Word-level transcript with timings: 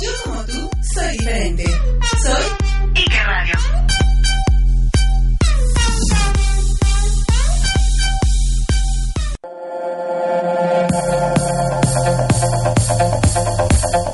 Yo 0.00 0.10
como 0.24 0.44
tú 0.44 0.70
soy 0.94 1.08
diferente. 1.18 1.64
Soy 2.22 2.44
Iker 2.94 3.26
Radio. 3.26 3.54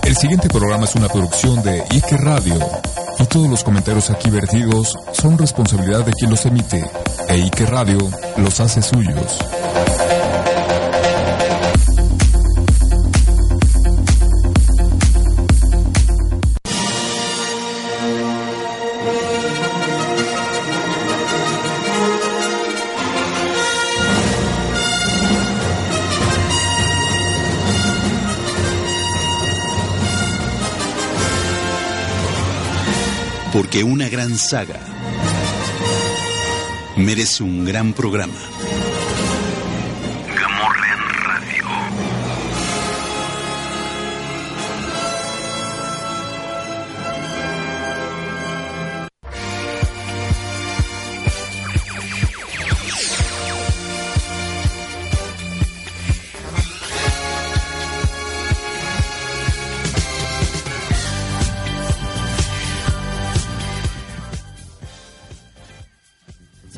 El 0.05 0.17
siguiente 0.17 0.49
programa 0.49 0.85
es 0.85 0.95
una 0.95 1.09
producción 1.09 1.63
de 1.63 1.85
Ike 1.91 2.17
Radio 2.17 2.59
y 3.19 3.27
todos 3.27 3.51
los 3.51 3.63
comentarios 3.63 4.09
aquí 4.09 4.31
vertidos 4.31 4.97
son 5.13 5.37
responsabilidad 5.37 6.07
de 6.07 6.13
quien 6.13 6.31
los 6.31 6.47
emite 6.47 6.83
e 7.29 7.37
Ike 7.39 7.67
Radio 7.67 7.99
los 8.37 8.61
hace 8.61 8.83
suyos. 8.83 9.39
Porque 33.53 33.85
una 33.85 34.09
gran 34.09 34.37
saga 34.37 34.94
merece 37.05 37.43
un 37.43 37.65
gran 37.65 37.93
programa. 37.93 38.33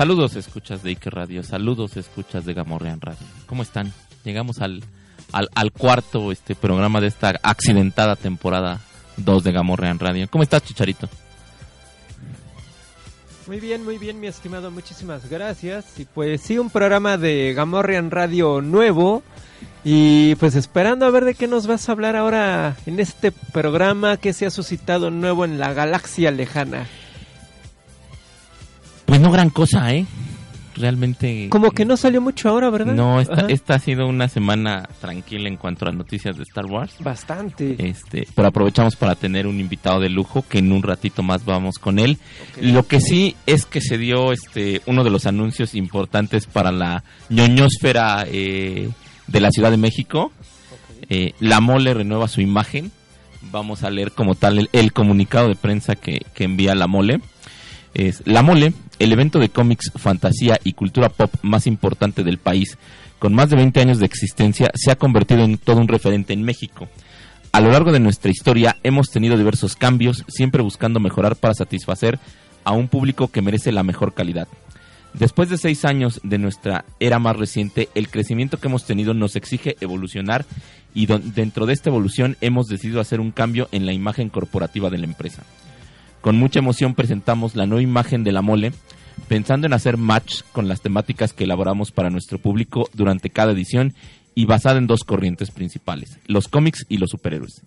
Saludos, 0.06 0.36
escuchas 0.36 0.84
de 0.84 0.90
Ike 0.90 1.10
Radio. 1.10 1.42
Saludos, 1.42 1.96
escuchas 1.96 2.44
de 2.44 2.54
Gamorrean 2.54 3.00
Radio. 3.00 3.26
¿Cómo 3.46 3.64
están? 3.64 3.92
Llegamos 4.22 4.60
al, 4.60 4.84
al, 5.32 5.48
al 5.52 5.72
cuarto 5.72 6.30
este 6.30 6.54
programa 6.54 7.00
de 7.00 7.08
esta 7.08 7.34
accidentada 7.42 8.14
temporada 8.14 8.78
2 9.16 9.42
de 9.42 9.50
Gamorrean 9.50 9.98
Radio. 9.98 10.28
¿Cómo 10.30 10.44
estás, 10.44 10.62
Chicharito? 10.62 11.08
Muy 13.48 13.58
bien, 13.58 13.84
muy 13.84 13.98
bien, 13.98 14.20
mi 14.20 14.28
estimado, 14.28 14.70
muchísimas 14.70 15.28
gracias. 15.28 15.98
Y 15.98 16.04
pues 16.04 16.40
sí, 16.40 16.56
un 16.56 16.70
programa 16.70 17.16
de 17.18 17.52
Gamorrean 17.52 18.12
Radio 18.12 18.60
nuevo. 18.60 19.24
Y 19.82 20.36
pues 20.36 20.54
esperando 20.54 21.04
a 21.06 21.10
ver 21.10 21.24
de 21.24 21.34
qué 21.34 21.48
nos 21.48 21.66
vas 21.66 21.88
a 21.88 21.92
hablar 21.92 22.14
ahora 22.14 22.76
en 22.86 23.00
este 23.00 23.32
programa 23.32 24.18
que 24.18 24.32
se 24.32 24.46
ha 24.46 24.50
suscitado 24.50 25.10
nuevo 25.10 25.44
en 25.44 25.58
la 25.58 25.72
galaxia 25.72 26.30
lejana. 26.30 26.86
Pues 29.16 29.24
no 29.24 29.32
gran 29.32 29.48
cosa, 29.48 29.94
¿eh? 29.94 30.04
Realmente... 30.74 31.48
Como 31.48 31.70
que 31.70 31.86
no 31.86 31.96
salió 31.96 32.20
mucho 32.20 32.50
ahora, 32.50 32.68
¿verdad? 32.68 32.92
No, 32.92 33.18
esta, 33.18 33.46
esta 33.46 33.76
ha 33.76 33.78
sido 33.78 34.06
una 34.06 34.28
semana 34.28 34.86
tranquila 35.00 35.48
en 35.48 35.56
cuanto 35.56 35.88
a 35.88 35.92
noticias 35.92 36.36
de 36.36 36.42
Star 36.42 36.66
Wars. 36.66 36.96
Bastante. 37.00 37.76
Este, 37.78 38.28
pero 38.34 38.48
aprovechamos 38.48 38.94
para 38.94 39.14
tener 39.14 39.46
un 39.46 39.58
invitado 39.58 40.00
de 40.00 40.10
lujo 40.10 40.44
que 40.46 40.58
en 40.58 40.70
un 40.70 40.82
ratito 40.82 41.22
más 41.22 41.46
vamos 41.46 41.78
con 41.78 41.98
él. 41.98 42.18
Lo 42.60 42.86
que 42.86 43.00
sí 43.00 43.36
es 43.46 43.64
que 43.64 43.80
se 43.80 43.96
dio 43.96 44.32
este 44.32 44.82
uno 44.84 45.02
de 45.02 45.08
los 45.08 45.24
anuncios 45.24 45.74
importantes 45.74 46.44
para 46.44 46.70
la 46.70 47.02
ñoñosfera 47.30 48.26
eh, 48.30 48.90
de 49.28 49.40
la 49.40 49.50
Ciudad 49.50 49.70
de 49.70 49.78
México. 49.78 50.30
Eh, 51.08 51.32
la 51.40 51.62
Mole 51.62 51.94
renueva 51.94 52.28
su 52.28 52.42
imagen. 52.42 52.92
Vamos 53.50 53.82
a 53.82 53.88
leer 53.88 54.12
como 54.12 54.34
tal 54.34 54.58
el, 54.58 54.68
el 54.74 54.92
comunicado 54.92 55.48
de 55.48 55.54
prensa 55.54 55.96
que, 55.96 56.20
que 56.34 56.44
envía 56.44 56.74
la 56.74 56.86
Mole. 56.86 57.22
Es 57.96 58.22
La 58.26 58.42
Mole, 58.42 58.74
el 58.98 59.10
evento 59.10 59.38
de 59.38 59.48
cómics, 59.48 59.90
fantasía 59.96 60.60
y 60.62 60.74
cultura 60.74 61.08
pop 61.08 61.32
más 61.40 61.66
importante 61.66 62.24
del 62.24 62.36
país, 62.36 62.76
con 63.18 63.32
más 63.32 63.48
de 63.48 63.56
20 63.56 63.80
años 63.80 63.98
de 63.98 64.04
existencia, 64.04 64.70
se 64.74 64.90
ha 64.90 64.96
convertido 64.96 65.42
en 65.44 65.56
todo 65.56 65.80
un 65.80 65.88
referente 65.88 66.34
en 66.34 66.42
México. 66.42 66.88
A 67.52 67.60
lo 67.62 67.70
largo 67.70 67.92
de 67.92 68.00
nuestra 68.00 68.30
historia 68.30 68.76
hemos 68.82 69.08
tenido 69.08 69.38
diversos 69.38 69.76
cambios, 69.76 70.26
siempre 70.28 70.60
buscando 70.60 71.00
mejorar 71.00 71.36
para 71.36 71.54
satisfacer 71.54 72.18
a 72.64 72.72
un 72.72 72.88
público 72.88 73.28
que 73.28 73.40
merece 73.40 73.72
la 73.72 73.82
mejor 73.82 74.12
calidad. 74.12 74.46
Después 75.14 75.48
de 75.48 75.56
seis 75.56 75.86
años 75.86 76.20
de 76.22 76.36
nuestra 76.36 76.84
era 77.00 77.18
más 77.18 77.36
reciente, 77.36 77.88
el 77.94 78.10
crecimiento 78.10 78.58
que 78.58 78.68
hemos 78.68 78.84
tenido 78.84 79.14
nos 79.14 79.36
exige 79.36 79.74
evolucionar 79.80 80.44
y 80.92 81.06
dentro 81.06 81.64
de 81.64 81.72
esta 81.72 81.88
evolución 81.88 82.36
hemos 82.42 82.66
decidido 82.66 83.00
hacer 83.00 83.20
un 83.20 83.30
cambio 83.30 83.70
en 83.72 83.86
la 83.86 83.94
imagen 83.94 84.28
corporativa 84.28 84.90
de 84.90 84.98
la 84.98 85.06
empresa. 85.06 85.44
Con 86.26 86.40
mucha 86.40 86.58
emoción 86.58 86.96
presentamos 86.96 87.54
la 87.54 87.66
nueva 87.66 87.82
imagen 87.82 88.24
de 88.24 88.32
la 88.32 88.42
mole, 88.42 88.72
pensando 89.28 89.68
en 89.68 89.72
hacer 89.72 89.96
match 89.96 90.42
con 90.50 90.66
las 90.66 90.80
temáticas 90.80 91.32
que 91.32 91.44
elaboramos 91.44 91.92
para 91.92 92.10
nuestro 92.10 92.38
público 92.38 92.90
durante 92.94 93.30
cada 93.30 93.52
edición 93.52 93.94
y 94.34 94.44
basada 94.44 94.78
en 94.78 94.88
dos 94.88 95.04
corrientes 95.04 95.52
principales, 95.52 96.18
los 96.26 96.48
cómics 96.48 96.84
y 96.88 96.96
los 96.96 97.10
superhéroes. 97.10 97.62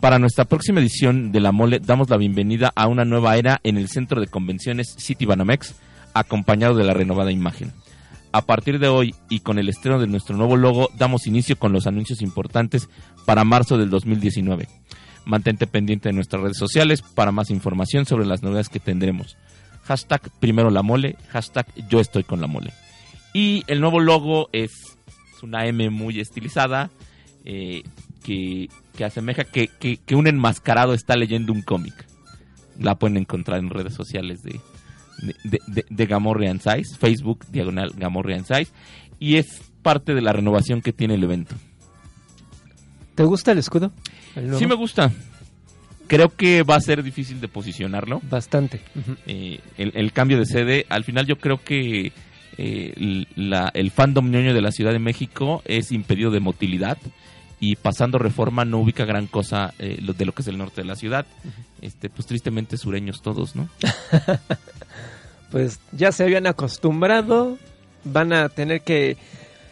Para 0.00 0.18
nuestra 0.18 0.46
próxima 0.46 0.80
edición 0.80 1.32
de 1.32 1.40
La 1.40 1.52
Mole 1.52 1.78
damos 1.78 2.08
la 2.08 2.16
bienvenida 2.16 2.72
a 2.74 2.86
una 2.86 3.04
nueva 3.04 3.36
era 3.36 3.60
en 3.62 3.76
el 3.76 3.90
centro 3.90 4.22
de 4.22 4.28
convenciones 4.28 4.94
City 4.96 5.26
Banamex, 5.26 5.74
acompañado 6.14 6.76
de 6.76 6.84
la 6.84 6.94
renovada 6.94 7.30
imagen. 7.30 7.74
A 8.32 8.40
partir 8.40 8.78
de 8.78 8.88
hoy 8.88 9.14
y 9.28 9.40
con 9.40 9.58
el 9.58 9.68
estreno 9.68 9.98
de 9.98 10.06
nuestro 10.06 10.34
nuevo 10.34 10.56
logo, 10.56 10.88
damos 10.96 11.26
inicio 11.26 11.58
con 11.58 11.74
los 11.74 11.86
anuncios 11.86 12.22
importantes 12.22 12.88
para 13.26 13.44
marzo 13.44 13.76
del 13.76 13.90
2019. 13.90 14.66
Mantente 15.26 15.66
pendiente 15.66 16.08
de 16.08 16.14
nuestras 16.14 16.40
redes 16.40 16.56
sociales 16.56 17.02
para 17.02 17.32
más 17.32 17.50
información 17.50 18.06
sobre 18.06 18.24
las 18.24 18.42
novedades 18.42 18.70
que 18.70 18.80
tendremos. 18.80 19.36
Hashtag 19.84 20.22
primero 20.40 20.70
la 20.70 20.82
mole, 20.82 21.16
hashtag 21.28 21.66
yo 21.88 22.00
estoy 22.00 22.24
con 22.24 22.40
la 22.40 22.46
mole. 22.46 22.72
Y 23.34 23.62
el 23.66 23.80
nuevo 23.80 24.00
logo 24.00 24.48
es, 24.52 24.96
una 25.42 25.66
M 25.66 25.90
muy 25.90 26.18
estilizada 26.20 26.90
eh, 27.44 27.82
que, 28.24 28.68
que 28.96 29.04
asemeja 29.04 29.44
que, 29.44 29.68
que, 29.68 29.98
que 29.98 30.14
un 30.14 30.26
enmascarado 30.26 30.94
está 30.94 31.16
leyendo 31.16 31.52
un 31.52 31.62
cómic. 31.62 32.06
La 32.78 32.94
pueden 32.96 33.18
encontrar 33.18 33.58
en 33.58 33.68
redes 33.68 33.94
sociales 33.94 34.42
de, 34.42 34.60
de, 35.44 35.58
de, 35.66 35.84
de 35.88 36.06
Gamorrean 36.06 36.60
Size, 36.60 36.96
Facebook, 36.98 37.46
diagonal 37.50 37.92
Gamorrean 37.96 38.44
Size. 38.44 38.72
Y 39.18 39.36
es 39.36 39.46
parte 39.82 40.14
de 40.14 40.22
la 40.22 40.32
renovación 40.32 40.82
que 40.82 40.92
tiene 40.92 41.14
el 41.14 41.24
evento. 41.24 41.54
¿Te 43.16 43.24
gusta 43.24 43.50
el 43.50 43.58
escudo? 43.58 43.90
Sí 44.58 44.66
me 44.66 44.74
gusta. 44.76 45.10
Creo 46.06 46.28
que 46.28 46.62
va 46.62 46.76
a 46.76 46.80
ser 46.80 47.02
difícil 47.02 47.40
de 47.40 47.48
posicionarlo. 47.48 48.20
Bastante. 48.30 48.80
Eh, 49.26 49.58
el, 49.76 49.90
el 49.96 50.12
cambio 50.12 50.38
de 50.38 50.46
sede, 50.46 50.86
al 50.88 51.02
final 51.02 51.26
yo 51.26 51.36
creo 51.38 51.60
que 51.64 52.12
eh, 52.58 53.24
la- 53.34 53.70
el 53.74 53.90
fandom 53.90 54.30
ñoño 54.30 54.54
de 54.54 54.60
la 54.62 54.70
Ciudad 54.70 54.92
de 54.92 55.00
México 55.00 55.62
es 55.64 55.90
impedido 55.90 56.30
de 56.30 56.38
motilidad 56.38 56.96
y 57.58 57.74
pasando 57.76 58.18
reforma 58.18 58.64
no 58.64 58.78
ubica 58.78 59.04
gran 59.04 59.26
cosa 59.26 59.74
eh, 59.78 59.98
de 60.00 60.24
lo 60.24 60.32
que 60.32 60.42
es 60.42 60.48
el 60.48 60.58
norte 60.58 60.82
de 60.82 60.86
la 60.86 60.94
ciudad. 60.94 61.26
Este, 61.82 62.08
pues 62.08 62.26
tristemente 62.26 62.76
sureños 62.76 63.20
todos, 63.22 63.56
¿no? 63.56 63.68
Pues 65.50 65.78
ya 65.92 66.12
se 66.12 66.24
habían 66.24 66.46
acostumbrado. 66.46 67.56
Van 68.04 68.32
a 68.32 68.48
tener 68.48 68.82
que 68.82 69.16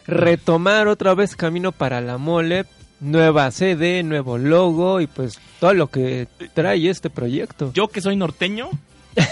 retomar 0.07 0.89
otra 0.89 1.15
vez 1.15 1.37
camino 1.37 1.73
para 1.73 2.01
la 2.01 2.17
mole. 2.19 2.65
Nueva 3.01 3.51
sede, 3.51 4.03
nuevo 4.03 4.39
logo 4.39 5.01
y 5.01 5.07
pues 5.07 5.39
todo 5.61 5.75
lo 5.75 5.89
que 5.89 6.27
trae 6.55 6.89
este 6.89 7.11
proyecto. 7.11 7.73
Yo 7.75 7.89
que 7.89 8.01
soy 8.01 8.17
norteño, 8.17 8.71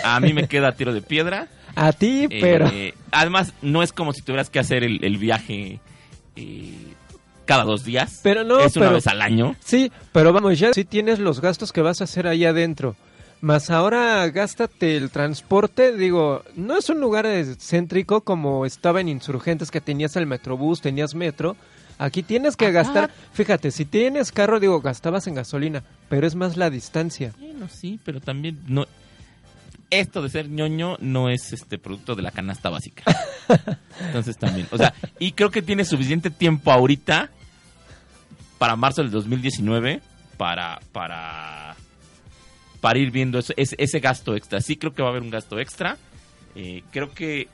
a 0.05 0.21
mí 0.21 0.33
me 0.33 0.49
queda 0.49 0.73
tiro 0.73 0.93
de 0.93 1.03
piedra. 1.03 1.49
A 1.75 1.93
ti, 1.93 2.27
Eh, 2.29 2.39
pero... 2.41 2.71
además, 3.13 3.55
no 3.63 3.83
es 3.83 3.93
como 3.95 4.13
si 4.13 4.21
tuvieras 4.21 4.51
que 4.51 4.59
hacer 4.59 4.85
el, 4.85 5.03
el 5.03 5.17
viaje 5.17 5.81
eh, 6.37 6.75
cada 7.47 7.65
dos 7.65 7.83
días. 7.85 8.21
Pero 8.23 8.45
no, 8.45 8.61
es 8.61 8.77
una 8.77 8.91
vez 8.91 9.07
al 9.07 9.23
año. 9.23 9.57
Sí, 9.65 9.91
pero 10.13 10.35
vamos, 10.35 10.59
ya 10.59 10.75
si 10.75 10.85
tienes 10.85 11.19
los 11.19 11.41
gastos 11.41 11.73
que 11.73 11.81
vas 11.81 12.03
a 12.03 12.05
hacer 12.05 12.27
ahí 12.27 12.45
adentro. 12.45 12.95
Más 13.41 13.71
ahora 13.71 14.29
gástate 14.29 14.97
el 14.97 15.11
transporte, 15.11 15.97
digo, 15.97 16.43
no 16.55 16.77
es 16.79 16.91
un 16.91 17.01
lugar 17.01 17.27
céntrico 17.59 18.21
como 18.21 18.67
estaba 18.67 19.01
en 19.01 19.09
Insurgentes 19.09 19.71
que 19.71 19.81
tenías 19.81 20.15
el 20.17 20.27
Metrobús, 20.27 20.81
tenías 20.83 21.15
metro. 21.15 21.57
Aquí 22.03 22.25
tienes 22.25 22.57
que 22.57 22.65
Ajá. 22.67 22.73
gastar, 22.73 23.11
fíjate, 23.33 23.71
si 23.71 23.85
tienes 23.85 24.33
carro, 24.33 24.59
digo, 24.59 24.81
gastabas 24.81 25.29
en 25.29 25.37
gasolina, 25.37 25.85
pero 26.09 26.27
es 26.27 26.35
más 26.35 26.57
la 26.57 26.69
distancia. 26.69 27.33
Bueno, 27.39 27.69
sí, 27.69 28.01
pero 28.05 28.21
también 28.21 28.59
no. 28.67 28.87
esto 29.89 30.21
de 30.21 30.29
ser 30.29 30.49
ñoño 30.49 30.97
no 31.01 31.29
es 31.31 31.53
este 31.53 31.79
producto 31.79 32.17
de 32.17 32.23
la 32.23 32.33
canasta 32.33 32.71
básica. 32.71 33.05
Entonces 34.01 34.37
también, 34.37 34.67
o 34.73 34.79
sea, 34.79 34.95
y 35.21 35.31
creo 35.31 35.53
que 35.53 35.63
tiene 35.63 35.85
suficiente 35.85 36.29
tiempo 36.31 36.73
ahorita 36.73 37.31
para 38.59 38.75
marzo 38.75 39.03
del 39.03 39.13
2019 39.13 40.01
para 40.37 40.81
para 40.91 41.77
para 42.81 42.99
ir 42.99 43.13
viendo 43.13 43.39
ese, 43.39 43.55
ese, 43.57 43.77
ese 43.79 44.01
gasto 44.01 44.35
extra. 44.35 44.61
Sí 44.61 44.77
creo 44.77 44.93
que 44.93 45.03
va 45.03 45.09
a 45.09 45.11
haber 45.13 45.23
un 45.23 45.31
gasto 45.31 45.61
extra. 45.61 45.97
Eh, 46.57 46.83
creo 46.91 47.13
que 47.15 47.49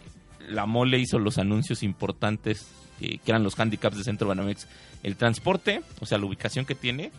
la 0.49 0.65
mole 0.65 0.99
hizo 0.99 1.19
los 1.19 1.37
anuncios 1.37 1.83
importantes 1.83 2.67
eh, 3.01 3.19
que 3.25 3.31
eran 3.31 3.43
los 3.43 3.59
handicaps 3.59 3.97
de 3.97 4.05
Centro 4.05 4.29
Banamex. 4.29 4.67
El 5.03 5.17
transporte, 5.17 5.83
o 6.01 6.07
sea, 6.07 6.19
la 6.19 6.27
ubicación 6.27 6.65
que 6.65 6.75
tiene 6.75 7.13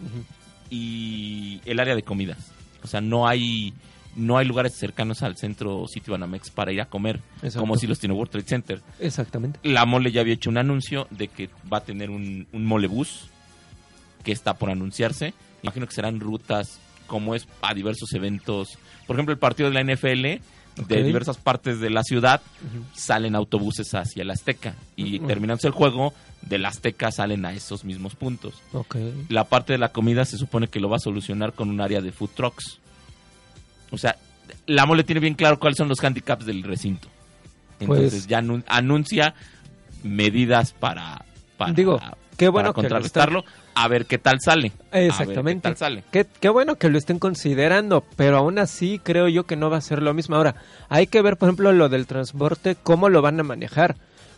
y 0.70 1.62
el 1.66 1.80
área 1.80 1.96
de 1.96 2.04
comidas. 2.04 2.38
O 2.84 2.88
sea, 2.88 3.02
no 3.02 3.28
hay 3.28 3.74
no 4.16 4.38
hay 4.38 4.46
lugares 4.46 4.74
cercanos 4.74 5.22
al 5.22 5.38
centro 5.38 5.88
City 5.88 6.12
Banamex 6.12 6.50
para 6.50 6.72
ir 6.72 6.81
a 6.81 6.86
comer, 6.86 7.22
Exacto. 7.38 7.60
como 7.60 7.78
si 7.78 7.88
los 7.88 8.00
tiene 8.00 8.16
World 8.16 8.31
Trade 8.31 8.48
Center. 8.48 8.81
Exactamente. 9.00 9.60
La 9.64 9.86
mole 9.86 10.12
ya 10.12 10.22
había 10.22 10.34
hecho 10.34 10.50
un 10.50 10.58
anuncio 10.58 11.08
de 11.12 11.28
que 11.28 11.50
va 11.72 11.78
a 11.78 11.84
tener 11.84 12.10
un, 12.10 12.48
un 12.52 12.66
mole 12.66 12.88
bus 12.88 13.30
que 14.24 14.31
está 14.31 14.56
por 14.56 14.72
anunciarse. 14.72 15.34
Imagino 15.62 15.86
que 15.88 15.94
serán 15.94 16.20
rutas 16.20 16.80
como 17.08 17.36
es 17.36 17.48
a 17.62 17.74
diversos 17.74 18.12
eventos. 18.14 18.78
Por 19.08 19.16
ejemplo, 19.16 19.34
el 19.34 19.40
partido 19.40 19.70
de 19.70 19.84
la 19.84 19.94
NFL 19.94 20.44
de 20.88 21.04
diversas 21.04 21.38
partes 21.38 21.80
de 21.80 21.90
la 21.90 22.04
ciudad 22.04 22.42
salen 22.94 23.36
autobuses 23.36 23.94
hacia 23.94 24.22
el 24.24 24.31
Azteca 24.31 24.76
y 24.96 25.18
Ujú. 25.20 25.28
terminándose 25.28 25.68
el 25.68 25.74
juego 25.74 26.14
del 26.42 26.66
Azteca 26.66 27.12
salen 27.12 27.46
a 27.46 27.54
esos 27.54 27.84
mismos 27.84 28.16
puntos. 28.16 28.56
La 29.30 29.44
parte 29.46 29.74
de 29.74 29.80
la 29.80 29.90
comida 29.92 30.26
se 30.26 30.38
supone 30.38 30.68
que 30.68 30.80
lo 30.80 30.90
va 30.90 30.96
a 30.98 31.00
solucionar 31.00 31.54
con 31.54 31.70
un 31.70 31.81
área 31.81 32.02
de 32.02 32.12
food 32.12 32.30
trucks. 32.36 32.80
O 33.92 33.98
sea, 33.98 34.18
la 34.66 34.86
mole 34.86 35.04
tiene 35.04 35.20
bien 35.20 35.34
claro 35.34 35.60
cuáles 35.60 35.78
son 35.78 35.90
los 35.90 36.04
handicaps 36.04 36.46
del 36.46 36.64
recinto. 36.64 37.08
Entonces 37.80 38.12
Pues- 38.12 38.28
ya 38.28 38.40
anun- 38.42 38.64
anuncia 38.68 39.34
medidas 40.04 40.74
para, 40.74 41.26
para, 41.58 41.74
Digo, 41.74 42.00
qué 42.38 42.48
bueno 42.50 42.68
para 42.68 42.74
que 42.74 42.76
contrarrestarlo, 42.81 43.44
a 43.75 43.88
ver 43.88 44.06
qué 44.06 44.18
tal 44.18 44.39
sale. 44.42 44.71
Exactamente. 44.92 45.62
qué 45.62 45.69
tal 45.69 45.77
sale. 45.77 46.04
Qué, 46.12 46.25
qué 46.39 46.50
bueno 46.50 46.75
que 46.75 46.89
lo 46.89 46.98
estén 46.98 47.19
considerando, 47.19 48.04
pero 48.16 48.38
aún 48.38 48.60
así 48.60 49.00
creo 49.00 49.27
yo 49.27 49.45
que 49.45 49.56
no 49.56 49.69
va 49.69 49.77
a 49.77 49.81
ser 49.81 50.01
lo 50.01 50.13
mismo. 50.13 50.36
Ahora, 50.36 50.56
hay 50.89 51.07
que 51.07 51.21
ver, 51.21 51.38
por 51.38 51.50
ejemplo, 51.50 51.71
lo 51.71 51.89
del 51.89 52.07
transporte, 52.07 52.75
cómo 52.81 53.10
lo 53.10 53.21
van 53.21 53.39
a 53.39 53.44
manejar, 53.44 53.95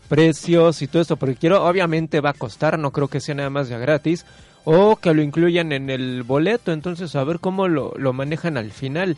precios 0.10 0.82
y 0.82 0.88
todo 0.88 1.02
esto, 1.02 1.18
porque 1.18 1.36
quiero, 1.36 1.66
obviamente 1.66 2.22
va 2.22 2.32
a 2.32 2.34
costar, 2.34 2.78
no 2.78 2.92
creo 2.92 3.08
que 3.08 3.20
sea 3.20 3.36
nada 3.36 3.50
más 3.50 3.70
ya 3.70 3.78
gratis, 3.78 4.26
o 4.64 4.96
que 4.98 5.14
lo 5.14 5.22
incluyan 5.22 5.72
en 5.72 5.90
el 5.90 6.24
boleto, 6.24 6.72
entonces 6.72 7.16
a 7.16 7.24
ver 7.24 7.40
cómo 7.40 7.68
lo, 7.68 7.94
lo 7.98 8.14
manejan 8.14 8.58
al 8.58 8.72
final. 8.72 9.18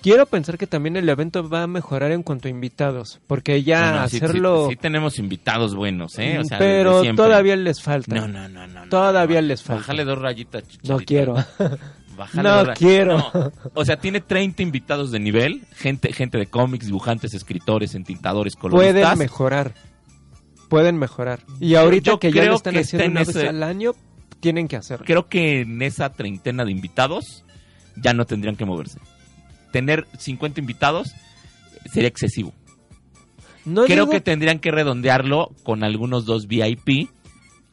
Quiero 0.00 0.26
pensar 0.26 0.56
que 0.58 0.66
también 0.68 0.96
el 0.96 1.08
evento 1.08 1.48
va 1.48 1.64
a 1.64 1.66
mejorar 1.66 2.12
en 2.12 2.22
cuanto 2.22 2.46
a 2.46 2.50
invitados, 2.50 3.20
porque 3.26 3.62
ya 3.64 3.90
No, 3.92 4.00
no, 4.02 4.08
sí- 4.08 4.18
sí- 4.18 4.24
hacerlo... 4.24 4.66
Sí, 4.70 4.76
tenemos 4.76 5.18
invitados 5.18 5.74
buenos, 5.74 6.16
¿eh? 6.18 6.38
O 6.38 6.44
sea, 6.44 6.58
pero 6.58 7.02
todavía 7.16 7.56
les 7.56 7.82
falta. 7.82 8.14
No, 8.14 8.28
no, 8.28 8.48
no, 8.48 8.66
no. 8.68 8.88
Todavía 8.88 9.40
no. 9.42 9.48
les 9.48 9.62
falta. 9.62 9.80
Bájale 9.80 10.04
dos 10.04 10.18
rayitas, 10.18 10.62
chicharito. 10.68 10.92
No 10.92 10.98
quiero. 11.04 11.34
Bájale 12.16 12.48
No 12.48 12.74
quiero. 12.74 13.18
No, 13.18 13.52
O 13.74 13.84
sea, 13.84 13.96
tiene 13.98 14.20
30 14.20 14.62
invitados 14.62 15.10
de 15.10 15.18
nivel, 15.20 15.62
gente 15.74 16.12
gente 16.12 16.38
de 16.38 16.46
cómics, 16.46 16.86
dibujantes, 16.86 17.34
escritores, 17.34 17.94
entintadores, 17.96 18.54
coloristas. 18.56 19.02
pueden 19.02 19.18
mejorar. 19.18 19.74
Pueden 20.68 20.96
mejorar. 20.98 21.40
Y 21.60 21.74
ahorita 21.74 22.12
yo 22.12 22.18
que 22.20 22.30
ya 22.32 22.44
lo 22.44 22.54
están 22.56 22.74
que 22.74 22.80
haciendo 22.80 23.08
una 23.10 23.20
vez 23.20 23.28
ese- 23.30 23.48
al 23.48 23.62
año, 23.62 23.92
tienen 24.40 24.68
que 24.68 24.76
hacerlo. 24.76 25.04
Creo 25.06 25.28
que 25.28 25.62
en 25.62 25.82
esa 25.82 26.10
treintena 26.12 26.64
de 26.64 26.70
invitados 26.70 27.44
ya 27.96 28.12
no 28.12 28.26
tendrían 28.26 28.54
que 28.54 28.64
moverse. 28.64 28.98
Tener 29.72 30.06
50 30.18 30.60
invitados 30.60 31.12
sería 31.92 32.08
excesivo. 32.08 32.52
No 33.64 33.84
Creo 33.84 34.04
digo- 34.04 34.10
que 34.12 34.20
tendrían 34.20 34.58
que 34.60 34.70
redondearlo 34.70 35.50
con 35.62 35.84
algunos 35.84 36.24
dos 36.24 36.46
VIP, 36.46 37.08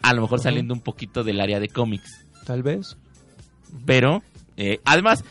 a 0.02 0.14
lo 0.14 0.22
mejor 0.24 0.40
saliendo 0.42 0.74
un 0.74 0.82
poquito 0.82 1.24
del 1.24 1.40
área 1.40 1.60
de 1.60 1.70
cómics. 1.70 2.26
Tal 2.46 2.64
vez. 2.64 2.98
Pero, 3.86 4.22
eh, 4.58 4.80
además, 4.86 5.24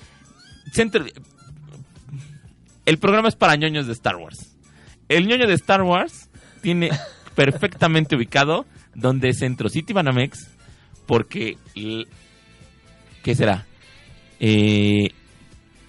Center- 0.72 1.12
el 2.86 2.98
programa 2.98 3.28
es 3.28 3.36
para 3.36 3.56
ñoños 3.56 3.86
de 3.86 3.92
Star 3.92 4.16
Wars. 4.16 4.54
El 5.08 5.26
ñoño 5.26 5.46
de 5.46 5.54
Star 5.54 5.82
Wars 5.82 6.28
tiene 6.62 6.90
perfectamente 7.34 8.16
ubicado 8.16 8.66
donde 8.94 9.30
es 9.30 9.38
Centro 9.38 9.68
City 9.68 9.92
Banamex, 9.92 10.48
porque, 11.06 11.56
¿qué 13.22 13.34
será? 13.34 13.66
Eh, 14.40 15.10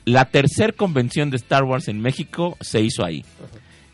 la 0.05 0.25
tercer 0.25 0.75
convención 0.75 1.29
de 1.29 1.37
Star 1.37 1.63
Wars 1.63 1.87
en 1.87 1.99
México 2.01 2.57
se 2.61 2.81
hizo 2.81 3.03
ahí. 3.03 3.25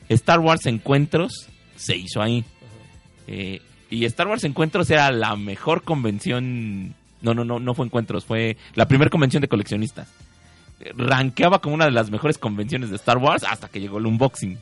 Star 0.10 0.40
Wars 0.40 0.66
Encuentros 0.66 1.48
se 1.76 1.96
hizo 1.98 2.22
ahí. 2.22 2.44
Eh, 3.28 3.62
y 3.90 4.06
Star 4.06 4.28
Wars 4.28 4.44
Encuentros 4.44 4.90
era 4.90 5.12
la 5.12 5.36
mejor 5.36 5.84
convención. 5.84 6.96
No, 7.22 7.34
no, 7.34 7.46
no, 7.46 7.60
no 7.60 7.74
fue 7.74 7.86
Encuentros, 7.86 8.26
fue 8.26 8.58
la 8.76 8.88
primera 8.88 9.10
convención 9.10 9.42
de 9.42 9.48
coleccionistas. 9.48 10.08
Rankeaba 10.98 11.60
como 11.62 11.76
una 11.76 11.86
de 11.86 11.92
las 11.92 12.10
mejores 12.10 12.38
convenciones 12.38 12.90
de 12.90 12.96
Star 12.96 13.18
Wars 13.20 13.44
hasta 13.48 13.68
que 13.68 13.80
llegó 13.80 14.00
el 14.00 14.08
unboxing. 14.08 14.58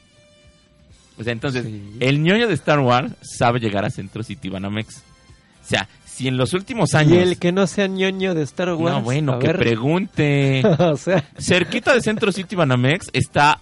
O 1.17 1.23
sea, 1.23 1.33
entonces, 1.33 1.65
Sí. 1.65 1.81
el 1.99 2.21
ñoño 2.21 2.47
de 2.47 2.53
Star 2.53 2.79
Wars 2.79 3.11
sabe 3.21 3.59
llegar 3.59 3.85
a 3.85 3.89
Centro 3.89 4.21
City 4.23 4.49
Banamex. 4.49 4.97
O 4.97 5.67
sea, 5.67 5.87
si 6.19 6.27
en 6.27 6.37
los 6.37 6.53
últimos 6.53 6.93
años. 6.95 7.13
Y 7.13 7.17
el 7.17 7.37
que 7.39 7.51
no 7.51 7.65
sea 7.67 7.87
ñoño 7.87 8.35
de 8.35 8.43
Star 8.43 8.73
Wars. 8.73 8.97
no, 8.97 9.01
bueno, 9.01 9.33
a 9.33 9.39
que 9.39 9.47
ver. 9.47 9.57
pregunte. 9.57 10.61
o 10.79 10.97
sea, 10.97 11.23
Cerquita 11.37 11.93
de 11.93 12.01
Centro 12.01 12.31
City 12.31 12.55
Banamex 12.55 13.09
está 13.13 13.59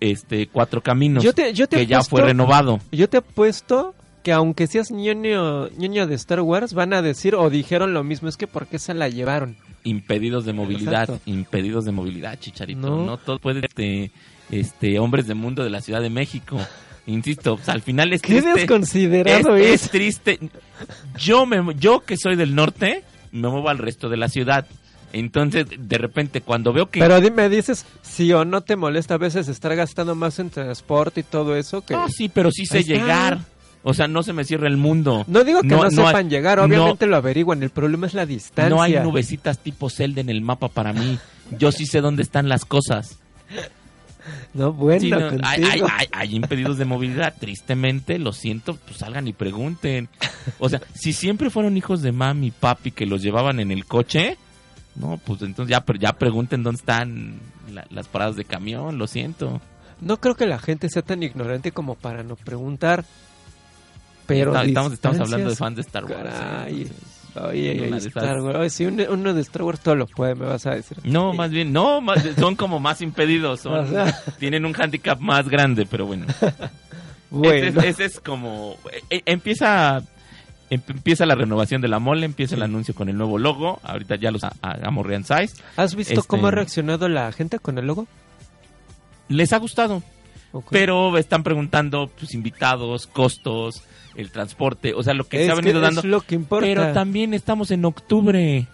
este 0.00 0.48
Cuatro 0.48 0.82
Caminos, 0.82 1.24
yo 1.24 1.32
te, 1.32 1.54
yo 1.54 1.66
te 1.66 1.76
que 1.78 1.86
ya 1.86 1.98
apuesto- 1.98 2.10
fue 2.10 2.22
renovado. 2.22 2.78
Yo 2.92 3.08
te 3.08 3.16
apuesto 3.18 3.94
que 4.22 4.32
aunque 4.32 4.66
seas 4.66 4.90
ñoño, 4.90 5.68
ñoño 5.70 6.06
de 6.06 6.14
Star 6.14 6.40
Wars, 6.42 6.74
van 6.74 6.92
a 6.94 7.00
decir 7.02 7.34
o 7.34 7.48
dijeron 7.50 7.92
lo 7.94 8.04
mismo, 8.04 8.28
es 8.28 8.36
que 8.36 8.46
¿por 8.46 8.66
qué 8.66 8.78
se 8.78 8.92
la 8.94 9.08
llevaron? 9.08 9.56
Impedidos 9.82 10.44
de 10.46 10.52
movilidad, 10.54 11.02
Exacto. 11.10 11.20
impedidos 11.26 11.84
de 11.84 11.92
movilidad, 11.92 12.38
chicharito. 12.38 12.80
No. 12.80 13.04
No, 13.04 13.16
todo 13.18 13.38
puede 13.38 13.60
este, 13.66 14.10
este 14.50 14.98
hombres 14.98 15.26
de 15.26 15.34
mundo 15.34 15.62
de 15.64 15.70
la 15.70 15.80
Ciudad 15.82 16.00
de 16.00 16.08
México. 16.10 16.58
Insisto, 17.06 17.58
al 17.66 17.82
final 17.82 18.12
es 18.12 18.22
¿Qué 18.22 18.40
triste. 18.40 18.54
desconsiderado 18.60 19.56
es, 19.56 19.66
es? 19.66 19.84
es 19.84 19.90
triste. 19.90 20.38
Yo 21.18 21.44
me 21.46 21.74
yo 21.78 22.00
que 22.00 22.16
soy 22.16 22.36
del 22.36 22.54
norte, 22.54 23.04
me 23.32 23.48
muevo 23.48 23.68
al 23.68 23.78
resto 23.78 24.08
de 24.08 24.16
la 24.16 24.28
ciudad. 24.28 24.66
Entonces, 25.12 25.66
de 25.78 25.98
repente 25.98 26.40
cuando 26.40 26.72
veo 26.72 26.90
que 26.90 26.98
Pero 26.98 27.20
dime, 27.20 27.48
dices, 27.48 27.86
si 28.02 28.32
o 28.32 28.44
no 28.44 28.62
te 28.62 28.74
molesta 28.74 29.14
a 29.14 29.18
veces 29.18 29.46
estar 29.48 29.76
gastando 29.76 30.14
más 30.16 30.38
en 30.40 30.50
transporte 30.50 31.20
y 31.20 31.22
todo 31.22 31.54
eso 31.56 31.82
que... 31.82 31.94
Ah, 31.94 32.06
sí, 32.08 32.28
pero 32.28 32.50
sí 32.50 32.66
sé 32.66 32.78
Ahí 32.78 32.82
está. 32.82 32.94
llegar. 32.94 33.38
O 33.84 33.94
sea, 33.94 34.08
no 34.08 34.22
se 34.24 34.32
me 34.32 34.42
cierra 34.44 34.66
el 34.66 34.76
mundo. 34.76 35.24
No 35.28 35.44
digo 35.44 35.60
que 35.60 35.68
no, 35.68 35.88
sepan 35.90 36.30
llegar, 36.30 36.58
no- 36.58 36.64
obviamente 36.64 37.06
lo 37.06 37.16
averiguan, 37.16 37.62
el 37.62 37.70
problema 37.70 38.06
es 38.08 38.14
la 38.14 38.26
distancia. 38.26 38.70
No 38.74 38.82
hay 38.82 38.94
nubecitas 38.98 39.58
tipo 39.58 39.88
Zelda 39.90 40.20
en 40.22 40.30
el 40.30 40.40
mapa 40.40 40.68
para 40.68 40.92
mí. 40.92 41.18
Yo 41.58 41.70
sí 41.70 41.84
sé 41.86 42.00
dónde 42.00 42.22
están 42.22 42.48
las 42.48 42.64
cosas. 42.64 43.18
No, 44.54 44.72
bueno, 44.72 45.00
Sí, 45.00 45.10
no, 45.10 45.18
contigo. 45.20 45.42
hay, 45.44 45.62
hay- 45.64 45.80
hay- 45.80 46.08
hay 46.12 46.34
impedidos 46.36 46.78
de 46.78 46.84
movilidad. 46.84 47.34
Tristemente, 47.38 48.18
lo 48.18 48.32
siento, 48.32 48.76
pues 48.76 48.98
salgan 48.98 49.26
y 49.28 49.32
pregunten. 49.32 50.08
O 50.58 50.68
sea, 50.68 50.80
si 50.94 51.12
siempre 51.12 51.50
fueron 51.50 51.76
hijos 51.76 52.02
de 52.02 52.12
mami 52.12 52.46
y 52.46 52.50
papi 52.52 52.92
que 52.92 53.04
los 53.06 53.20
llevaban 53.22 53.58
en 53.60 53.70
el 53.72 53.84
coche, 53.84 54.38
no, 54.94 55.18
pues 55.24 55.42
entonces 55.42 55.70
ya, 55.76 55.84
ya 55.98 56.12
pregunten 56.12 56.62
dónde 56.62 56.78
están 56.78 57.40
la- 57.72 57.86
las 57.90 58.06
paradas 58.06 58.36
de 58.36 58.44
camión, 58.44 58.96
lo 58.96 59.06
siento. 59.08 59.60
No 60.00 60.18
creo 60.20 60.36
que 60.36 60.46
la 60.46 60.58
gente 60.60 60.88
sea 60.88 61.02
tan 61.02 61.22
ignorante 61.24 61.72
como 61.72 61.94
para 61.96 62.22
no 62.22 62.36
preguntar. 62.36 63.04
Pero 64.26 64.56
estamos, 64.58 64.92
estamos 64.92 65.20
hablando 65.20 65.46
de 65.48 65.50
distancias, 65.50 65.58
fan 65.58 65.74
de 65.74 65.80
Star 65.82 66.04
Wars. 66.04 66.34
Caray. 66.38 66.82
¿eh? 66.82 66.88
Oye, 67.36 67.86
Una 67.88 67.98
de 67.98 68.08
Star 68.08 68.40
Wars. 68.40 68.56
Oye, 68.58 68.70
si 68.70 68.84
uno, 68.86 69.02
uno 69.10 69.34
de 69.34 69.40
Star 69.40 69.62
Wars 69.62 69.80
todo 69.80 69.96
lo 69.96 70.06
puede, 70.06 70.34
me 70.34 70.46
vas 70.46 70.66
a 70.66 70.74
decir. 70.74 70.98
No, 71.04 71.32
más 71.32 71.50
bien, 71.50 71.72
no, 71.72 72.00
más- 72.00 72.22
son 72.38 72.54
como 72.56 72.78
más 72.80 73.00
impedidos, 73.02 73.60
son- 73.60 73.74
O 73.84 73.86
sea. 73.88 74.20
tienen 74.38 74.64
un 74.64 74.74
handicap 74.80 75.18
más 75.20 75.48
grande, 75.48 75.86
pero 75.86 76.06
bueno. 76.06 76.26
Bueno, 77.30 77.66
Ese, 77.66 77.78
es- 77.80 77.84
ese 77.86 78.04
es 78.04 78.20
como 78.20 78.76
eh, 79.10 79.22
empieza 79.26 80.00
em- 80.70 80.80
empieza 80.86 81.26
la 81.26 81.34
renovación 81.34 81.80
de 81.80 81.88
la 81.88 81.98
mole, 81.98 82.26
empieza 82.26 82.54
el 82.54 82.62
anuncio 82.62 82.94
con 82.94 83.08
el 83.08 83.16
nuevo 83.16 83.38
logo, 83.38 83.80
ahorita 83.82 84.14
ya 84.16 84.30
los 84.30 84.42
Rian 85.04 85.24
Size. 85.24 85.60
¿has 85.76 85.96
visto 85.96 86.14
este- 86.14 86.26
cómo 86.28 86.46
ha 86.46 86.52
reaccionado 86.52 87.08
la 87.08 87.32
gente 87.32 87.58
con 87.58 87.76
el 87.78 87.86
logo? 87.88 88.06
Les 89.28 89.52
ha 89.52 89.58
gustado, 89.58 90.02
Ok. 90.52 90.68
pero 90.70 91.16
están 91.18 91.42
preguntando 91.42 92.08
pues 92.16 92.34
invitados, 92.34 93.06
costos, 93.08 93.82
el 94.14 94.30
transporte, 94.30 94.94
o 94.94 95.02
sea, 95.02 95.14
lo 95.14 95.24
que 95.24 95.40
es 95.40 95.46
se 95.46 95.52
ha 95.52 95.54
venido 95.54 95.80
que 95.80 95.86
dando. 95.86 96.00
es 96.00 96.06
lo 96.06 96.20
que 96.20 96.34
importa. 96.34 96.66
Pero 96.66 96.92
también 96.92 97.34
estamos 97.34 97.70
en 97.70 97.84
octubre. 97.84 98.66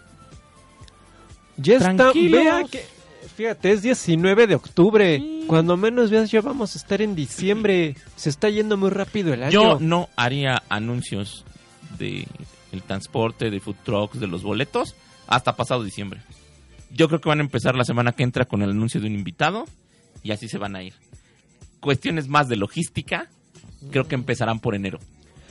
Ya 1.56 1.76
está, 1.76 2.12
vea 2.12 2.64
que, 2.70 2.85
fíjate, 3.37 3.73
es 3.73 3.82
19 3.82 4.47
de 4.47 4.54
octubre. 4.54 5.23
Cuando 5.47 5.76
menos 5.76 6.11
veas, 6.11 6.30
ya 6.30 6.40
vamos 6.40 6.75
a 6.75 6.78
estar 6.78 7.02
en 7.02 7.14
diciembre. 7.14 7.97
Se 8.16 8.30
está 8.30 8.49
yendo 8.49 8.76
muy 8.76 8.90
rápido 8.90 9.35
el 9.35 9.42
año. 9.42 9.50
Yo 9.50 9.78
no 9.80 10.09
haría 10.16 10.62
anuncios 10.68 11.44
de 11.99 12.26
el 12.73 12.82
transporte, 12.82 13.50
de 13.50 13.61
food 13.61 13.76
trucks, 13.85 14.20
de 14.20 14.26
los 14.26 14.42
boletos 14.42 14.94
hasta 15.26 15.56
pasado 15.56 15.82
diciembre. 15.82 16.20
Yo 16.90 17.09
creo 17.09 17.20
que 17.20 17.28
van 17.28 17.38
a 17.38 17.42
empezar 17.42 17.76
la 17.76 17.85
semana 17.85 18.12
que 18.12 18.25
entra 18.25 18.44
con 18.44 18.62
el 18.62 18.70
anuncio 18.70 19.00
de 19.00 19.06
un 19.06 19.14
invitado 19.14 19.64
y 20.23 20.32
así 20.32 20.49
se 20.49 20.59
van 20.59 20.76
a 20.76 20.82
ir. 20.82 20.94
Cuestiones 21.80 22.28
más 22.28 22.49
de 22.49 22.56
logística, 22.56 23.28
creo 23.90 24.06
que 24.06 24.16
empezarán 24.16 24.59
por 24.59 24.75
enero. 24.75 24.99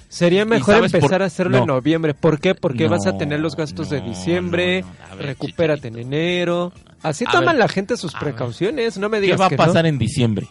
Sería 0.09 0.43
mejor 0.43 0.77
por- 0.77 0.85
empezar 0.85 1.21
a 1.21 1.25
hacerlo 1.25 1.57
en 1.59 1.67
no. 1.67 1.75
noviembre. 1.75 2.13
¿Por 2.15 2.39
qué? 2.39 2.55
Porque 2.55 2.85
No, 2.85 2.89
vas 2.89 3.05
a 3.05 3.15
tener 3.17 3.39
los 3.39 3.55
gastos 3.55 3.89
de 3.91 4.01
diciembre, 4.01 4.83
ver, 5.15 5.25
recupérate 5.27 5.87
en 5.89 5.99
enero. 5.99 6.73
Así 7.03 7.25
A 7.27 7.31
toman 7.31 7.55
ver, 7.55 7.57
la 7.57 7.67
gente 7.67 7.95
sus 7.95 8.13
precauciones. 8.15 8.97
No 8.97 9.07
me 9.07 9.17
¿Qué 9.17 9.21
digas 9.21 9.39
va 9.41 9.45
a 9.45 9.49
que 9.49 9.55
pasar 9.55 9.85
en 9.85 9.97
diciembre? 9.99 10.47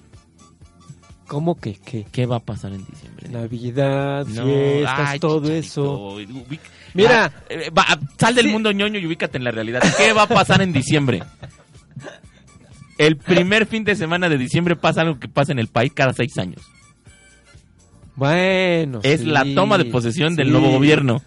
¿Cómo 1.27 1.57
que 1.57 1.75
qué? 1.75 2.07
¿Qué 2.11 2.25
va 2.25 2.37
a 2.37 2.41
pasar 2.41 2.73
en 2.73 2.87
diciembre? 2.87 3.29
Navidad, 3.29 4.25
fiestas, 4.25 5.09
ay, 5.11 5.19
todo 5.19 5.41
chicharito, 5.41 5.59
eso. 5.59 6.17
ubic- 6.17 6.61
Mira. 6.95 7.25
Ah, 7.27 7.43
eh, 7.51 7.71
va, 7.77 7.85
sal 8.17 8.35
del 8.37 8.47
Sí. 8.47 8.53
mundo 8.53 8.71
ñoño 8.73 8.99
y 8.99 9.07
ubícate 9.07 9.37
en 9.39 9.45
la 9.45 9.51
realidad. 9.51 9.83
¿Qué 9.99 10.13
va 10.15 10.23
a 10.23 10.27
pasar 10.29 10.63
en 10.63 10.73
diciembre? 10.73 11.23
El 12.97 13.17
primer 13.17 13.67
fin 13.67 13.85
de 13.85 13.95
semana 13.95 14.29
de 14.29 14.39
diciembre 14.39 14.75
pasa 14.77 15.03
algo 15.03 15.19
que 15.21 15.29
pasa 15.29 15.53
en 15.53 15.59
el 15.59 15.67
país 15.69 15.93
cada 15.95 16.13
seis 16.13 16.37
años. 16.39 16.63
Bueno. 18.19 18.99
Es 19.05 19.21
sí, 19.21 19.27
la 19.27 19.45
toma 19.55 19.79
de 19.79 19.85
posesión 19.85 20.35
del 20.35 20.51
nuevo 20.51 20.71
gobierno. 20.73 21.23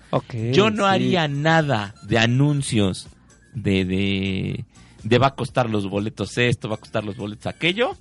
Yo 0.52 0.70
no 0.70 0.84
sí. 0.84 0.90
haría 0.90 1.28
nada 1.30 1.96
de 2.04 2.20
anuncios 2.20 3.08
de, 3.54 3.86
de, 3.86 4.66
de 5.04 5.18
va 5.18 5.28
a 5.28 5.36
costar 5.36 5.70
los 5.70 5.88
boletos 5.90 6.38
esto, 6.38 6.68
va 6.68 6.76
a 6.76 6.80
costar 6.80 7.06
los 7.06 7.16
boletos 7.16 7.48
aquello, 7.48 7.96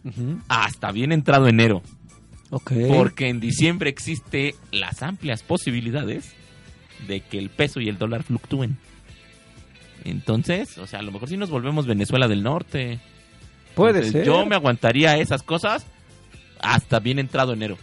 hasta 0.49 0.91
bien 0.91 1.13
entrado 1.13 1.47
enero. 1.47 1.83
Porque 2.89 3.29
en 3.29 3.39
diciembre 3.39 3.91
existe 3.91 4.57
las 4.73 5.05
amplias 5.05 5.45
posibilidades 5.45 6.35
de 7.07 7.21
que 7.21 7.39
el 7.39 7.49
peso 7.49 7.81
y 7.81 7.89
el 7.89 7.97
dólar 7.97 8.25
fluctúen. 8.25 8.77
Entonces, 10.03 10.79
o 10.79 10.87
sea, 10.89 10.99
a 10.99 11.03
lo 11.03 11.13
mejor 11.13 11.29
si 11.29 11.37
nos 11.37 11.51
volvemos 11.51 11.87
Venezuela 11.87 12.27
del 12.27 12.43
Norte. 12.43 12.99
Puede 13.77 13.99
Entonces, 13.99 14.13
ser. 14.13 14.27
Yo 14.27 14.45
me 14.47 14.57
aguantaría 14.57 15.17
esas 15.19 15.45
cosas 15.45 15.87
hasta 16.61 16.99
bien 16.99 17.21
entrado 17.21 17.53
enero. 17.53 17.79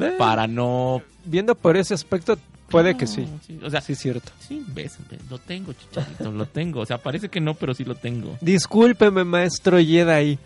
Eh, 0.00 0.14
Para 0.18 0.46
no... 0.46 1.02
Viendo 1.24 1.54
por 1.54 1.76
ese 1.76 1.94
aspecto, 1.94 2.36
puede 2.68 2.96
que 2.96 3.04
No, 3.04 3.10
sí. 3.10 3.28
O 3.62 3.70
sea, 3.70 3.80
Sí, 3.80 3.94
cierto. 3.94 4.32
sí, 4.40 4.64
ves, 4.68 4.98
lo 5.30 5.38
tengo, 5.38 5.72
chicharito, 5.72 6.32
lo 6.32 6.46
tengo. 6.46 6.80
O 6.80 6.86
sea, 6.86 6.98
parece 6.98 7.28
que 7.28 7.40
no, 7.40 7.54
pero 7.54 7.74
sí 7.74 7.84
lo 7.84 7.94
tengo. 7.94 8.36
Discúlpeme, 8.40 9.24
maestro 9.24 9.78
Jedi. 9.78 10.32
Eh, 10.32 10.38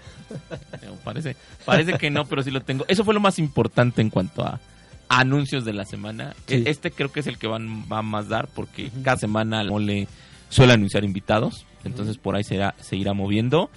Parece, 1.04 1.36
parece 1.64 1.94
que 1.98 2.10
no, 2.10 2.24
pero 2.26 2.42
sí 2.42 2.50
lo 2.50 2.60
tengo. 2.62 2.84
Eso 2.88 3.04
fue 3.04 3.14
lo 3.14 3.20
más 3.20 3.38
importante 3.38 4.02
en 4.02 4.10
cuanto 4.10 4.44
a 4.44 4.60
anuncios 5.08 5.64
de 5.64 5.72
la 5.72 5.84
semana. 5.84 6.34
Sí. 6.46 6.54
E- 6.56 6.70
Este 6.70 6.90
creo 6.90 7.12
que 7.12 7.20
es 7.20 7.26
el 7.28 7.38
que 7.38 7.46
van, 7.46 7.84
va 7.90 7.98
a 7.98 8.02
más 8.02 8.28
dar 8.28 8.48
porque 8.48 8.90
cada 9.04 9.16
semana 9.16 9.60
el 9.62 9.68
mole 9.70 10.08
suele 10.48 10.72
anunciar 10.72 11.04
invitados. 11.04 11.64
Entonces 11.84 12.18
por 12.18 12.34
ahí 12.34 12.42
se 12.44 12.56
irá, 12.56 12.74
se 12.80 12.96
irá 12.96 13.14
moviendo. 13.14 13.70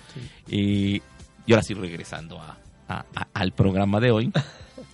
Y, 0.49 1.01
y 1.45 1.53
ahora 1.53 1.61
sí 1.63 1.75
regresando 1.75 2.41
a, 2.41 2.57
a- 2.87 3.05
a- 3.15 3.27
al 3.33 3.51
programa 3.53 3.99
de 3.99 4.11
hoy. 4.11 4.31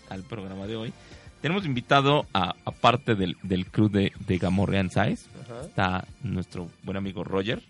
al 0.10 0.24
programa 0.24 0.68
de 0.68 0.76
hoy. 0.76 0.94
Tenemos 1.42 1.66
invitado 1.66 2.26
a, 2.34 2.56
a 2.66 2.72
parte 2.72 3.16
del, 3.16 3.38
del 3.44 3.68
crew 3.68 3.90
de, 3.90 4.14
de 4.26 4.38
Gamorrean 4.38 4.90
Size. 4.90 5.30
Está 5.64 6.08
nuestro 6.24 6.70
buen 6.84 6.98
amigo 6.98 7.24
Roger. 7.24 7.62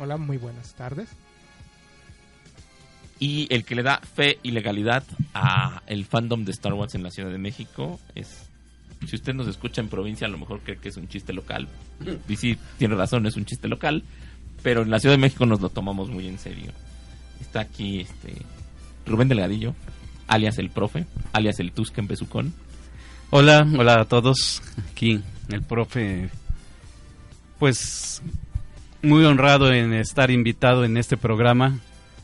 Hola, 0.00 0.16
muy 0.16 0.36
buenas 0.36 0.74
tardes. 0.74 1.08
Y 3.18 3.46
el 3.54 3.64
que 3.64 3.74
le 3.74 3.82
da 3.82 4.00
fe 4.00 4.38
y 4.42 4.50
legalidad 4.50 5.04
a 5.34 5.82
el 5.86 6.04
fandom 6.04 6.44
de 6.44 6.52
Star 6.52 6.74
Wars 6.74 6.94
en 6.94 7.02
la 7.02 7.10
Ciudad 7.10 7.30
de 7.30 7.38
México 7.38 8.00
es... 8.14 8.48
Si 9.06 9.16
usted 9.16 9.34
nos 9.34 9.48
escucha 9.48 9.80
en 9.80 9.88
provincia, 9.88 10.28
a 10.28 10.30
lo 10.30 10.38
mejor 10.38 10.60
cree 10.60 10.78
que 10.78 10.88
es 10.88 10.96
un 10.96 11.08
chiste 11.08 11.32
local. 11.32 11.68
Y 12.28 12.36
sí, 12.36 12.56
tiene 12.78 12.94
razón, 12.94 13.26
es 13.26 13.36
un 13.36 13.44
chiste 13.44 13.68
local. 13.68 14.04
Pero 14.62 14.82
en 14.82 14.90
la 14.90 15.00
Ciudad 15.00 15.14
de 15.14 15.20
México 15.20 15.46
nos 15.46 15.60
lo 15.60 15.68
tomamos 15.68 16.08
muy 16.10 16.28
en 16.28 16.38
serio. 16.38 16.70
Está 17.40 17.60
aquí 17.60 18.00
este 18.00 18.34
Rubén 19.04 19.28
Delgadillo, 19.28 19.74
alias 20.32 20.58
el 20.58 20.70
profe, 20.70 21.04
alias 21.34 21.60
el 21.60 21.72
Tusken 21.72 22.06
Besucón. 22.06 22.54
Hola, 23.28 23.66
hola 23.78 24.00
a 24.00 24.04
todos. 24.06 24.62
Aquí 24.90 25.20
el 25.50 25.60
profe, 25.60 26.30
pues 27.58 28.22
muy 29.02 29.24
honrado 29.24 29.70
en 29.70 29.92
estar 29.92 30.30
invitado 30.30 30.86
en 30.86 30.96
este 30.96 31.18
programa. 31.18 31.80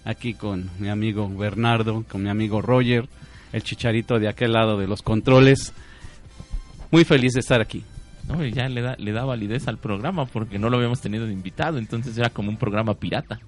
Aquí 0.07 0.33
con 0.33 0.71
mi 0.79 0.89
amigo 0.89 1.29
Bernardo, 1.29 2.03
con 2.09 2.23
mi 2.23 2.31
amigo 2.31 2.63
Roger, 2.63 3.07
el 3.53 3.63
chicharito 3.63 4.19
de 4.19 4.29
aquel 4.29 4.55
lado 4.55 4.79
de 4.79 4.87
los 4.87 5.03
controles. 5.03 5.75
Muy 6.91 7.05
feliz 7.05 7.35
de 7.35 7.41
estar 7.41 7.61
aquí. 7.61 7.85
¿no? 8.27 8.43
Ya 8.47 8.71
le 8.71 8.81
da, 8.81 8.97
le 8.99 9.13
da 9.13 9.27
validez 9.27 9.69
al 9.69 9.77
programa 9.77 10.25
porque 10.25 10.59
no 10.59 10.71
lo 10.71 10.79
habíamos 10.79 11.03
tenido 11.03 11.27
de 11.27 11.35
invitado, 11.35 11.77
entonces 11.77 12.17
era 12.17 12.31
como 12.31 12.49
un 12.49 12.57
programa 12.57 12.95
pirata. 12.95 13.39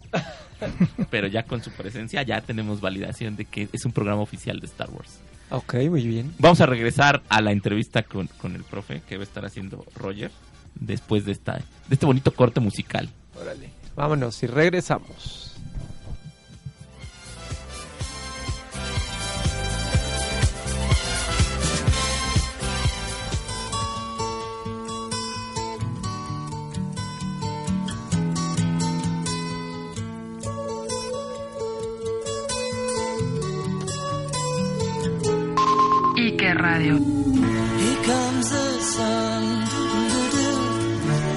Pero 1.11 1.27
ya 1.27 1.45
con 1.45 1.63
su 1.63 1.71
presencia 1.71 2.23
ya 2.23 2.41
tenemos 2.41 2.81
validación 2.81 3.37
de 3.37 3.45
que 3.45 3.69
es 3.73 3.85
un 3.85 3.93
programa 3.93 4.23
oficial 4.23 4.61
de 4.61 4.67
Star 4.67 4.91
Wars. 4.91 5.19
Ok, 5.51 5.75
muy 5.89 6.07
bien. 6.07 6.33
Vamos 6.39 6.61
a 6.61 6.67
regresar 6.67 7.23
a 7.29 7.41
la 7.41 7.53
entrevista 7.53 8.03
con, 8.03 8.29
con 8.29 8.55
el 8.55 8.63
profe 8.63 9.03
que 9.09 9.17
va 9.17 9.23
a 9.23 9.25
estar 9.25 9.45
haciendo 9.45 9.85
Roger 9.97 10.31
después 10.77 11.25
de, 11.25 11.33
esta, 11.33 11.55
de 11.55 11.65
este 11.95 12.07
bonito 12.07 12.33
corte 12.33 12.61
musical. 12.61 13.09
Órale. 13.41 13.71
Vámonos 13.97 14.43
y 14.43 14.47
regresamos. 14.47 15.50
Ike 36.43 36.59
Radio. 36.59 36.97
Here 36.97 38.03
comes 38.03 38.51
the 38.51 38.81
sun. 38.81 39.43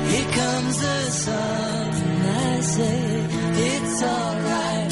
Here 0.07 0.31
comes 0.31 0.79
the 0.79 1.00
sun. 1.12 1.89
I 2.24 2.62
say 2.62 3.27
it's 3.67 4.01
alright. 4.01 4.82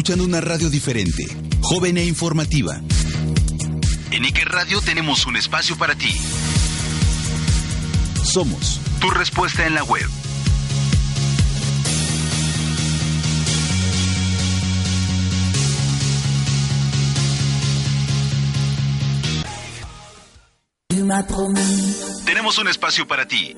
Escuchando 0.00 0.24
una 0.24 0.40
radio 0.40 0.70
diferente, 0.70 1.26
joven 1.60 1.98
e 1.98 2.06
informativa. 2.06 2.80
En 4.10 4.24
Iker 4.24 4.48
Radio 4.48 4.80
tenemos 4.80 5.26
un 5.26 5.36
espacio 5.36 5.76
para 5.76 5.94
ti. 5.94 6.10
Somos 8.24 8.80
tu 8.98 9.10
respuesta 9.10 9.66
en 9.66 9.74
la 9.74 9.84
web. 9.84 10.08
Tenemos 22.24 22.56
un 22.56 22.68
espacio 22.68 23.06
para 23.06 23.28
ti. 23.28 23.54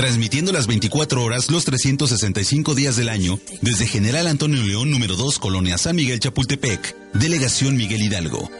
Transmitiendo 0.00 0.50
las 0.50 0.66
24 0.66 1.22
horas, 1.22 1.50
los 1.50 1.66
365 1.66 2.74
días 2.74 2.96
del 2.96 3.10
año, 3.10 3.38
desde 3.60 3.86
General 3.86 4.28
Antonio 4.28 4.62
León, 4.62 4.90
número 4.90 5.14
2, 5.14 5.38
Colonia 5.38 5.76
San 5.76 5.94
Miguel 5.94 6.18
Chapultepec, 6.18 6.96
Delegación 7.12 7.76
Miguel 7.76 8.00
Hidalgo. 8.00 8.50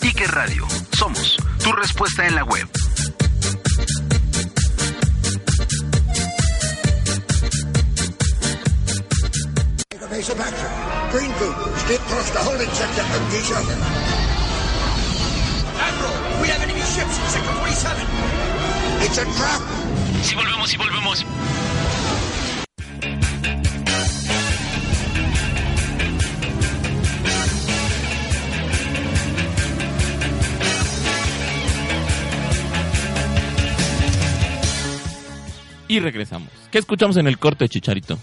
Iker 0.00 0.30
Radio, 0.30 0.66
somos 0.96 1.36
tu 1.62 1.70
respuesta 1.70 2.26
en 2.26 2.34
la 2.34 2.44
web. 2.44 2.66
Vasoactor, 10.10 11.12
green 11.12 11.30
food, 11.32 11.54
skip 11.80 12.00
across 12.00 12.30
the 12.30 12.38
holding 12.38 12.70
sector 12.70 13.02
and 13.02 13.30
diesel. 13.30 14.35
It's 19.16 19.24
a 19.24 19.32
trap. 19.34 19.62
Si 20.22 20.34
volvemos, 20.34 20.68
si 20.68 20.76
volvemos. 20.76 21.24
Y 35.88 36.00
regresamos. 36.00 36.48
¿Qué 36.70 36.76
escuchamos 36.76 37.16
en 37.16 37.26
el 37.26 37.38
corte 37.38 37.70
Chicharito? 37.70 38.18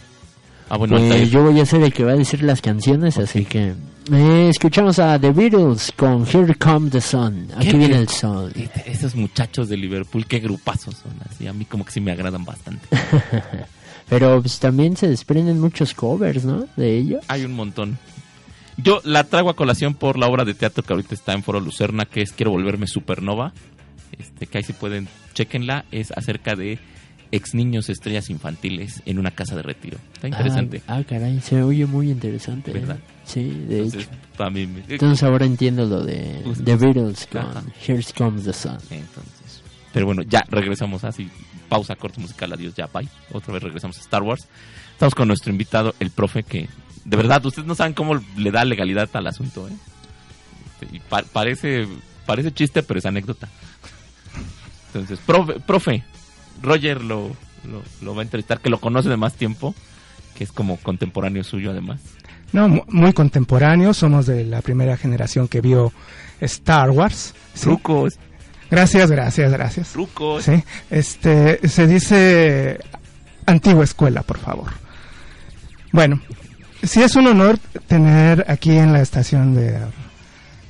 Ah, 0.69 0.77
bueno, 0.77 0.97
Pues 0.97 1.11
Altair. 1.11 1.29
yo 1.29 1.41
voy 1.43 1.59
a 1.59 1.65
ser 1.65 1.81
el 1.81 1.91
que 1.91 2.03
va 2.03 2.11
a 2.11 2.15
decir 2.17 2.43
las 2.43 2.61
canciones, 2.61 3.17
así 3.17 3.45
que 3.45 3.73
eh, 4.11 4.49
escuchamos 4.49 4.99
a 4.99 5.17
The 5.19 5.31
Beatles 5.31 5.91
con 5.95 6.25
Here 6.27 6.55
Comes 6.55 6.91
the 6.91 7.01
Sun. 7.01 7.47
Aquí 7.55 7.69
¿Qué- 7.71 7.77
viene 7.77 7.97
el 7.97 8.09
sol. 8.09 8.51
Esos 8.85 9.15
muchachos 9.15 9.69
de 9.69 9.77
Liverpool, 9.77 10.25
qué 10.25 10.39
grupazos 10.39 10.95
son. 10.95 11.13
Así, 11.29 11.47
a 11.47 11.53
mí 11.53 11.65
como 11.65 11.85
que 11.85 11.91
sí 11.91 12.01
me 12.01 12.11
agradan 12.11 12.43
bastante. 12.45 12.85
Pero 14.09 14.41
pues, 14.41 14.59
también 14.59 14.97
se 14.97 15.07
desprenden 15.07 15.59
muchos 15.59 15.93
covers, 15.93 16.43
¿no? 16.45 16.65
De 16.75 16.97
ellos. 16.97 17.23
Hay 17.27 17.45
un 17.45 17.53
montón. 17.53 17.97
Yo 18.77 18.99
la 19.03 19.23
traigo 19.23 19.49
a 19.49 19.55
colación 19.55 19.93
por 19.93 20.17
la 20.17 20.27
obra 20.27 20.45
de 20.45 20.53
teatro 20.53 20.83
que 20.83 20.93
ahorita 20.93 21.13
está 21.13 21.33
en 21.33 21.43
Foro 21.43 21.59
Lucerna, 21.59 22.05
que 22.05 22.21
es 22.21 22.31
Quiero 22.31 22.51
volverme 22.51 22.87
supernova. 22.87 23.53
Este, 24.19 24.45
que 24.47 24.57
ahí 24.57 24.63
si 24.63 24.73
pueden, 24.73 25.07
chequenla. 25.33 25.85
Es 25.91 26.11
acerca 26.11 26.55
de 26.55 26.79
ex 27.35 27.53
niños 27.55 27.89
estrellas 27.89 28.29
infantiles 28.29 29.01
en 29.05 29.17
una 29.19 29.31
casa 29.31 29.55
de 29.55 29.63
retiro. 29.63 29.97
Está 30.13 30.27
interesante. 30.27 30.81
Ah, 30.87 30.97
ah, 30.97 31.03
caray, 31.03 31.41
se 31.41 31.61
oye 31.63 31.85
muy 31.85 32.09
interesante. 32.11 32.71
¿eh? 32.71 32.75
¿Verdad? 32.75 32.99
Sí, 33.25 33.43
de 33.67 33.77
Entonces, 33.79 34.03
hecho. 34.03 34.11
para 34.37 34.49
mí 34.51 34.67
me- 34.67 34.83
Entonces 34.87 35.23
ahora 35.23 35.45
entiendo 35.45 35.85
lo 35.85 36.03
de 36.03 36.43
The 36.63 36.75
Beatles 36.75 37.27
con 37.31 37.41
ajá. 37.41 37.63
Here 37.85 38.03
Comes 38.17 38.43
the 38.45 38.53
Sun. 38.53 38.77
Entonces, 38.91 39.63
pero 39.91 40.05
bueno, 40.05 40.21
ya 40.23 40.45
regresamos 40.49 41.03
así. 41.03 41.29
Pausa, 41.69 41.95
corte 41.95 42.19
musical, 42.21 42.53
adiós, 42.53 42.75
ya, 42.75 42.85
bye. 42.87 43.07
Otra 43.31 43.53
vez 43.53 43.63
regresamos 43.63 43.97
a 43.97 44.01
Star 44.01 44.21
Wars. 44.21 44.47
Estamos 44.91 45.15
con 45.15 45.27
nuestro 45.27 45.51
invitado, 45.51 45.95
el 45.99 46.11
profe, 46.11 46.43
que 46.43 46.69
de 47.05 47.17
verdad, 47.17 47.43
ustedes 47.45 47.67
no 47.67 47.73
saben 47.75 47.93
cómo 47.93 48.21
le 48.37 48.51
da 48.51 48.63
legalidad 48.63 49.09
al 49.13 49.25
asunto, 49.27 49.67
¿eh? 49.67 49.71
Este, 50.81 50.95
y 50.97 50.99
pa- 50.99 51.23
parece, 51.23 51.87
parece 52.27 52.51
chiste, 52.53 52.83
pero 52.83 52.99
es 52.99 53.05
anécdota. 53.07 53.49
Entonces, 54.93 55.19
profe, 55.25 55.59
profe 55.59 56.03
Roger 56.61 57.03
lo, 57.03 57.29
lo, 57.69 57.81
lo 58.01 58.15
va 58.15 58.21
a 58.21 58.23
entrevistar, 58.25 58.59
que 58.59 58.69
lo 58.69 58.79
conoce 58.79 59.09
de 59.09 59.17
más 59.17 59.33
tiempo, 59.33 59.73
que 60.35 60.43
es 60.43 60.51
como 60.51 60.77
contemporáneo 60.77 61.43
suyo 61.43 61.71
además. 61.71 61.99
No, 62.51 62.67
mu- 62.69 62.83
muy 62.87 63.13
contemporáneo, 63.13 63.93
somos 63.93 64.25
de 64.27 64.45
la 64.45 64.61
primera 64.61 64.95
generación 64.97 65.47
que 65.47 65.61
vio 65.61 65.91
Star 66.41 66.91
Wars. 66.91 67.33
¿sí? 67.53 67.61
Trucos. 67.63 68.13
Gracias, 68.69 69.09
gracias, 69.11 69.51
gracias. 69.51 69.89
Trucos. 69.91 70.43
Sí, 70.45 70.63
este, 70.89 71.67
se 71.67 71.87
dice 71.87 72.79
antigua 73.45 73.83
escuela, 73.83 74.23
por 74.23 74.37
favor. 74.37 74.71
Bueno, 75.91 76.21
sí 76.81 77.01
es 77.01 77.15
un 77.15 77.27
honor 77.27 77.57
tener 77.87 78.45
aquí 78.47 78.71
en 78.77 78.93
la 78.93 79.01
estación 79.01 79.53
de 79.55 79.79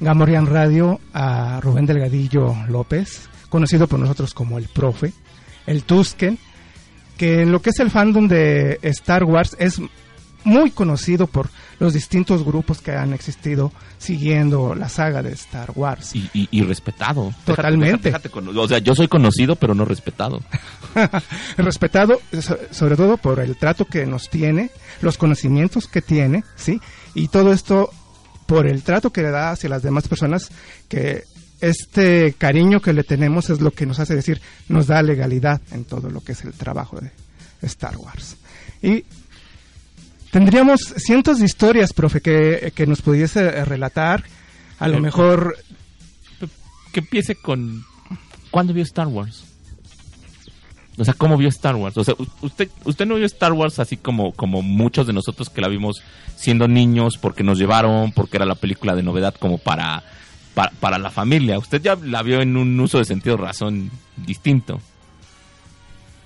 Gamorian 0.02 0.48
Radio 0.48 1.00
a 1.14 1.60
Rubén 1.62 1.86
Delgadillo 1.86 2.56
López, 2.68 3.30
conocido 3.50 3.88
por 3.88 4.00
nosotros 4.00 4.34
como 4.34 4.58
el 4.58 4.68
profe, 4.68 5.14
el 5.68 5.84
Tusken, 5.84 6.38
que 7.18 7.42
en 7.42 7.52
lo 7.52 7.62
que 7.62 7.70
es 7.72 7.80
el 7.80 7.92
fandom 7.92 8.28
de 8.28 8.80
Star 8.84 9.24
Wars 9.24 9.56
es 9.60 9.80
muy 10.46 10.72
conocido 10.72 11.28
por 11.28 11.50
los 11.80 11.94
distintos 11.94 12.44
grupos 12.44 12.82
que 12.82 12.92
han 12.92 13.14
existido 13.14 13.72
siguiendo 13.98 14.76
la 14.76 14.90
saga 14.90 15.22
de 15.24 15.32
Star 15.32 15.72
Wars. 15.76 16.14
Y, 16.16 16.30
y, 16.34 16.50
y 16.52 16.64
respetado. 16.64 17.34
Totalmente. 17.46 18.10
déjate- 18.10 18.28
déjate 18.28 18.30
con- 18.30 18.58
o 18.58 18.68
sea, 18.68 18.80
yo 18.80 18.94
soy 18.94 19.08
conocido, 19.08 19.56
pero 19.56 19.74
no 19.74 19.86
respetado. 19.86 20.42
respetado 21.58 22.20
so- 22.42 22.58
sobre 22.72 22.96
todo 22.96 23.18
por 23.18 23.40
el 23.40 23.56
trato 23.58 23.86
que 23.86 24.06
nos 24.06 24.30
tiene, 24.30 24.70
los 25.02 25.18
conocimientos 25.18 25.88
que 25.88 26.02
tiene, 26.02 26.44
¿sí? 26.56 26.80
Y 27.14 27.28
todo 27.30 27.54
esto 27.54 27.90
por 28.46 28.68
el 28.68 28.84
trato 28.84 29.12
que 29.12 29.22
le 29.22 29.32
da 29.32 29.52
hacia 29.52 29.70
las 29.70 29.84
demás 29.84 30.08
personas 30.08 30.50
que 30.90 31.24
este 31.64 32.34
cariño 32.38 32.82
que 32.82 32.94
le 32.94 33.04
tenemos 33.04 33.50
es 33.50 33.62
lo 33.62 33.72
que 33.72 33.86
nos 33.86 34.00
hace 34.00 34.16
decir, 34.16 34.42
nos 34.68 34.88
da 34.88 35.02
legalidad 35.02 35.62
en 35.72 35.86
todo 35.86 36.10
lo 36.10 36.22
que 36.22 36.34
es 36.34 36.44
el 36.44 36.54
trabajo 36.54 37.00
de 37.00 37.12
Star 37.62 37.96
Wars. 37.98 38.36
Y 38.82 39.06
tendríamos 40.32 40.82
cientos 40.98 41.40
de 41.40 41.46
historias, 41.46 41.94
profe, 41.94 42.22
que, 42.22 42.74
que 42.76 42.86
nos 42.86 43.02
pudiese 43.02 43.64
relatar. 43.66 44.24
A 44.80 44.88
lo 44.88 44.98
Eh, 44.98 45.02
mejor 45.02 45.58
Que 46.92 47.00
empiece 47.00 47.36
con... 47.36 47.86
¿Cuándo 48.52 48.74
vio 48.74 48.84
Star 48.84 49.08
Wars? 49.08 49.46
O 50.98 51.04
sea, 51.04 51.16
¿cómo 51.16 51.38
vio 51.38 51.50
Star 51.50 51.76
Wars? 51.76 51.98
O 51.98 52.04
sea, 52.04 52.14
usted, 52.42 52.70
usted 52.84 53.06
no 53.08 53.16
vio 53.16 53.26
Star 53.26 53.52
Wars 53.54 53.80
así 53.80 53.98
como, 53.98 54.32
como 54.34 54.62
muchos 54.62 55.08
de 55.08 55.14
nosotros 55.14 55.50
que 55.50 55.62
la 55.62 55.68
vimos 55.68 56.04
siendo 56.36 56.68
niños 56.68 57.18
porque 57.20 57.42
nos 57.44 57.58
llevaron, 57.58 58.12
porque 58.12 58.38
era 58.38 58.46
la 58.46 58.54
película 58.56 58.94
de 58.94 59.02
novedad 59.02 59.34
como 59.34 59.58
para, 59.58 60.04
para, 60.54 60.72
para 60.72 60.98
la 60.98 61.10
familia. 61.10 61.58
Usted 61.58 61.82
ya 61.82 61.96
la 61.96 62.24
vio 62.24 62.42
en 62.42 62.58
un 62.58 62.80
uso 62.80 63.00
de 63.00 63.06
sentido 63.06 63.38
razón 63.38 63.92
distinto. 64.18 64.82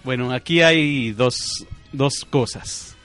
Bueno, 0.04 0.32
aquí 0.32 0.62
hay 0.62 1.12
dos, 1.12 1.66
dos 1.92 2.26
cosas. 2.30 2.96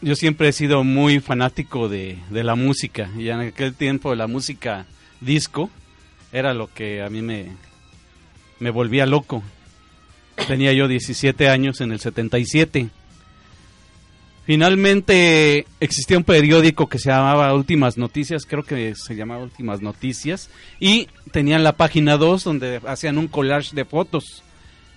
Yo 0.00 0.16
siempre 0.16 0.48
he 0.48 0.52
sido 0.52 0.84
muy 0.84 1.20
fanático 1.20 1.88
de, 1.88 2.18
de 2.30 2.44
la 2.44 2.56
música 2.56 3.08
y 3.16 3.28
en 3.28 3.40
aquel 3.40 3.74
tiempo 3.74 4.14
la 4.14 4.26
música 4.26 4.86
disco 5.20 5.70
era 6.32 6.54
lo 6.54 6.72
que 6.72 7.02
a 7.02 7.08
mí 7.08 7.22
me, 7.22 7.52
me 8.58 8.70
volvía 8.70 9.06
loco. 9.06 9.42
Tenía 10.48 10.72
yo 10.72 10.88
17 10.88 11.48
años 11.48 11.80
en 11.80 11.92
el 11.92 12.00
77. 12.00 12.88
Finalmente 14.44 15.66
existía 15.78 16.18
un 16.18 16.24
periódico 16.24 16.88
que 16.88 16.98
se 16.98 17.10
llamaba 17.10 17.54
Últimas 17.54 17.96
Noticias, 17.96 18.44
creo 18.44 18.64
que 18.64 18.94
se 18.96 19.14
llamaba 19.14 19.44
Últimas 19.44 19.80
Noticias, 19.80 20.50
y 20.80 21.08
tenían 21.30 21.62
la 21.62 21.76
página 21.76 22.16
2 22.16 22.42
donde 22.42 22.80
hacían 22.84 23.18
un 23.18 23.28
collage 23.28 23.74
de 23.76 23.84
fotos, 23.84 24.42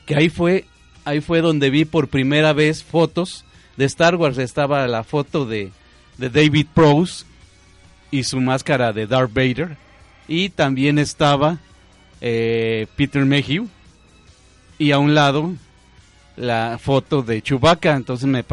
que 0.08 0.15
ahí 0.15 0.29
fue, 0.29 0.65
ahí 1.03 1.21
fue 1.21 1.41
donde 1.41 1.69
vi 1.69 1.86
por 1.86 2.08
primera 2.08 2.53
vez 2.53 2.84
fotos 2.84 3.45
de 3.77 3.86
Star 3.86 4.15
Wars. 4.15 4.39
Estaba 4.39 4.88
la 4.88 5.03
foto 5.03 5.45
de, 5.45 5.71
de 6.17 6.29
David 6.31 6.67
Prowse 6.73 7.25
y 8.10 8.23
su 8.23 8.41
máscara 8.41 8.93
de 8.93 9.05
Darth 9.05 9.34
Vader, 9.34 9.77
y 10.27 10.49
también 10.49 10.97
estaba 10.97 11.60
eh, 12.19 12.88
Peter 12.95 13.23
Mayhew, 13.23 13.67
y 14.79 14.89
a 14.89 14.97
un 14.97 15.13
lado 15.13 15.53
la 16.37 16.77
foto 16.81 17.21
de 17.21 17.41
Chewbacca, 17.41 17.95
entonces 17.95 18.27
me 18.27 18.43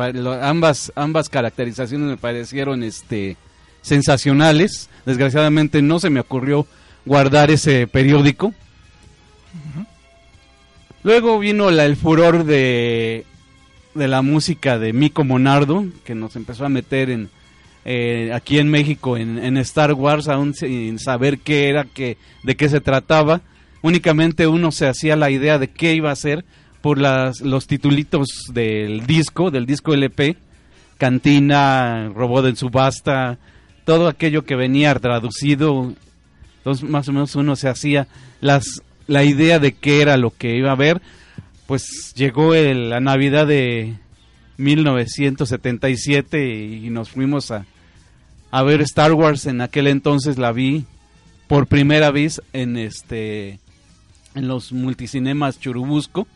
ambas 0.42 0.92
ambas 0.94 1.28
caracterizaciones 1.28 2.08
me 2.08 2.16
parecieron 2.16 2.82
este 2.82 3.36
sensacionales. 3.80 4.88
Desgraciadamente 5.04 5.82
no 5.82 5.98
se 5.98 6.10
me 6.10 6.20
ocurrió 6.20 6.66
guardar 7.04 7.50
ese 7.50 7.86
periódico. 7.88 8.54
Luego 11.02 11.38
vino 11.38 11.70
la- 11.70 11.84
el 11.84 11.96
furor 11.96 12.44
de, 12.44 13.24
de 13.94 14.08
la 14.08 14.22
música 14.22 14.78
de 14.78 14.92
Mico 14.92 15.24
Monardo, 15.24 15.84
que 16.04 16.14
nos 16.14 16.36
empezó 16.36 16.64
a 16.64 16.68
meter 16.68 17.10
en 17.10 17.28
eh, 17.84 18.30
aquí 18.32 18.58
en 18.60 18.68
México 18.70 19.16
en, 19.16 19.38
en 19.44 19.56
Star 19.56 19.92
Wars, 19.94 20.28
aún 20.28 20.54
sin 20.54 21.00
saber 21.00 21.38
qué 21.38 21.68
era, 21.68 21.84
qué, 21.92 22.16
de 22.44 22.54
qué 22.54 22.68
se 22.68 22.80
trataba. 22.80 23.40
Únicamente 23.82 24.46
uno 24.46 24.70
se 24.70 24.86
hacía 24.86 25.16
la 25.16 25.30
idea 25.30 25.58
de 25.58 25.66
qué 25.68 25.92
iba 25.94 26.12
a 26.12 26.16
ser 26.16 26.44
por 26.82 26.98
las, 26.98 27.40
los 27.40 27.66
titulitos 27.66 28.28
del 28.52 29.06
disco, 29.06 29.50
del 29.50 29.64
disco 29.66 29.94
LP, 29.94 30.36
Cantina, 30.98 32.10
Robot 32.14 32.46
en 32.46 32.56
Subasta, 32.56 33.38
todo 33.84 34.08
aquello 34.08 34.44
que 34.44 34.54
venía 34.56 34.94
traducido. 34.96 35.92
Entonces, 36.58 36.88
más 36.88 37.08
o 37.08 37.12
menos 37.12 37.34
uno 37.34 37.56
se 37.56 37.68
hacía 37.68 38.06
las, 38.40 38.82
la 39.06 39.24
idea 39.24 39.58
de 39.58 39.72
qué 39.72 40.02
era 40.02 40.16
lo 40.16 40.30
que 40.30 40.56
iba 40.56 40.72
a 40.72 40.76
ver. 40.76 41.00
Pues 41.66 42.12
llegó 42.14 42.54
el- 42.54 42.90
la 42.90 43.00
Navidad 43.00 43.46
de 43.46 43.94
1977 44.58 46.54
y 46.84 46.90
nos 46.90 47.10
fuimos 47.10 47.50
a, 47.50 47.64
a 48.50 48.62
ver 48.62 48.80
Star 48.82 49.12
Wars. 49.12 49.46
En 49.46 49.60
aquel 49.60 49.86
entonces 49.86 50.38
la 50.38 50.52
vi 50.52 50.84
por 51.48 51.66
primera 51.66 52.10
vez 52.10 52.42
en 52.52 52.76
este 52.76 53.58
en 54.34 54.48
los 54.48 54.72
multicinemas 54.72 55.60
Churubusco, 55.60 56.26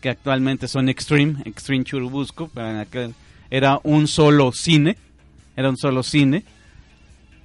que 0.00 0.10
actualmente 0.10 0.68
son 0.68 0.88
Extreme, 0.88 1.42
Extreme 1.44 1.84
Churubusco, 1.84 2.50
pero 2.54 2.70
en 2.70 2.76
aquel 2.76 3.14
era 3.50 3.80
un 3.82 4.06
solo 4.06 4.52
cine, 4.52 4.96
era 5.56 5.70
un 5.70 5.76
solo 5.76 6.02
cine. 6.02 6.44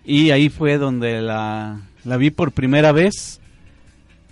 Y 0.06 0.32
ahí 0.32 0.50
fue 0.50 0.78
donde 0.78 1.22
la, 1.22 1.82
la 2.04 2.18
vi 2.18 2.30
por 2.30 2.52
primera 2.52 2.92
vez. 2.92 3.40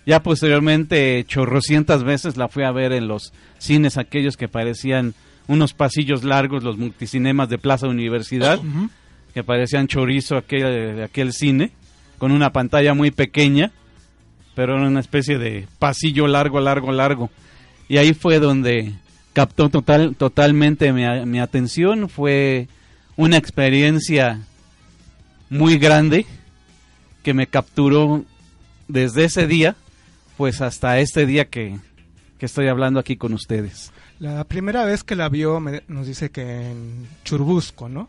Ya 0.05 0.21
posteriormente, 0.23 1.23
chorrocientas 1.27 2.03
veces 2.03 2.35
la 2.35 2.47
fui 2.47 2.63
a 2.63 2.71
ver 2.71 2.91
en 2.91 3.07
los 3.07 3.33
cines 3.59 3.97
aquellos 3.97 4.35
que 4.35 4.47
parecían 4.47 5.13
unos 5.47 5.73
pasillos 5.73 6.23
largos, 6.23 6.63
los 6.63 6.77
multicinemas 6.77 7.49
de 7.49 7.57
Plaza 7.57 7.87
Universidad, 7.87 8.59
que 9.33 9.43
parecían 9.43 9.87
chorizo 9.87 10.37
aquel, 10.37 11.03
aquel 11.03 11.33
cine, 11.33 11.71
con 12.17 12.31
una 12.31 12.51
pantalla 12.51 12.93
muy 12.93 13.11
pequeña, 13.11 13.71
pero 14.55 14.75
era 14.75 14.87
una 14.87 14.99
especie 14.99 15.37
de 15.37 15.67
pasillo 15.79 16.27
largo, 16.27 16.59
largo, 16.59 16.91
largo. 16.91 17.29
Y 17.91 17.97
ahí 17.97 18.13
fue 18.13 18.39
donde 18.39 18.93
captó 19.33 19.67
total, 19.67 20.15
totalmente 20.15 20.93
mi, 20.93 21.39
atención, 21.41 22.07
fue 22.07 22.69
una 23.17 23.35
experiencia 23.35 24.39
muy 25.49 25.77
grande 25.77 26.25
que 27.21 27.33
me 27.33 27.47
capturó 27.47 28.23
desde 28.87 29.25
ese 29.25 29.45
día, 29.45 29.75
pues 30.37 30.61
hasta 30.61 30.99
este 31.01 31.25
día 31.25 31.49
que, 31.49 31.79
que 32.39 32.45
estoy 32.45 32.69
hablando 32.69 32.97
aquí 32.97 33.17
con 33.17 33.33
ustedes. 33.33 33.91
La 34.19 34.45
primera 34.45 34.85
vez 34.85 35.03
que 35.03 35.17
la 35.17 35.27
vio 35.27 35.59
me- 35.59 35.83
nos 35.89 36.07
dice 36.07 36.31
que 36.31 36.71
en 36.71 37.09
Churbusco, 37.25 37.89
¿no? 37.89 38.07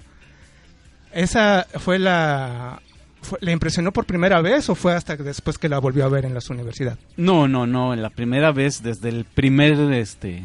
¿Esa 1.13 1.67
fue 1.81 1.99
la... 1.99 2.81
fue- 3.23 3.39
¿Le 3.41 3.53
impresionó 3.53 3.93
por 3.93 4.05
primera 4.05 4.41
vez 4.43 4.69
o 4.69 4.75
fue 4.75 4.95
hasta 4.95 5.17
después 5.17 5.57
que 5.59 5.69
la 5.69 5.79
volvió 5.79 6.05
a 6.05 6.09
ver 6.09 6.25
en 6.27 6.35
las 6.35 6.51
universidades? 6.51 6.99
No, 7.17 7.49
no, 7.49 7.67
no, 7.67 7.95
la 7.97 8.11
primera 8.11 8.53
vez, 8.53 8.83
desde 8.83 9.09
el 9.09 9.25
primer 9.25 9.73
este 9.93 10.45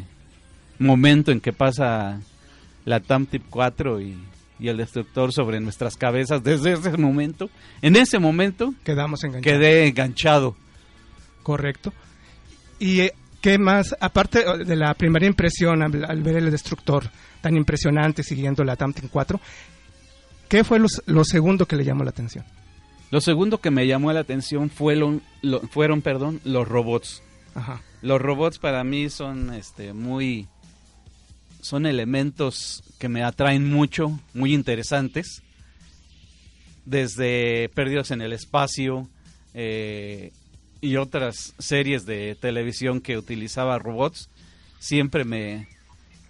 momento 0.78 1.32
en 1.32 1.40
que 1.40 1.52
pasa 1.52 2.20
la 2.84 3.00
TAM 3.00 3.26
Tip 3.26 3.42
4 3.50 4.00
y, 4.00 4.16
y 4.60 4.68
el 4.68 4.76
destructor 4.78 5.32
sobre 5.32 5.60
nuestras 5.60 5.96
cabezas, 5.96 6.42
desde 6.42 6.72
ese 6.72 6.96
momento, 6.96 7.50
en 7.82 7.96
ese 7.96 8.18
momento 8.18 8.72
Quedamos 8.84 9.22
enganchados. 9.24 9.58
quedé 9.58 9.88
enganchado. 9.88 10.56
Correcto. 11.42 11.92
¿Y 12.78 13.00
eh, 13.00 13.14
qué 13.40 13.58
más? 13.58 13.96
Aparte 14.00 14.40
eh, 14.40 14.64
de 14.64 14.76
la 14.76 14.94
primera 14.94 15.26
impresión 15.26 15.82
al, 15.82 16.04
al 16.04 16.22
ver 16.22 16.36
el 16.36 16.50
destructor 16.50 17.04
tan 17.40 17.56
impresionante 17.56 18.22
siguiendo 18.22 18.62
la 18.64 18.76
Tamtin 18.76 19.08
4, 19.08 19.40
¿qué 20.48 20.64
fue 20.64 20.78
los- 20.78 21.02
lo 21.06 21.24
segundo 21.24 21.66
que 21.66 21.76
le 21.76 21.84
llamó 21.84 22.04
la 22.04 22.10
atención? 22.10 22.44
Lo 23.10 23.20
segundo 23.20 23.58
que 23.60 23.70
me 23.70 23.86
llamó 23.86 24.12
la 24.12 24.20
atención 24.20 24.68
fueron, 24.70 25.22
lo- 25.42 25.60
fueron 25.60 26.02
perdón, 26.02 26.40
los 26.44 26.68
robots. 26.68 27.22
Ajá. 27.54 27.82
Los 28.02 28.20
robots 28.20 28.58
para 28.58 28.84
mí 28.84 29.08
son 29.10 29.52
este 29.54 29.92
muy 29.92 30.46
son 31.60 31.86
elementos 31.86 32.84
que 32.98 33.08
me 33.08 33.24
atraen 33.24 33.68
mucho, 33.70 34.18
muy 34.34 34.54
interesantes. 34.54 35.42
Desde 36.84 37.68
Perdidos 37.74 38.10
en 38.12 38.22
el 38.22 38.32
Espacio 38.32 39.08
eh, 39.54 40.32
y 40.80 40.96
otras 40.96 41.54
series 41.58 42.06
de 42.06 42.36
televisión 42.40 43.00
que 43.00 43.18
utilizaba 43.18 43.78
robots, 43.78 44.30
siempre 44.78 45.24
me, 45.24 45.68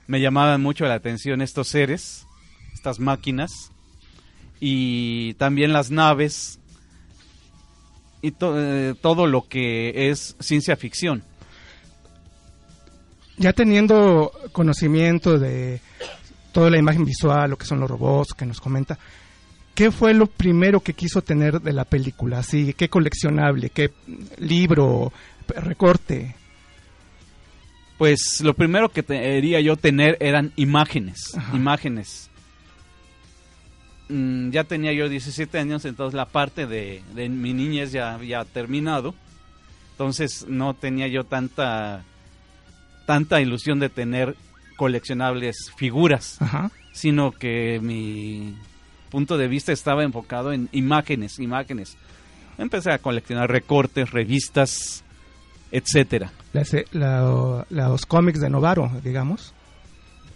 me 0.07 0.21
llamaban 0.21 0.61
mucho 0.63 0.85
la 0.87 0.95
atención 0.95 1.43
estos 1.43 1.69
seres, 1.69 2.27
estas 2.75 2.99
máquinas, 2.99 3.71
y 4.59 5.35
también 5.35 5.73
las 5.73 5.91
naves 5.93 6.59
y 8.23 8.31
to- 8.33 8.55
eh, 8.57 8.95
todo 9.01 9.27
lo 9.27 9.47
que 9.49 10.11
es 10.11 10.37
ciencia 10.41 10.77
ficción. 10.77 11.23
Ya 13.37 13.53
teniendo 13.53 14.33
conocimiento 14.53 15.39
de 15.39 15.81
toda 16.53 16.71
la 16.71 16.79
imagen 16.79 17.05
visual, 17.05 17.51
lo 17.51 17.57
que 17.59 17.67
son 17.67 17.79
los 17.81 17.89
robots 17.91 18.35
que 18.35 18.45
nos 18.47 18.61
comenta, 18.61 18.99
¿qué 19.75 19.93
fue 19.93 20.13
lo 20.15 20.27
primero 20.27 20.81
que 20.81 20.95
quiso 20.95 21.23
tener 21.23 21.61
de 21.61 21.73
la 21.73 21.85
película? 21.85 22.39
Así, 22.41 22.75
¿qué 22.75 22.89
coleccionable, 22.89 23.71
qué 23.71 23.93
libro, 24.39 25.13
recorte? 25.47 26.35
Pues 27.97 28.41
lo 28.43 28.55
primero 28.55 28.89
que 28.89 29.03
quería 29.05 29.61
yo 29.61 29.77
tener 29.77 30.17
eran 30.21 30.53
imágenes, 30.57 31.35
Ajá. 31.37 31.57
imágenes. 31.57 32.31
Mm, 34.09 34.51
ya 34.51 34.65
tenía 34.65 34.93
yo 34.93 35.09
17 35.09 35.59
años, 35.59 35.85
entonces 35.85 36.15
la 36.15 36.27
parte 36.27 36.67
de, 36.67 37.03
de 37.15 37.29
mi 37.29 37.53
niñez 37.53 37.93
ya 37.93 38.15
había 38.15 38.45
terminado. 38.45 39.15
Entonces 39.93 40.47
no 40.49 40.75
tenía 40.75 41.09
yo 41.09 41.25
tanta 41.25 42.05
tanta 43.07 43.41
ilusión 43.41 43.81
de 43.81 43.89
tener 43.89 44.37
coleccionables 44.77 45.73
figuras, 45.77 46.37
Ajá. 46.41 46.71
sino 46.93 47.33
que 47.33 47.81
mi 47.83 48.55
punto 49.11 49.37
de 49.39 49.49
vista 49.49 49.73
estaba 49.73 50.05
enfocado 50.05 50.53
en 50.53 50.69
imágenes, 50.73 51.39
imágenes. 51.39 51.97
Empecé 52.59 52.93
a 52.93 52.99
coleccionar 52.99 53.51
recortes, 53.51 54.11
revistas, 54.11 55.03
etcétera. 55.73 56.31
Las, 56.53 56.75
la- 56.93 57.67
los 57.71 58.07
cómics 58.07 58.41
de 58.41 58.51
Novaro, 58.51 58.91
digamos. 59.03 59.55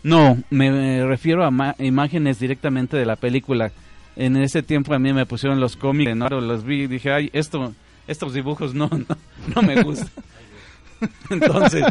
No, 0.02 0.42
me 0.50 1.04
refiero 1.06 1.44
a 1.44 1.50
ma- 1.50 1.76
imágenes 1.78 2.38
directamente 2.40 2.96
de 2.96 3.06
la 3.06 3.16
película. 3.16 3.70
En 4.16 4.36
ese 4.36 4.62
tiempo 4.62 4.92
a 4.94 4.98
mí 4.98 5.12
me 5.12 5.26
pusieron 5.26 5.60
los 5.60 5.76
cómics, 5.76 6.14
¿no? 6.16 6.28
los 6.28 6.64
vi 6.64 6.82
y 6.82 6.86
dije, 6.86 7.12
ay, 7.12 7.30
esto, 7.32 7.72
estos 8.06 8.34
dibujos 8.34 8.74
no, 8.74 8.88
no, 9.08 9.16
no 9.54 9.62
me 9.62 9.82
gustan. 9.82 10.08
Entonces, 11.30 11.84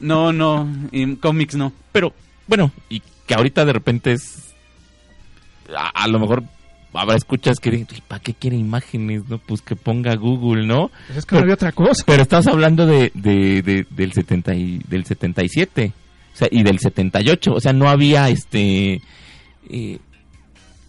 no, 0.00 0.32
no, 0.32 0.68
y 0.92 1.16
cómics 1.16 1.54
no. 1.56 1.72
Pero, 1.92 2.12
bueno, 2.46 2.70
y 2.88 3.02
que 3.26 3.34
ahorita 3.34 3.64
de 3.64 3.72
repente 3.72 4.12
es. 4.12 4.54
A, 5.76 5.88
a 6.04 6.08
lo 6.08 6.18
mejor 6.18 6.42
habrá 6.92 7.16
escuchas 7.16 7.58
que 7.60 7.70
dicen, 7.70 7.86
¿para 8.08 8.20
qué 8.22 8.34
quiere 8.34 8.56
imágenes? 8.56 9.28
no 9.28 9.38
Pues 9.38 9.60
que 9.62 9.76
ponga 9.76 10.14
Google, 10.16 10.66
¿no? 10.66 10.90
Pues 11.06 11.18
es 11.18 11.26
que 11.26 11.34
no 11.36 11.42
había 11.42 11.54
otra 11.54 11.72
cosa. 11.72 12.02
Pero 12.06 12.22
estás 12.22 12.46
hablando 12.46 12.86
de, 12.86 13.10
de, 13.14 13.62
de- 13.62 13.86
del, 13.90 14.12
70 14.12 14.54
y, 14.54 14.78
del 14.88 15.04
77 15.04 15.92
o 15.92 15.92
sea, 16.38 16.48
y 16.50 16.62
del 16.62 16.78
78. 16.78 17.52
O 17.52 17.60
sea, 17.60 17.72
no 17.72 17.88
había 17.88 18.28
este. 18.28 19.00
eh, 19.68 19.98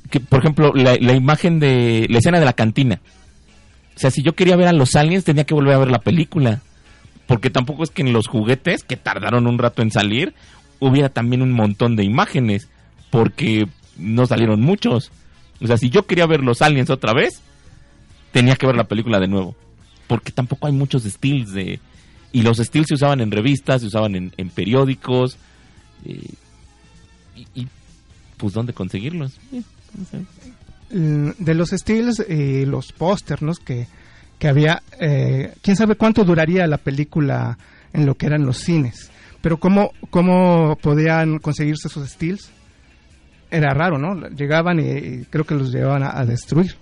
que, 0.09 0.19
por 0.19 0.39
ejemplo, 0.39 0.71
la, 0.73 0.95
la 0.99 1.13
imagen 1.13 1.59
de. 1.59 2.07
La 2.09 2.19
escena 2.19 2.39
de 2.39 2.45
la 2.45 2.53
cantina. 2.53 3.01
O 3.95 3.99
sea, 3.99 4.11
si 4.11 4.23
yo 4.23 4.33
quería 4.33 4.55
ver 4.55 4.67
a 4.67 4.73
los 4.73 4.95
aliens, 4.95 5.25
tenía 5.25 5.43
que 5.43 5.53
volver 5.53 5.75
a 5.75 5.79
ver 5.79 5.91
la 5.91 5.99
película. 5.99 6.61
Porque 7.27 7.49
tampoco 7.49 7.83
es 7.83 7.91
que 7.91 8.01
en 8.01 8.13
los 8.13 8.27
juguetes, 8.27 8.83
que 8.83 8.95
tardaron 8.95 9.45
un 9.45 9.59
rato 9.59 9.81
en 9.81 9.91
salir, 9.91 10.33
hubiera 10.79 11.09
también 11.09 11.41
un 11.41 11.51
montón 11.51 11.95
de 11.95 12.03
imágenes. 12.03 12.69
Porque 13.11 13.67
no 13.97 14.25
salieron 14.25 14.61
muchos. 14.61 15.11
O 15.61 15.67
sea, 15.67 15.77
si 15.77 15.89
yo 15.89 16.05
quería 16.05 16.25
ver 16.25 16.41
los 16.41 16.61
aliens 16.61 16.89
otra 16.89 17.13
vez, 17.13 17.41
tenía 18.31 18.55
que 18.55 18.65
ver 18.65 18.75
la 18.75 18.85
película 18.87 19.19
de 19.19 19.27
nuevo. 19.27 19.55
Porque 20.07 20.31
tampoco 20.31 20.67
hay 20.67 20.73
muchos 20.73 21.03
stills 21.03 21.51
de... 21.51 21.79
Y 22.31 22.41
los 22.43 22.57
stills 22.57 22.87
se 22.87 22.93
usaban 22.95 23.21
en 23.21 23.31
revistas, 23.31 23.81
se 23.81 23.87
usaban 23.87 24.15
en, 24.15 24.31
en 24.37 24.49
periódicos. 24.49 25.37
eh, 26.05 26.21
y, 27.35 27.47
y, 27.61 27.67
pues, 28.37 28.53
¿dónde 28.53 28.73
conseguirlos? 28.73 29.37
Eh, 29.51 29.61
no 29.97 30.05
sé. 30.05 30.95
Mm, 30.97 31.31
de 31.43 31.53
los 31.55 31.71
estilos 31.73 32.23
y 32.27 32.65
los 32.65 32.91
pósters 32.91 33.41
¿no? 33.41 33.53
que, 33.53 33.87
que 34.39 34.47
había, 34.47 34.81
eh, 34.99 35.53
quién 35.61 35.75
sabe 35.77 35.95
cuánto 35.95 36.23
duraría 36.23 36.65
la 36.67 36.77
película 36.77 37.57
en 37.93 38.05
lo 38.05 38.15
que 38.15 38.25
eran 38.27 38.45
los 38.45 38.57
cines. 38.57 39.09
Pero 39.41 39.57
cómo, 39.57 39.91
cómo 40.09 40.77
podían 40.81 41.39
conseguirse 41.39 41.87
esos 41.87 42.05
estilos 42.05 42.49
era 43.51 43.73
raro, 43.73 43.97
¿no? 43.97 44.27
Llegaban 44.29 44.79
y, 44.79 44.83
y 44.91 45.25
creo 45.29 45.43
que 45.45 45.55
los 45.55 45.71
llevaban 45.71 46.03
a, 46.03 46.17
a 46.19 46.25
destruir. 46.25 46.75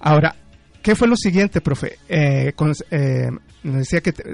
Ahora, 0.00 0.34
¿qué 0.82 0.94
fue 0.96 1.06
lo 1.06 1.16
siguiente, 1.16 1.60
profe? 1.60 1.98
Eh, 2.08 2.52
con- 2.56 2.74
eh, 2.90 3.28
nos 3.62 3.76
decía 3.76 4.00
que 4.00 4.12
te- 4.12 4.24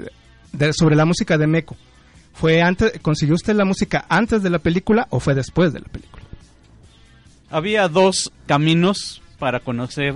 sobre 0.73 0.95
la 0.95 1.05
música 1.05 1.37
de 1.37 1.47
Meco. 1.47 1.75
¿Fue 2.33 2.61
antes, 2.61 2.99
consiguió 3.01 3.35
usted 3.35 3.55
la 3.55 3.65
música 3.65 4.05
antes 4.09 4.41
de 4.41 4.49
la 4.49 4.59
película 4.59 5.07
o 5.11 5.19
fue 5.19 5.35
después 5.35 5.71
de 5.71 5.81
la 5.81 5.87
película? 5.87 6.23
Había 7.49 7.87
dos 7.87 8.31
caminos 8.47 9.21
para 9.37 9.59
conocer 9.59 10.15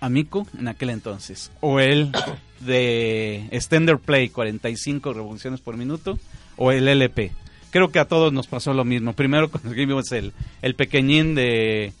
a 0.00 0.08
Mico 0.08 0.46
en 0.58 0.68
aquel 0.68 0.90
entonces. 0.90 1.50
O 1.60 1.80
el 1.80 2.12
de 2.60 3.46
Extender 3.50 3.98
Play 3.98 4.30
45 4.30 5.12
revoluciones 5.12 5.60
por 5.60 5.76
minuto 5.76 6.18
o 6.56 6.72
el 6.72 6.88
LP. 6.88 7.32
Creo 7.70 7.90
que 7.90 7.98
a 7.98 8.06
todos 8.06 8.32
nos 8.32 8.46
pasó 8.46 8.72
lo 8.72 8.84
mismo. 8.84 9.12
Primero 9.12 9.50
conseguimos 9.50 10.10
el, 10.12 10.32
el 10.62 10.74
pequeñín 10.74 11.34
de 11.34 11.92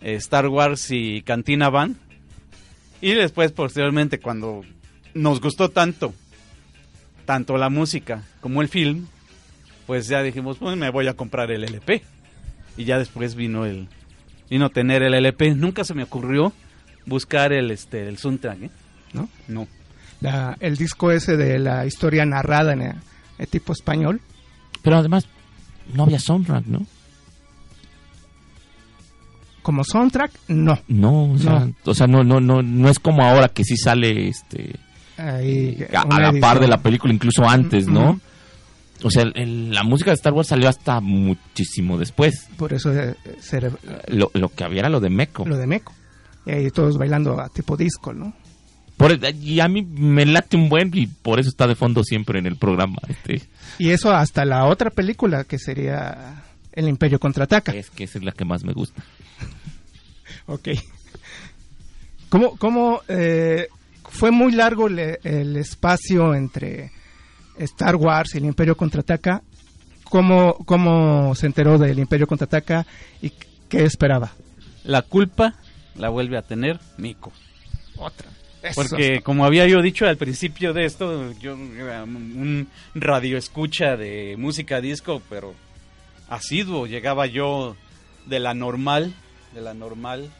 eh, 0.00 0.14
Star 0.14 0.48
Wars 0.48 0.90
y 0.90 1.22
Cantina 1.22 1.70
Van. 1.70 1.96
Y 3.00 3.14
después, 3.14 3.52
posteriormente, 3.52 4.18
cuando 4.18 4.62
nos 5.14 5.40
gustó 5.40 5.70
tanto, 5.70 6.14
tanto 7.28 7.58
la 7.58 7.68
música 7.68 8.22
como 8.40 8.62
el 8.62 8.68
film, 8.68 9.04
pues 9.86 10.08
ya 10.08 10.22
dijimos, 10.22 10.56
pues 10.56 10.78
me 10.78 10.88
voy 10.88 11.08
a 11.08 11.12
comprar 11.12 11.50
el 11.50 11.62
LP. 11.62 12.02
Y 12.78 12.84
ya 12.86 12.96
después 12.98 13.34
vino 13.34 13.66
el 13.66 13.86
vino 14.48 14.70
tener 14.70 15.02
el 15.02 15.12
LP. 15.12 15.54
Nunca 15.54 15.84
se 15.84 15.92
me 15.92 16.04
ocurrió 16.04 16.54
buscar 17.04 17.52
el 17.52 17.70
este 17.70 18.08
el 18.08 18.16
soundtrack, 18.16 18.62
¿eh? 18.62 18.70
¿No? 19.12 19.28
No. 19.46 19.68
La- 20.22 20.56
el 20.60 20.78
disco 20.78 21.10
ese 21.12 21.36
de 21.36 21.58
la 21.58 21.84
historia 21.84 22.24
narrada 22.24 22.72
en, 22.72 22.80
eh, 22.82 23.46
tipo 23.50 23.74
español. 23.74 24.22
Pero 24.82 24.96
además, 24.96 25.26
no 25.92 26.04
había 26.04 26.18
soundtrack, 26.20 26.64
¿no? 26.64 26.86
Como 29.62 29.84
soundtrack, 29.84 30.32
no. 30.48 30.78
No, 30.88 31.32
o 31.32 31.38
sea, 31.38 31.60
No. 31.66 31.74
o 31.84 31.94
sea, 31.94 32.06
no, 32.06 32.24
no, 32.24 32.40
no, 32.40 32.62
no 32.62 32.88
es 32.88 32.98
como 32.98 33.22
ahora 33.22 33.48
que 33.50 33.64
sí 33.64 33.76
sale 33.76 34.28
este 34.28 34.76
Ahí, 35.18 35.84
a, 35.92 36.20
la 36.20 36.32
par 36.40 36.60
de 36.60 36.68
la 36.68 36.78
película, 36.80 37.12
incluso 37.12 37.46
antes, 37.48 37.86
¿no? 37.88 38.20
O 39.02 39.10
sea, 39.10 39.24
el- 39.34 39.70
la 39.72 39.82
música 39.84 40.10
de 40.10 40.14
Star 40.14 40.32
Wars 40.32 40.48
salió 40.48 40.68
hasta 40.68 41.00
muchísimo 41.00 41.98
después. 41.98 42.46
Por 42.56 42.72
eso 42.72 42.92
eh, 42.92 43.14
se 43.40 43.60
Lo, 44.08 44.30
lo 44.34 44.48
que 44.48 44.64
había 44.64 44.80
era 44.80 44.88
lo 44.88 45.00
de 45.00 45.10
Meco. 45.10 45.44
lo 45.46 45.56
de 45.56 45.66
Meco. 45.66 45.92
Y 46.46 46.50
ahí 46.52 46.70
todos 46.70 46.96
bailando 46.98 47.38
a 47.40 47.48
tipo 47.48 47.76
disco, 47.76 48.12
¿no? 48.12 48.32
Por 48.96 49.16
y 49.40 49.60
a 49.60 49.68
mí 49.68 49.82
me 49.82 50.26
late 50.26 50.56
un 50.56 50.68
buen 50.68 50.90
y 50.94 51.06
por 51.06 51.38
eso 51.38 51.48
está 51.50 51.68
de 51.68 51.76
fondo 51.76 52.02
siempre 52.02 52.38
en 52.40 52.46
el 52.46 52.56
programa. 52.56 52.98
Este, 53.08 53.42
Y 53.78 53.90
eso 53.90 54.12
hasta 54.12 54.44
la 54.44 54.64
otra 54.64 54.90
película 54.90 55.44
que 55.44 55.58
sería 55.58 56.42
El 56.72 56.88
Imperio 56.88 57.20
Contraataca. 57.20 57.70
es 57.72 57.90
que 57.90 58.04
esa 58.04 58.18
es 58.18 58.24
la 58.24 58.32
que 58.32 58.44
más 58.44 58.64
me 58.64 58.72
gusta. 58.72 59.02
Ok. 60.46 60.68
¿Cómo, 62.28 62.56
cómo 62.56 63.00
eh, 63.08 63.68
fue 64.08 64.30
muy 64.30 64.52
largo 64.52 64.88
le- 64.88 65.18
el 65.24 65.56
espacio 65.56 66.34
entre 66.34 66.90
Star 67.58 67.96
Wars 67.96 68.34
y 68.34 68.38
el 68.38 68.44
Imperio 68.46 68.76
Contraataca? 68.76 69.42
¿Cómo, 70.04 70.54
¿Cómo 70.64 71.34
se 71.34 71.46
enteró 71.46 71.76
del 71.78 71.98
Imperio 71.98 72.26
Contraataca 72.26 72.86
y 73.20 73.30
qué 73.68 73.84
esperaba? 73.84 74.32
La 74.84 75.02
culpa 75.02 75.54
la 75.96 76.08
vuelve 76.08 76.38
a 76.38 76.42
tener 76.42 76.78
Mico. 76.96 77.32
Otra. 77.96 78.28
Porque 78.74 79.20
como 79.22 79.44
había 79.44 79.66
yo 79.66 79.82
dicho 79.82 80.06
al 80.06 80.16
principio 80.16 80.72
de 80.72 80.84
esto, 80.84 81.32
yo 81.40 81.56
era 81.76 82.04
un 82.04 82.68
radio 82.94 83.36
escucha 83.38 83.96
de 83.96 84.34
música 84.36 84.80
disco, 84.80 85.22
pero 85.30 85.54
asiduo. 86.28 86.86
Llegaba 86.86 87.26
yo 87.26 87.76
de 88.26 88.40
la 88.40 88.54
normal, 88.54 89.14
de 89.54 89.60
la 89.60 89.74
normal. 89.74 90.30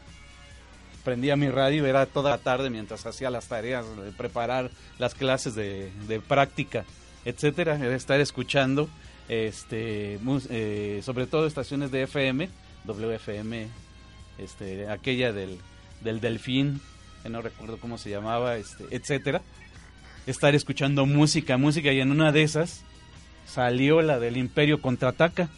Prendía 1.03 1.35
mi 1.35 1.49
radio, 1.49 1.85
era 1.85 2.05
toda 2.05 2.31
la 2.31 2.37
tarde 2.37 2.69
mientras 2.69 3.05
hacía 3.05 3.29
las 3.29 3.47
tareas, 3.47 3.85
de 3.97 4.11
preparar 4.11 4.69
las 4.97 5.15
clases 5.15 5.55
de, 5.55 5.91
de 6.07 6.19
práctica, 6.19 6.85
etcétera, 7.25 7.75
era 7.75 7.95
estar 7.95 8.19
escuchando, 8.19 8.89
este, 9.29 10.19
eh, 10.49 11.01
sobre 11.03 11.27
todo 11.27 11.45
estaciones 11.45 11.91
de 11.91 12.03
FM, 12.03 12.49
WFM, 12.85 13.67
este, 14.37 14.89
aquella 14.89 15.31
del, 15.31 15.57
del 16.01 16.19
Delfín, 16.19 16.81
que 17.23 17.29
no 17.29 17.41
recuerdo 17.41 17.77
cómo 17.77 17.97
se 17.97 18.09
llamaba, 18.09 18.57
este, 18.57 18.85
etcétera. 18.91 19.41
Estar 20.25 20.55
escuchando 20.55 21.05
música, 21.05 21.57
música, 21.57 21.91
y 21.91 22.01
en 22.01 22.11
una 22.11 22.31
de 22.31 22.43
esas 22.43 22.83
salió 23.45 24.01
la 24.01 24.19
del 24.19 24.37
Imperio 24.37 24.81
contraataca. 24.81 25.49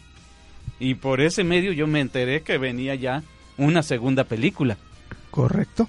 Y 0.78 0.94
por 0.94 1.20
ese 1.20 1.44
medio 1.44 1.72
yo 1.72 1.86
me 1.86 2.00
enteré 2.00 2.42
que 2.42 2.58
venía 2.58 2.94
ya 2.94 3.22
una 3.56 3.82
segunda 3.82 4.24
película. 4.24 4.76
Correcto. 5.32 5.88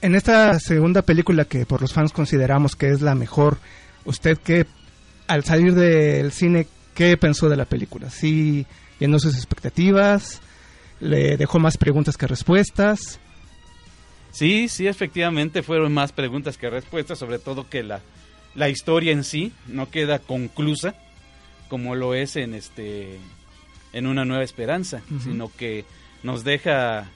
En 0.00 0.14
esta 0.14 0.58
segunda 0.60 1.02
película 1.02 1.46
que 1.46 1.66
por 1.66 1.82
los 1.82 1.92
fans 1.92 2.12
consideramos 2.12 2.76
que 2.76 2.90
es 2.90 3.02
la 3.02 3.16
mejor, 3.16 3.58
¿usted 4.04 4.38
qué, 4.38 4.66
al 5.26 5.44
salir 5.44 5.74
del 5.74 6.30
cine, 6.30 6.68
qué 6.94 7.16
pensó 7.16 7.48
de 7.48 7.56
la 7.56 7.64
película? 7.64 8.08
¿Sí 8.08 8.64
llenó 9.00 9.18
sus 9.18 9.34
expectativas? 9.34 10.40
¿Le 11.00 11.36
dejó 11.36 11.58
más 11.58 11.76
preguntas 11.76 12.16
que 12.16 12.28
respuestas? 12.28 13.18
Sí, 14.30 14.68
sí, 14.68 14.86
efectivamente 14.86 15.64
fueron 15.64 15.92
más 15.92 16.12
preguntas 16.12 16.56
que 16.56 16.70
respuestas, 16.70 17.18
sobre 17.18 17.40
todo 17.40 17.68
que 17.68 17.82
la, 17.82 18.00
la 18.54 18.68
historia 18.68 19.10
en 19.10 19.24
sí 19.24 19.52
no 19.66 19.90
queda 19.90 20.20
conclusa 20.20 20.94
como 21.68 21.96
lo 21.96 22.14
es 22.14 22.36
en 22.36 22.54
este 22.54 23.18
en 23.92 24.06
una 24.06 24.24
nueva 24.24 24.44
esperanza, 24.44 25.02
sino 25.24 25.50
que 25.56 25.84
nos 26.22 26.44
deja 26.44 27.10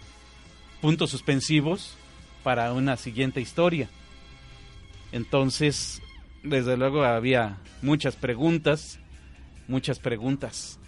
puntos 0.80 1.10
suspensivos 1.10 1.96
para 2.42 2.72
una 2.72 2.96
siguiente 2.96 3.40
historia. 3.40 3.88
Entonces, 5.12 6.00
desde 6.42 6.76
luego 6.76 7.04
había 7.04 7.58
muchas 7.82 8.16
preguntas, 8.16 8.98
muchas 9.68 9.98
preguntas. 9.98 10.78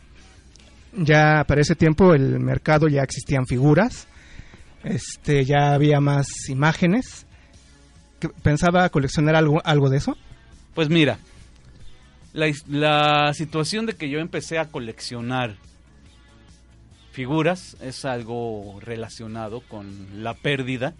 Ya 0.94 1.44
para 1.46 1.60
ese 1.60 1.74
tiempo 1.74 2.14
el 2.14 2.38
mercado 2.40 2.86
ya 2.88 3.02
existían 3.02 3.46
figuras, 3.46 4.06
este 4.84 5.44
ya 5.44 5.72
había 5.74 6.00
más 6.00 6.26
imágenes. 6.48 7.26
¿Qué- 8.20 8.28
¿Pensaba 8.28 8.88
coleccionar 8.90 9.34
algo, 9.36 9.60
algo 9.64 9.88
de 9.88 9.96
eso? 9.98 10.16
Pues 10.74 10.88
mira, 10.88 11.18
la, 12.32 12.50
la 12.68 13.32
situación 13.34 13.86
de 13.86 13.94
que 13.94 14.08
yo 14.10 14.18
empecé 14.20 14.58
a 14.58 14.66
coleccionar 14.70 15.56
figuras 17.12 17.76
es 17.80 18.04
algo 18.04 18.78
relacionado 18.80 19.60
con 19.60 20.22
la 20.22 20.34
pérdida, 20.34 20.94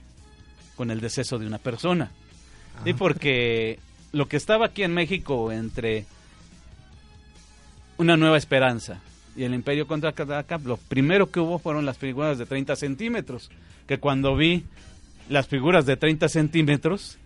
con 0.77 0.91
el 0.91 1.01
deceso 1.01 1.39
de 1.39 1.47
una 1.47 1.59
persona. 1.59 2.11
Sí, 2.85 2.95
porque 2.95 3.79
lo 4.13 4.29
que 4.29 4.37
estaba 4.37 4.67
aquí 4.67 4.83
en 4.83 4.95
México 4.95 5.53
entre 5.53 6.05
Una 7.97 8.17
Nueva 8.17 8.39
Esperanza 8.39 9.01
y 9.37 9.45
el 9.45 9.55
Imperio 9.55 9.87
contra 9.87 10.13
Cataca, 10.13 10.59
lo 10.59 10.77
primero 10.77 11.31
que 11.31 11.41
hubo 11.41 11.59
fueron 11.59 11.87
las 11.87 11.99
figuras 11.99 12.39
de 12.39 12.47
30 12.47 12.77
centímetros, 12.77 13.51
que 13.87 13.99
cuando 13.99 14.37
vi 14.37 14.65
las 15.29 15.49
figuras 15.49 15.87
de 15.87 15.97
30 15.97 16.29
centímetros, 16.29 17.19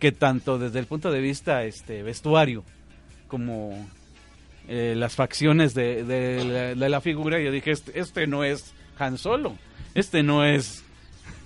que 0.00 0.12
tanto 0.12 0.58
desde 0.58 0.78
el 0.78 0.86
punto 0.86 1.10
de 1.10 1.20
vista 1.20 1.64
este 1.64 2.02
vestuario 2.02 2.64
como 3.28 3.86
eh, 4.68 4.94
las 4.96 5.14
facciones 5.14 5.74
de, 5.74 6.04
de 6.04 6.44
la, 6.44 6.74
de 6.74 6.88
la 6.88 7.00
figura, 7.00 7.40
yo 7.40 7.50
dije, 7.50 7.70
este, 7.70 7.98
este 7.98 8.26
no 8.26 8.44
es 8.44 8.72
Han 8.98 9.18
Solo, 9.18 9.56
este 9.94 10.22
no 10.22 10.44
es... 10.44 10.84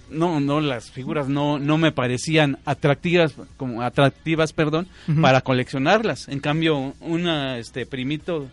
No, 0.08 0.38
no, 0.38 0.60
las 0.60 0.92
figuras 0.92 1.28
no, 1.28 1.58
no 1.58 1.78
me 1.78 1.90
parecían 1.90 2.58
atractivas, 2.64 3.34
como 3.56 3.82
atractivas, 3.82 4.52
perdón, 4.52 4.86
para 5.20 5.40
coleccionarlas. 5.40 6.28
En 6.28 6.38
cambio, 6.38 6.94
una, 7.00 7.58
este, 7.58 7.86
primito 7.86 8.46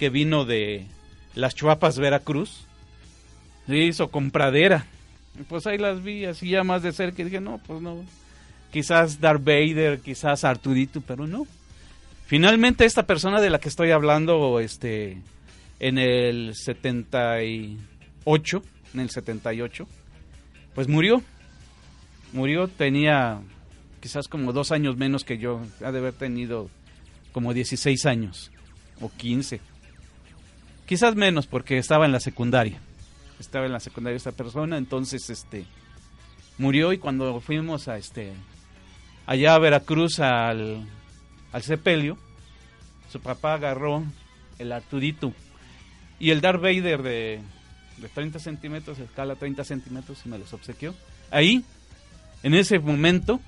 que 0.00 0.10
vino 0.10 0.44
de 0.44 0.86
las 1.36 1.54
Chuapas, 1.54 2.00
Veracruz, 2.00 2.66
se 3.68 3.76
hizo 3.76 4.08
compradera. 4.08 4.86
Y 5.38 5.44
Pues 5.44 5.68
ahí 5.68 5.78
las 5.78 6.02
vi 6.02 6.24
así 6.24 6.48
ya 6.48 6.64
más 6.64 6.82
de 6.82 6.92
cerca 6.92 7.22
y 7.22 7.26
dije, 7.26 7.40
no, 7.40 7.60
pues 7.64 7.80
no. 7.80 8.04
Quizás 8.72 9.20
Darth 9.20 9.44
Vader, 9.44 10.00
quizás 10.00 10.42
Arturito, 10.42 11.00
pero 11.02 11.28
no. 11.28 11.46
Finalmente 12.26 12.84
esta 12.84 13.06
persona 13.06 13.40
de 13.40 13.50
la 13.50 13.60
que 13.60 13.68
estoy 13.68 13.92
hablando, 13.92 14.58
este, 14.58 15.22
en 15.78 15.98
el 15.98 16.56
78, 16.56 18.62
en 18.94 19.00
el 19.00 19.10
78, 19.10 19.86
pues 20.74 20.88
murió. 20.88 21.22
Murió, 22.32 22.66
tenía 22.66 23.40
quizás 24.00 24.26
como 24.26 24.52
dos 24.52 24.72
años 24.72 24.96
menos 24.96 25.22
que 25.22 25.38
yo, 25.38 25.62
ha 25.84 25.92
de 25.92 25.98
haber 25.98 26.14
tenido 26.14 26.68
como 27.30 27.54
16 27.54 28.04
años 28.06 28.50
o 29.00 29.08
15. 29.08 29.60
Quizás 30.84 31.14
menos 31.14 31.46
porque 31.46 31.78
estaba 31.78 32.06
en 32.06 32.12
la 32.12 32.20
secundaria. 32.20 32.80
Estaba 33.38 33.66
en 33.66 33.72
la 33.72 33.80
secundaria 33.80 34.16
esta 34.16 34.32
persona, 34.32 34.78
entonces 34.78 35.30
este 35.30 35.64
murió 36.58 36.92
y 36.92 36.98
cuando 36.98 37.40
fuimos 37.40 37.86
a 37.86 37.98
este 37.98 38.32
allá 39.26 39.54
a 39.54 39.58
Veracruz 39.58 40.20
al 40.20 40.86
al 41.52 41.62
sepelio, 41.62 42.18
su 43.10 43.20
papá 43.20 43.54
agarró 43.54 44.04
el 44.58 44.72
Arturito 44.72 45.32
y 46.18 46.30
el 46.30 46.40
Darth 46.40 46.60
Vader 46.60 47.02
de, 47.02 47.40
de 47.98 48.08
30 48.08 48.38
centímetros, 48.38 48.98
escala 48.98 49.36
30 49.36 49.64
centímetros, 49.64 50.22
y 50.24 50.28
me 50.28 50.38
los 50.38 50.52
obsequió. 50.52 50.94
Ahí, 51.30 51.64
en 52.42 52.54
ese 52.54 52.78
momento, 52.78 53.40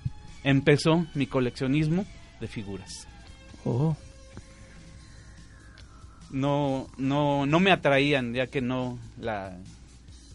empezó 0.44 1.06
mi 1.14 1.26
coleccionismo 1.26 2.06
de 2.40 2.46
figuras. 2.46 3.06
Oh. 3.64 3.96
no, 6.30 6.86
no, 6.96 7.46
no 7.46 7.60
me 7.60 7.70
atraían, 7.70 8.32
ya 8.32 8.46
que 8.46 8.60
no, 8.60 8.98
la, 9.18 9.58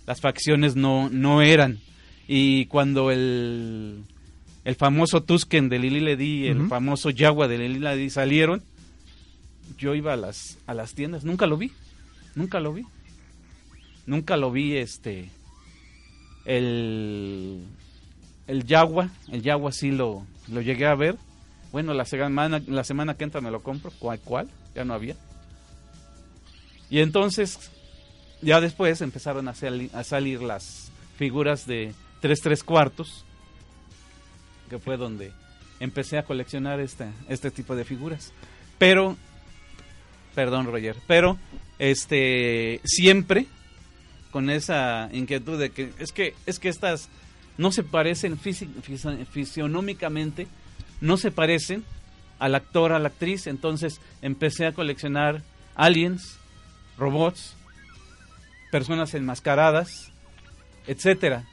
las 0.05 0.21
facciones 0.21 0.75
no, 0.75 1.09
no 1.09 1.41
eran. 1.41 1.79
Y 2.27 2.65
cuando 2.65 3.11
el, 3.11 4.03
el 4.65 4.75
famoso 4.75 5.21
Tusken 5.23 5.69
de 5.69 5.79
Lili 5.79 5.99
Ledi 5.99 6.45
y 6.45 6.47
el 6.47 6.67
famoso 6.69 7.09
Yagua 7.09 7.47
de 7.47 7.57
Lili 7.57 7.79
Ledi 7.79 8.09
salieron, 8.09 8.61
yo 9.77 9.95
iba 9.95 10.13
a 10.13 10.17
las, 10.17 10.57
a 10.67 10.73
las 10.73 10.93
tiendas, 10.93 11.23
nunca 11.25 11.45
lo 11.47 11.57
vi, 11.57 11.71
nunca 12.35 12.59
lo 12.59 12.73
vi. 12.73 12.83
Nunca 14.05 14.35
lo 14.35 14.51
vi, 14.51 14.75
este, 14.75 15.29
el, 16.45 17.63
el 18.47 18.65
Yagua, 18.65 19.09
el 19.31 19.41
Yagua 19.41 19.71
sí 19.71 19.91
lo, 19.91 20.25
lo 20.49 20.61
llegué 20.61 20.85
a 20.85 20.95
ver. 20.95 21.15
Bueno, 21.71 21.93
la 21.93 22.05
semana, 22.05 22.61
la 22.67 22.83
semana 22.83 23.15
que 23.15 23.23
entra 23.23 23.41
me 23.41 23.49
lo 23.51 23.63
compro, 23.63 23.91
¿cuál? 23.99 24.19
cuál? 24.19 24.49
Ya 24.75 24.83
no 24.85 24.93
había. 24.93 25.15
Y 26.89 26.99
entonces, 26.99 27.71
ya 28.41 28.61
después 28.61 29.01
empezaron 29.01 29.47
a, 29.47 29.55
sali- 29.55 29.89
a 29.93 30.03
salir 30.03 30.41
las 30.41 30.91
figuras 31.17 31.65
de 31.65 31.93
3 32.21 32.41
3 32.41 32.63
cuartos, 32.63 33.25
que 34.73 34.79
fue 34.79 34.97
donde 34.97 35.31
empecé 35.79 36.17
a 36.17 36.23
coleccionar 36.23 36.79
este, 36.79 37.05
este 37.29 37.51
tipo 37.51 37.75
de 37.75 37.85
figuras. 37.85 38.33
Pero, 38.79 39.15
perdón 40.33 40.65
Roger, 40.65 40.95
pero 41.05 41.37
este 41.77 42.81
siempre 42.83 43.45
con 44.31 44.49
esa 44.49 45.09
inquietud 45.13 45.59
de 45.59 45.69
que 45.69 45.91
es 45.99 46.11
que 46.11 46.33
es 46.47 46.57
que 46.57 46.69
estas 46.69 47.07
no 47.59 47.71
se 47.71 47.83
parecen 47.83 48.39
fisi- 48.39 48.67
fisi- 48.81 49.27
fisionómicamente, 49.27 50.47
no 51.01 51.17
se 51.17 51.29
parecen 51.29 51.83
al 52.39 52.55
actor, 52.55 52.93
a 52.93 52.97
la 52.99 53.09
actriz, 53.09 53.45
entonces 53.45 54.01
empecé 54.23 54.65
a 54.65 54.71
coleccionar 54.73 55.43
aliens, 55.75 56.39
robots, 56.97 57.55
personas 58.71 59.13
enmascaradas, 59.13 60.11
etcétera, 60.87 61.45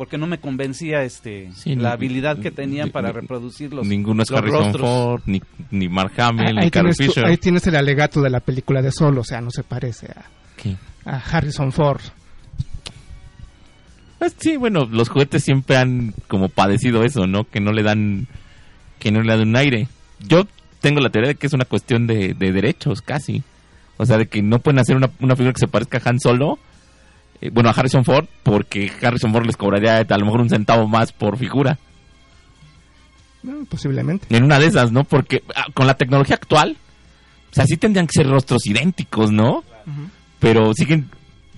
porque 0.00 0.16
no 0.16 0.26
me 0.26 0.38
convencía 0.38 1.02
este 1.02 1.50
Sí, 1.54 1.76
la 1.76 1.90
ni- 1.90 1.92
habilidad 1.92 2.38
que 2.38 2.50
tenían 2.50 2.86
ni- 2.86 2.90
para 2.90 3.08
ni- 3.08 3.16
reproducir 3.16 3.70
los, 3.74 3.86
Ninguno 3.86 4.22
es 4.22 4.30
los 4.30 4.38
Harrison 4.38 4.62
rostros. 4.72 4.80
Ford, 4.88 5.22
ni, 5.26 5.42
ni 5.70 5.90
Mark 5.90 6.12
Hamill, 6.16 6.56
ahí, 6.56 6.64
ni 6.64 6.70
Carrie 6.70 6.94
Fisher. 6.94 7.26
ahí 7.26 7.36
tienes 7.36 7.66
el 7.66 7.76
alegato 7.76 8.22
de 8.22 8.30
la 8.30 8.40
película 8.40 8.80
de 8.80 8.92
Solo, 8.92 9.20
o 9.20 9.24
sea, 9.24 9.42
no 9.42 9.50
se 9.50 9.62
parece 9.62 10.06
a, 10.06 10.24
¿Qué? 10.56 10.74
a 11.04 11.16
Harrison 11.18 11.70
Ford. 11.70 12.00
Pues 14.18 14.34
sí, 14.38 14.56
bueno, 14.56 14.88
los 14.90 15.10
juguetes 15.10 15.44
siempre 15.44 15.76
han 15.76 16.14
como 16.28 16.48
padecido 16.48 17.04
eso, 17.04 17.26
¿no? 17.26 17.44
Que 17.44 17.60
no 17.60 17.72
le 17.72 17.82
dan, 17.82 18.26
que 18.98 19.10
no 19.10 19.20
le 19.22 19.36
dan 19.36 19.48
un 19.48 19.56
aire. 19.56 19.86
Yo 20.20 20.46
tengo 20.80 21.00
la 21.00 21.10
teoría 21.10 21.28
de 21.28 21.34
que 21.34 21.46
es 21.46 21.52
una 21.52 21.66
cuestión 21.66 22.06
de, 22.06 22.32
de 22.32 22.52
derechos, 22.52 23.02
casi. 23.02 23.42
O 23.98 24.06
sea, 24.06 24.16
de 24.16 24.28
que 24.28 24.40
no 24.40 24.60
pueden 24.60 24.78
hacer 24.78 24.96
una, 24.96 25.10
una 25.20 25.36
figura 25.36 25.52
que 25.52 25.60
se 25.60 25.68
parezca 25.68 25.98
a 25.98 26.08
Han 26.08 26.20
Solo, 26.20 26.58
eh, 27.40 27.50
bueno, 27.50 27.70
a 27.70 27.72
Harrison 27.72 28.04
Ford, 28.04 28.26
porque 28.42 28.90
Harrison 29.02 29.32
Ford 29.32 29.46
les 29.46 29.56
cobraría 29.56 29.98
a 29.98 30.18
lo 30.18 30.24
mejor 30.26 30.40
un 30.40 30.50
centavo 30.50 30.86
más 30.86 31.12
por 31.12 31.38
figura. 31.38 31.78
No, 33.42 33.64
posiblemente. 33.64 34.26
En 34.34 34.44
una 34.44 34.58
de 34.58 34.66
esas, 34.66 34.92
¿no? 34.92 35.04
Porque 35.04 35.42
ah, 35.54 35.66
con 35.72 35.86
la 35.86 35.94
tecnología 35.94 36.36
actual, 36.36 36.76
o 37.50 37.54
sea, 37.54 37.64
sí 37.64 37.76
tendrían 37.76 38.06
que 38.06 38.12
ser 38.12 38.28
rostros 38.28 38.66
idénticos, 38.66 39.32
¿no? 39.32 39.64
Pero 40.38 40.72
siguen, 40.74 41.10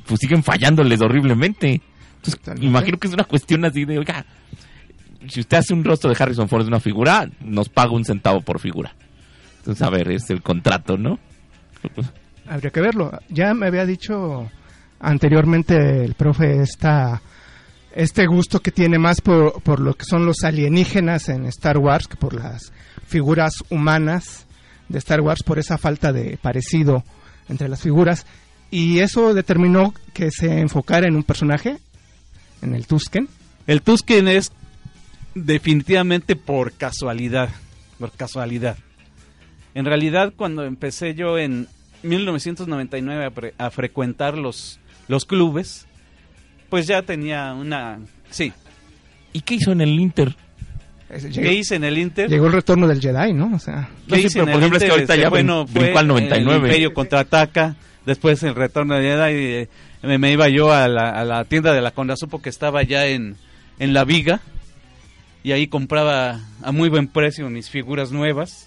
pues 0.07 0.21
siguen 0.21 0.43
fallándoles 0.43 1.01
horriblemente. 1.01 1.81
Entonces, 2.17 2.39
Totalmente. 2.39 2.67
imagino 2.67 2.99
que 2.99 3.09
es 3.09 3.15
una 3.15 3.25
cuestión 3.25 3.65
así 3.65 3.85
de, 3.85 3.99
oiga, 3.99 4.25
si 5.29 5.41
usted 5.41 5.59
hace 5.59 5.75
un 5.75 5.85
rostro 5.85 6.11
de 6.11 6.17
Harrison 6.19 6.49
Ford 6.49 6.63
de 6.63 6.69
una 6.69 6.81
figura, 6.81 7.29
nos 7.41 7.69
paga 7.69 7.91
un 7.91 8.05
centavo 8.05 8.41
por 8.41 8.61
figura. 8.61 8.95
Entonces, 9.59 9.83
a 9.83 9.91
ver, 9.91 10.11
es 10.11 10.31
el 10.31 10.43
contrato, 10.43 10.97
¿no? 10.97 11.19
Habría 12.49 12.71
que 12.71 12.81
verlo. 12.81 13.13
Ya 13.29 13.55
me 13.55 13.67
había 13.67 13.87
dicho 13.87 14.51
anteriormente 15.03 16.05
el 16.05 16.15
profe 16.15 16.63
esta, 16.63 17.21
este 17.95 18.27
gusto 18.27 18.61
que 18.61 18.71
tiene 18.71 18.99
más 18.99 19.21
por, 19.21 19.61
por 19.63 19.81
lo 19.81 19.95
que 19.95 20.05
son 20.05 20.25
los 20.25 20.45
alienígenas 20.45 21.29
en 21.29 21.45
Star 21.47 21.77
Wars 21.77 22.07
que 22.09 22.17
por 22.17 22.35
las 22.35 22.73
figuras 23.07 23.63
humanas 23.69 24.47
de 24.89 24.99
Star 24.99 25.21
Wars, 25.21 25.43
por 25.43 25.59
esa 25.59 25.77
falta 25.77 26.13
de 26.13 26.39
parecido 26.41 27.05
entre 27.49 27.69
las 27.69 27.83
figuras. 27.83 28.27
Y 28.71 29.01
eso 29.01 29.35
determinó 29.35 29.93
que 30.15 30.31
se 30.31 30.61
enfocara 30.61 31.07
en 31.07 31.17
un 31.17 31.25
personaje, 31.25 31.79
en 32.63 32.75
el 32.75 32.87
Tusken. 32.87 33.29
El 33.67 33.83
Tusken 33.83 34.29
es 34.29 34.53
definitivamente 35.35 36.37
por 36.37 36.73
casualidad, 36.73 37.51
por 37.99 38.13
casualidad. 38.13 38.77
En 39.75 39.85
realidad, 39.85 40.33
cuando 40.37 40.65
empecé 40.65 41.15
yo 41.15 41.39
en 41.39 41.69
1999 42.03 43.53
a, 43.59 43.67
a 43.67 43.71
frecuentar 43.71 44.37
los, 44.37 44.79
los 45.13 45.25
clubes, 45.27 45.87
pues 46.71 46.87
ya 46.87 47.03
tenía 47.03 47.53
una... 47.53 48.01
Sí. 48.31 48.53
¿Y 49.35 49.41
qué 49.43 49.55
hizo 49.57 49.71
en 49.73 49.81
el 49.83 49.91
Inter? 50.01 50.35
Ese- 51.11 51.29
¿Qué 51.29 51.41
Llegó, 51.43 51.53
hice 51.53 51.75
en 51.77 51.85
el 51.85 51.99
Inter? 51.99 52.29
llegó 52.31 52.47
el 52.47 52.55
retorno 52.55 52.89
del 52.89 52.99
Jedi, 53.01 53.35
¿no? 53.35 53.55
O 53.55 53.59
sea, 53.59 53.89
¿Qué 54.09 54.11
No, 54.11 54.17
sí, 54.17 54.23
hice 54.27 54.39
pero 54.41 54.45
en 54.45 54.47
por 54.47 54.55
el 54.55 54.59
ejemplo, 54.61 54.79
es 54.79 54.85
que 54.85 54.91
ahorita 54.91 55.13
Este, 55.13 55.23
ya 55.23 55.29
bueno, 55.29 55.65
brincó 55.67 55.81
fue 55.93 55.99
al 56.01 56.07
99. 56.09 56.57
El 56.57 56.65
Imperio 56.65 56.95
contraataca, 56.95 57.77
después 58.07 58.43
el 58.43 58.55
retorno 58.55 58.95
de 58.95 59.03
Jedi, 59.03 59.33
y, 59.33 59.45
eh, 59.55 59.69
me, 60.03 60.17
me 60.19 60.33
iba 60.33 60.49
yo 60.49 60.73
a 60.73 60.89
la, 60.89 61.11
a 61.11 61.25
la 61.27 61.45
tienda 61.45 61.73
de 61.75 61.83
la 61.83 61.91
Condasupo 61.91 62.41
que 62.41 62.49
estaba 62.49 62.83
ya 62.83 63.07
en, 63.07 63.37
en 63.79 63.93
La 63.93 64.05
Viga, 64.05 64.41
y 65.45 65.53
ahí 65.53 65.67
compraba 65.67 66.41
a 66.63 66.73
muy 66.73 66.89
buen 66.89 67.07
precio 67.09 67.51
mis 67.51 67.69
figuras 67.69 68.11
nuevas. 68.13 68.67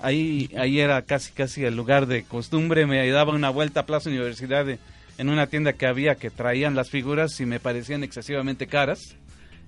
Ahí, 0.00 0.50
ahí 0.58 0.80
era 0.80 1.02
casi 1.02 1.32
casi 1.32 1.64
el 1.64 1.76
lugar 1.76 2.06
de 2.06 2.24
costumbre, 2.24 2.86
me 2.86 3.08
daba 3.10 3.32
una 3.34 3.50
vuelta 3.50 3.80
a 3.80 3.86
Plaza 3.86 4.08
Universidad 4.10 4.64
de- 4.66 4.78
en 5.22 5.30
una 5.30 5.46
tienda 5.46 5.72
que 5.72 5.86
había 5.86 6.16
que 6.16 6.30
traían 6.30 6.74
las 6.74 6.90
figuras 6.90 7.40
y 7.40 7.46
me 7.46 7.60
parecían 7.60 8.02
excesivamente 8.04 8.66
caras. 8.66 9.16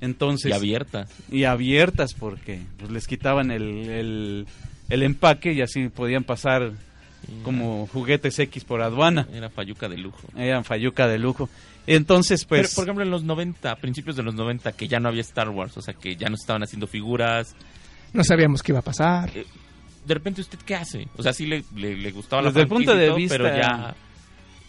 Entonces, 0.01 0.51
Y 0.51 0.55
abierta. 0.55 1.07
y 1.31 1.45
abiertas 1.45 2.13
porque 2.15 2.61
pues, 2.79 2.91
les 2.91 3.07
quitaban 3.07 3.51
el, 3.51 3.63
el, 3.89 4.47
el 4.91 5.03
empaque 5.03 5.53
y 5.53 5.63
así 5.63 5.89
podían 5.89 6.25
pasar 6.25 6.73
como 7.43 7.87
juguetes 7.87 8.39
X 8.39 8.65
por 8.65 8.83
aduana. 8.83 9.27
Era 9.33 9.49
fayuca 9.49 9.89
de 9.89 9.97
lujo. 9.97 10.29
Eran 10.37 10.65
fayuca 10.65 11.07
de 11.09 11.19
lujo. 11.19 11.49
Entonces, 11.87 12.45
pues... 12.45 12.63
Pero, 12.63 12.75
por 12.75 12.85
ejemplo, 12.85 13.05
en 13.05 13.11
los 13.11 13.23
90, 13.25 13.71
a 13.71 13.77
principios 13.77 14.17
de 14.17 14.23
los 14.23 14.35
90, 14.35 14.73
que 14.73 14.89
ya 14.89 14.99
no 15.01 15.09
había 15.09 15.21
Star 15.23 15.49
Wars, 15.51 15.77
o 15.77 15.83
sea, 15.83 15.95
que 15.95 16.17
ya 16.17 16.29
no 16.29 16.37
se 16.37 16.43
estaban 16.43 16.63
haciendo 16.63 16.87
figuras. 16.87 17.55
no 18.13 18.25
sabíamos 18.25 18.63
qué 18.63 18.73
iba 18.73 18.81
a 18.81 18.83
pasar. 18.83 19.31
De 19.33 20.13
repente, 20.15 20.41
¿usted 20.43 20.59
qué 20.67 20.75
hace? 20.75 21.07
O 21.17 21.23
sea, 21.23 21.33
sí 21.33 21.47
le, 21.47 21.63
le, 21.77 21.97
le 21.97 22.11
gustaba 22.11 22.43
la 22.43 22.49
Desde 22.49 22.63
el 22.63 22.69
punto 22.69 22.95
de 22.95 23.11
vista- 23.15 23.37
Pero 23.39 23.49
ya 23.57 23.95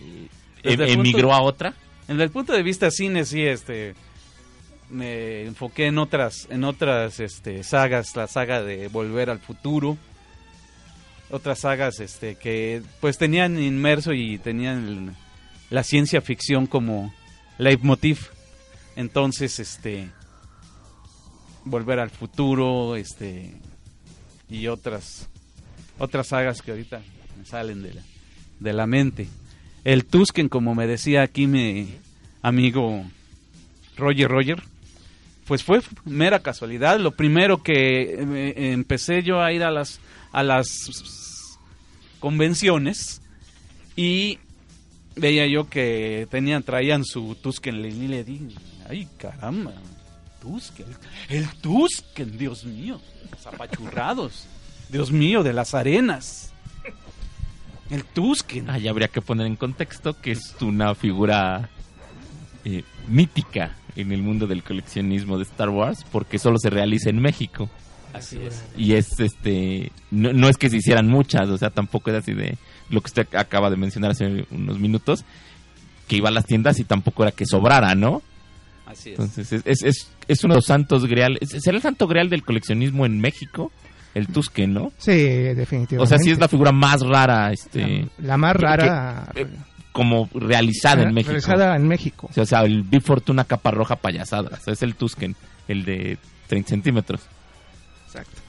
eh, 0.02 0.28
Desde 0.66 0.84
em- 0.92 0.96
punto- 0.96 1.10
emigró 1.10 1.34
a 1.34 1.42
otra. 1.42 1.74
Desde 2.08 2.24
el 2.24 2.30
punto 2.32 2.54
de 2.54 2.64
vista 2.64 2.92
cine, 2.92 3.26
sí, 3.26 3.42
este... 3.44 3.96
Me 4.90 5.42
enfoqué 5.46 5.88
en 5.88 5.98
otras, 5.98 6.48
en 6.52 6.64
otras 6.64 7.20
este, 7.20 7.64
sagas, 7.64 8.16
la 8.16 8.28
saga 8.28 8.62
de 8.62 8.88
Volver 8.88 9.32
al 9.32 9.40
Futuro, 9.40 9.98
otras 11.32 11.62
sagas 11.62 12.00
este, 12.00 12.36
que 12.36 12.84
pues 13.02 13.18
tenían 13.18 13.58
inmerso 13.60 14.14
y 14.14 14.38
tenían 14.38 14.88
el- 14.88 15.12
la 15.72 15.82
ciencia 15.84 16.22
ficción 16.22 16.68
como 16.68 17.12
leitmotiv. 17.58 18.28
Entonces, 18.96 19.60
este, 19.60 20.12
Volver 21.64 22.00
al 22.00 22.12
Futuro, 22.12 22.96
este, 22.96 23.56
y 24.48 24.68
otras, 24.68 25.28
otras 25.98 26.28
sagas 26.28 26.62
que 26.62 26.70
ahorita 26.72 27.02
me 27.40 27.46
salen 27.46 27.82
de 27.82 27.96
la, 27.96 28.02
de 28.60 28.74
la 28.74 28.86
mente. 28.86 29.28
El 29.86 30.04
Tusken, 30.04 30.50
como 30.50 30.74
me 30.74 30.88
decía 30.88 31.22
aquí 31.22 31.46
mi 31.46 31.94
amigo 32.42 33.06
Roger 33.96 34.30
Roger, 34.30 34.64
pues 35.46 35.64
fue 35.64 35.80
mera 36.04 36.40
casualidad. 36.40 37.00
Lo 37.00 37.12
primero 37.12 37.62
que 37.62 38.16
eh, 38.20 38.74
empecé 38.74 39.22
yo 39.22 39.42
a 39.42 39.54
ir 39.54 39.64
a 39.64 39.70
las 39.70 40.00
a 40.32 40.42
las 40.44 40.90
convenciones 42.20 43.22
y 43.96 44.40
veía 45.16 45.46
yo 45.46 45.70
que 45.70 46.28
tenían 46.32 46.64
traían 46.64 47.06
su 47.06 47.36
Tusken 47.36 47.86
y 47.86 48.08
le 48.08 48.24
di, 48.24 48.56
ay 48.90 49.08
caramba, 49.18 49.72
Tusken, 50.42 50.88
el 51.30 51.48
Tusken, 51.62 52.40
Dios 52.40 52.66
mío, 52.66 53.00
zapachurrados, 53.40 54.48
Dios 54.90 55.12
mío, 55.12 55.44
de 55.44 55.54
las 55.54 55.76
arenas. 55.76 56.55
El 57.90 58.04
Tusken. 58.04 58.70
Ah, 58.70 58.78
ya 58.78 58.90
habría 58.92 59.08
que 59.08 59.22
poner 59.22 59.48
en 59.48 59.56
contexto 59.56 60.20
que 60.20 60.32
es 60.32 60.56
una 60.62 60.96
figura 60.96 61.70
eh, 62.64 62.84
mítica 63.08 63.76
en 63.96 64.12
el 64.12 64.22
mundo 64.24 64.48
del 64.48 64.64
coleccionismo 64.64 65.38
de 65.38 65.44
Star 65.44 65.70
Wars 65.70 66.06
porque 66.12 66.40
solo 66.40 66.58
se 66.58 66.70
realiza 66.70 67.10
en 67.10 67.20
México. 67.20 67.70
Así 68.14 68.38
es. 68.42 68.64
Y 68.78 68.94
es 68.94 69.20
este. 69.20 69.92
No, 70.10 70.32
no 70.34 70.48
es 70.48 70.58
que 70.58 70.70
se 70.70 70.78
hicieran 70.78 71.08
muchas, 71.08 71.50
o 71.50 71.58
sea, 71.58 71.70
tampoco 71.70 72.10
es 72.12 72.18
así 72.18 72.34
de 72.34 72.58
lo 72.90 73.02
que 73.02 73.08
usted 73.08 73.28
acaba 73.36 73.70
de 73.70 73.76
mencionar 73.78 74.12
hace 74.12 74.46
unos 74.52 74.80
minutos, 74.80 75.26
que 76.08 76.16
iba 76.18 76.30
a 76.30 76.32
las 76.32 76.46
tiendas 76.46 76.80
y 76.80 76.86
tampoco 76.86 77.24
era 77.24 77.32
que 77.34 77.46
sobrara, 77.46 77.94
¿no? 77.94 78.22
Así 78.86 79.10
es. 79.10 79.20
Entonces, 79.20 79.52
es, 79.52 79.64
es, 79.66 79.84
es, 79.84 80.12
es 80.30 80.44
uno 80.46 80.54
de 80.54 80.60
los 80.60 80.66
santos 80.66 81.06
grial. 81.08 81.38
es- 81.42 81.62
¿Será 81.62 81.76
el 81.76 81.84
santo 81.84 82.08
grial 82.08 82.30
del 82.30 82.44
coleccionismo 82.44 83.06
en 83.06 83.20
México? 83.20 83.72
El 84.16 84.28
Tusken, 84.28 84.74
¿no? 84.74 84.92
Sí, 84.98 85.12
definitivamente. 85.12 86.00
O 86.00 86.06
sea, 86.08 86.18
sí 86.18 86.32
es 86.32 86.40
la 86.40 86.48
figura 86.48 86.72
más 86.72 87.02
rara, 87.02 87.52
este, 87.52 88.08
La 88.18 88.38
más 88.38 88.56
rara. 88.56 89.30
que- 89.36 89.42
eh, 89.42 89.48
como 89.92 90.28
realizada 90.34 91.04
en 91.04 91.14
México. 91.14 91.32
Realizada 91.32 91.76
en 91.76 91.88
México. 91.88 92.28
O 92.30 92.34
sea, 92.34 92.44
o 92.44 92.46
sea, 92.48 92.62
el 92.64 92.82
Big 92.84 93.02
Fortuna 93.04 93.44
capa 93.46 93.72
roja 93.72 93.96
payasada. 93.96 94.50
O 94.58 94.60
sea, 94.62 94.74
es 94.74 94.82
el 94.82 94.96
Tusken, 94.96 95.36
el 95.68 95.86
de 95.86 96.18
30 96.48 96.70
centímetros. 96.70 97.22
Exacto. 98.08 98.42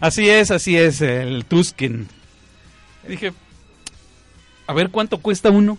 Así 0.00 0.28
es, 0.28 0.50
así 0.50 0.76
es, 0.76 1.00
el 1.00 1.44
Tusken. 1.44 2.08
Dije, 3.06 3.32
a 4.66 4.72
ver 4.72 4.90
cuánto 4.90 5.18
cuesta 5.18 5.50
uno. 5.50 5.78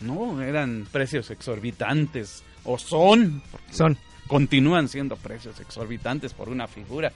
No, 0.00 0.42
eran 0.42 0.86
precios 0.92 1.30
exorbitantes. 1.30 2.42
O 2.64 2.78
son. 2.78 3.42
Son. 3.70 3.96
Continúan 4.28 4.88
siendo 4.88 5.16
precios 5.16 5.58
exorbitantes 5.60 6.32
por 6.34 6.48
una 6.48 6.66
figura. 6.68 7.12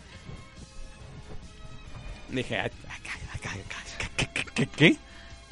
Dije, 2.32 2.58
"Ay, 2.58 2.70
ay, 2.88 3.00
ay, 3.06 3.40
ay, 3.44 3.62
ay, 4.56 4.66
¿qué? 4.76 4.96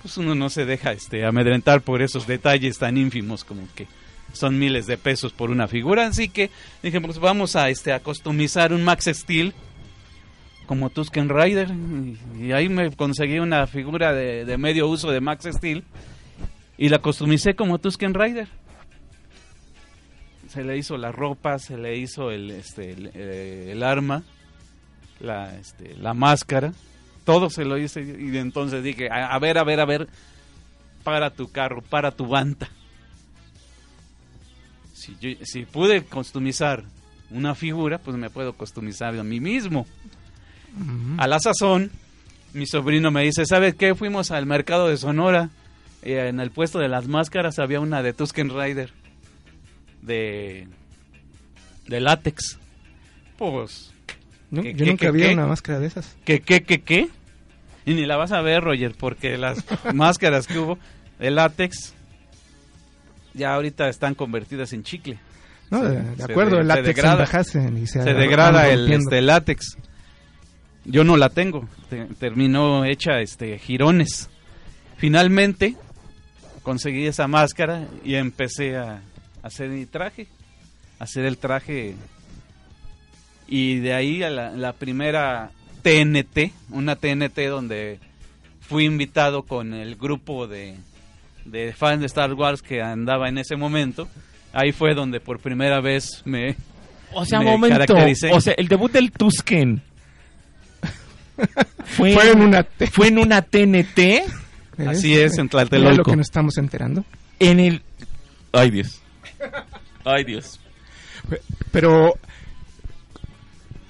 Pues 0.03 0.17
uno 0.17 0.35
no 0.35 0.49
se 0.49 0.65
deja 0.65 0.93
este, 0.93 1.25
amedrentar 1.25 1.81
por 1.81 2.03
esos 2.03 2.27
detalles 2.27 2.79
tan 2.79 2.97
ínfimos 2.97 3.45
como 3.45 3.67
que 3.75 3.87
son 4.33 4.59
miles 4.59 4.87
de 4.87 4.99
pesos 4.99 5.33
por 5.33 5.51
una 5.51 5.69
figura. 5.69 6.07
Así 6.07 6.29
que 6.29 6.51
dije, 6.83 7.01
pues 7.01 7.19
vamos 7.19 7.57
a, 7.57 7.69
este, 7.71 7.93
a 7.93 8.01
un 8.71 8.85
Max 8.85 9.11
Steel 9.13 9.55
como 10.67 10.91
Tusken 10.91 11.29
Rider. 11.29 11.69
Y, 12.39 12.53
ahí 12.53 12.69
me 12.69 12.95
conseguí 12.95 13.39
una 13.39 13.67
figura 13.67 14.13
de, 14.13 14.57
medio 14.59 14.89
uso 14.89 15.11
de 15.11 15.21
Max 15.21 15.49
Steel 15.51 15.83
y 16.77 16.91
la 16.91 16.99
customicé 16.99 17.55
como 17.55 17.79
Tusken 17.79 18.15
Rider. 18.15 18.49
Se 20.49 20.65
le 20.65 20.79
hizo 20.79 20.97
la 20.97 21.13
ropa, 21.13 21.59
se 21.59 21.77
le 21.77 21.97
hizo 21.97 22.31
el, 22.31 22.51
este, 22.51 22.93
el, 22.93 23.11
eh, 23.15 23.73
el 23.73 23.83
arma, 23.83 24.23
la, 25.21 25.57
este, 25.59 25.95
la 25.97 26.15
máscara, 26.15 26.73
todo 27.25 27.51
se 27.51 27.65
lo 27.65 27.77
hice 27.79 28.03
y 28.03 28.37
entonces 28.39 28.83
dije, 28.83 29.09
a, 29.11 29.27
a 29.35 29.39
ver, 29.39 29.59
a 29.59 29.65
ver, 29.65 29.81
a 29.81 29.85
ver, 29.85 30.09
para 31.05 31.31
tu 31.31 31.51
carro, 31.51 31.83
para 31.83 32.11
tu 32.11 32.27
banta. 32.27 32.69
Si, 34.95 35.17
yo- 35.21 35.45
si 35.45 35.65
pude 35.65 36.03
customizar 36.03 36.85
una 37.31 37.55
figura, 37.55 37.99
pues 37.99 38.17
me 38.17 38.31
puedo 38.31 38.53
customizar 38.55 39.17
a 39.17 39.23
mí 39.25 39.41
mismo. 39.41 39.87
A 41.17 41.27
la 41.27 41.41
sazón, 41.41 41.91
mi 42.53 42.67
sobrino 42.67 43.11
me 43.11 43.23
dice, 43.25 43.45
¿sabes 43.47 43.75
qué? 43.75 43.95
Fuimos 43.95 44.31
al 44.31 44.47
mercado 44.47 44.89
de 44.89 44.97
Sonora. 44.97 45.51
y 46.05 46.13
en 46.13 46.41
el 46.41 46.51
puesto 46.51 46.79
de 46.79 46.89
las 46.89 47.09
máscaras 47.09 47.59
había 47.59 47.81
una 47.81 48.03
de 48.03 48.13
Tusken 48.13 48.51
Rider. 48.51 48.93
De, 50.03 50.69
de 51.87 52.01
látex. 52.01 52.59
Pues... 53.37 53.93
¿no? 54.51 54.63
¿qué, 54.63 54.73
Yo 54.75 54.85
qué, 54.85 54.91
nunca 54.91 55.07
qué, 55.07 55.11
vi 55.13 55.23
qué? 55.23 55.35
una 55.35 55.47
máscara 55.47 55.79
de 55.81 55.87
esas. 55.87 56.17
¿Qué, 56.25 56.41
qué, 56.41 56.63
qué, 56.63 56.81
qué? 56.83 57.09
Y 57.87 57.95
ni 57.95 58.05
la 58.07 58.17
vas 58.17 58.33
a 58.33 58.41
ver, 58.43 58.63
Roger, 58.63 58.95
porque 58.99 59.39
las 59.39 59.65
máscaras 59.95 60.47
que 60.47 60.59
hubo 60.59 60.79
de 61.19 61.31
látex 61.31 61.95
ya 63.35 63.55
ahorita 63.55 63.89
están 63.89 64.15
convertidas 64.15 64.73
en 64.73 64.83
chicle. 64.83 65.19
No, 65.71 65.83
Se- 65.83 65.89
de, 65.89 66.03
de 66.03 66.17
se 66.17 66.23
acuerdo, 66.25 66.57
de- 66.57 66.63
el 66.63 66.67
se 66.67 66.69
látex 66.69 66.87
degrada. 66.87 67.13
envejecen 67.15 67.79
y 67.79 67.87
se, 67.87 68.03
Se 68.03 68.15
degrada 68.15 68.69
el 68.69 68.91
este, 68.93 69.21
látex. 69.23 69.77
Yo 70.85 71.05
no 71.05 71.17
la 71.17 71.29
tengo. 71.29 71.69
Te- 71.91 72.07
terminó 72.19 72.85
hecha 72.85 73.21
este 73.21 73.59
girones. 73.59 74.31
Finalmente 74.97 75.77
conseguí 76.63 77.07
esa 77.07 77.29
máscara 77.29 77.87
y 78.05 78.15
empecé 78.15 78.77
a 78.77 79.01
hacer 79.43 79.69
mi 79.69 79.87
traje. 79.87 80.27
Hacer 80.99 81.25
el 81.25 81.39
traje. 81.39 81.95
Y 83.49 83.79
de 83.81 83.95
ahí 83.95 84.23
a 84.23 84.31
la, 84.31 84.51
la 84.51 84.73
primera 84.75 85.51
TNT, 85.83 86.53
una 86.71 86.97
TNT 86.97 87.39
donde 87.49 87.99
fui 88.61 88.85
invitado 88.85 89.43
con 89.45 89.73
el 89.73 89.97
grupo 89.97 90.47
de, 90.47 90.77
de 91.47 91.73
fans 91.73 92.01
de 92.01 92.07
Star 92.07 92.35
Wars 92.35 92.61
que 92.61 92.83
andaba 92.83 93.29
en 93.29 93.39
ese 93.39 93.57
momento. 93.57 94.07
Ahí 94.53 94.73
fue 94.73 94.95
donde 94.95 95.21
por 95.21 95.41
primera 95.41 95.81
vez 95.81 96.23
me, 96.27 96.57
O 97.13 97.25
sea, 97.25 97.39
me 97.39 97.47
momento. 97.47 97.79
caractericé. 97.79 98.33
O 98.33 98.41
sea, 98.41 98.53
el 98.59 98.69
debut 98.69 98.93
del 98.93 99.11
Tusken. 99.13 99.83
Fue, 101.87 102.13
Fue 102.13 102.31
en 102.33 102.41
una 102.43 102.63
T- 102.65 102.87
fue 102.89 103.09
en 103.09 103.19
una 103.19 103.43
TNT. 103.43 104.23
Así 104.87 105.15
es, 105.17 105.39
en 105.39 105.45
Mira 105.45 105.63
lo 105.63 105.69
Tlatelolco. 105.69 106.11
que 106.11 106.17
nos 106.17 106.27
estamos 106.27 106.59
enterando. 106.59 107.05
En 107.39 107.61
el. 107.61 107.83
Ay, 108.53 108.71
Dios. 108.71 109.01
Ay, 110.05 110.25
Dios. 110.25 110.61
Pero 111.73 112.15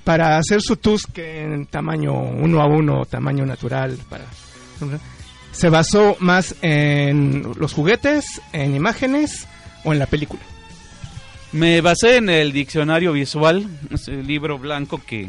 para 0.09 0.39
hacer 0.39 0.63
su 0.63 0.79
Tusken 0.79 1.53
en 1.53 1.67
tamaño 1.67 2.15
uno 2.15 2.63
a 2.63 2.67
uno, 2.67 3.05
tamaño 3.05 3.45
natural, 3.45 3.99
para 4.09 4.25
se 5.53 5.69
basó 5.69 6.17
más 6.19 6.55
en 6.63 7.43
los 7.59 7.75
juguetes, 7.75 8.41
en 8.55 8.75
imágenes 8.75 9.47
o 9.85 9.93
en 9.93 9.99
la 9.99 10.07
película. 10.07 10.41
Me 11.53 11.83
basé 11.83 12.17
en 12.17 12.31
el 12.31 12.53
diccionario 12.53 13.13
visual, 13.13 13.67
ese 13.91 14.23
libro 14.23 14.59
blanco 14.59 14.99
que, 15.07 15.29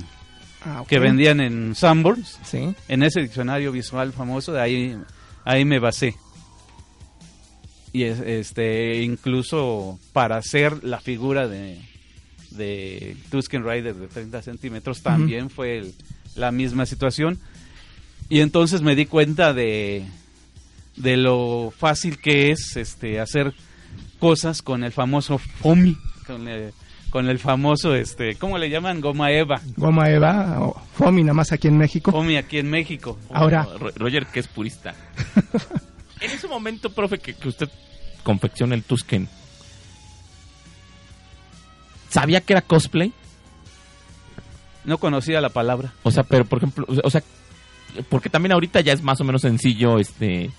Ah, 0.63 0.85
que 0.87 0.97
vendían 0.99 1.41
en 1.41 1.75
Sanborns. 1.75 2.39
Sí. 2.45 2.73
En 2.87 3.03
ese 3.03 3.19
diccionario 3.21 3.73
visual 3.73 4.13
famoso, 4.13 4.53
de 4.53 4.61
ahí, 4.61 4.97
ahí 5.43 5.65
me 5.65 5.79
basé. 5.79 6.15
Y 7.91 8.03
es- 8.03 8.21
este 8.21 9.01
incluso 9.01 9.99
para 10.13 10.37
hacer 10.37 10.85
la 10.85 11.01
figura 11.01 11.49
de, 11.49 11.81
de 12.51 13.15
Tusken 13.31 13.63
Rider 13.63 13.93
de 13.95 14.07
30 14.07 14.41
centímetros 14.41 15.01
también 15.01 15.49
fue 15.49 15.77
el- 15.79 15.93
la 16.35 16.51
misma 16.51 16.85
situación. 16.85 17.39
Y 18.29 18.41
entonces 18.41 18.81
me 18.81 18.95
di 18.95 19.05
cuenta 19.05 19.53
de, 19.53 20.05
de 20.95 21.17
lo 21.17 21.73
fácil 21.77 22.17
que 22.19 22.51
es 22.51 22.75
este 22.77 23.19
hacer 23.19 23.53
cosas 24.19 24.61
con 24.61 24.83
el 24.83 24.91
famoso 24.91 25.37
FOMI, 25.37 25.97
con 26.27 26.47
el, 26.47 26.71
con 27.09 27.27
el 27.27 27.39
famoso, 27.39 27.95
este 27.95 28.35
¿cómo 28.35 28.57
le 28.59 28.69
llaman? 28.69 29.01
Goma 29.01 29.31
Eva. 29.31 29.61
Goma 29.77 30.09
Eva 30.09 30.57
o 30.61 30.79
Fomi 30.93 31.23
nada 31.23 31.33
más 31.33 31.51
aquí 31.51 31.67
en 31.67 31.77
México. 31.77 32.11
FOMI 32.11 32.35
aquí 32.37 32.59
en 32.59 32.69
México. 32.69 33.17
Ahora. 33.31 33.63
Ro- 33.79 33.91
Roger, 33.95 34.27
que 34.27 34.39
es 34.41 34.47
purista. 34.47 34.93
en 36.21 36.31
ese 36.31 36.47
momento, 36.47 36.91
profe, 36.91 37.17
que, 37.17 37.33
que 37.33 37.47
usted 37.47 37.69
confecciona 38.23 38.75
el 38.75 38.83
Tusken, 38.83 39.27
¿sabía 42.09 42.41
que 42.41 42.53
era 42.53 42.61
cosplay? 42.61 43.13
No 44.85 44.97
conocía 44.97 45.41
la 45.41 45.49
palabra. 45.49 45.93
O 46.03 46.11
sea, 46.11 46.23
pero 46.23 46.45
por 46.45 46.57
ejemplo, 46.59 46.85
o 47.03 47.09
sea- 47.09 47.23
porque 48.09 48.29
también 48.29 48.51
ahorita 48.53 48.81
ya 48.81 48.93
es 48.93 49.01
más 49.01 49.19
o 49.21 49.23
menos 49.23 49.41
sencillo, 49.41 49.99
este, 49.99 50.51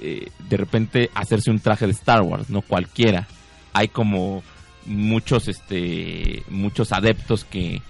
eh, 0.00 0.30
de 0.48 0.56
repente 0.56 1.10
hacerse 1.14 1.50
un 1.50 1.60
traje 1.60 1.86
de 1.86 1.92
Star 1.92 2.22
Wars, 2.22 2.48
no 2.50 2.62
cualquiera. 2.62 3.28
Hay 3.72 3.88
como 3.88 4.42
muchos, 4.86 5.46
este, 5.48 6.42
muchos 6.48 6.92
adeptos 6.92 7.44
que 7.44 7.82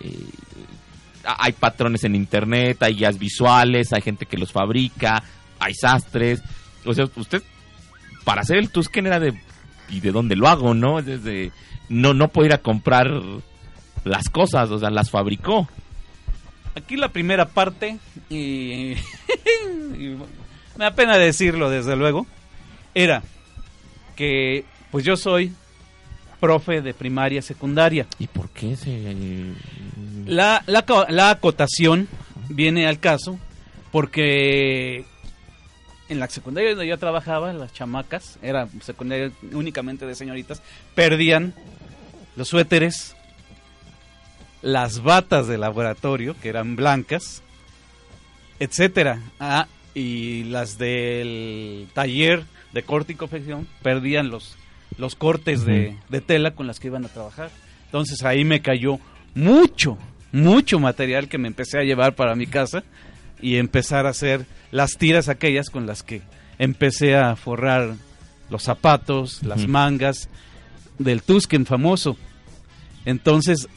eh, 0.00 0.24
hay 1.22 1.52
patrones 1.52 2.04
en 2.04 2.14
internet, 2.14 2.82
hay 2.82 2.94
guías 2.94 3.18
visuales, 3.18 3.92
hay 3.92 4.00
gente 4.00 4.24
que 4.26 4.38
los 4.38 4.52
fabrica, 4.52 5.22
hay 5.58 5.74
sastres. 5.74 6.42
O 6.86 6.94
sea, 6.94 7.04
usted 7.16 7.42
para 8.24 8.40
hacer 8.40 8.56
el 8.56 8.70
Tusken 8.70 9.06
era 9.06 9.20
de 9.20 9.34
y 9.90 10.00
de 10.00 10.12
dónde 10.12 10.36
lo 10.36 10.48
hago, 10.48 10.72
¿no? 10.74 11.02
Desde 11.02 11.52
no 11.90 12.14
no 12.14 12.28
puedo 12.28 12.46
ir 12.46 12.54
a 12.54 12.58
comprar 12.58 13.10
las 14.04 14.30
cosas, 14.30 14.70
o 14.70 14.78
sea, 14.78 14.88
las 14.88 15.10
fabricó. 15.10 15.68
Aquí 16.74 16.96
la 16.96 17.08
primera 17.08 17.46
parte, 17.46 17.98
y, 18.30 18.92
y 19.98 20.16
me 20.76 20.84
da 20.84 20.94
pena 20.94 21.18
decirlo 21.18 21.68
desde 21.68 21.96
luego, 21.96 22.26
era 22.94 23.22
que 24.16 24.64
pues 24.90 25.04
yo 25.04 25.16
soy 25.16 25.52
profe 26.38 26.80
de 26.80 26.94
primaria 26.94 27.42
secundaria. 27.42 28.06
¿Y 28.18 28.28
por 28.28 28.48
qué 28.50 28.76
se...? 28.76 29.52
La, 30.26 30.62
la, 30.66 30.84
la 31.08 31.30
acotación 31.30 32.08
viene 32.48 32.86
al 32.86 33.00
caso 33.00 33.38
porque 33.90 35.04
en 36.08 36.18
la 36.18 36.28
secundaria 36.28 36.70
donde 36.70 36.86
yo 36.86 36.98
trabajaba, 36.98 37.52
las 37.52 37.72
chamacas, 37.72 38.38
era 38.42 38.68
secundaria 38.80 39.32
únicamente 39.52 40.06
de 40.06 40.14
señoritas, 40.14 40.62
perdían 40.94 41.54
los 42.40 42.48
suéteres, 42.48 43.14
las 44.62 45.02
batas 45.02 45.46
de 45.46 45.58
laboratorio, 45.58 46.34
que 46.40 46.48
eran 46.48 46.74
blancas, 46.74 47.42
etcétera. 48.58 49.20
Ah, 49.38 49.66
y 49.94 50.44
las 50.44 50.78
del 50.78 51.88
taller 51.92 52.44
de 52.72 52.82
corte 52.82 53.12
y 53.12 53.16
confección 53.16 53.68
perdían 53.82 54.30
los, 54.30 54.56
los 54.96 55.16
cortes 55.16 55.66
de, 55.66 55.98
de 56.08 56.20
tela 56.22 56.52
con 56.52 56.66
las 56.66 56.80
que 56.80 56.86
iban 56.86 57.04
a 57.04 57.08
trabajar. 57.08 57.50
Entonces 57.84 58.22
ahí 58.24 58.42
me 58.42 58.62
cayó 58.62 58.98
mucho, 59.34 59.98
mucho 60.32 60.80
material 60.80 61.28
que 61.28 61.36
me 61.36 61.48
empecé 61.48 61.78
a 61.78 61.84
llevar 61.84 62.14
para 62.14 62.34
mi 62.36 62.46
casa 62.46 62.84
y 63.42 63.56
empezar 63.56 64.06
a 64.06 64.10
hacer 64.10 64.46
las 64.70 64.92
tiras 64.92 65.28
aquellas 65.28 65.68
con 65.68 65.86
las 65.86 66.02
que 66.02 66.22
empecé 66.58 67.16
a 67.16 67.36
forrar 67.36 67.96
los 68.48 68.62
zapatos, 68.62 69.42
las 69.42 69.68
mangas 69.68 70.30
del 70.98 71.22
Tusken 71.22 71.66
famoso. 71.66 72.16
Entonces, 73.04 73.68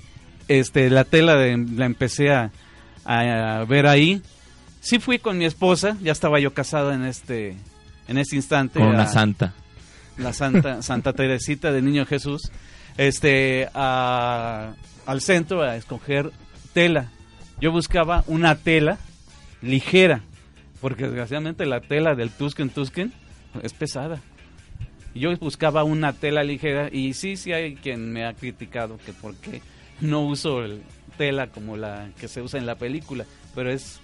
este, 0.47 0.89
la 0.89 1.03
tela 1.05 1.35
de- 1.35 1.57
la 1.75 1.85
empecé 1.85 2.31
a, 2.31 2.51
a 3.05 3.65
ver 3.67 3.87
ahí. 3.87 4.21
Sí 4.81 4.99
fui 4.99 5.17
con 5.19 5.37
mi 5.37 5.45
esposa, 5.45 5.95
ya 6.01 6.11
estaba 6.11 6.39
yo 6.39 6.53
casado 6.53 6.91
en 6.91 7.03
este, 7.05 7.55
en 8.07 8.17
este 8.17 8.35
instante. 8.35 8.79
Con 8.79 8.89
una 8.89 9.03
a- 9.03 9.07
santa. 9.07 9.53
la 10.17 10.33
Santa, 10.33 10.81
Santa 10.81 11.13
Teresita 11.13 11.71
del 11.71 11.85
Niño 11.85 12.05
Jesús, 12.05 12.51
este, 12.97 13.69
a- 13.73 14.73
al 15.05 15.21
centro 15.21 15.61
a 15.63 15.75
escoger 15.77 16.31
tela. 16.73 17.09
Yo 17.61 17.71
buscaba 17.71 18.23
una 18.27 18.55
tela 18.55 18.97
ligera, 19.61 20.21
porque 20.81 21.05
desgraciadamente 21.05 21.65
la 21.65 21.79
tela 21.79 22.13
del 22.15 22.29
Tusken 22.29 22.69
Tusken 22.69 23.13
es 23.61 23.71
pesada. 23.73 24.19
Yo 25.15 25.35
buscaba 25.37 25.83
una 25.83 26.13
tela 26.13 26.43
ligera 26.43 26.89
y 26.91 27.13
sí, 27.13 27.35
sí 27.37 27.53
hay 27.53 27.75
quien 27.75 28.11
me 28.11 28.25
ha 28.25 28.33
criticado 28.33 28.97
que 29.05 29.13
por 29.13 29.35
qué 29.35 29.61
no 30.01 30.21
uso 30.21 30.63
el 30.63 30.81
tela 31.17 31.47
como 31.47 31.77
la 31.77 32.09
que 32.19 32.27
se 32.27 32.41
usa 32.41 32.59
en 32.59 32.65
la 32.65 32.75
película, 32.75 33.25
pero 33.53 33.71
es 33.71 33.99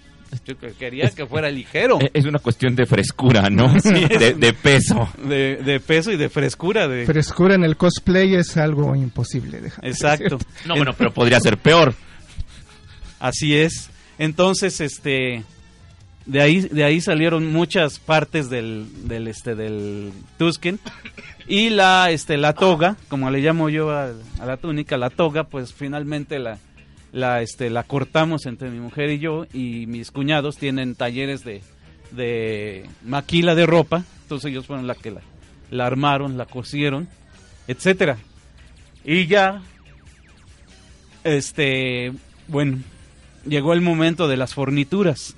yo 0.46 0.56
que- 0.56 0.70
quería 0.74 1.10
que 1.10 1.26
fuera 1.26 1.50
ligero. 1.50 1.98
E- 2.00 2.10
Es 2.14 2.24
una 2.24 2.38
cuestión 2.38 2.76
de 2.76 2.86
frescura, 2.86 3.50
¿no? 3.50 3.74
Sí, 3.80 3.90
de, 3.90 4.52
peso. 4.52 5.08
de, 5.28 5.56
de 5.56 5.80
peso 5.80 6.12
y 6.12 6.16
de 6.16 6.28
frescura 6.28 6.86
de 6.86 7.04
Frescura 7.04 7.56
en 7.56 7.64
el 7.64 7.76
cosplay 7.76 8.36
es 8.36 8.56
algo 8.56 8.94
imposible. 8.94 9.60
déjame 9.60 9.88
Exacto. 9.88 10.38
No, 10.66 10.76
bueno, 10.76 10.92
pero 10.96 11.12
podría 11.12 11.40
ser 11.40 11.58
peor. 11.58 11.94
Así 13.18 13.56
es. 13.56 13.90
Entonces, 14.18 14.80
este, 14.80 15.42
de 16.26 16.40
ahí, 16.40 16.60
de 16.60 16.84
ahí 16.84 17.00
salieron 17.00 17.52
muchas 17.52 17.98
partes 17.98 18.50
del, 18.50 18.86
del, 19.08 19.28
este, 19.28 19.54
del 19.54 20.12
Tusken. 20.38 20.78
Y 21.46 21.70
la, 21.70 22.10
este, 22.10 22.36
la 22.36 22.52
toga, 22.52 22.96
como 23.08 23.30
le 23.30 23.40
llamo 23.40 23.68
yo 23.68 23.90
a, 23.90 24.12
a 24.38 24.46
la 24.46 24.56
túnica, 24.56 24.96
la 24.96 25.10
toga, 25.10 25.44
pues 25.44 25.72
finalmente 25.72 26.38
la, 26.38 26.58
la, 27.12 27.42
este, 27.42 27.70
la 27.70 27.82
cortamos 27.82 28.46
entre 28.46 28.70
mi 28.70 28.78
mujer 28.78 29.10
y 29.10 29.18
yo 29.18 29.46
y 29.52 29.86
mis 29.86 30.10
cuñados 30.10 30.56
tienen 30.56 30.94
talleres 30.94 31.44
de, 31.44 31.62
de 32.12 32.86
maquila 33.04 33.54
de 33.54 33.66
ropa, 33.66 34.04
entonces 34.22 34.50
ellos 34.50 34.66
fueron 34.66 34.86
la 34.86 34.94
que 34.94 35.10
la, 35.10 35.22
la 35.70 35.86
armaron, 35.86 36.38
la 36.38 36.46
cosieron, 36.46 37.08
etcétera. 37.66 38.18
Y 39.04 39.26
ya, 39.26 39.62
este, 41.24 42.12
bueno, 42.48 42.78
llegó 43.46 43.72
el 43.72 43.80
momento 43.80 44.28
de 44.28 44.36
las 44.36 44.54
fornituras, 44.54 45.36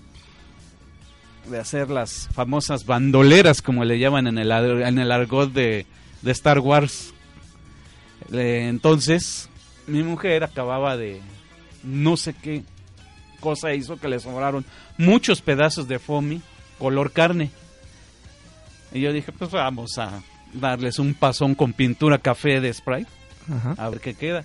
de 1.46 1.58
hacer 1.58 1.90
las 1.90 2.28
famosas 2.32 2.86
bandoleras, 2.86 3.62
como 3.62 3.84
le 3.84 3.98
llaman 3.98 4.26
en 4.26 4.38
el, 4.38 4.50
en 4.50 4.98
el 4.98 5.12
argot 5.12 5.52
de, 5.52 5.86
de 6.22 6.32
Star 6.32 6.58
Wars. 6.60 7.12
Entonces, 8.30 9.48
mi 9.86 10.02
mujer 10.02 10.44
acababa 10.44 10.96
de 10.96 11.20
no 11.82 12.16
sé 12.16 12.34
qué 12.34 12.62
cosa 13.40 13.74
hizo 13.74 13.96
que 13.98 14.08
le 14.08 14.20
sobraron 14.20 14.64
muchos 14.98 15.42
pedazos 15.42 15.88
de 15.88 15.98
foamy 15.98 16.40
color 16.78 17.12
carne. 17.12 17.50
Y 18.92 19.00
yo 19.00 19.12
dije, 19.12 19.32
pues 19.32 19.50
vamos 19.50 19.98
a 19.98 20.22
darles 20.52 20.98
un 20.98 21.14
pasón 21.14 21.54
con 21.54 21.72
pintura 21.72 22.18
café 22.18 22.60
de 22.60 22.72
spray, 22.72 23.06
Ajá. 23.50 23.74
a 23.78 23.88
ver 23.88 24.00
qué 24.00 24.14
queda. 24.14 24.44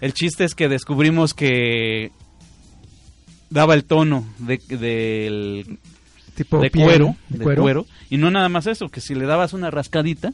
El 0.00 0.14
chiste 0.14 0.44
es 0.44 0.54
que 0.54 0.68
descubrimos 0.68 1.34
que 1.34 2.12
daba 3.50 3.74
el 3.74 3.84
tono 3.84 4.26
de, 4.38 4.58
del 4.68 5.78
Tipo 6.38 6.58
de 6.60 6.70
piel, 6.70 6.84
cuero, 6.86 7.16
de 7.28 7.38
de 7.38 7.44
cuero. 7.44 7.62
cuero. 7.62 7.86
Y 8.10 8.16
no 8.16 8.30
nada 8.30 8.48
más 8.48 8.66
eso, 8.66 8.88
que 8.88 9.00
si 9.00 9.14
le 9.14 9.26
dabas 9.26 9.52
una 9.52 9.70
rascadita, 9.70 10.32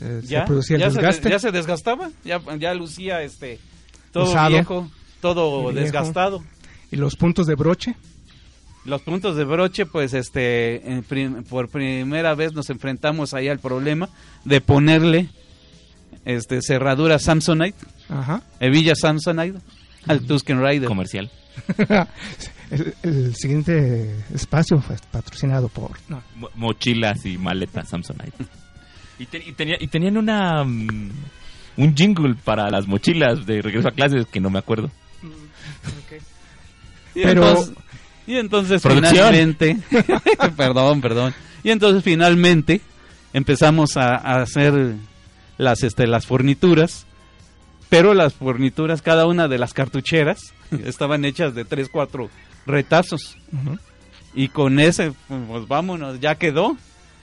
Eh, 0.00 0.20
ya, 0.24 0.40
se 0.42 0.46
producía 0.46 0.76
el 0.76 0.82
ya, 0.82 0.90
se, 0.90 0.96
desgaste. 0.96 1.30
ya 1.30 1.38
se 1.38 1.50
desgastaba, 1.52 2.10
ya, 2.24 2.40
ya 2.58 2.74
lucía 2.74 3.22
este 3.22 3.58
todo 4.12 4.24
Usado. 4.30 4.50
viejo, 4.50 4.90
todo 5.20 5.60
Viejo. 5.68 5.72
desgastado. 5.72 6.44
Y 6.90 6.96
los 6.96 7.16
puntos 7.16 7.46
de 7.46 7.54
broche. 7.54 7.94
Los 8.84 9.02
puntos 9.02 9.36
de 9.36 9.44
broche, 9.44 9.84
pues 9.86 10.14
este, 10.14 10.90
en 10.90 11.02
prim- 11.02 11.42
por 11.44 11.68
primera 11.68 12.34
vez 12.34 12.52
nos 12.54 12.70
enfrentamos 12.70 13.34
ahí 13.34 13.48
al 13.48 13.58
problema 13.58 14.08
de 14.44 14.60
ponerle 14.62 15.28
este 16.24 16.62
cerradura 16.62 17.18
Samsonite, 17.18 17.76
Ajá. 18.08 18.42
hebilla 18.60 18.94
Samsonite 18.94 19.58
al 20.06 20.20
Tusken 20.26 20.62
Rider. 20.64 20.88
Comercial. 20.88 21.30
el, 22.70 22.94
el 23.02 23.34
siguiente 23.36 24.14
espacio 24.34 24.80
fue 24.80 24.96
patrocinado 25.10 25.68
por. 25.68 25.92
No. 26.08 26.22
Mo- 26.36 26.50
mochilas 26.54 27.24
y 27.26 27.38
maletas 27.38 27.88
Samsonite. 27.88 28.32
Y, 29.20 29.26
te- 29.26 29.42
y 29.44 29.50
tenía- 29.52 29.76
y 29.80 29.88
tenían 29.88 30.16
una 30.16 30.62
mm, 30.62 31.10
un 31.78 31.96
jingle 31.96 32.36
para 32.36 32.70
las 32.70 32.86
mochilas 32.86 33.44
de 33.46 33.60
regreso 33.62 33.88
a 33.88 33.90
clases 33.90 34.26
que 34.28 34.38
no 34.38 34.48
me 34.48 34.60
acuerdo. 34.60 34.92
Y 37.14 37.22
Pero- 37.22 37.48
entonces, 37.48 37.74
y 38.28 38.36
entonces 38.36 38.82
Producción. 38.82 39.12
finalmente, 39.14 39.78
perdón, 40.56 41.00
perdón. 41.00 41.34
Y 41.64 41.70
entonces 41.70 42.04
finalmente 42.04 42.80
empezamos 43.32 43.96
a, 43.96 44.14
a 44.16 44.40
hacer 44.42 44.94
las 45.56 45.82
este 45.82 46.06
las 46.06 46.26
fornituras, 46.26 47.06
pero 47.88 48.14
las 48.14 48.34
fornituras 48.34 49.02
cada 49.02 49.26
una 49.26 49.48
de 49.48 49.58
las 49.58 49.74
cartucheras 49.74 50.54
estaban 50.84 51.24
hechas 51.24 51.54
de 51.54 51.64
tres 51.64 51.88
cuatro 51.90 52.30
retazos. 52.68 53.36
Y 54.34 54.48
con 54.48 54.78
ese 54.78 55.12
pues 55.26 55.66
vámonos, 55.66 56.20
ya 56.20 56.36
quedó. 56.36 56.76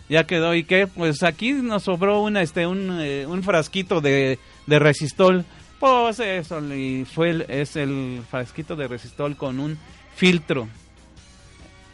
Ya 0.07 0.27
quedó 0.27 0.53
y 0.53 0.63
qué, 0.63 0.85
pues 0.85 1.23
aquí 1.23 1.53
nos 1.53 1.81
sobró 1.83 2.21
una 2.21 2.43
este 2.43 2.67
un, 2.67 2.99
eh, 3.01 3.25
un 3.27 3.41
frasquito 3.41 4.01
de, 4.01 4.37
de 4.67 4.79
resistol. 4.79 5.45
Pues 5.79 6.19
eso 6.19 6.61
y 6.75 7.05
fue 7.05 7.31
el, 7.31 7.41
es 7.49 7.75
el 7.75 8.21
frasquito 8.29 8.75
de 8.75 8.87
resistol 8.87 9.35
con 9.35 9.59
un 9.59 9.79
filtro 10.15 10.67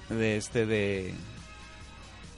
de 0.09 0.37
este 0.37 0.65
de 0.65 1.13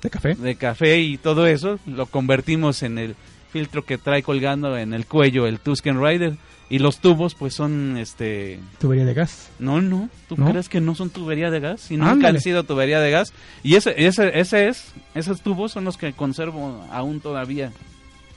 ¿De 0.01 0.09
café? 0.09 0.35
de 0.35 0.55
café 0.55 0.99
y 0.99 1.17
todo 1.17 1.47
eso, 1.47 1.79
lo 1.87 2.05
convertimos 2.05 2.83
en 2.83 2.99
el 2.99 3.15
filtro 3.53 3.85
que 3.85 3.97
trae 3.97 4.21
colgando 4.23 4.77
en 4.77 4.93
el 4.93 5.05
cuello 5.05 5.47
el 5.47 5.59
Tusken 5.59 6.03
Rider 6.03 6.35
y 6.69 6.79
los 6.79 6.97
tubos 6.99 7.35
pues 7.35 7.53
son 7.53 7.97
este 7.97 8.59
Tubería 8.79 9.05
de 9.05 9.13
gas. 9.13 9.51
no, 9.59 9.79
no, 9.81 10.09
¿tú 10.27 10.35
¿No? 10.37 10.49
crees 10.49 10.67
que 10.69 10.81
no 10.81 10.95
son 10.95 11.09
tubería 11.11 11.51
de 11.51 11.59
gas? 11.59 11.91
Y 11.91 11.97
nunca 11.97 12.11
Ándale. 12.13 12.37
han 12.39 12.41
sido 12.41 12.63
tubería 12.63 12.99
de 12.99 13.11
gas. 13.11 13.31
Y 13.61 13.75
ese, 13.75 13.93
ese, 14.05 14.37
ese 14.39 14.67
es, 14.69 14.91
esos 15.13 15.41
tubos 15.41 15.71
son 15.71 15.83
los 15.85 15.97
que 15.97 16.13
conservo 16.13 16.83
aún 16.91 17.21
todavía 17.21 17.71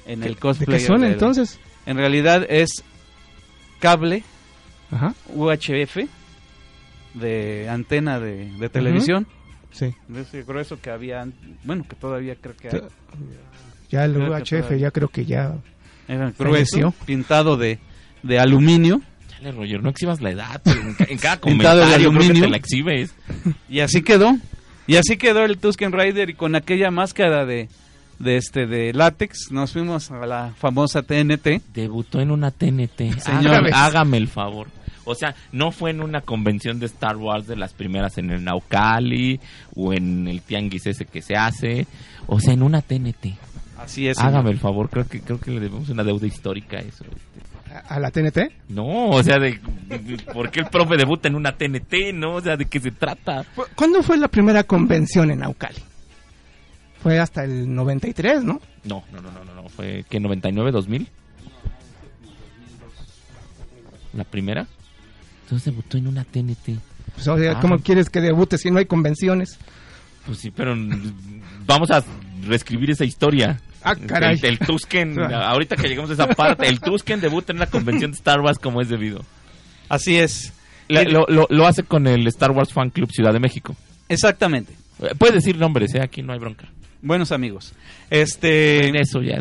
en 0.06 0.22
el 0.22 0.34
¿De 0.34 0.40
cosplay. 0.40 0.78
qué 0.78 0.84
son 0.86 1.02
entonces? 1.04 1.58
En 1.86 1.96
realidad 1.96 2.44
es 2.48 2.84
cable 3.80 4.22
Ajá. 4.90 5.14
UHF 5.34 5.96
de 7.14 7.68
antena 7.70 8.20
de, 8.20 8.50
de 8.58 8.68
televisión. 8.68 9.26
Sí. 9.72 9.94
De 10.08 10.22
ese 10.22 10.42
grueso 10.42 10.80
que 10.80 10.90
había, 10.90 11.26
bueno, 11.64 11.84
que 11.88 11.96
todavía 11.96 12.34
creo 12.36 12.56
que 12.56 12.68
hay. 12.68 12.80
Ya 13.90 14.04
el 14.04 14.14
Creo 14.14 14.32
UHF, 14.32 14.78
ya 14.78 14.90
creo 14.90 15.08
que 15.08 15.24
ya. 15.24 15.54
Era 16.08 16.32
grueso, 16.38 16.94
pintado 17.04 17.56
de, 17.56 17.78
de 18.22 18.38
aluminio. 18.38 19.00
Chale, 19.28 19.52
Roger, 19.52 19.82
no 19.82 19.90
exhibas 19.90 20.20
la 20.20 20.30
edad. 20.30 20.60
En, 20.66 20.94
ca- 20.94 21.06
en 21.08 21.18
cada 21.18 21.36
Pintado 21.40 21.80
de 21.80 21.84
comentario 21.84 22.10
creo 22.10 22.10
que 22.12 22.16
aluminio. 22.26 22.42
te 22.44 22.50
la 22.50 22.56
exhibes. 22.56 23.14
Y 23.68 23.80
así 23.80 24.02
quedó. 24.02 24.36
Y 24.86 24.96
así 24.96 25.16
quedó 25.16 25.44
el 25.44 25.58
Tusken 25.58 25.92
Rider 25.92 26.30
y 26.30 26.34
con 26.34 26.54
aquella 26.54 26.90
máscara 26.92 27.44
de, 27.44 27.68
de 28.20 28.36
este 28.36 28.66
de 28.66 28.92
látex 28.92 29.50
nos 29.50 29.72
fuimos 29.72 30.10
a 30.12 30.24
la 30.26 30.52
famosa 30.56 31.02
TNT. 31.02 31.60
Debutó 31.74 32.20
en 32.20 32.30
una 32.30 32.52
TNT. 32.52 33.18
Señor. 33.18 33.48
Hágame, 33.48 33.70
hágame 33.72 34.16
el 34.18 34.28
favor. 34.28 34.68
O 35.08 35.14
sea, 35.16 35.34
no 35.52 35.70
fue 35.72 35.90
en 35.90 36.00
una 36.02 36.20
convención 36.20 36.78
de 36.80 36.86
Star 36.86 37.16
Wars 37.16 37.46
de 37.46 37.54
las 37.56 37.72
primeras 37.72 38.18
en 38.18 38.30
el 38.30 38.42
Naucali 38.44 39.38
o 39.74 39.92
en 39.92 40.26
el 40.28 40.40
tianguis 40.42 40.86
ese 40.86 41.04
que 41.04 41.22
se 41.22 41.36
hace. 41.36 41.86
O 42.26 42.38
sea, 42.40 42.52
en 42.54 42.62
una 42.62 42.80
TNT. 42.82 43.34
Así 43.86 44.06
es. 44.06 44.16
señor. 44.18 44.30
Hágame 44.32 44.50
el 44.50 44.58
favor, 44.58 44.90
creo 44.90 45.06
que 45.08 45.20
creo 45.22 45.40
que 45.40 45.50
le 45.52 45.60
debemos 45.60 45.88
una 45.88 46.04
deuda 46.04 46.26
histórica 46.26 46.76
a 46.76 46.80
eso. 46.80 47.04
este. 47.04 47.74
¿A 47.74 47.94
a 47.96 48.00
la 48.00 48.10
TNT? 48.10 48.38
No, 48.68 49.08
o 49.10 49.22
sea, 49.22 49.38
de, 49.38 49.58
de- 49.88 50.18
¿por 50.32 50.50
qué 50.50 50.60
el 50.60 50.66
profe 50.66 50.96
debuta 50.96 51.28
en 51.28 51.34
una 51.34 51.56
TNT? 51.56 52.12
No, 52.14 52.34
o 52.34 52.40
sea, 52.40 52.56
¿de 52.56 52.66
qué 52.66 52.80
se 52.80 52.90
trata? 52.90 53.44
¿Cuándo 53.74 54.02
fue 54.02 54.16
la 54.18 54.28
primera 54.28 54.62
convención 54.64 55.30
en 55.30 55.40
Naucali? 55.40 55.78
Fue 57.02 57.18
hasta 57.18 57.44
el 57.44 57.72
93, 57.74 58.42
¿no? 58.44 58.60
No, 58.84 59.04
no, 59.12 59.20
no, 59.20 59.30
no, 59.30 59.44
no, 59.44 59.54
no. 59.62 59.68
fue 59.68 60.04
que 60.08 60.18
99 60.20 60.70
2000. 60.72 61.08
La 64.14 64.24
primera. 64.24 64.66
Entonces 65.42 65.66
debutó 65.66 65.98
en 65.98 66.06
una 66.08 66.24
TNT. 66.24 66.78
Pues, 67.14 67.28
o 67.28 67.38
sea, 67.38 67.52
Ah. 67.52 67.60
¿cómo 67.60 67.78
quieres 67.78 68.10
que 68.10 68.20
debute 68.20 68.58
si 68.58 68.70
no 68.70 68.78
hay 68.78 68.86
convenciones? 68.86 69.58
Pues 70.24 70.38
sí, 70.38 70.50
pero 70.50 70.74
mm, 70.74 71.12
vamos 71.66 71.90
a 71.90 72.02
reescribir 72.46 72.90
esa 72.90 73.04
historia. 73.04 73.60
Ah, 73.82 73.94
caray. 73.94 74.38
El, 74.42 74.44
el 74.44 74.58
Tusken, 74.58 75.18
ahorita 75.32 75.76
que 75.76 75.88
llegamos 75.88 76.10
a 76.10 76.14
esa 76.14 76.28
parte, 76.28 76.66
el 76.68 76.80
Tusken 76.80 77.20
debuta 77.20 77.52
en 77.52 77.58
una 77.58 77.66
convención 77.66 78.10
de 78.10 78.16
Star 78.16 78.40
Wars 78.40 78.58
como 78.58 78.80
es 78.80 78.88
debido. 78.88 79.24
Así 79.88 80.16
es. 80.16 80.52
La- 80.88 81.02
lo, 81.04 81.26
lo- 81.28 81.46
lo 81.50 81.66
hace 81.66 81.82
con 81.82 82.06
el 82.06 82.26
Star 82.28 82.50
Wars 82.52 82.72
Fan 82.72 82.90
Club 82.90 83.10
Ciudad 83.12 83.32
de 83.32 83.40
México. 83.40 83.76
Exactamente. 84.08 84.72
Eh, 85.02 85.14
Puedes 85.18 85.34
decir 85.36 85.56
nombres, 85.58 85.94
¿eh? 85.94 86.00
Aquí 86.02 86.22
no 86.22 86.32
hay 86.32 86.38
bronca. 86.38 86.66
Buenos 87.02 87.30
amigos. 87.30 87.72
Este 88.10 88.88
En 88.88 88.96
eso 88.96 89.20
ya. 89.20 89.40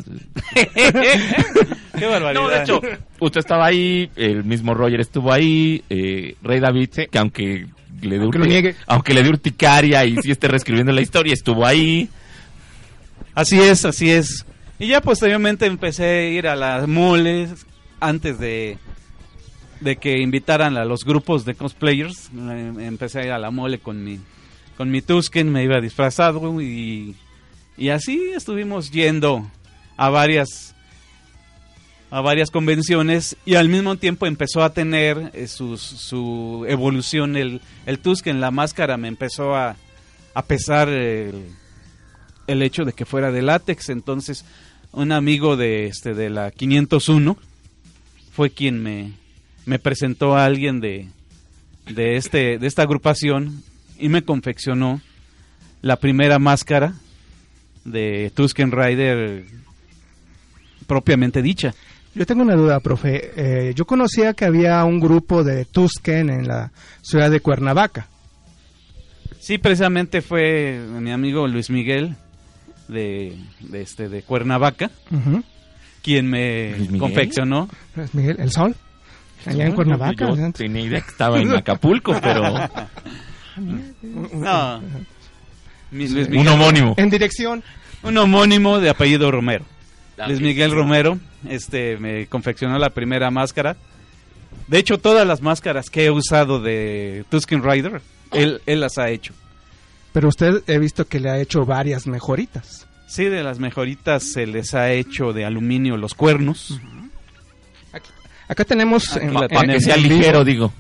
Qué 1.98 2.06
barbaridad. 2.06 2.42
No, 2.42 2.50
de 2.50 2.62
hecho, 2.62 2.82
usted 3.20 3.40
estaba 3.40 3.66
ahí, 3.68 4.10
el 4.16 4.44
mismo 4.44 4.74
Roger 4.74 5.00
estuvo 5.00 5.32
ahí, 5.32 5.84
eh, 5.90 6.36
Rey 6.44 6.60
David, 6.60 6.90
que 7.12 7.18
aunque 7.18 7.68
le 8.02 8.18
Aunque 8.18 8.76
aunque 8.88 9.14
dio 9.24 9.32
urticaria 9.32 10.06
y 10.06 10.18
sí 10.18 10.32
esté 10.32 10.48
reescribiendo 10.48 10.92
la 10.92 11.02
historia, 11.02 11.34
estuvo 11.34 11.66
ahí. 11.66 12.10
Así 13.36 13.60
es, 13.60 13.86
así 13.86 14.10
es. 14.12 14.46
Y 14.80 14.88
ya 14.88 15.02
posteriormente 15.02 15.66
empecé 15.66 16.04
a 16.06 16.30
ir 16.30 16.48
a 16.48 16.56
las 16.56 16.88
moles 16.88 17.66
antes 18.00 18.40
de, 18.40 18.78
de 19.82 19.96
que 19.98 20.20
invitaran 20.22 20.76
a 20.78 20.86
los 20.86 21.04
grupos 21.06 21.46
de 21.46 21.56
cosplayers. 21.56 22.30
eh, 22.36 22.74
Empecé 22.80 23.20
a 23.20 23.26
ir 23.26 23.32
a 23.32 23.40
la 23.40 23.52
mole 23.52 23.80
con 23.80 24.04
mi, 24.04 24.20
con 24.78 24.90
mi 24.92 25.02
Tusken, 25.02 25.52
me 25.52 25.64
iba 25.64 25.80
disfrazado 25.82 26.62
y, 26.62 27.16
y 27.78 27.90
así 27.90 28.32
estuvimos 28.36 28.92
yendo 28.92 29.50
a 29.98 30.10
varias 30.10 30.72
a 32.12 32.22
varias 32.22 32.50
convenciones 32.52 33.36
y 33.46 33.56
al 33.56 33.68
mismo 33.68 33.98
tiempo 33.98 34.26
empezó 34.26 34.64
a 34.64 34.72
tener 34.74 35.32
eh, 35.34 35.48
sus- 35.48 35.82
su 35.82 36.64
evolución 36.70 37.36
el, 37.36 37.62
el 37.86 38.00
Tusken, 38.00 38.40
la 38.40 38.52
máscara 38.52 38.96
me 38.96 39.08
empezó 39.10 39.56
a, 39.56 39.76
a 40.34 40.42
pesar 40.46 40.88
el, 40.88 41.48
el 42.48 42.62
hecho 42.62 42.86
de 42.86 42.94
que 42.94 43.06
fuera 43.06 43.32
de 43.32 43.42
látex. 43.42 43.90
Entonces, 43.90 44.46
un 44.92 45.12
amigo 45.12 45.58
de 45.58 45.88
este 45.88 46.14
de 46.14 46.30
la 46.30 46.52
501 46.52 47.38
fue 48.32 48.50
quien 48.50 48.82
me, 48.82 49.14
me 49.66 49.80
presentó 49.80 50.36
a 50.36 50.46
alguien 50.46 50.80
de, 50.80 51.08
de 51.90 52.18
este 52.18 52.58
de 52.58 52.68
esta 52.68 52.84
agrupación 52.84 53.64
y 53.98 54.10
me 54.10 54.24
confeccionó 54.24 55.02
la 55.82 55.98
primera 55.98 56.40
máscara 56.40 56.96
de 57.84 58.32
Tusken 58.34 58.72
Rider 58.72 59.46
propiamente 60.88 61.42
dicha. 61.42 61.74
Yo 62.14 62.26
tengo 62.26 62.44
una 62.44 62.56
duda, 62.56 62.80
profe. 62.80 63.32
Eh, 63.36 63.74
yo 63.76 63.86
conocía 63.86 64.34
que 64.34 64.46
había 64.46 64.84
un 64.86 65.00
grupo 65.00 65.44
de 65.44 65.66
Tusken 65.66 66.30
en 66.30 66.48
la 66.48 66.72
ciudad 67.02 67.30
de 67.30 67.42
Cuernavaca. 67.42 68.08
Sí, 69.40 69.58
precisamente 69.58 70.22
fue 70.22 70.80
mi 71.00 71.12
amigo 71.12 71.48
Luis 71.48 71.70
Miguel 71.70 72.16
de, 72.88 73.38
de 73.60 73.82
este 73.82 74.10
de 74.10 74.22
Cuernavaca 74.22 74.92
quien 76.06 76.30
me 76.30 76.76
confeccionó 77.00 77.68
Luis 77.96 78.14
Miguel, 78.14 78.38
el 78.40 78.52
sol. 78.52 78.76
Allá 79.46 79.66
en 79.66 79.74
Cuernavaca. 79.74 80.28
Yo 80.28 80.36
¿no? 80.36 80.52
tenía 80.52 80.82
idea 80.82 81.02
que 81.02 81.10
estaba 81.10 81.40
en 81.40 81.52
Acapulco, 81.52 82.16
pero 82.22 82.44
No. 84.34 84.82
Un 85.92 86.48
homónimo. 86.48 86.94
En 86.98 87.10
dirección. 87.10 87.64
Un 88.04 88.18
homónimo 88.18 88.80
de 88.80 88.90
apellido 88.90 89.32
Romero. 89.32 89.66
Luis. 90.28 90.40
Miguel 90.40 90.72
Romero, 90.72 91.18
este, 91.50 91.98
me 91.98 92.28
confeccionó 92.28 92.78
la 92.78 92.92
primera 92.92 93.32
máscara. 93.32 93.76
De 94.68 94.78
hecho, 94.78 94.98
todas 94.98 95.28
las 95.28 95.42
máscaras 95.42 95.90
que 95.90 96.06
he 96.06 96.12
usado 96.12 96.62
de 96.62 97.26
Tusken 97.30 97.64
Rider, 97.64 98.02
él, 98.32 98.62
él 98.66 98.80
las 98.80 98.98
ha 98.98 99.10
hecho. 99.10 99.34
Pero 100.16 100.30
usted 100.30 100.64
he 100.68 100.80
visto 100.80 101.06
que 101.06 101.20
le 101.20 101.30
ha 101.30 101.38
hecho 101.40 101.66
varias 101.66 102.08
mejoritas. 102.08 102.88
Sí, 103.06 103.26
de 103.26 103.44
las 103.44 103.60
mejoritas 103.60 104.24
se 104.24 104.48
les 104.48 104.74
ha 104.74 104.90
hecho 104.92 105.34
de 105.34 105.44
aluminio 105.44 105.98
los 105.98 106.14
cuernos. 106.14 106.80
Acá 108.48 108.64
tenemos... 108.64 109.14
Aquí 109.16 109.26
en- 109.26 109.34
Para 109.34 109.48
que 109.68 109.74
en 109.74 109.82
sea 109.82 109.98
ligero, 109.98 110.46
digo. 110.46 110.72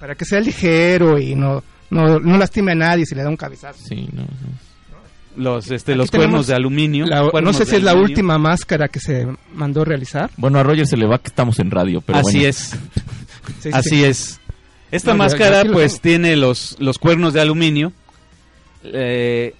Para 0.00 0.14
que 0.14 0.24
sea 0.24 0.40
ligero 0.40 1.18
y 1.18 1.34
no, 1.34 1.62
no, 1.90 2.18
no 2.20 2.38
lastime 2.38 2.72
a 2.72 2.74
nadie 2.74 3.04
si 3.04 3.14
le 3.14 3.22
da 3.22 3.28
un 3.28 3.36
cabezazo. 3.36 3.84
Sí, 3.86 4.08
no, 4.12 4.22
no. 4.22 4.28
Los, 5.36 5.70
este, 5.70 5.92
Aquí 5.92 5.98
los 5.98 6.10
cuernos 6.10 6.46
de 6.46 6.54
aluminio. 6.54 7.04
la- 7.06 7.30
no 7.40 7.52
sé 7.52 7.66
si 7.66 7.76
es 7.76 7.82
la 7.82 7.90
aluminio. 7.90 8.14
última 8.14 8.38
máscara 8.38 8.88
que 8.88 8.98
se 9.00 9.26
mandó 9.54 9.84
realizar. 9.84 10.30
Bueno, 10.38 10.58
a 10.58 10.62
Roger 10.62 10.86
se 10.86 10.96
le 10.96 11.06
va 11.06 11.18
que 11.18 11.28
estamos 11.28 11.58
en 11.58 11.70
radio, 11.70 12.00
pero 12.00 12.18
Así 12.18 12.38
bueno. 12.38 12.48
es. 12.48 12.76
Sí, 13.60 13.70
Así 13.72 13.88
sí. 13.90 14.04
es. 14.04 14.40
Esta 14.90 15.12
No, 15.12 15.18
ya- 15.18 15.18
ya 15.18 15.32
máscara 15.32 15.60
aquí 15.60 15.68
pues 15.70 16.00
tiene 16.00 16.36
los, 16.36 16.76
los 16.80 16.98
cuernos 16.98 17.32
de 17.34 17.40
aluminio. 17.42 17.92
Eh, 18.84 19.54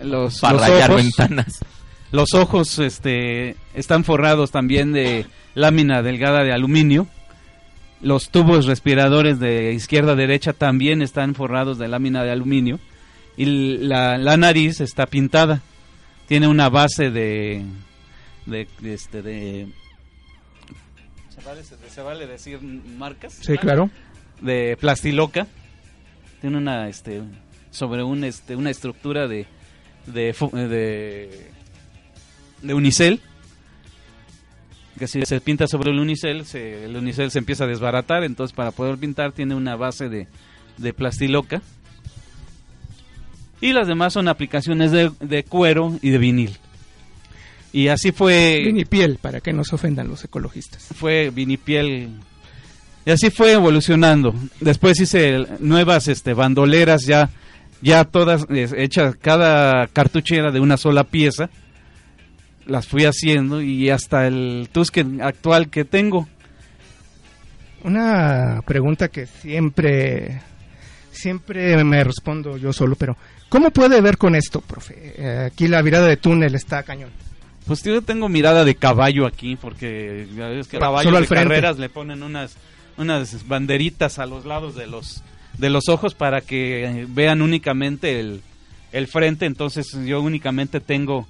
los, 0.00 0.40
Para 0.40 0.54
los 0.58 0.68
rayar 0.68 0.90
ojos, 0.90 1.02
ventanas. 1.02 1.58
los 2.12 2.34
ojos 2.34 2.78
este, 2.78 3.56
están 3.74 4.04
forrados 4.04 4.50
también 4.50 4.92
de 4.92 5.26
lámina 5.54 6.02
delgada 6.02 6.42
de 6.44 6.52
aluminio. 6.52 7.06
Los 8.00 8.30
tubos 8.30 8.66
respiradores 8.66 9.40
de 9.40 9.72
izquierda 9.72 10.12
a 10.12 10.16
derecha 10.16 10.52
también 10.52 11.02
están 11.02 11.34
forrados 11.34 11.78
de 11.78 11.88
lámina 11.88 12.22
de 12.22 12.30
aluminio. 12.30 12.78
Y 13.36 13.44
la, 13.78 14.18
la 14.18 14.36
nariz 14.36 14.80
está 14.80 15.06
pintada. 15.06 15.62
Tiene 16.26 16.46
una 16.48 16.68
base 16.68 17.10
de... 17.10 17.64
de, 18.46 18.68
de 18.80 18.94
este, 18.94 19.22
de 19.22 19.66
¿se, 21.34 21.40
vale, 21.44 21.64
se- 21.64 21.76
se 21.90 22.02
vale 22.02 22.26
decir 22.26 22.60
marcas? 22.62 23.32
Sí, 23.40 23.56
claro. 23.58 23.90
de 24.40 24.76
plastiloca 24.78 25.46
tiene 26.40 26.56
una 26.58 26.88
este 26.88 27.22
sobre 27.78 28.02
un 28.02 28.24
este 28.24 28.56
una 28.56 28.70
estructura 28.70 29.26
de 29.28 29.46
de 30.06 30.34
fo- 30.34 30.50
de, 30.50 31.50
de 32.62 32.74
unicel 32.74 33.20
que 34.98 35.06
si 35.06 35.22
se 35.24 35.40
pinta 35.40 35.66
sobre 35.68 35.92
el 35.92 35.98
unicel 36.00 36.44
se, 36.44 36.84
el 36.84 36.96
unicel 36.96 37.30
se 37.30 37.38
empieza 37.38 37.64
a 37.64 37.66
desbaratar 37.68 38.24
entonces 38.24 38.54
para 38.54 38.72
poder 38.72 38.98
pintar 38.98 39.32
tiene 39.32 39.54
una 39.54 39.76
base 39.76 40.08
de, 40.08 40.26
de 40.76 40.92
plastiloca 40.92 41.62
y 43.60 43.72
las 43.72 43.86
demás 43.88 44.12
son 44.12 44.28
aplicaciones 44.28 44.92
de, 44.92 45.10
de 45.20 45.44
cuero 45.44 45.98
y 46.02 46.10
de 46.10 46.18
vinil 46.18 46.56
y 47.72 47.88
así 47.88 48.12
fue 48.12 48.62
Vinipiel, 48.64 49.18
para 49.20 49.40
que 49.40 49.52
no 49.52 49.62
se 49.62 49.74
ofendan 49.74 50.08
los 50.08 50.24
ecologistas. 50.24 50.86
fue 50.94 51.30
vinipiel 51.30 52.08
y 53.04 53.10
así 53.10 53.30
fue 53.30 53.52
evolucionando. 53.52 54.34
Después 54.60 54.98
hice 55.00 55.46
nuevas 55.60 56.08
este 56.08 56.32
bandoleras 56.32 57.04
ya 57.04 57.28
ya 57.80 58.04
todas 58.04 58.46
hechas 58.50 59.16
cada 59.16 59.86
cartucho 59.88 60.34
era 60.34 60.50
de 60.50 60.60
una 60.60 60.76
sola 60.76 61.04
pieza. 61.04 61.50
Las 62.66 62.86
fui 62.86 63.04
haciendo 63.04 63.62
y 63.62 63.88
hasta 63.90 64.26
el 64.26 64.68
Tusken 64.70 65.22
actual 65.22 65.70
que 65.70 65.84
tengo. 65.84 66.28
Una 67.82 68.60
pregunta 68.66 69.08
que 69.08 69.26
siempre, 69.26 70.42
siempre 71.10 71.82
me 71.84 72.04
respondo 72.04 72.56
yo 72.56 72.72
solo, 72.72 72.96
pero 72.96 73.16
¿cómo 73.48 73.70
puede 73.70 74.00
ver 74.00 74.18
con 74.18 74.34
esto, 74.34 74.60
profe? 74.60 75.14
Eh, 75.16 75.48
aquí 75.50 75.68
la 75.68 75.80
virada 75.80 76.06
de 76.06 76.16
túnel 76.16 76.54
está 76.54 76.82
cañón. 76.82 77.10
Pues 77.66 77.82
yo 77.82 78.02
tengo 78.02 78.28
mirada 78.28 78.64
de 78.64 78.74
caballo 78.74 79.26
aquí 79.26 79.56
porque 79.56 80.26
ves 80.34 80.68
que 80.68 80.78
caballos 80.78 81.12
de 81.20 81.26
frente. 81.26 81.48
carreras 81.48 81.78
le 81.78 81.88
ponen 81.88 82.22
unas 82.22 82.56
unas 82.96 83.46
banderitas 83.46 84.18
a 84.18 84.26
los 84.26 84.44
lados 84.44 84.74
de 84.74 84.86
los 84.86 85.22
de 85.58 85.70
los 85.70 85.88
ojos 85.88 86.14
para 86.14 86.40
que 86.40 86.84
eh, 86.84 87.06
vean 87.08 87.42
únicamente 87.42 88.20
el, 88.20 88.42
el 88.92 89.06
frente, 89.08 89.44
entonces 89.46 89.86
yo 90.06 90.20
únicamente 90.20 90.80
tengo 90.80 91.26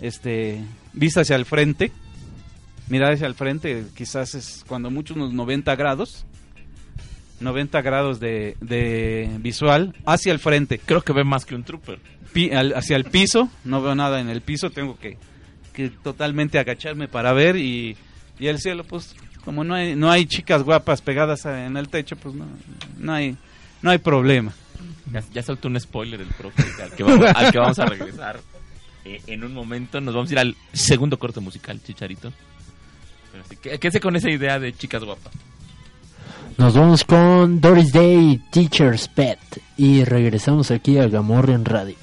este 0.00 0.60
vista 0.92 1.22
hacia 1.22 1.36
el 1.36 1.44
frente, 1.46 1.90
mirada 2.88 3.14
hacia 3.14 3.26
el 3.26 3.34
frente, 3.34 3.84
quizás 3.96 4.34
es 4.34 4.64
cuando 4.68 4.90
mucho 4.90 5.14
unos 5.14 5.32
90 5.32 5.74
grados. 5.76 6.24
90 7.40 7.82
grados 7.82 8.20
de, 8.20 8.56
de 8.60 9.28
visual 9.40 9.96
hacia 10.06 10.32
el 10.32 10.38
frente. 10.38 10.78
Creo 10.78 11.02
que 11.02 11.12
ve 11.12 11.24
más 11.24 11.44
que 11.44 11.56
un 11.56 11.64
trooper. 11.64 11.98
Pi- 12.32 12.52
al- 12.52 12.72
hacia 12.74 12.94
el 12.96 13.04
piso, 13.04 13.50
no 13.64 13.82
veo 13.82 13.96
nada 13.96 14.20
en 14.20 14.28
el 14.28 14.42
piso, 14.42 14.70
tengo 14.70 14.96
que, 14.96 15.18
que 15.72 15.88
totalmente 15.90 16.60
agacharme 16.60 17.08
para 17.08 17.32
ver 17.32 17.56
y, 17.56 17.96
y 18.38 18.46
el 18.46 18.58
cielo, 18.60 18.84
pues 18.84 19.16
como 19.44 19.64
no 19.64 19.74
hay, 19.74 19.96
no 19.96 20.08
hay 20.08 20.24
chicas 20.26 20.62
guapas 20.62 21.02
pegadas 21.02 21.44
en 21.46 21.76
el 21.76 21.88
techo, 21.88 22.14
pues 22.14 22.32
no, 22.36 22.46
no 22.98 23.12
hay 23.12 23.36
no 23.82 23.90
hay 23.90 23.98
problema. 23.98 24.52
Ya, 25.12 25.22
ya 25.32 25.42
soltó 25.42 25.68
un 25.68 25.78
spoiler 25.78 26.20
el 26.20 26.28
profe 26.28 26.62
al 26.82 26.92
que 26.92 27.02
vamos, 27.02 27.26
al 27.34 27.52
que 27.52 27.58
vamos 27.58 27.78
a 27.78 27.86
regresar 27.86 28.40
eh, 29.04 29.20
en 29.26 29.44
un 29.44 29.52
momento. 29.52 30.00
Nos 30.00 30.14
vamos 30.14 30.30
a 30.30 30.32
ir 30.32 30.38
al 30.38 30.56
segundo 30.72 31.18
corte 31.18 31.40
musical, 31.40 31.80
Chicharito. 31.82 32.32
Quédese 33.60 34.00
con 34.00 34.16
esa 34.16 34.30
idea 34.30 34.58
de 34.58 34.72
chicas 34.72 35.04
guapas. 35.04 35.32
Nos 36.58 36.74
vamos 36.74 37.04
con 37.04 37.60
Doris 37.60 37.92
Day, 37.92 38.40
Teacher's 38.50 39.08
Pet. 39.08 39.38
Y 39.76 40.04
regresamos 40.04 40.70
aquí 40.70 40.98
a 40.98 41.08
Gamorrean 41.08 41.64
Radio. 41.64 41.96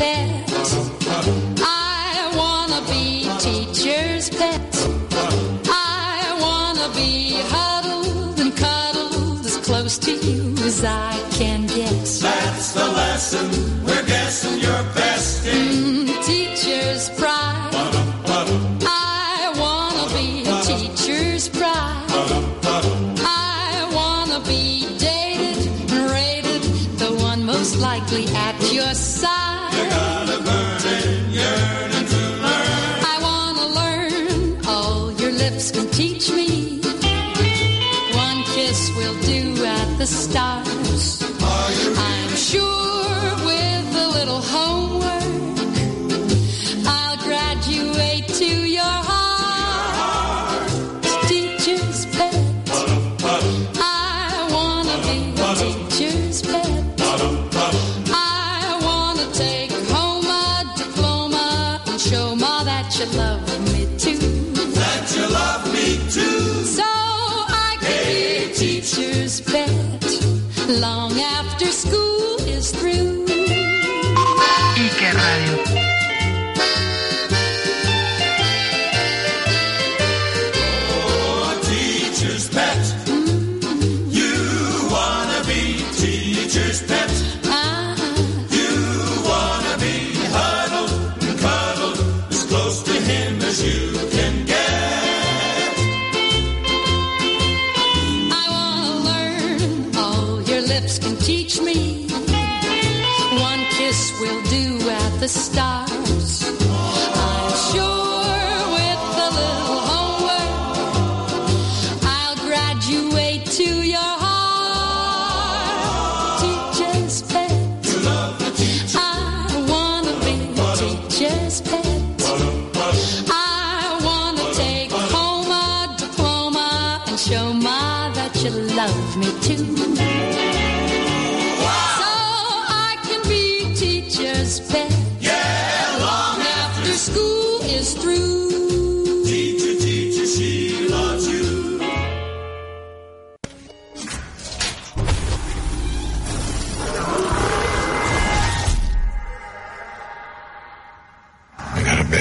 Pet. 0.00 0.50
I 1.60 2.32
wanna 2.40 2.80
be 2.90 3.28
teacher's 3.44 4.30
pet. 4.30 4.72
I 5.68 6.38
wanna 6.44 6.88
be 7.00 7.12
huddled 7.54 8.40
and 8.40 8.52
cuddled 8.56 9.44
as 9.44 9.56
close 9.58 9.98
to 10.06 10.12
you 10.26 10.54
as 10.64 10.82
I 10.84 11.09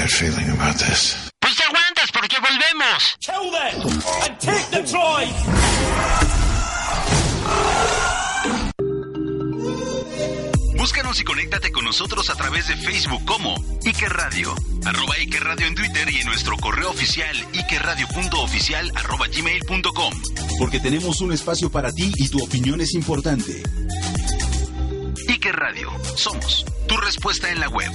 bad 0.10 0.18
feeling 0.18 0.50
about 0.52 0.76
this. 0.78 1.16
Pues 1.40 1.56
te 1.56 1.64
aguantas 1.64 2.12
porque 2.12 2.38
volvemos. 2.40 3.18
Kill 3.20 3.52
them 3.52 4.04
and 4.26 4.40
take 4.40 4.70
the 4.72 4.84
droid. 4.84 5.30
Búscanos 10.78 11.20
y 11.20 11.24
conéctate 11.24 11.72
con 11.72 11.84
nosotros 11.84 12.30
a 12.30 12.36
través 12.36 12.68
de 12.68 12.78
Facebook 12.78 13.24
como 13.26 13.56
Iker 13.86 14.14
Radio, 14.14 14.56
arroba 14.86 15.16
Iker 15.16 15.44
Radio 15.44 15.68
en 15.68 15.76
Twitter 15.76 16.10
y 16.10 16.20
en 16.20 16.28
nuestro 16.28 16.58
correo 16.58 16.90
oficial 16.90 17.36
ikerradio.oficial 17.54 18.92
arroba 18.96 19.28
gmail.com. 19.28 20.14
Porque 20.58 20.80
tenemos 20.80 21.22
un 21.22 21.34
espacio 21.34 21.70
para 21.70 21.92
ti 21.92 22.12
y 22.16 22.30
tu 22.30 22.42
opinión 22.44 22.80
es 22.80 22.94
importante. 22.94 23.62
Iker 25.28 25.56
Radio, 25.56 25.92
somos 26.16 26.66
tu 26.88 26.96
respuesta 26.98 27.50
en 27.52 27.60
la 27.60 27.68
web. 27.70 27.92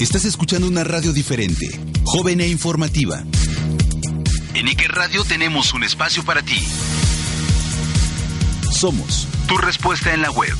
Estás 0.00 0.24
escuchando 0.24 0.66
una 0.66 0.82
radio 0.82 1.12
diferente, 1.12 1.66
joven 2.04 2.40
e 2.40 2.48
informativa. 2.48 3.22
En 4.54 4.66
Iker 4.66 4.90
Radio 4.90 5.22
tenemos 5.24 5.74
un 5.74 5.84
espacio 5.84 6.24
para 6.24 6.40
ti. 6.40 6.58
Somos 8.72 9.28
tu 9.46 9.58
respuesta 9.58 10.14
en 10.14 10.22
la 10.22 10.30
web. 10.30 10.56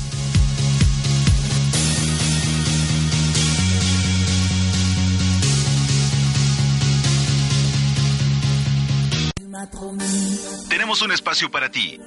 Tenemos 10.69 11.01
un 11.01 11.11
espacio 11.11 11.49
para 11.49 11.71
ti. 11.71 11.99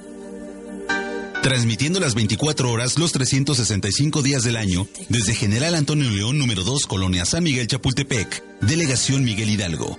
Transmitiendo 1.45 1.99
las 1.99 2.15
24 2.15 2.71
horas, 2.71 2.97
los 2.97 3.11
365 3.11 4.23
días 4.23 4.43
del 4.43 4.55
año, 4.55 4.87
desde 5.09 5.35
General 5.35 5.75
Antonio 5.75 6.09
León, 6.09 6.39
número 6.39 6.63
2, 6.63 6.87
Colonia 6.87 7.23
San 7.23 7.43
Miguel 7.43 7.67
Chapultepec, 7.67 8.43
Delegación 8.61 9.23
Miguel 9.23 9.51
Hidalgo. 9.51 9.95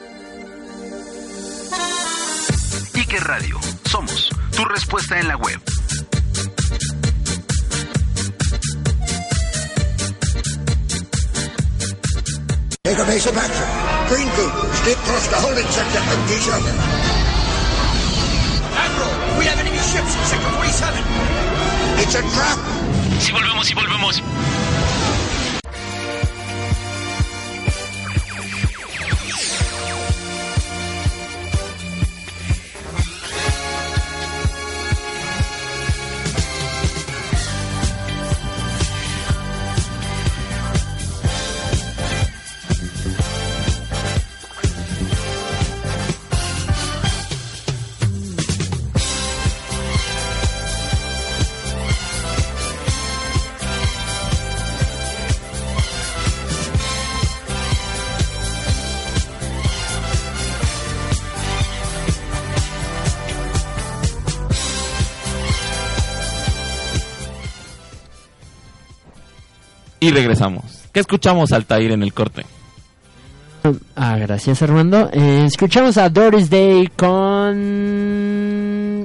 Iker 2.94 3.22
Radio, 3.22 3.60
somos 3.88 4.28
tu 4.56 4.64
respuesta 4.64 5.20
en 5.20 5.28
la 5.28 5.36
web. 5.36 5.60
Take 12.82 13.00
evasive 13.00 13.38
action. 13.38 13.68
Green 14.10 14.28
goo. 14.30 14.50
Stay 14.82 14.94
across 14.94 15.28
the 15.28 15.36
holding 15.36 15.68
sector 15.68 16.00
and 16.10 16.28
D7. 16.28 17.06
Admiral, 18.74 19.38
we 19.38 19.44
have 19.46 19.60
enemy 19.60 19.75
ships 19.86 20.16
in 20.16 20.24
Sector 20.26 20.50
47. 20.50 20.98
It's 22.02 22.14
a 22.14 22.22
trap. 22.34 22.58
Si 23.20 23.30
volvemos, 23.32 23.66
si 23.66 23.74
volvemos. 23.74 24.22
Regresamos. 70.16 70.64
¿Qué 70.92 71.00
escuchamos 71.00 71.52
Altair 71.52 71.92
en 71.92 72.02
el 72.02 72.12
corte? 72.12 72.44
Ah, 73.96 74.16
gracias 74.16 74.62
Armando. 74.62 75.10
Eh, 75.12 75.44
escuchamos 75.46 75.96
a 75.98 76.08
Doris 76.08 76.48
Day 76.50 76.88
con... 76.96 77.56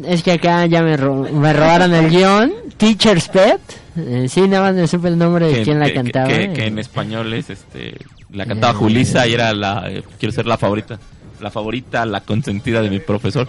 Es 0.06 0.24
que 0.24 0.32
acá 0.34 0.66
ya 0.66 0.82
me, 0.82 0.98
ro- 0.98 1.28
me 1.32 1.54
robaron 1.54 1.94
el 1.94 2.10
guion. 2.10 2.52
Teacher's 2.78 3.28
Pet. 3.30 3.60
Eh, 3.98 4.28
sí, 4.30 4.42
nada 4.42 4.68
más 4.72 4.76
me 4.76 4.88
supe 4.88 5.08
el 5.10 5.18
nombre 5.18 5.48
de 5.48 5.64
quién 5.64 5.80
la 5.80 5.88
que- 5.88 5.94
cantaba. 5.94 6.28
Que, 6.28 6.54
que 6.54 6.66
en 6.68 6.80
español 6.80 7.34
es 7.34 7.50
este. 7.50 7.96
La 8.32 8.46
cantaba 8.46 8.74
Julisa 8.74 9.28
y 9.28 9.34
era 9.34 9.54
la. 9.54 9.84
eh, 9.90 10.04
quiero 10.20 10.34
ser 10.34 10.46
la 10.46 10.58
favorita. 10.58 11.00
La 11.40 11.52
favorita, 11.52 12.06
la 12.06 12.22
consentida 12.22 12.82
de 12.82 12.90
mi 12.90 13.00
profesor. 13.00 13.48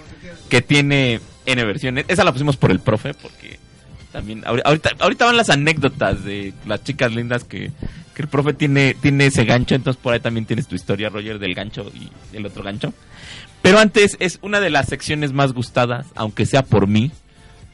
Que 0.49 0.61
tiene 0.63 1.21
N 1.47 1.65
versiones. 1.65 2.05
Esa 2.09 2.25
la 2.25 2.33
pusimos 2.33 2.57
por 2.57 2.71
el 2.71 2.81
profe, 2.81 3.15
porque 3.15 3.59
también. 4.13 4.43
ahori- 4.43 4.63
Ahorita, 4.65 4.91
ahorita 4.99 5.25
van 5.27 5.37
las 5.37 5.51
anécdotas 5.51 6.25
de 6.25 6.53
las 6.67 6.85
chicas 6.85 7.13
lindas 7.15 7.45
que, 7.45 7.71
que 8.15 8.23
el 8.23 8.29
profe 8.29 8.53
tiene, 8.55 8.95
tiene 9.01 9.27
ese 9.27 9.45
gancho. 9.45 9.75
Entonces 9.75 10.01
por 10.03 10.13
ahí 10.15 10.21
también 10.21 10.47
tienes 10.47 10.67
tu 10.69 10.75
historia, 10.75 11.09
Roger, 11.09 11.39
del 11.39 11.55
gancho 11.55 11.91
y 11.95 12.37
el 12.37 12.47
otro 12.47 12.63
gancho. 12.63 12.93
Pero 13.63 13.79
antes 13.79 14.17
es 14.21 14.39
una 14.43 14.61
de 14.61 14.71
las 14.71 14.87
secciones 14.89 15.33
más 15.33 15.53
gustadas, 15.53 16.07
aunque 16.15 16.47
sea 16.47 16.63
por 16.63 16.87
mí. 16.87 17.11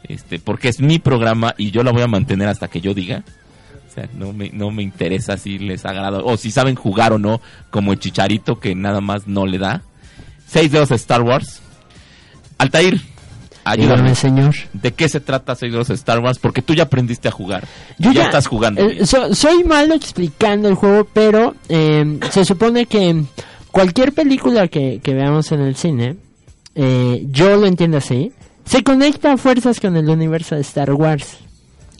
Este, 0.04 0.38
porque 0.38 0.68
es 0.68 0.80
mi 0.80 0.98
programa 1.00 1.54
y 1.58 1.70
yo 1.72 1.82
la 1.82 1.90
voy 1.90 2.02
a 2.02 2.06
mantener 2.06 2.48
hasta 2.48 2.68
que 2.68 2.80
yo 2.80 2.94
diga. 2.94 3.24
O 3.88 3.92
sea, 3.92 4.08
no 4.14 4.32
me, 4.32 4.50
no 4.50 4.70
me 4.70 4.82
interesa 4.82 5.36
si 5.38 5.58
les 5.58 5.84
agrada 5.84 6.18
o 6.22 6.36
si 6.36 6.50
saben 6.50 6.76
jugar 6.76 7.12
o 7.12 7.18
no, 7.18 7.40
como 7.70 7.92
el 7.92 7.98
chicharito 7.98 8.60
que 8.60 8.74
nada 8.74 9.00
más 9.00 9.26
no 9.26 9.44
le 9.46 9.58
da. 9.58 9.82
Seis 10.46 10.70
dedos 10.70 10.90
de 10.90 10.96
Star 10.96 11.22
Wars. 11.22 11.62
Altair, 12.58 13.00
ayúdame. 13.70 14.14
Señor. 14.14 14.54
¿De 14.72 14.92
qué 14.92 15.08
se 15.08 15.20
trata 15.20 15.54
Seguidores 15.54 15.88
de 15.88 15.94
Star 15.94 16.20
Wars? 16.20 16.38
Porque 16.38 16.62
tú 16.62 16.74
ya 16.74 16.84
aprendiste 16.84 17.28
a 17.28 17.30
jugar. 17.30 17.66
Yo 17.98 18.12
ya, 18.12 18.24
estás 18.24 18.46
jugando. 18.46 18.80
eh, 18.82 19.06
so- 19.06 19.34
soy 19.34 19.64
malo 19.64 19.94
explicando 19.94 20.68
el 20.68 20.74
juego, 20.74 21.06
pero 21.12 21.54
eh, 21.68 22.18
se 22.30 22.44
supone 22.44 22.86
que 22.86 23.22
cualquier 23.70 24.12
película 24.12 24.68
que, 24.68 25.00
que 25.02 25.14
veamos 25.14 25.50
en 25.52 25.60
el 25.60 25.76
cine, 25.76 26.16
eh, 26.74 27.24
yo 27.30 27.56
lo 27.56 27.66
entiendo 27.66 27.96
así, 27.98 28.32
se 28.64 28.82
conecta 28.82 29.32
a 29.32 29.36
fuerzas 29.36 29.80
con 29.80 29.96
el 29.96 30.08
universo 30.08 30.54
de 30.54 30.60
Star 30.62 30.92
Wars. 30.92 31.38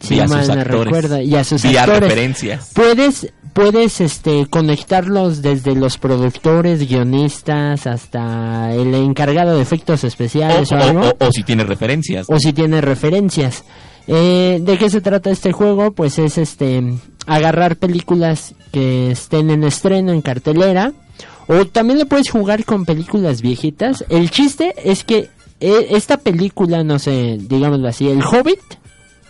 Si 0.00 0.14
Y 0.16 0.20
a 0.20 0.28
sus 0.28 0.48
actores. 0.48 0.84
recuerdo, 0.84 1.20
y 1.20 1.34
a 1.34 1.44
sus 1.44 1.62
Vía 1.62 1.80
actores. 1.82 2.02
referencias. 2.02 2.70
Puedes, 2.74 3.32
puedes 3.52 4.00
este, 4.00 4.46
conectarlos 4.48 5.42
desde 5.42 5.74
los 5.74 5.98
productores, 5.98 6.88
guionistas, 6.88 7.86
hasta 7.86 8.72
el 8.74 8.94
encargado 8.94 9.56
de 9.56 9.62
efectos 9.62 10.04
especiales 10.04 10.70
o, 10.70 10.76
o- 10.76 10.78
algo 10.78 11.00
o- 11.18 11.26
o 11.26 11.32
si 11.32 11.42
tiene 11.42 11.64
referencias. 11.64 12.26
o 12.28 12.38
si 12.38 12.52
tiene 12.52 12.80
referencias. 12.80 13.64
Eh, 14.06 14.58
¿De 14.62 14.78
qué 14.78 14.88
se 14.88 15.00
trata 15.00 15.30
este 15.30 15.52
juego? 15.52 15.90
Pues 15.92 16.18
es 16.18 16.38
este 16.38 16.82
agarrar 17.26 17.76
películas 17.76 18.54
que 18.72 19.10
estén 19.10 19.50
en 19.50 19.64
estreno 19.64 20.12
en 20.12 20.22
cartelera 20.22 20.92
o 21.46 21.66
también 21.66 21.98
lo 21.98 22.06
puedes 22.06 22.30
jugar 22.30 22.64
con 22.64 22.84
películas 22.86 23.42
viejitas. 23.42 24.04
El 24.08 24.30
chiste 24.30 24.74
es 24.84 25.04
que 25.04 25.28
eh, 25.60 25.88
esta 25.90 26.18
película, 26.18 26.84
no 26.84 26.98
sé, 26.98 27.36
digámoslo 27.38 27.88
así, 27.88 28.08
el 28.08 28.22
Hobbit 28.22 28.60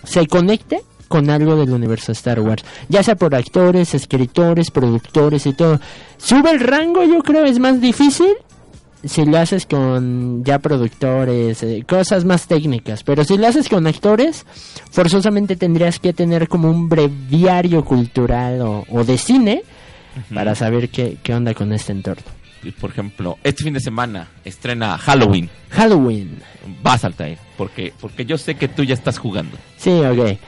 se 0.09 0.27
conecte 0.27 0.83
con 1.09 1.31
algo 1.31 1.57
del 1.57 1.71
universo 1.71 2.13
Star 2.13 2.41
Wars, 2.41 2.65
ya 2.89 3.03
sea 3.03 3.17
por 3.17 3.35
actores, 3.35 3.95
escritores, 3.95 4.71
productores 4.71 5.47
y 5.47 5.55
todo. 5.55 5.81
Sube 6.19 6.51
el 6.51 6.61
rango, 6.61 7.03
yo 7.05 7.23
creo, 7.23 7.45
es 7.45 7.59
más 7.59 7.81
difícil 7.81 8.35
si 9.05 9.25
lo 9.25 9.39
haces 9.39 9.67
con 9.67 10.45
ya 10.45 10.59
productores, 10.59 11.63
eh, 11.63 11.85
cosas 11.89 12.25
más 12.25 12.47
técnicas, 12.47 13.05
pero 13.05 13.25
si 13.25 13.39
lo 13.39 13.47
haces 13.47 13.69
con 13.69 13.87
actores, 13.87 14.45
forzosamente 14.91 15.57
tendrías 15.57 15.99
que 15.99 16.13
tener 16.13 16.49
como 16.49 16.69
un 16.69 16.89
breviario 16.89 17.85
cultural 17.85 18.61
o, 18.61 18.85
o 18.91 19.05
de 19.05 19.17
cine 19.17 19.63
para 20.35 20.55
saber 20.55 20.89
qué, 20.89 21.17
qué 21.23 21.35
onda 21.35 21.55
con 21.55 21.73
este 21.73 21.93
entorno. 21.93 22.38
Por 22.81 22.91
ejemplo, 22.91 23.39
este 23.45 23.65
fin 23.65 23.75
de 23.75 23.81
semana 23.81 24.29
estrena 24.45 24.99
Halloween. 24.99 25.49
Halloween. 25.71 26.39
Vas 26.83 27.05
Altair, 27.05 27.39
porque 27.57 27.93
porque 28.01 28.25
yo 28.25 28.37
sé 28.37 28.57
que 28.57 28.69
tú 28.69 28.83
ya 28.85 28.95
estás 28.95 29.19
jugando. 29.19 29.57
Sí, 29.77 29.91
ok. 29.91 30.39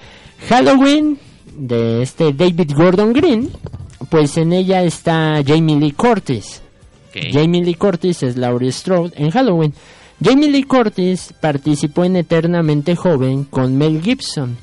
Halloween 0.49 1.19
de 1.57 2.03
este 2.03 2.33
David 2.33 2.73
Gordon 2.75 3.13
Green, 3.13 3.51
pues 4.09 4.37
en 4.37 4.53
ella 4.53 4.83
está 4.83 5.43
Jamie 5.47 5.77
Lee 5.77 5.93
Curtis. 5.93 6.63
Jamie 7.13 7.65
Lee 7.65 7.75
Curtis 7.75 8.23
es 8.23 8.37
Laurie 8.37 8.73
Strode 8.73 9.13
en 9.17 9.31
Halloween. 9.31 9.75
Jamie 10.23 10.51
Lee 10.51 10.65
Curtis 10.65 11.35
participó 11.41 12.05
en 12.05 12.17
Eternamente 12.17 12.95
Joven 12.95 13.45
con 13.45 13.77
Mel 13.77 14.03
Gibson. 14.03 14.57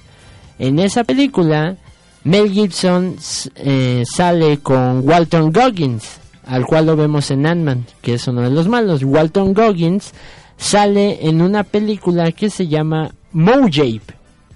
En 0.59 0.79
esa 0.79 1.03
película, 1.03 1.77
Mel 2.23 2.51
Gibson 2.51 3.15
eh, 3.55 4.03
sale 4.05 4.59
con 4.59 5.07
Walton 5.07 5.51
Goggins, 5.51 6.19
al 6.47 6.65
cual 6.65 6.85
lo 6.85 6.95
vemos 6.95 7.29
en 7.31 7.45
Ant-Man, 7.45 7.85
que 8.01 8.15
es 8.15 8.27
uno 8.27 8.41
de 8.41 8.49
los 8.49 8.67
malos. 8.67 9.03
Walton 9.03 9.53
Goggins 9.53 10.13
sale 10.57 11.27
en 11.27 11.41
una 11.41 11.63
película 11.63 12.31
que 12.31 12.49
se 12.49 12.67
llama 12.67 13.11
Mojape 13.33 14.15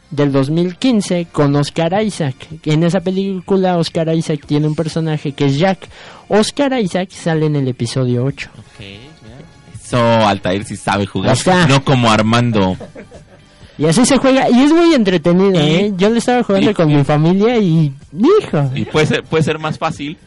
del 0.09 0.31
2015 0.31 1.27
con 1.31 1.55
Oscar 1.55 2.01
Isaac. 2.03 2.35
En 2.65 2.83
esa 2.83 3.01
película 3.01 3.77
Oscar 3.77 4.13
Isaac 4.15 4.41
tiene 4.45 4.67
un 4.67 4.75
personaje 4.75 5.33
que 5.33 5.45
es 5.45 5.57
Jack. 5.57 5.87
Oscar 6.27 6.79
Isaac 6.79 7.09
sale 7.11 7.45
en 7.45 7.55
el 7.55 7.67
episodio 7.67 8.23
8. 8.25 8.49
Eso 9.83 9.97
Altair 9.97 10.63
sí 10.63 10.77
sabe 10.77 11.05
jugar, 11.05 11.33
está. 11.33 11.67
no 11.67 11.83
como 11.83 12.09
Armando. 12.09 12.77
Y 13.77 13.85
así 13.85 14.05
se 14.05 14.17
juega 14.17 14.49
y 14.49 14.61
es 14.63 14.71
muy 14.71 14.93
entretenido, 14.93 15.59
¿eh? 15.59 15.91
Yo 15.97 16.09
le 16.09 16.19
estaba 16.19 16.43
jugando 16.43 16.73
con 16.73 16.87
mi 16.87 17.03
familia 17.03 17.57
y 17.57 17.91
hijo. 18.13 18.69
Y 18.75 18.85
puede 18.85 19.07
ser, 19.07 19.23
puede 19.23 19.43
ser 19.43 19.59
más 19.59 19.77
fácil 19.77 20.17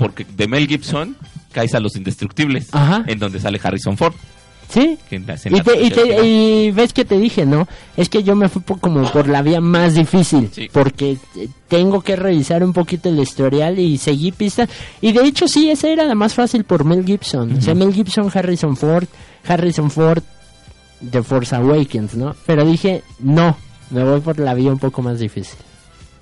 porque 0.00 0.26
de 0.36 0.48
Mel 0.48 0.66
Gibson 0.66 1.16
caes 1.52 1.74
a 1.76 1.80
Los 1.80 1.94
Indestructibles, 1.94 2.68
Ajá. 2.72 3.04
en 3.06 3.18
donde 3.20 3.38
sale 3.38 3.60
Harrison 3.62 3.96
Ford. 3.96 4.14
Sí. 4.68 4.96
Y, 5.10 5.18
te- 5.62 5.82
y, 5.82 5.90
te- 5.90 6.26
y 6.26 6.70
ves 6.70 6.92
que 6.92 7.04
te 7.04 7.18
dije, 7.18 7.44
¿no? 7.44 7.66
Es 7.96 8.08
que 8.08 8.22
yo 8.22 8.36
me 8.36 8.48
fui 8.48 8.62
po- 8.62 8.76
como 8.76 9.02
por 9.10 9.26
la 9.28 9.42
vía 9.42 9.60
más 9.60 9.94
difícil. 9.94 10.48
Porque 10.72 11.18
eh, 11.36 11.48
tengo 11.66 12.02
que 12.02 12.14
revisar 12.14 12.62
un 12.62 12.72
poquito 12.72 13.08
el 13.08 13.18
historial 13.18 13.80
y 13.80 13.98
seguí 13.98 14.30
pistas. 14.30 14.68
Y 15.00 15.10
de 15.10 15.24
hecho, 15.24 15.48
sí, 15.48 15.70
esa 15.70 15.88
era 15.88 16.04
la 16.04 16.14
más 16.14 16.34
fácil 16.34 16.62
por 16.62 16.84
Mel 16.84 17.04
Gibson. 17.04 17.56
O 17.58 17.60
sea, 17.60 17.74
Mel 17.74 17.92
Gibson, 17.92 18.30
Harrison 18.32 18.76
Ford, 18.76 19.06
Harrison 19.48 19.90
Ford, 19.90 20.22
The 21.10 21.24
Force 21.24 21.56
Awakens, 21.56 22.14
¿no? 22.14 22.36
Pero 22.46 22.64
dije, 22.64 23.02
no, 23.18 23.56
me 23.90 24.04
voy 24.04 24.20
por 24.20 24.38
la 24.38 24.54
vía 24.54 24.70
un 24.70 24.78
poco 24.78 25.02
más 25.02 25.18
difícil. 25.18 25.58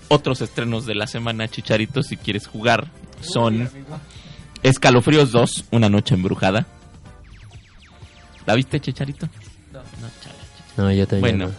Otros 0.09 0.40
estrenos 0.40 0.86
de 0.86 0.94
la 0.94 1.06
semana, 1.06 1.48
Chicharito, 1.48 2.02
si 2.02 2.16
quieres 2.16 2.46
jugar, 2.46 2.90
son 3.20 3.68
Escalofríos 4.62 5.30
2, 5.32 5.66
Una 5.70 5.88
Noche 5.88 6.14
Embrujada. 6.14 6.66
¿La 8.46 8.54
viste, 8.54 8.80
Chicharito? 8.80 9.28
No, 10.76 10.90
yo 10.92 11.06
también. 11.06 11.38
Bueno, 11.38 11.54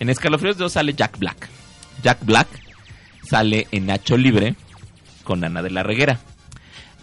en 0.00 0.08
Escalofríos 0.08 0.56
2 0.56 0.72
sale 0.72 0.94
Jack 0.94 1.18
Black. 1.18 1.48
Jack 2.02 2.24
Black 2.24 2.48
sale 3.28 3.68
en 3.70 3.86
Nacho 3.86 4.16
Libre 4.16 4.56
con 5.24 5.44
Ana 5.44 5.62
de 5.62 5.70
la 5.70 5.82
Reguera. 5.82 6.20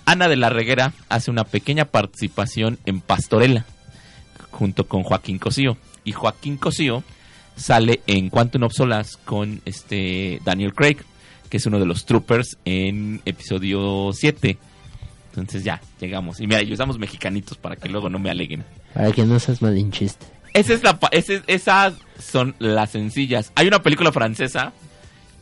Ana 0.06 0.28
de 0.28 0.36
la 0.36 0.50
Reguera 0.50 0.94
hace 1.08 1.30
una 1.30 1.44
pequeña 1.44 1.86
participación 1.86 2.80
en 2.86 3.00
Pastorela 3.00 3.66
junto 4.50 4.88
con 4.88 5.04
Joaquín 5.04 5.38
Cosío. 5.38 5.78
Y 6.04 6.14
Joaquín 6.14 6.58
Cosío 6.58 7.04
sale 7.60 8.02
en 8.08 8.30
Quantum 8.30 8.64
of 8.64 8.74
Solace 8.74 9.18
con 9.26 9.62
este 9.66 10.40
Daniel 10.46 10.74
Craig, 10.74 10.98
que 11.50 11.58
es 11.58 11.66
uno 11.66 11.80
de 11.80 11.86
los 11.86 12.06
troopers 12.06 12.58
en 12.66 13.22
episodio 13.26 14.12
7. 14.14 14.58
Entonces 15.32 15.64
ya, 15.64 15.82
llegamos. 16.00 16.40
Y 16.40 16.48
mira, 16.48 16.62
y 16.64 16.72
usamos 16.74 16.98
mexicanitos 16.98 17.58
para 17.58 17.76
que 17.76 17.90
luego 17.90 18.10
no 18.10 18.20
me 18.20 18.30
aleguen. 18.30 18.64
Para 18.94 19.12
que 19.12 19.24
no 19.26 19.40
seas 19.40 19.62
malinchista. 19.62 20.26
Esa 20.54 20.74
es 20.74 20.84
la, 20.84 21.00
pa- 21.00 21.10
ese 21.12 21.36
es- 21.36 21.44
esas 21.48 21.94
son 22.20 22.56
las 22.60 22.90
sencillas. 22.92 23.52
Hay 23.56 23.68
una 23.68 23.84
película 23.84 24.12
francesa 24.12 24.74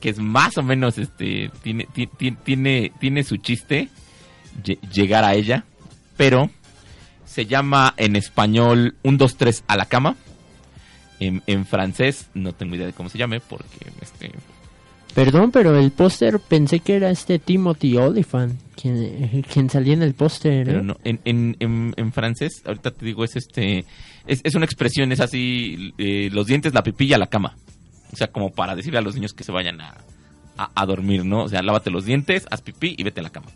que 0.02 0.10
es 0.10 0.20
más 0.20 0.58
o 0.58 0.64
menos, 0.64 0.98
este, 0.98 1.50
tiene, 1.64 1.88
ti- 1.94 2.08
ti- 2.08 2.36
tiene, 2.44 2.92
tiene 3.00 3.24
su 3.24 3.38
chiste 3.38 3.90
lle- 4.64 4.80
llegar 4.92 5.24
a 5.24 5.34
ella, 5.34 5.64
pero 6.18 6.50
se 7.26 7.46
llama 7.46 7.94
en 7.98 8.16
español 8.16 8.96
Un, 9.04 9.18
dos, 9.18 9.38
tres 9.38 9.64
a 9.68 9.76
la 9.78 9.86
cama. 9.86 10.16
En, 11.20 11.42
en 11.48 11.66
francés 11.66 12.30
no 12.34 12.54
tengo 12.54 12.76
idea 12.76 12.86
de 12.86 12.94
cómo 12.94 13.10
se 13.10 13.18
llame 13.18 13.40
porque, 13.40 13.88
este, 14.02 14.32
Perdón, 15.16 15.52
pero 15.52 15.76
el 15.76 15.90
póster 15.90 16.40
pensé 16.40 16.80
que 16.80 16.96
era 16.96 17.10
este 17.10 17.40
Timothy 17.40 17.98
Oliphant, 17.98 18.54
quien, 18.80 19.44
quien 19.52 19.68
salía 19.68 19.94
en 19.94 20.04
el 20.04 20.14
póster. 20.14 20.66
pero 20.66 20.82
¿eh? 20.82 20.84
no, 20.84 20.98
en, 21.04 21.20
en, 21.26 21.56
en, 21.60 21.94
en 21.98 22.14
francés, 22.14 22.62
ahorita 22.66 22.92
te 22.92 23.04
digo, 23.04 23.24
es 23.24 23.36
este, 23.36 23.86
es, 24.28 24.42
es 24.44 24.54
una 24.54 24.66
expresión, 24.66 25.12
es 25.12 25.20
así, 25.20 25.92
eh, 25.98 26.30
los 26.32 26.46
dientes, 26.46 26.76
la 26.76 26.84
pipilla, 26.84 27.18
la 27.18 27.28
cama. 27.28 27.58
O 28.14 28.16
sea, 28.16 28.28
como 28.28 28.52
para 28.52 28.76
decirle 28.76 29.00
a 29.00 29.02
los 29.02 29.16
niños 29.16 29.34
que 29.34 29.44
se 29.44 29.52
vayan 29.52 29.82
a, 29.82 29.96
a, 30.56 30.70
a 30.76 30.86
dormir, 30.86 31.26
¿no? 31.26 31.46
O 31.46 31.50
sea, 31.50 31.64
lávate 31.64 31.90
los 31.90 32.06
dientes, 32.06 32.46
haz 32.52 32.62
pipí 32.62 32.94
y 32.96 33.04
vete 33.04 33.22
a 33.22 33.24
la 33.24 33.32
cama. 33.32 33.48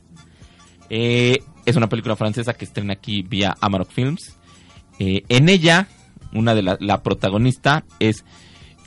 Eh, 0.89 1.43
es 1.65 1.75
una 1.75 1.87
película 1.89 2.15
francesa 2.15 2.53
que 2.53 2.65
estrena 2.65 2.93
aquí 2.93 3.21
vía 3.21 3.55
Amarok 3.61 3.91
Films. 3.91 4.35
Eh, 4.99 5.23
en 5.29 5.47
ella, 5.47 5.87
una 6.33 6.53
de 6.55 6.61
la, 6.63 6.77
la 6.79 7.01
protagonista 7.03 7.83
es 7.99 8.23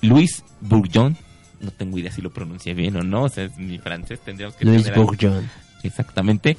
Louise 0.00 0.42
Bourgeon. 0.60 1.16
No 1.60 1.70
tengo 1.70 1.98
idea 1.98 2.10
si 2.12 2.20
lo 2.22 2.30
pronuncié 2.30 2.74
bien 2.74 2.96
o 2.96 3.02
no, 3.02 3.24
o 3.24 3.28
sea, 3.28 3.44
es 3.44 3.56
mi 3.56 3.78
francés, 3.78 4.20
tendríamos 4.24 4.56
que 4.56 4.64
algo- 4.66 4.94
Bourgeon. 5.04 5.48
Exactamente. 5.82 6.56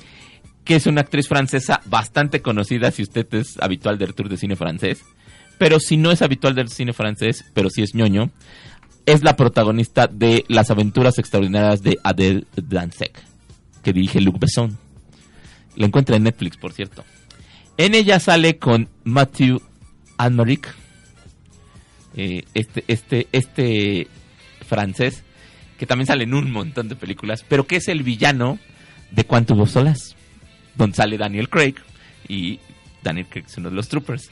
Que 0.64 0.76
es 0.76 0.88
una 0.88 1.02
actriz 1.02 1.28
francesa 1.28 1.82
bastante 1.86 2.42
conocida 2.42 2.90
si 2.92 3.04
usted 3.04 3.28
es 3.36 3.58
habitual 3.62 3.98
del 4.00 4.14
tour 4.16 4.30
de 4.30 4.38
cine 4.38 4.56
francés. 4.56 5.04
Pero 5.58 5.80
si 5.80 5.96
no 5.96 6.12
es 6.12 6.22
habitual 6.22 6.56
del 6.56 6.70
cine 6.70 6.92
francés, 6.94 7.46
pero 7.54 7.70
si 7.70 7.82
es 7.84 7.94
ñoño, 7.96 8.32
es 9.06 9.24
la 9.24 9.36
protagonista 9.36 10.08
de 10.08 10.44
Las 10.48 10.72
aventuras 10.72 11.18
extraordinarias 11.20 11.82
de 11.84 11.98
Adèle 12.04 12.46
Dansek, 12.56 13.22
que 13.84 13.94
dirige 13.94 14.20
Luc 14.22 14.40
Besson. 14.40 14.78
La 15.76 15.86
encuentra 15.86 16.16
en 16.16 16.24
Netflix, 16.24 16.58
por 16.58 16.74
cierto. 16.74 17.04
En 17.78 17.94
ella 17.94 18.20
sale 18.20 18.58
con 18.58 18.90
Matthew 19.04 19.62
Almeric, 20.18 20.74
eh, 22.16 22.44
este, 22.54 22.84
este, 22.88 23.28
este 23.32 24.08
francés, 24.68 25.24
que 25.78 25.86
también 25.86 26.08
sale 26.08 26.24
en 26.24 26.34
un 26.34 26.52
montón 26.52 26.88
de 26.88 26.96
películas, 26.96 27.44
pero 27.48 27.68
que 27.68 27.78
es 27.78 27.88
el 27.88 28.04
villano 28.04 28.60
de 29.12 29.26
Quantum 29.26 29.60
of 29.62 29.72
Solace, 29.72 30.16
donde 30.76 30.96
sale 30.96 31.18
Daniel 31.18 31.50
Craig, 31.50 31.76
y 32.28 32.60
Daniel 33.04 33.28
Craig 33.30 33.44
es 33.48 33.58
uno 33.58 33.70
de 33.70 33.76
los 33.76 33.88
troopers. 33.90 34.30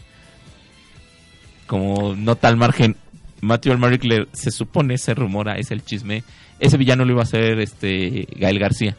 Como 1.67 2.15
nota 2.15 2.47
al 2.47 2.57
margen, 2.57 2.95
Matthew 3.41 3.73
Almeric 3.73 4.03
le- 4.03 4.27
se 4.33 4.51
supone, 4.51 4.97
se 4.97 5.13
rumora, 5.13 5.55
es 5.57 5.71
el 5.71 5.83
chisme, 5.83 6.23
ese 6.59 6.77
villano 6.77 7.05
lo 7.05 7.11
iba 7.13 7.21
a 7.21 7.25
hacer 7.25 7.59
este 7.59 8.27
Gael 8.37 8.59
García, 8.59 8.95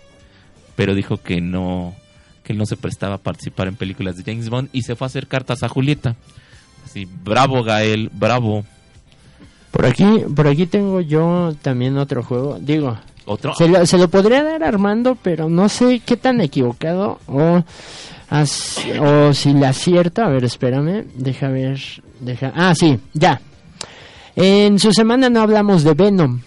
pero 0.77 0.95
dijo 0.95 1.19
que 1.19 1.41
no, 1.41 1.95
que 2.43 2.53
no 2.55 2.67
se 2.67 2.77
prestaba 2.77 3.17
a 3.17 3.23
participar 3.23 3.69
en 3.69 3.77
películas 3.77 4.17
de 4.17 4.25
James 4.25 4.49
Bond 4.49 4.69
y 4.73 4.83
se 4.83 4.97
fue 4.97 5.07
a 5.07 5.09
hacer 5.09 5.27
cartas 5.29 5.63
a 5.63 5.69
Julieta, 5.69 6.17
Bravo 7.25 7.63
Gael, 7.63 8.11
bravo. 8.13 8.65
Por 9.71 9.87
aquí, 9.87 10.05
por 10.35 10.47
aquí 10.47 10.67
tengo 10.67 11.01
yo 11.01 11.55
también 11.63 11.99
otro 11.99 12.23
juego. 12.23 12.59
Digo, 12.61 12.97
¿Otro? 13.27 13.55
se 13.55 13.69
lo, 13.69 13.85
se 13.87 13.99
lo 13.99 14.09
podría 14.09 14.45
dar 14.45 14.63
a 14.63 14.69
Armando, 14.69 15.17
pero 15.21 15.49
no 15.49 15.69
sé 15.69 16.01
qué 16.07 16.17
tan 16.17 16.41
equivocado 16.41 17.19
o, 17.27 17.63
as- 18.31 18.79
o 19.01 19.33
si 19.35 19.53
le 19.53 19.67
acierto. 19.67 20.23
A 20.23 20.29
ver, 20.29 20.45
espérame, 20.45 21.05
deja 21.17 21.49
ver. 21.49 21.81
Deja, 22.21 22.53
ah, 22.55 22.73
sí, 22.75 22.99
ya. 23.15 23.41
En 24.37 24.79
su 24.79 24.93
semana 24.93 25.29
no 25.29 25.41
hablamos 25.41 25.83
de 25.85 25.95
Venom. 25.95 26.41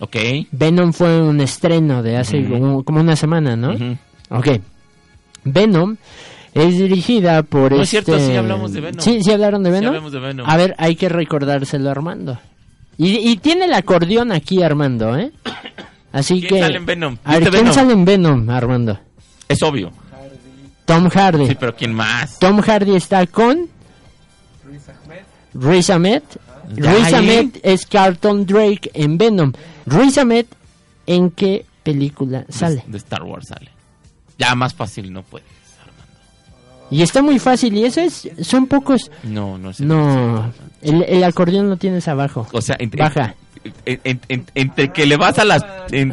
Ok. 0.00 0.16
Venom 0.50 0.92
fue 0.92 1.22
un 1.22 1.40
estreno 1.40 2.02
de 2.02 2.16
hace 2.18 2.44
como, 2.48 2.82
como 2.84 3.00
una 3.00 3.16
semana, 3.16 3.56
¿no? 3.56 3.74
Ok. 4.30 4.48
Venom 5.44 5.96
es 6.54 6.76
dirigida 6.78 7.42
por 7.42 7.72
No 7.72 7.82
es 7.82 7.88
cierto, 7.90 8.14
este- 8.16 8.28
sí 8.32 8.36
hablamos 8.36 8.72
de 8.72 8.80
Venom. 8.80 9.00
Sí, 9.00 9.20
sí 9.22 9.30
hablaron 9.32 9.62
de 9.62 9.70
Venom. 9.70 9.88
hablamos 9.88 10.12
de 10.12 10.18
Venom. 10.20 10.48
A 10.48 10.56
ver, 10.56 10.74
hay 10.78 10.96
que 10.96 11.08
recordárselo 11.08 11.88
a 11.88 11.92
Armando. 11.92 12.38
Y, 12.98 13.30
y 13.30 13.36
tiene 13.38 13.64
el 13.64 13.74
acordeón 13.74 14.32
aquí 14.32 14.62
Armando, 14.62 15.16
¿eh? 15.16 15.32
Así 16.12 16.40
¿Quién 16.40 16.48
que 16.54 16.60
sale 16.60 16.76
en 16.76 16.86
Venom? 16.86 17.16
A 17.24 17.32
ver, 17.32 17.40
¿Viste 17.40 17.50
¿quién 17.50 17.62
Venom? 17.64 17.74
sale 17.74 17.92
en 17.94 18.04
Venom, 18.04 18.50
Armando? 18.50 19.00
Es 19.48 19.62
obvio. 19.62 19.90
Tom 20.84 21.08
Hardy. 21.08 21.46
Sí, 21.46 21.56
pero 21.58 21.74
¿quién 21.74 21.94
más? 21.94 22.38
Tom 22.38 22.60
Hardy 22.60 22.96
está 22.96 23.26
con 23.26 23.68
Riz 25.54 25.90
Ahmed. 25.90 26.22
Riz 26.74 27.12
¿eh? 27.12 27.16
Ahmed 27.16 27.56
es 27.62 27.86
Carlton 27.86 28.46
Drake 28.46 28.90
en 28.94 29.16
Venom. 29.18 29.52
Riz 29.86 30.18
Ahmed, 30.18 30.46
¿en 31.06 31.30
qué 31.30 31.64
película 31.82 32.44
sale? 32.48 32.82
De, 32.86 32.92
de 32.92 32.98
Star 32.98 33.22
Wars 33.22 33.48
sale. 33.48 33.70
Ya 34.38 34.54
más 34.54 34.74
fácil 34.74 35.12
no 35.12 35.22
puede. 35.22 35.44
Y 36.92 37.02
está 37.02 37.22
muy 37.22 37.38
fácil, 37.38 37.74
y 37.74 37.84
eso 37.84 38.00
es, 38.02 38.28
son 38.42 38.66
pocos. 38.66 39.10
No, 39.22 39.56
no 39.58 39.70
es 39.70 39.80
No, 39.80 40.52
el, 40.82 41.02
el 41.04 41.24
acordeón 41.24 41.68
lo 41.70 41.76
tienes 41.76 42.06
abajo. 42.08 42.46
O 42.52 42.60
sea, 42.60 42.76
entre, 42.78 43.02
Baja. 43.02 43.34
en- 43.86 44.00
en- 44.04 44.20
en- 44.28 44.46
entre 44.54 44.92
que 44.92 45.06
le 45.06 45.16
vas 45.16 45.38
a 45.38 45.44
las 45.44 45.64
en- 45.90 46.12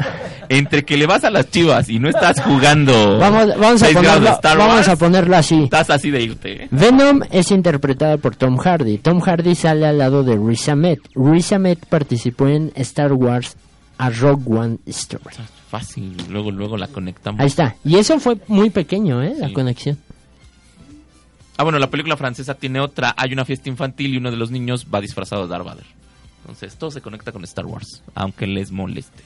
entre 0.50 0.86
que 0.86 0.96
le 0.98 1.06
vas 1.06 1.24
a 1.26 1.30
las 1.32 1.50
Chivas 1.52 1.90
y 1.90 2.00
no 2.00 2.08
estás 2.10 2.42
jugando 2.42 3.18
Vamos, 3.20 3.48
vamos, 3.60 3.84
a 3.84 3.88
ponerlo, 3.90 4.30
Star 4.30 4.58
vamos 4.58 4.76
Wars, 4.76 4.88
a 4.88 4.96
ponerlo 4.96 5.36
así. 5.36 5.64
estás 5.64 5.90
así 5.90 6.12
de 6.12 6.22
irte. 6.22 6.64
¿eh? 6.64 6.68
Venom 6.72 7.22
es 7.32 7.52
interpretada 7.52 8.18
por 8.18 8.36
Tom 8.36 8.58
Hardy. 8.58 9.00
Tom 9.00 9.20
Hardy 9.20 9.56
sale 9.56 9.86
al 9.86 9.98
lado 9.98 10.24
de 10.24 10.38
Riz 10.38 10.70
Ahmed. 10.70 11.00
Riz 11.14 11.52
Ahmed 11.52 11.78
participó 11.90 12.48
en 12.48 12.72
Star 12.76 13.12
Wars 13.14 13.58
a 13.98 14.10
Rogue 14.12 14.44
One 14.48 14.78
Story. 14.86 15.36
Fácil, 15.70 16.16
luego 16.30 16.52
luego 16.52 16.78
la 16.78 16.88
conectamos. 16.88 17.42
Ahí 17.42 17.48
está. 17.48 17.76
Y 17.84 17.98
eso 17.98 18.20
fue 18.20 18.38
muy 18.48 18.70
pequeño, 18.70 19.22
¿eh? 19.22 19.36
La 19.38 19.48
Sí. 19.50 19.54
conexión. 19.54 19.98
Ah, 21.60 21.64
bueno, 21.64 21.78
la 21.78 21.90
película 21.90 22.16
francesa 22.16 22.54
tiene 22.56 22.80
otra. 22.80 23.14
Hay 23.18 23.34
una 23.34 23.44
fiesta 23.44 23.68
infantil 23.68 24.14
y 24.14 24.18
uno 24.18 24.32
de 24.32 24.38
los 24.38 24.50
niños 24.50 24.88
va 24.94 25.02
disfrazado 25.02 25.42
de 25.46 25.50
Darth 25.50 25.66
Vader. 25.66 25.86
Entonces, 26.44 26.78
todo 26.78 26.90
se 26.90 27.02
conecta 27.02 27.34
con 27.34 27.44
Star 27.44 27.66
Wars, 27.66 28.02
aunque 28.16 28.48
les 28.48 28.72
moleste. 28.72 29.24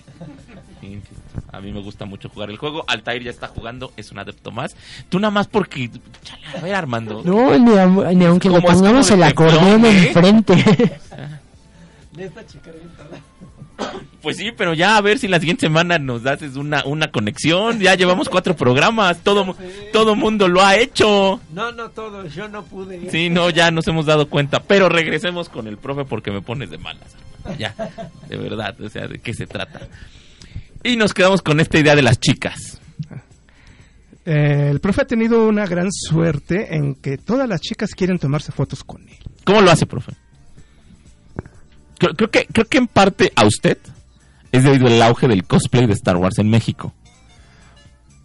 A 1.51 1.61
mí 1.61 1.71
me 1.71 1.79
gusta 1.79 2.05
mucho 2.05 2.29
jugar 2.29 2.49
el 2.49 2.57
juego. 2.57 2.85
Altair 2.87 3.21
ya 3.21 3.29
está 3.29 3.47
jugando, 3.49 3.93
es 3.97 4.11
un 4.11 4.17
adepto 4.17 4.49
más. 4.49 4.75
Tú 5.09 5.19
nada 5.19 5.29
más 5.29 5.45
porque... 5.47 5.91
Chale, 6.23 6.41
a 6.57 6.61
ver, 6.61 6.73
Armando. 6.73 7.21
No, 7.23 7.55
ni, 7.59 7.77
a- 7.77 7.85
ni 8.13 8.25
aunque 8.25 8.49
le 8.49 8.61
pongamos 8.61 9.11
el 9.11 9.19
de 9.19 9.25
acordeón 9.25 9.85
¿eh? 9.85 10.07
enfrente. 10.07 10.55
Pues 14.23 14.37
sí, 14.37 14.53
pero 14.55 14.73
ya 14.73 14.95
a 14.95 15.01
ver 15.01 15.19
si 15.19 15.27
la 15.27 15.37
siguiente 15.37 15.65
semana 15.65 15.99
nos 15.99 16.25
haces 16.25 16.55
una, 16.55 16.85
una 16.85 17.11
conexión. 17.11 17.81
Ya 17.81 17.95
llevamos 17.95 18.29
cuatro 18.29 18.55
programas, 18.55 19.17
todo, 19.17 19.53
todo 19.91 20.15
mundo 20.15 20.47
lo 20.47 20.63
ha 20.63 20.77
hecho. 20.77 21.41
No, 21.51 21.73
no 21.73 21.89
todos, 21.89 22.33
yo 22.33 22.47
no 22.47 22.63
pude. 22.63 23.09
Sí, 23.11 23.29
no, 23.29 23.49
ya 23.49 23.69
nos 23.69 23.85
hemos 23.89 24.05
dado 24.05 24.29
cuenta. 24.29 24.61
Pero 24.63 24.87
regresemos 24.87 25.49
con 25.49 25.67
el 25.67 25.77
profe 25.77 26.05
porque 26.05 26.31
me 26.31 26.41
pones 26.41 26.71
de 26.71 26.77
malas. 26.77 27.17
Ya, 27.59 27.75
de 28.29 28.37
verdad, 28.37 28.79
o 28.79 28.87
sea, 28.87 29.07
¿de 29.09 29.19
qué 29.19 29.33
se 29.33 29.45
trata? 29.45 29.89
Y 30.85 30.95
nos 30.95 31.13
quedamos 31.13 31.41
con 31.41 31.59
esta 31.59 31.77
idea 31.79 31.93
de 31.93 32.03
las 32.03 32.17
chicas. 32.17 32.79
Eh, 34.25 34.69
el 34.71 34.79
profe 34.79 35.01
ha 35.01 35.05
tenido 35.05 35.45
una 35.49 35.65
gran 35.65 35.91
suerte 35.91 36.77
en 36.77 36.95
que 36.95 37.17
todas 37.17 37.49
las 37.49 37.59
chicas 37.59 37.89
quieren 37.91 38.19
tomarse 38.19 38.53
fotos 38.53 38.85
con 38.85 39.01
él. 39.01 39.17
¿Cómo 39.43 39.61
lo 39.61 39.69
hace, 39.69 39.85
profe? 39.85 40.13
Creo, 42.03 42.15
creo 42.15 42.31
que, 42.31 42.45
creo 42.51 42.65
que 42.67 42.77
en 42.77 42.87
parte 42.87 43.31
a 43.35 43.45
usted 43.45 43.77
es 44.51 44.63
debido 44.63 44.87
al 44.87 45.01
auge 45.01 45.27
del 45.29 45.45
cosplay 45.45 45.85
de 45.87 45.93
Star 45.93 46.17
Wars 46.17 46.37
en 46.37 46.49
México. 46.49 46.93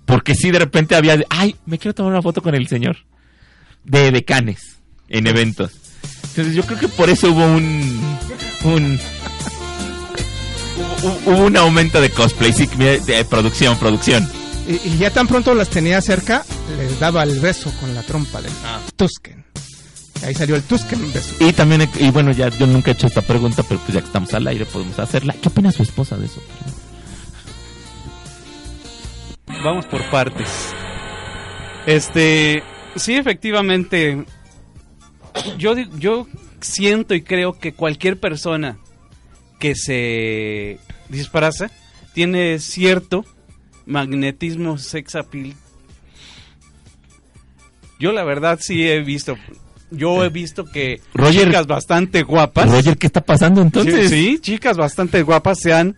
Porque 0.05 0.35
si 0.35 0.51
de 0.51 0.59
repente 0.59 0.97
había... 0.97 1.17
de, 1.17 1.27
Ay, 1.31 1.55
me 1.67 1.79
quiero 1.79 1.95
tomar 1.95 2.13
una 2.13 2.23
foto 2.23 2.43
con 2.43 2.55
el 2.55 2.67
señor. 2.67 2.97
De 3.85 4.11
decanes 4.11 4.79
en 5.09 5.27
eventos. 5.27 5.71
Entonces 6.31 6.55
yo 6.55 6.65
creo 6.65 6.79
que 6.79 6.89
por 6.89 7.09
eso 7.09 7.31
hubo 7.31 7.45
un... 7.47 8.01
un 8.65 9.01
hubo, 11.27 11.45
un 11.45 11.57
aumento 11.57 12.01
de 12.01 12.11
cosplay. 12.11 12.53
Sí, 12.53 12.67
de 12.67 13.27
producción, 13.29 13.79
producción. 13.79 14.29
Y, 14.67 14.89
y 14.89 14.99
ya 14.99 15.11
tan 15.11 15.27
pronto 15.29 15.55
las 15.55 15.69
tenía 15.71 16.01
cerca, 16.03 16.45
les 16.77 16.99
daba 17.01 17.23
el 17.23 17.39
beso 17.41 17.73
con 17.81 17.95
la 17.95 18.03
trompa 18.03 18.43
del 18.43 18.53
Ah. 18.65 18.81
Tusken. 18.97 19.45
Ahí 20.25 20.35
salió 20.35 20.57
el 20.57 20.63
Tusken 20.63 21.13
beso. 21.13 21.35
Y 21.41 21.53
también, 21.53 21.89
y 21.99 22.11
bueno, 22.11 22.33
ya 22.33 22.49
yo 22.49 22.67
nunca 22.67 22.91
he 22.91 22.95
hecho 22.95 23.07
esta 23.07 23.23
pregunta, 23.23 23.63
pero 23.63 23.81
pues 23.81 23.95
ya 23.95 24.01
que 24.01 24.07
estamos 24.07 24.33
al 24.35 24.47
aire 24.47 24.67
podemos 24.67 24.99
hacerla. 24.99 25.35
¿Qué 25.41 25.49
opina 25.49 25.73
su 25.73 25.83
esposa 25.83 26.17
de 26.17 26.27
eso? 26.27 26.43
Vamos 29.65 29.87
por 29.87 30.03
partes. 30.11 30.75
Este, 31.87 32.63
sí, 32.97 33.15
efectivamente, 33.15 34.25
yo, 35.57 35.75
yo 35.99 36.27
siento 36.61 37.15
y 37.15 37.23
creo 37.23 37.59
que 37.59 37.73
cualquier 37.73 38.19
persona 38.19 38.79
que 39.59 39.75
se 39.75 40.79
disfraza 41.09 41.71
tiene 42.13 42.59
cierto 42.59 43.25
magnetismo 43.87 44.79
sex 44.79 45.17
appeal. 45.17 45.55
Yo 47.99 48.13
la 48.13 48.23
verdad 48.23 48.59
sí 48.61 48.87
he 48.87 49.01
visto, 49.01 49.37
yo 49.91 50.25
he 50.25 50.29
visto 50.29 50.65
que 50.65 51.01
Roger- 51.15 51.47
chicas 51.47 51.67
bastante 51.67 52.23
guapas. 52.23 52.71
Roger, 52.71 52.97
¿qué 52.99 53.07
está 53.07 53.21
pasando 53.21 53.61
entonces? 53.63 54.11
Sí, 54.11 54.33
sí, 54.35 54.39
chicas 54.41 54.77
bastante 54.77 55.23
guapas 55.23 55.59
se 55.61 55.73
han 55.73 55.97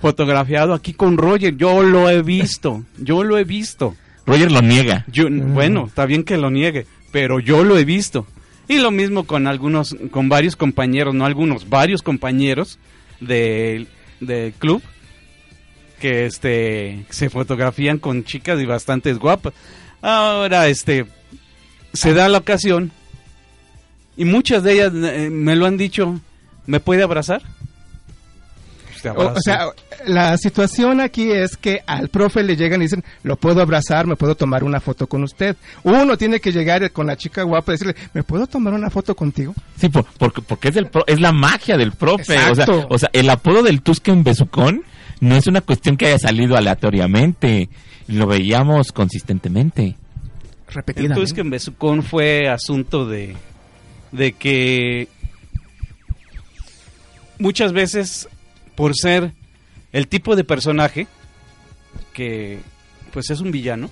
fotografiado 0.00 0.74
aquí 0.74 0.92
con 0.92 1.16
Roger. 1.16 1.56
Yo 1.56 1.82
lo 1.82 2.08
he 2.10 2.22
visto, 2.22 2.84
yo 2.98 3.24
lo 3.24 3.38
he 3.38 3.44
visto. 3.44 3.94
Roger 4.26 4.50
lo 4.50 4.60
niega. 4.62 5.04
Yo, 5.10 5.26
Bueno, 5.30 5.86
está 5.86 6.04
bien 6.06 6.24
que 6.24 6.36
lo 6.36 6.50
niegue, 6.50 6.86
pero 7.12 7.38
yo 7.40 7.62
lo 7.64 7.78
he 7.78 7.84
visto. 7.84 8.26
Y 8.68 8.78
lo 8.78 8.90
mismo 8.90 9.24
con 9.24 9.46
algunos, 9.46 9.96
con 10.10 10.28
varios 10.28 10.56
compañeros, 10.56 11.14
no 11.14 11.24
algunos, 11.24 11.68
varios 11.68 12.02
compañeros 12.02 12.78
del 13.20 13.86
del 14.20 14.52
club 14.54 14.82
que 16.00 16.26
este 16.26 17.04
se 17.10 17.30
fotografían 17.30 17.98
con 17.98 18.24
chicas 18.24 18.60
y 18.60 18.66
bastantes 18.66 19.18
guapas. 19.18 19.52
Ahora, 20.02 20.68
este, 20.68 21.06
se 21.92 22.12
da 22.12 22.28
la 22.28 22.38
ocasión 22.38 22.92
y 24.16 24.24
muchas 24.24 24.62
de 24.62 24.72
ellas 24.72 24.92
eh, 24.94 25.28
me 25.30 25.56
lo 25.56 25.66
han 25.66 25.76
dicho, 25.76 26.20
¿me 26.66 26.80
puede 26.80 27.02
abrazar? 27.02 27.42
Pues 28.90 29.02
te 29.02 29.10
O, 29.10 29.40
sea, 29.40 29.66
la 30.06 30.36
situación 30.38 31.00
aquí 31.00 31.30
es 31.30 31.56
que 31.56 31.80
al 31.86 32.08
profe 32.08 32.42
le 32.42 32.56
llegan 32.56 32.80
y 32.80 32.84
dicen, 32.86 33.04
lo 33.24 33.36
puedo 33.36 33.60
abrazar, 33.60 34.06
me 34.06 34.16
puedo 34.16 34.34
tomar 34.34 34.64
una 34.64 34.80
foto 34.80 35.06
con 35.06 35.22
usted. 35.22 35.54
Uno 35.82 36.16
tiene 36.16 36.40
que 36.40 36.50
llegar 36.50 36.90
con 36.92 37.06
la 37.06 37.16
chica 37.16 37.42
guapa 37.42 37.72
y 37.72 37.74
decirle, 37.74 37.94
¿me 38.14 38.22
puedo 38.22 38.46
tomar 38.46 38.72
una 38.72 38.88
foto 38.90 39.14
contigo? 39.14 39.54
Sí, 39.76 39.88
por- 39.90 40.06
porque, 40.18 40.40
porque 40.42 40.68
es, 40.68 40.74
del 40.74 40.86
pro- 40.88 41.04
es 41.06 41.20
la 41.20 41.32
magia 41.32 41.76
del 41.76 41.92
profe. 41.92 42.22
O 42.22 42.24
sea, 42.24 42.48
Exacto. 42.48 42.86
o 42.90 42.98
sea, 42.98 43.10
el 43.12 43.28
apodo 43.30 43.62
del 43.62 43.82
Tusken 43.82 44.24
Besucón 44.24 44.82
no 45.20 45.36
es 45.36 45.46
una 45.46 45.60
cuestión 45.60 45.96
que 45.96 46.06
haya 46.06 46.18
salido 46.18 46.56
aleatoriamente. 46.56 47.68
Lo 48.08 48.26
veíamos 48.26 48.92
consistentemente. 48.92 49.96
Entonces 50.96 51.32
que 51.34 51.40
en 51.42 51.50
Besucón 51.50 52.02
fue 52.02 52.48
asunto 52.48 53.06
de, 53.06 53.36
de 54.12 54.32
que 54.32 55.08
muchas 57.38 57.72
veces 57.72 58.28
por 58.74 58.94
ser 58.96 59.32
el 59.92 60.08
tipo 60.08 60.36
de 60.36 60.44
personaje 60.44 61.06
que 62.12 62.60
pues 63.12 63.30
es 63.30 63.40
un 63.40 63.50
villano 63.50 63.90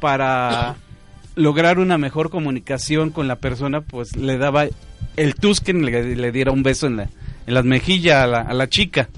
para 0.00 0.76
lograr 1.34 1.78
una 1.78 1.98
mejor 1.98 2.30
comunicación 2.30 3.10
con 3.10 3.28
la 3.28 3.36
persona 3.36 3.80
pues 3.80 4.16
le 4.16 4.38
daba 4.38 4.66
el 5.16 5.34
Tusken 5.34 5.84
le, 5.84 6.14
le 6.16 6.32
diera 6.32 6.52
un 6.52 6.62
beso 6.62 6.86
en 6.86 6.96
la, 6.98 7.02
en 7.46 7.54
las 7.54 7.64
mejillas 7.64 8.16
a 8.22 8.26
la, 8.26 8.40
a 8.42 8.52
la 8.52 8.68
chica. 8.68 9.08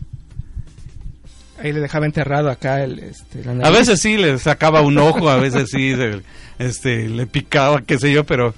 Ahí 1.60 1.72
le 1.72 1.80
dejaba 1.80 2.06
enterrado 2.06 2.50
acá 2.50 2.84
el... 2.84 3.00
Este, 3.00 3.42
la 3.44 3.66
A 3.66 3.70
veces 3.70 4.00
sí 4.00 4.16
le 4.16 4.38
sacaba 4.38 4.80
un 4.82 4.96
ojo, 4.96 5.28
a 5.28 5.38
veces 5.38 5.70
sí 5.70 5.92
se- 5.96 6.22
este, 6.60 7.08
le 7.08 7.26
picaba, 7.26 7.82
qué 7.82 7.98
sé 7.98 8.12
yo, 8.12 8.22
pero 8.22 8.54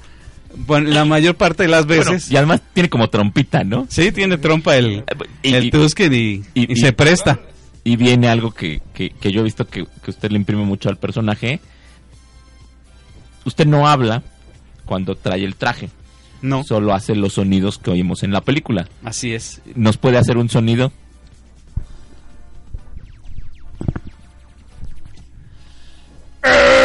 bueno, 0.57 0.91
la 0.91 1.05
mayor 1.05 1.35
parte 1.37 1.63
de 1.65 1.69
las 1.69 1.87
Bueno, 1.87 2.05
veces... 2.13 2.31
y 2.31 2.37
además 2.37 2.61
tiene 2.73 2.89
como 2.91 3.09
trompita, 3.09 3.65
¿no? 3.65 3.87
Sí, 3.89 4.13
tiene 4.13 4.39
trompa 4.39 4.77
el, 4.77 5.05
Y- 5.43 5.55
el 5.55 5.65
y- 5.67 5.71
Tusken 5.71 6.13
y, 6.15 6.43
y 6.55 6.77
se 6.77 6.93
presta. 6.93 7.41
Y 7.83 7.97
viene 7.97 8.29
algo 8.29 8.53
que, 8.53 8.83
que, 8.93 9.11
que 9.11 9.33
yo 9.33 9.41
he 9.41 9.45
visto 9.45 9.67
que, 9.67 9.87
que 10.05 10.11
usted 10.11 10.31
le 10.31 10.37
imprime 10.37 10.65
mucho 10.65 10.89
al 10.91 10.99
personaje. 10.99 11.61
Usted 13.47 13.67
no 13.67 13.89
habla 13.89 14.23
cuando 14.85 15.15
trae 15.17 15.45
el 15.45 15.55
traje. 15.57 15.89
No. 16.43 16.63
Solo 16.65 16.93
hace 16.95 17.15
los 17.15 17.35
sonidos 17.35 17.79
que 17.79 17.91
oímos 17.91 18.23
en 18.23 18.33
la 18.33 18.43
película. 18.43 18.89
Así 19.05 19.33
es. 19.35 19.63
¿Nos 19.75 19.97
puede 19.97 20.19
hacer 20.19 20.37
un 20.37 20.49
sonido? 20.51 20.93
Checar. 26.43 26.80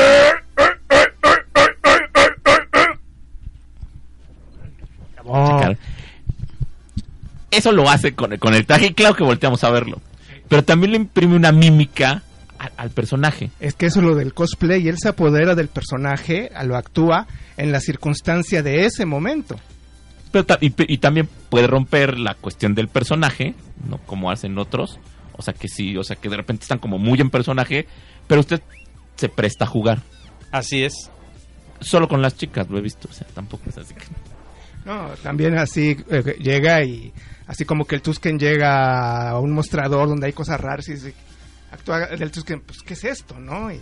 Eso 7.56 7.72
lo 7.72 7.90
hace 7.90 8.14
con 8.14 8.34
el, 8.34 8.40
con 8.40 8.54
el 8.54 8.66
traje 8.66 8.88
y 8.88 8.94
claro 8.94 9.16
que 9.16 9.24
volteamos 9.24 9.64
a 9.64 9.70
verlo. 9.70 10.02
Pero 10.48 10.64
también 10.64 10.92
le 10.92 10.98
imprime 10.98 11.36
una 11.36 11.52
mímica 11.52 12.24
al, 12.60 12.72
al 12.78 12.90
personaje. 12.92 13.50
Es 13.60 13.74
que 13.74 13.88
eso 13.88 14.00
es 14.00 14.06
lo 14.06 14.16
del 14.16 14.34
cosplay, 14.34 14.88
él 14.88 14.98
se 15.00 15.10
apodera 15.10 15.56
del 15.56 15.68
personaje, 15.68 16.52
lo 16.66 16.76
actúa 16.78 17.28
en 17.58 17.72
la 17.72 17.80
circunstancia 17.80 18.62
de 18.62 18.86
ese 18.86 19.06
momento. 19.06 19.56
Pero 20.32 20.46
ta- 20.46 20.58
y, 20.62 20.70
pe- 20.72 20.86
y 20.88 20.98
también 20.98 21.30
puede 21.50 21.68
romper 21.68 22.20
la 22.20 22.34
cuestión 22.36 22.76
del 22.76 22.88
personaje, 22.90 23.56
no 23.90 23.98
como 24.00 24.30
hacen 24.32 24.58
otros. 24.58 25.00
O 25.38 25.42
sea 25.42 25.54
que 25.54 25.68
sí, 25.68 25.98
o 25.98 26.04
sea 26.04 26.16
que 26.16 26.30
de 26.30 26.38
repente 26.38 26.64
están 26.64 26.80
como 26.80 26.98
muy 26.98 27.20
en 27.22 27.30
personaje, 27.30 27.88
pero 28.28 28.42
usted 28.42 28.62
se 29.16 29.30
presta 29.30 29.66
a 29.66 29.68
jugar. 29.68 30.02
Así 30.52 30.84
es. 30.84 31.10
Solo 31.82 32.08
con 32.08 32.22
las 32.22 32.38
chicas 32.38 32.70
lo 32.70 32.78
he 32.78 32.82
visto, 32.82 33.08
o 33.10 33.14
sea, 33.14 33.28
tampoco 33.34 33.64
es 33.70 33.78
así 33.78 33.94
que... 33.94 34.04
No, 34.86 35.10
también 35.24 35.58
así 35.58 35.98
eh, 36.10 36.36
llega 36.40 36.84
y 36.84 37.12
así 37.48 37.66
como 37.66 37.86
que 37.86 37.96
el 37.96 38.02
Tusken 38.02 38.40
llega 38.40 39.30
a 39.30 39.40
un 39.40 39.52
mostrador 39.52 40.08
donde 40.08 40.28
hay 40.28 40.34
cosas 40.34 40.60
raras 40.60 40.88
y 40.90 40.94
dice, 40.94 41.14
actúa 41.72 42.08
del 42.08 42.32
Tusken, 42.32 42.62
pues 42.62 42.82
¿qué 42.82 42.94
es 42.94 43.04
esto, 43.04 43.40
no? 43.40 43.72
Y, 43.72 43.82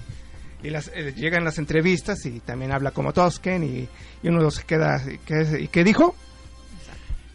las, 0.70 0.90
eh, 0.96 1.14
llega 1.16 1.38
en 1.38 1.44
las 1.44 1.58
entrevistas 1.58 2.26
y 2.26 2.40
también 2.40 2.72
habla 2.72 2.92
como 2.92 3.12
Tusken 3.12 3.64
y, 3.64 3.90
y 4.24 4.30
uno 4.30 4.50
se 4.50 4.64
queda, 4.64 5.02
¿y 5.12 5.18
qué, 5.20 5.60
¿y 5.62 5.68
qué 5.68 5.84
dijo? 5.84 6.16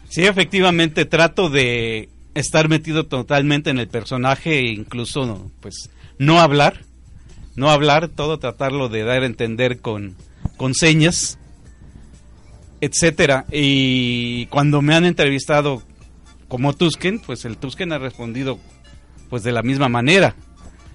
Sí, 0.09 0.25
efectivamente, 0.25 1.05
trato 1.05 1.49
de 1.49 2.09
estar 2.33 2.69
metido 2.69 3.05
totalmente 3.05 3.69
en 3.69 3.77
el 3.77 3.87
personaje 3.87 4.57
e 4.57 4.71
incluso, 4.71 5.51
pues, 5.61 5.91
no 6.17 6.39
hablar. 6.39 6.85
No 7.55 7.69
hablar, 7.69 8.07
todo 8.07 8.39
tratarlo 8.39 8.87
de 8.87 9.03
dar 9.03 9.23
a 9.23 9.25
entender 9.25 9.79
con, 9.79 10.15
con 10.55 10.73
señas, 10.73 11.37
etcétera. 12.79 13.45
Y 13.51 14.45
cuando 14.45 14.81
me 14.81 14.95
han 14.95 15.05
entrevistado 15.05 15.83
como 16.49 16.73
Tusken, 16.73 17.19
pues 17.19 17.45
el 17.45 17.55
Tusken 17.55 17.93
ha 17.93 17.97
respondido 17.97 18.59
pues 19.29 19.43
de 19.43 19.53
la 19.53 19.61
misma 19.61 19.87
manera. 19.87 20.35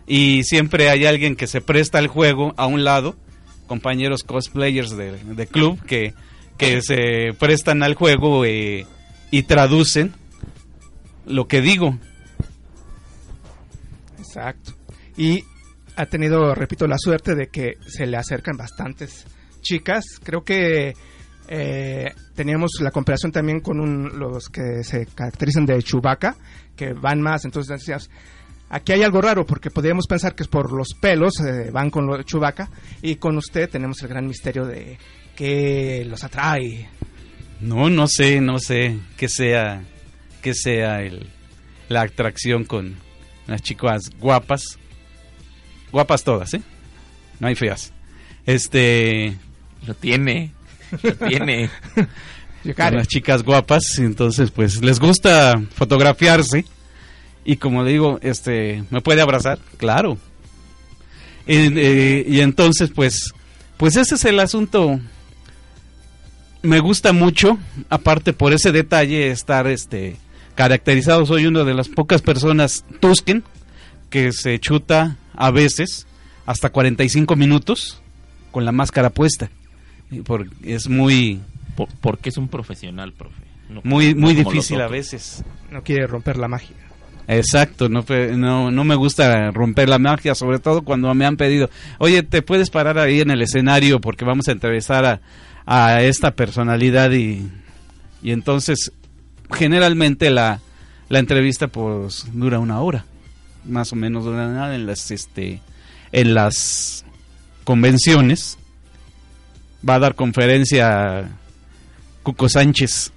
Y 0.06 0.42
siempre 0.42 0.90
hay 0.90 1.06
alguien 1.06 1.36
que 1.36 1.46
se 1.46 1.62
presta 1.62 1.98
al 1.98 2.08
juego 2.08 2.52
a 2.58 2.66
un 2.66 2.84
lado, 2.84 3.16
compañeros 3.66 4.22
cosplayers 4.24 4.94
de, 4.94 5.46
club 5.46 5.80
que, 5.86 6.12
que 6.58 6.82
se 6.82 7.32
prestan 7.38 7.82
al 7.82 7.94
juego 7.94 8.44
eh, 8.44 8.86
y 9.30 9.44
traducen 9.44 10.12
lo 11.24 11.48
que 11.48 11.62
digo. 11.62 11.98
Exacto. 14.18 14.74
Y 15.16 15.44
ha 15.96 16.06
tenido, 16.06 16.54
repito, 16.54 16.86
la 16.86 16.98
suerte 16.98 17.34
de 17.34 17.46
que 17.46 17.78
se 17.86 18.06
le 18.06 18.16
acercan 18.16 18.56
bastantes 18.56 19.24
chicas. 19.62 20.04
Creo 20.22 20.44
que 20.44 20.94
eh, 21.48 22.12
teníamos 22.34 22.72
la 22.80 22.90
comparación 22.90 23.32
también 23.32 23.60
con 23.60 23.80
un- 23.80 24.18
los 24.18 24.48
que 24.48 24.82
se 24.84 25.06
caracterizan 25.06 25.66
de 25.66 25.82
Chewbacca, 25.82 26.36
que 26.76 26.92
van 26.92 27.20
más. 27.20 27.44
Entonces 27.44 27.78
decías, 27.78 28.10
aquí 28.70 28.92
hay 28.92 29.02
algo 29.02 29.20
raro 29.20 29.44
porque 29.46 29.70
podríamos 29.70 30.06
pensar 30.06 30.34
que 30.34 30.42
es 30.42 30.48
por 30.48 30.72
los 30.72 30.94
pelos, 31.00 31.40
eh, 31.40 31.70
van 31.70 31.90
con 31.90 32.06
lo 32.06 32.16
de 32.16 32.24
Chewbacca, 32.24 32.70
y 33.02 33.16
con 33.16 33.36
usted 33.36 33.68
tenemos 33.68 34.02
el 34.02 34.08
gran 34.08 34.26
misterio 34.26 34.64
de 34.66 34.98
que 35.36 36.04
los 36.08 36.24
atrae. 36.24 36.88
No, 37.60 37.88
no 37.90 38.06
sé, 38.08 38.40
no 38.40 38.58
sé 38.58 38.98
qué 39.16 39.28
sea, 39.28 39.82
qué 40.42 40.54
sea 40.54 41.02
el, 41.02 41.28
la 41.88 42.02
atracción 42.02 42.64
con 42.64 42.96
las 43.46 43.62
chicas 43.62 44.10
guapas. 44.18 44.62
Guapas 45.92 46.24
todas, 46.24 46.54
¿eh? 46.54 46.62
No 47.40 47.46
hay 47.48 47.54
feas. 47.54 47.92
Este... 48.46 49.36
Lo 49.86 49.92
tiene, 49.92 50.53
tiene. 51.28 51.70
con 52.76 52.94
las 52.94 53.08
chicas 53.08 53.42
guapas, 53.42 53.98
entonces 53.98 54.50
pues 54.50 54.82
les 54.82 54.98
gusta 54.98 55.60
fotografiarse 55.74 56.64
y 57.44 57.56
como 57.56 57.84
digo, 57.84 58.18
este, 58.22 58.84
¿me 58.90 59.00
puede 59.00 59.20
abrazar? 59.20 59.58
Claro. 59.76 60.18
Y, 61.46 61.78
eh, 61.78 62.24
y 62.26 62.40
entonces 62.40 62.90
pues, 62.94 63.34
pues 63.76 63.96
ese 63.96 64.14
es 64.14 64.24
el 64.24 64.40
asunto. 64.40 64.98
Me 66.62 66.80
gusta 66.80 67.12
mucho, 67.12 67.58
aparte 67.90 68.32
por 68.32 68.54
ese 68.54 68.72
detalle 68.72 69.30
estar 69.30 69.66
este 69.66 70.16
caracterizado, 70.54 71.26
soy 71.26 71.46
una 71.46 71.64
de 71.64 71.74
las 71.74 71.88
pocas 71.88 72.22
personas 72.22 72.84
Tusken 73.00 73.44
que 74.08 74.32
se 74.32 74.58
chuta 74.58 75.16
a 75.34 75.50
veces 75.50 76.06
hasta 76.46 76.70
45 76.70 77.36
minutos 77.36 78.00
con 78.50 78.64
la 78.64 78.72
máscara 78.72 79.10
puesta. 79.10 79.50
Y 80.10 80.20
por- 80.20 80.46
es 80.62 80.88
muy 80.88 81.40
Por- 81.76 81.88
porque 82.00 82.28
es 82.28 82.36
un 82.36 82.48
profesional, 82.48 83.12
profe. 83.12 83.42
No- 83.68 83.80
muy 83.84 84.14
muy 84.14 84.34
difícil 84.34 84.80
a 84.80 84.88
veces. 84.88 85.42
No 85.70 85.82
quiere 85.82 86.06
romper 86.06 86.36
la 86.36 86.48
magia. 86.48 86.76
Exacto, 87.26 87.88
no, 87.88 88.04
no, 88.36 88.70
no 88.70 88.84
me 88.84 88.94
gusta 88.94 89.50
romper 89.50 89.88
la 89.88 89.98
magia, 89.98 90.34
sobre 90.34 90.58
todo 90.58 90.82
cuando 90.82 91.12
me 91.14 91.24
han 91.24 91.38
pedido, 91.38 91.70
oye, 91.98 92.22
¿te 92.22 92.42
puedes 92.42 92.68
parar 92.68 92.98
ahí 92.98 93.20
en 93.22 93.30
el 93.30 93.40
escenario 93.40 93.98
porque 94.00 94.26
vamos 94.26 94.46
a 94.48 94.52
entrevistar 94.52 95.06
a, 95.06 95.20
a 95.64 96.02
esta 96.02 96.32
personalidad? 96.32 97.10
Y, 97.12 97.48
y 98.22 98.30
entonces, 98.30 98.92
generalmente 99.50 100.28
la, 100.28 100.60
la 101.08 101.18
entrevista 101.18 101.68
pues 101.68 102.26
dura 102.34 102.58
una 102.58 102.80
hora, 102.80 103.06
más 103.64 103.90
o 103.94 103.96
menos 103.96 104.24
dura 104.26 104.46
una 104.46 104.64
hora 104.66 104.74
en 104.74 104.84
las, 104.84 105.10
este, 105.10 105.62
en 106.12 106.34
las 106.34 107.06
convenciones. 107.64 108.58
Va 109.86 109.96
a 109.96 109.98
dar 109.98 110.14
conferencia 110.14 111.28
Cuco 112.22 112.48
Sánchez. 112.48 113.12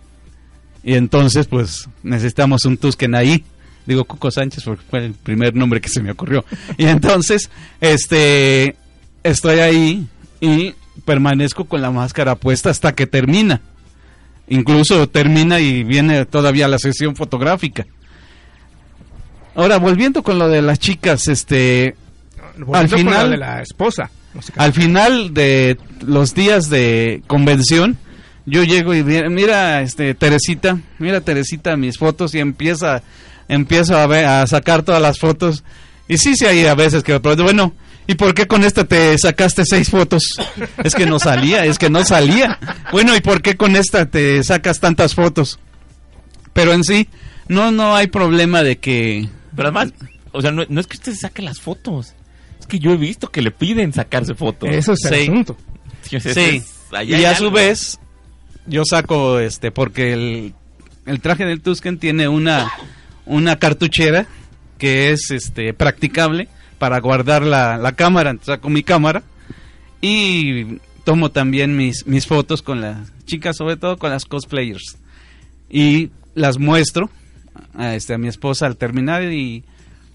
Y 0.83 0.95
entonces, 0.95 1.47
pues, 1.47 1.89
necesitamos 2.03 2.65
un 2.65 2.77
Tusken 2.77 3.15
ahí. 3.15 3.43
Digo 3.85 4.05
Cuco 4.05 4.31
Sánchez 4.31 4.63
porque 4.63 4.83
fue 4.89 5.05
el 5.05 5.13
primer 5.13 5.55
nombre 5.55 5.81
que 5.81 5.89
se 5.89 6.01
me 6.01 6.11
ocurrió. 6.11 6.45
Y 6.77 6.85
entonces, 6.85 7.49
este, 7.79 8.75
estoy 9.23 9.59
ahí 9.59 10.07
y 10.41 10.75
permanezco 11.05 11.65
con 11.65 11.81
la 11.81 11.91
máscara 11.91 12.35
puesta 12.35 12.69
hasta 12.69 12.93
que 12.93 13.07
termina. 13.07 13.61
Incluso 14.49 15.07
termina 15.09 15.59
y 15.59 15.83
viene 15.83 16.25
todavía 16.25 16.67
la 16.67 16.79
sesión 16.79 17.15
fotográfica. 17.15 17.85
Ahora, 19.55 19.77
volviendo 19.77 20.23
con 20.23 20.37
lo 20.37 20.47
de 20.47 20.61
las 20.61 20.79
chicas, 20.79 21.27
este, 21.27 21.95
Volviendo 22.57 22.77
al 22.77 22.89
con 22.89 22.99
final, 22.99 23.25
lo 23.25 23.31
de 23.31 23.37
la 23.37 23.61
esposa. 23.61 24.09
Al 24.55 24.73
final 24.73 25.33
de 25.33 25.77
los 26.05 26.33
días 26.33 26.69
de 26.69 27.21
convención, 27.27 27.97
yo 28.45 28.63
llego 28.63 28.93
y 28.93 29.01
vi- 29.03 29.27
mira, 29.29 29.81
este 29.81 30.13
Teresita, 30.13 30.77
mira 30.99 31.21
Teresita 31.21 31.75
mis 31.77 31.97
fotos 31.97 32.33
y 32.35 32.39
empieza 32.39 33.01
empiezo 33.49 33.97
a 33.97 34.07
ver, 34.07 34.25
a 34.25 34.45
sacar 34.47 34.83
todas 34.83 35.01
las 35.01 35.19
fotos 35.19 35.63
y 36.07 36.17
sí 36.17 36.35
sí 36.35 36.45
hay 36.45 36.65
a 36.65 36.75
veces 36.75 37.03
que 37.03 37.19
pero 37.19 37.43
bueno, 37.43 37.73
¿y 38.07 38.15
por 38.15 38.33
qué 38.33 38.45
con 38.47 38.63
esta 38.63 38.83
te 38.85 39.17
sacaste 39.17 39.63
seis 39.65 39.89
fotos? 39.89 40.23
Es 40.83 40.95
que 40.95 41.05
no 41.05 41.19
salía, 41.19 41.65
es 41.65 41.77
que 41.77 41.89
no 41.89 42.03
salía. 42.05 42.57
Bueno, 42.91 43.15
¿y 43.15 43.21
por 43.21 43.41
qué 43.41 43.55
con 43.57 43.75
esta 43.75 44.05
te 44.05 44.43
sacas 44.43 44.79
tantas 44.79 45.13
fotos? 45.15 45.59
Pero 46.53 46.73
en 46.73 46.83
sí 46.83 47.07
no 47.49 47.71
no 47.71 47.95
hay 47.95 48.07
problema 48.07 48.63
de 48.63 48.77
que 48.77 49.27
Pero 49.55 49.69
además, 49.69 49.93
o 50.31 50.41
sea, 50.41 50.51
no, 50.51 50.63
no 50.69 50.79
es 50.81 50.87
que 50.87 50.97
usted 50.97 51.15
saque 51.15 51.41
las 51.41 51.59
fotos. 51.59 52.13
Que 52.67 52.79
yo 52.79 52.91
he 52.91 52.97
visto 52.97 53.29
que 53.29 53.41
le 53.41 53.51
piden 53.51 53.93
sacarse 53.93 54.35
fotos. 54.35 54.69
Eso 54.71 54.93
es 54.93 55.05
el 55.05 55.23
asunto. 55.23 55.57
Sí, 56.01 56.61
y 57.05 57.23
a 57.25 57.35
su 57.35 57.51
vez, 57.51 57.99
yo 58.65 58.83
saco 58.85 59.39
este, 59.39 59.71
porque 59.71 60.13
el, 60.13 60.53
el 61.05 61.19
traje 61.21 61.45
del 61.45 61.61
Tusken 61.61 61.97
tiene 61.97 62.27
una, 62.27 62.71
una 63.25 63.59
cartuchera 63.59 64.27
que 64.77 65.11
es 65.11 65.31
este 65.31 65.73
practicable 65.73 66.47
para 66.77 66.99
guardar 66.99 67.41
la, 67.43 67.77
la 67.77 67.93
cámara. 67.93 68.29
Entonces 68.29 68.55
saco 68.55 68.69
mi 68.69 68.83
cámara 68.83 69.23
y 70.01 70.79
tomo 71.03 71.31
también 71.31 71.75
mis, 71.75 72.05
mis 72.05 72.27
fotos 72.27 72.61
con 72.61 72.81
las 72.81 73.11
chicas, 73.25 73.57
sobre 73.57 73.77
todo 73.77 73.97
con 73.97 74.11
las 74.11 74.25
cosplayers. 74.25 74.97
Y 75.69 76.11
las 76.35 76.57
muestro 76.57 77.09
a, 77.75 77.95
este, 77.95 78.13
a 78.13 78.17
mi 78.17 78.27
esposa 78.27 78.65
al 78.65 78.77
terminar 78.77 79.23
y 79.23 79.63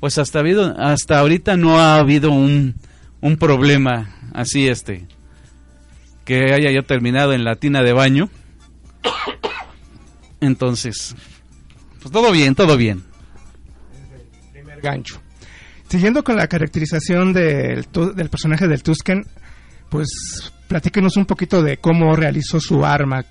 pues 0.02 0.18
hasta, 0.18 0.40
habido, 0.40 0.74
hasta 0.80 1.20
ahorita 1.20 1.56
no 1.56 1.78
ha 1.78 2.00
habido 2.00 2.32
un, 2.32 2.74
un 3.20 3.36
problema 3.36 4.16
así 4.34 4.66
este 4.66 5.06
que 6.24 6.52
haya 6.52 6.72
yo 6.72 6.82
terminado 6.82 7.32
en 7.32 7.44
la 7.44 7.54
tina 7.54 7.84
de 7.84 7.92
baño. 7.92 8.28
Entonces, 10.40 11.14
pues 12.00 12.10
todo 12.10 12.32
bien, 12.32 12.56
todo 12.56 12.76
bien. 12.76 13.04
primer 14.50 14.80
gancho. 14.80 15.22
Siguiendo 15.86 16.24
con 16.24 16.34
la 16.34 16.48
caracterización 16.48 17.32
del, 17.32 17.86
del 18.16 18.28
personaje 18.28 18.66
del 18.66 18.82
Tusken, 18.82 19.24
pues 19.88 20.52
platíquenos 20.66 21.16
un 21.16 21.26
poquito 21.26 21.62
de 21.62 21.76
cómo 21.76 22.16
realizó 22.16 22.58
su 22.58 22.84
arma. 22.84 23.24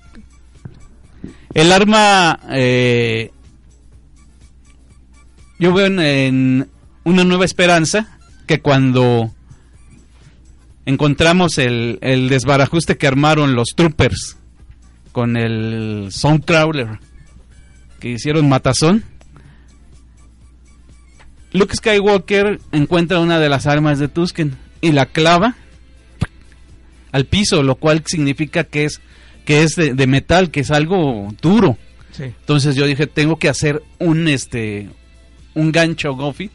El 1.52 1.70
arma, 1.70 2.40
eh, 2.48 3.30
yo 5.62 5.72
veo 5.72 5.86
en, 5.86 6.00
en 6.00 6.68
una 7.04 7.22
nueva 7.22 7.44
esperanza 7.44 8.18
que 8.48 8.60
cuando 8.60 9.32
encontramos 10.86 11.56
el, 11.58 12.00
el 12.00 12.28
desbarajuste 12.28 12.98
que 12.98 13.06
armaron 13.06 13.54
los 13.54 13.68
troopers 13.76 14.38
con 15.12 15.36
el 15.36 16.08
Soundcrawler 16.10 16.98
que 18.00 18.08
hicieron 18.08 18.48
matazón, 18.48 19.04
Luke 21.52 21.76
Skywalker 21.76 22.58
encuentra 22.72 23.20
una 23.20 23.38
de 23.38 23.48
las 23.48 23.68
armas 23.68 24.00
de 24.00 24.08
Tusken 24.08 24.56
y 24.80 24.90
la 24.90 25.06
clava 25.06 25.54
al 27.12 27.26
piso, 27.26 27.62
lo 27.62 27.76
cual 27.76 28.02
significa 28.04 28.64
que 28.64 28.86
es 28.86 29.00
que 29.44 29.62
es 29.62 29.76
de, 29.76 29.94
de 29.94 30.06
metal, 30.08 30.50
que 30.50 30.58
es 30.58 30.72
algo 30.72 31.32
duro. 31.40 31.78
Sí. 32.10 32.24
Entonces 32.24 32.74
yo 32.74 32.84
dije, 32.84 33.06
tengo 33.06 33.38
que 33.38 33.48
hacer 33.48 33.80
un 34.00 34.26
este 34.26 34.88
un 35.54 35.72
gancho 35.72 36.14
Goffy 36.14 36.50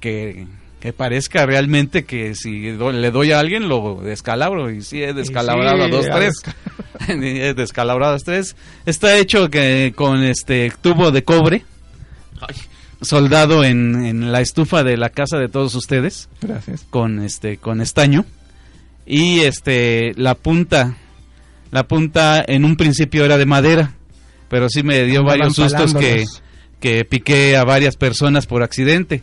que, 0.00 0.46
que 0.80 0.92
parezca 0.92 1.46
realmente 1.46 2.04
que 2.04 2.34
si 2.34 2.70
do- 2.72 2.92
le 2.92 3.10
doy 3.10 3.32
a 3.32 3.40
alguien 3.40 3.68
lo 3.68 4.00
descalabro 4.02 4.70
y 4.70 4.82
sí 4.82 5.02
he 5.02 5.12
descalabrado 5.14 5.78
sí, 5.78 5.82
a 5.84 5.88
dos. 5.88 6.06
Tres 6.14 6.34
he 7.08 7.54
descalabrado 7.54 8.10
a 8.10 8.14
dos 8.14 8.24
tres. 8.24 8.56
Está 8.86 9.16
hecho 9.18 9.50
que 9.50 9.92
con 9.96 10.22
este 10.24 10.72
tubo 10.80 11.10
de 11.10 11.24
cobre. 11.24 11.64
Soldado 13.00 13.64
en, 13.64 14.04
en 14.06 14.32
la 14.32 14.40
estufa 14.40 14.82
de 14.82 14.96
la 14.96 15.10
casa 15.10 15.36
de 15.38 15.48
todos 15.48 15.74
ustedes. 15.74 16.28
Gracias. 16.40 16.86
con 16.88 17.20
este 17.22 17.58
con 17.58 17.80
estaño. 17.80 18.24
Y 19.06 19.40
este 19.40 20.12
la 20.16 20.34
punta 20.34 20.96
la 21.70 21.86
punta 21.86 22.42
en 22.46 22.64
un 22.64 22.76
principio 22.76 23.24
era 23.24 23.36
de 23.36 23.46
madera 23.46 23.92
pero 24.48 24.68
sí 24.68 24.82
me 24.82 25.02
dio 25.04 25.20
Andaban 25.20 25.38
varios 25.40 25.56
sustos 25.56 25.94
que. 25.94 26.24
Que 26.84 27.02
piqué 27.06 27.56
a 27.56 27.64
varias 27.64 27.96
personas 27.96 28.44
por 28.46 28.62
accidente 28.62 29.22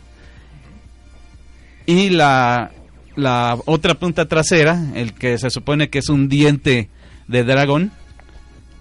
y 1.86 2.10
la 2.10 2.72
la 3.14 3.56
otra 3.66 3.94
punta 3.94 4.26
trasera 4.26 4.82
el 4.96 5.12
que 5.14 5.38
se 5.38 5.48
supone 5.48 5.88
que 5.88 6.00
es 6.00 6.08
un 6.08 6.28
diente 6.28 6.88
de 7.28 7.44
dragón 7.44 7.92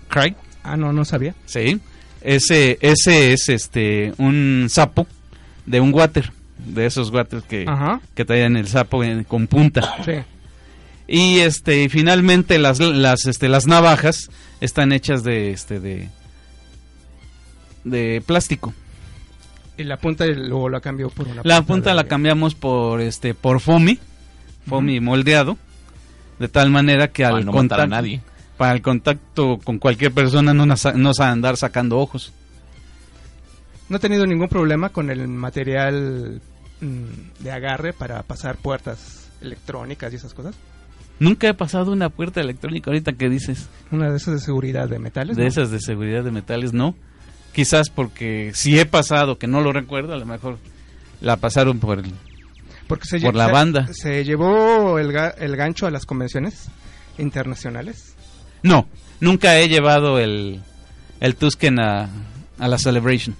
Craig 0.07 0.33
Ah, 0.63 0.77
no, 0.77 0.93
no 0.93 1.05
sabía. 1.05 1.35
Sí, 1.45 1.79
ese, 2.21 2.79
ese 2.81 3.33
es 3.33 3.49
este 3.49 4.13
un 4.17 4.65
sapo 4.67 5.05
de 5.67 5.79
un 5.79 5.93
water, 5.93 6.31
de 6.57 6.87
esos 6.87 7.11
waters 7.11 7.43
que, 7.43 7.65
Ajá. 7.67 8.01
que 8.15 8.25
traían 8.25 8.55
el 8.57 8.67
sapo 8.67 9.03
en- 9.03 9.23
con 9.25 9.45
punta. 9.45 9.95
Sí. 10.05 10.13
Y 11.07 11.39
este, 11.39 11.83
y 11.83 11.89
finalmente 11.89 12.57
las, 12.57 12.79
las, 12.79 13.25
este, 13.27 13.47
las 13.47 13.67
navajas 13.67 14.29
están 14.59 14.91
hechas 14.91 15.23
de, 15.23 15.51
este, 15.51 15.79
de, 15.79 16.09
de 17.83 18.21
plástico. 18.25 18.73
Y 19.77 19.83
la 19.83 19.97
punta 19.97 20.25
luego 20.27 20.69
la 20.69 20.79
cambió 20.81 21.09
por 21.09 21.27
una 21.27 21.41
La 21.43 21.61
punta 21.63 21.89
de- 21.91 21.95
la 21.95 22.03
cambiamos 22.05 22.55
por, 22.55 23.01
este, 23.01 23.33
por 23.33 23.59
foamy, 23.59 23.99
foamy 24.67 24.99
moldeado, 24.99 25.57
de 26.39 26.47
tal 26.47 26.69
manera 26.69 27.07
que 27.09 27.23
Para 27.23 27.37
al 27.37 27.45
no 27.45 27.51
matar 27.51 27.79
a 27.79 27.83
contacto, 27.83 27.87
nadie. 27.87 28.21
para 28.57 28.73
el 28.73 28.81
contacto 28.81 29.57
con 29.63 29.79
cualquier 29.79 30.11
persona 30.11 30.53
no 30.53 30.65
nos, 30.65 30.85
no 30.85 30.93
nos 30.97 31.19
va 31.19 31.29
a 31.29 31.31
andar 31.31 31.57
sacando 31.57 31.97
ojos. 31.99 32.31
No 33.89 33.97
he 33.97 33.99
tenido 33.99 34.25
ningún 34.25 34.47
problema 34.47 34.89
con 34.89 35.09
el 35.09 35.27
material 35.27 36.41
mm, 36.79 37.43
de 37.43 37.51
agarre 37.51 37.91
para 37.93 38.21
pasar 38.23 38.57
puertas 38.57 39.29
electrónicas 39.41 40.13
y 40.13 40.15
esas 40.17 40.33
cosas. 40.33 40.55
Nunca 41.19 41.47
he 41.47 41.53
pasado 41.53 41.91
una 41.91 42.09
puerta 42.09 42.39
electrónica 42.41 42.89
ahorita 42.89 43.13
que 43.13 43.29
dices. 43.29 43.67
Una 43.91 44.09
de 44.09 44.17
esas 44.17 44.35
de 44.35 44.39
seguridad 44.39 44.87
de 44.89 44.97
metales. 44.99 45.35
De 45.37 45.43
¿no? 45.43 45.47
esas 45.47 45.69
de 45.71 45.79
seguridad 45.79 46.23
de 46.23 46.31
metales, 46.31 46.73
no. 46.73 46.95
Quizás 47.53 47.89
porque 47.89 48.51
si 48.55 48.79
he 48.79 48.85
pasado, 48.85 49.37
que 49.37 49.47
no 49.47 49.61
lo 49.61 49.73
recuerdo, 49.73 50.13
a 50.13 50.17
lo 50.17 50.25
mejor 50.25 50.57
la 51.19 51.37
pasaron 51.37 51.79
por 51.79 51.99
el... 51.99 52.13
Porque 52.87 53.05
se 53.07 53.19
por 53.19 53.35
la 53.35 53.47
banda. 53.47 53.87
Se 53.93 54.23
llevó 54.25 54.99
el, 54.99 55.11
ga- 55.13 55.35
el 55.37 55.55
gancho 55.55 55.87
a 55.87 55.91
las 55.91 56.05
convenciones 56.05 56.67
internacionales. 57.17 58.15
No, 58.63 58.87
nunca 59.19 59.57
he 59.59 59.67
llevado 59.69 60.19
el, 60.19 60.61
el 61.19 61.35
Tusken 61.35 61.79
a, 61.79 62.09
a 62.59 62.67
la 62.67 62.77
Celebration. 62.77 63.35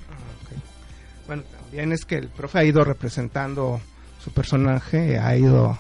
Bueno, 1.28 1.44
también 1.44 1.92
es 1.92 2.06
que 2.06 2.16
el 2.16 2.28
profe 2.28 2.60
ha 2.60 2.64
ido 2.64 2.84
representando 2.84 3.82
su 4.24 4.32
personaje, 4.32 5.18
ha 5.20 5.36
ido 5.38 5.78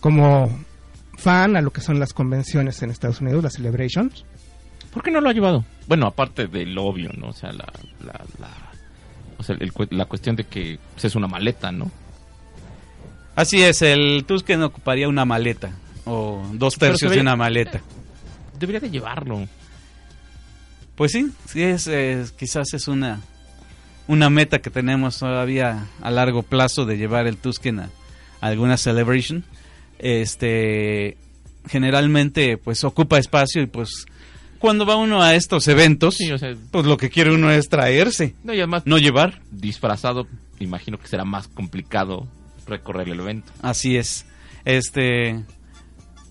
como 0.00 0.50
fan 1.16 1.56
a 1.56 1.60
lo 1.62 1.70
que 1.72 1.80
son 1.80 1.98
las 1.98 2.12
convenciones 2.12 2.82
en 2.82 2.90
Estados 2.90 3.20
Unidos, 3.20 3.42
las 3.42 3.54
celebrations. 3.54 4.24
¿Por 4.96 5.02
qué 5.02 5.10
no 5.10 5.20
lo 5.20 5.28
ha 5.28 5.32
llevado? 5.34 5.62
Bueno, 5.86 6.06
aparte 6.06 6.46
del 6.46 6.78
obvio, 6.78 7.10
¿no? 7.18 7.28
O 7.28 7.32
sea, 7.34 7.52
la, 7.52 7.70
la, 8.02 8.18
la- 8.38 8.72
o 9.36 9.42
sea, 9.42 9.54
el 9.60 9.70
la 9.90 10.06
cuestión 10.06 10.36
de 10.36 10.44
que 10.44 10.78
pues, 10.94 11.04
es 11.04 11.14
una 11.14 11.26
maleta, 11.28 11.70
¿no? 11.70 11.90
Así 13.34 13.62
es, 13.62 13.82
el 13.82 14.24
Tusken 14.26 14.62
ocuparía 14.62 15.06
una 15.06 15.26
maleta, 15.26 15.72
o 16.06 16.42
dos 16.54 16.76
tercios 16.78 17.12
de 17.12 17.20
una 17.20 17.36
maleta. 17.36 17.82
Debería 18.58 18.80
de 18.80 18.88
llevarlo. 18.88 19.46
Pues 20.94 21.12
sí, 21.12 21.30
sí 21.44 21.62
es, 21.62 21.86
es- 21.88 22.32
quizás 22.32 22.72
es 22.72 22.88
una 22.88 23.20
una 24.08 24.30
meta 24.30 24.60
que 24.60 24.70
tenemos 24.70 25.18
todavía 25.18 25.88
a 26.00 26.10
largo 26.10 26.42
plazo 26.42 26.86
de 26.86 26.96
llevar 26.96 27.26
el 27.26 27.36
Tusken 27.36 27.80
a, 27.80 27.90
a 28.40 28.46
alguna 28.46 28.78
celebration. 28.78 29.44
Este 29.98 31.18
generalmente 31.68 32.56
pues 32.56 32.82
ocupa 32.84 33.18
espacio 33.18 33.60
y 33.60 33.66
pues 33.66 34.06
cuando 34.56 34.84
va 34.86 34.96
uno 34.96 35.22
a 35.22 35.34
estos 35.34 35.68
eventos, 35.68 36.14
Sí, 36.16 36.30
o 36.32 36.38
sea, 36.38 36.54
pues 36.70 36.86
lo 36.86 36.96
que 36.96 37.10
quiere 37.10 37.32
uno 37.32 37.50
es 37.50 37.68
traerse, 37.68 38.34
no, 38.44 38.52
y 38.52 38.58
además, 38.58 38.82
no 38.86 38.98
llevar. 38.98 39.40
disfrazado, 39.50 40.26
imagino 40.60 40.98
que 40.98 41.06
será 41.08 41.24
más 41.24 41.48
complicado 41.48 42.26
recorrer 42.66 43.08
el 43.08 43.20
evento. 43.20 43.52
Así 43.62 43.96
es. 43.96 44.26
Este 44.64 45.42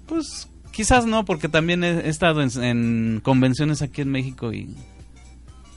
pues 0.08 0.50
quizás 0.72 1.06
no 1.06 1.24
porque 1.26 1.48
también 1.50 1.84
he, 1.84 2.10
estado 2.10 2.42
en, 2.42 2.64
en 2.64 3.20
convenciones 3.24 3.82
aquí 3.82 4.02
en 4.02 4.12
México 4.12 4.52
y 4.54 4.76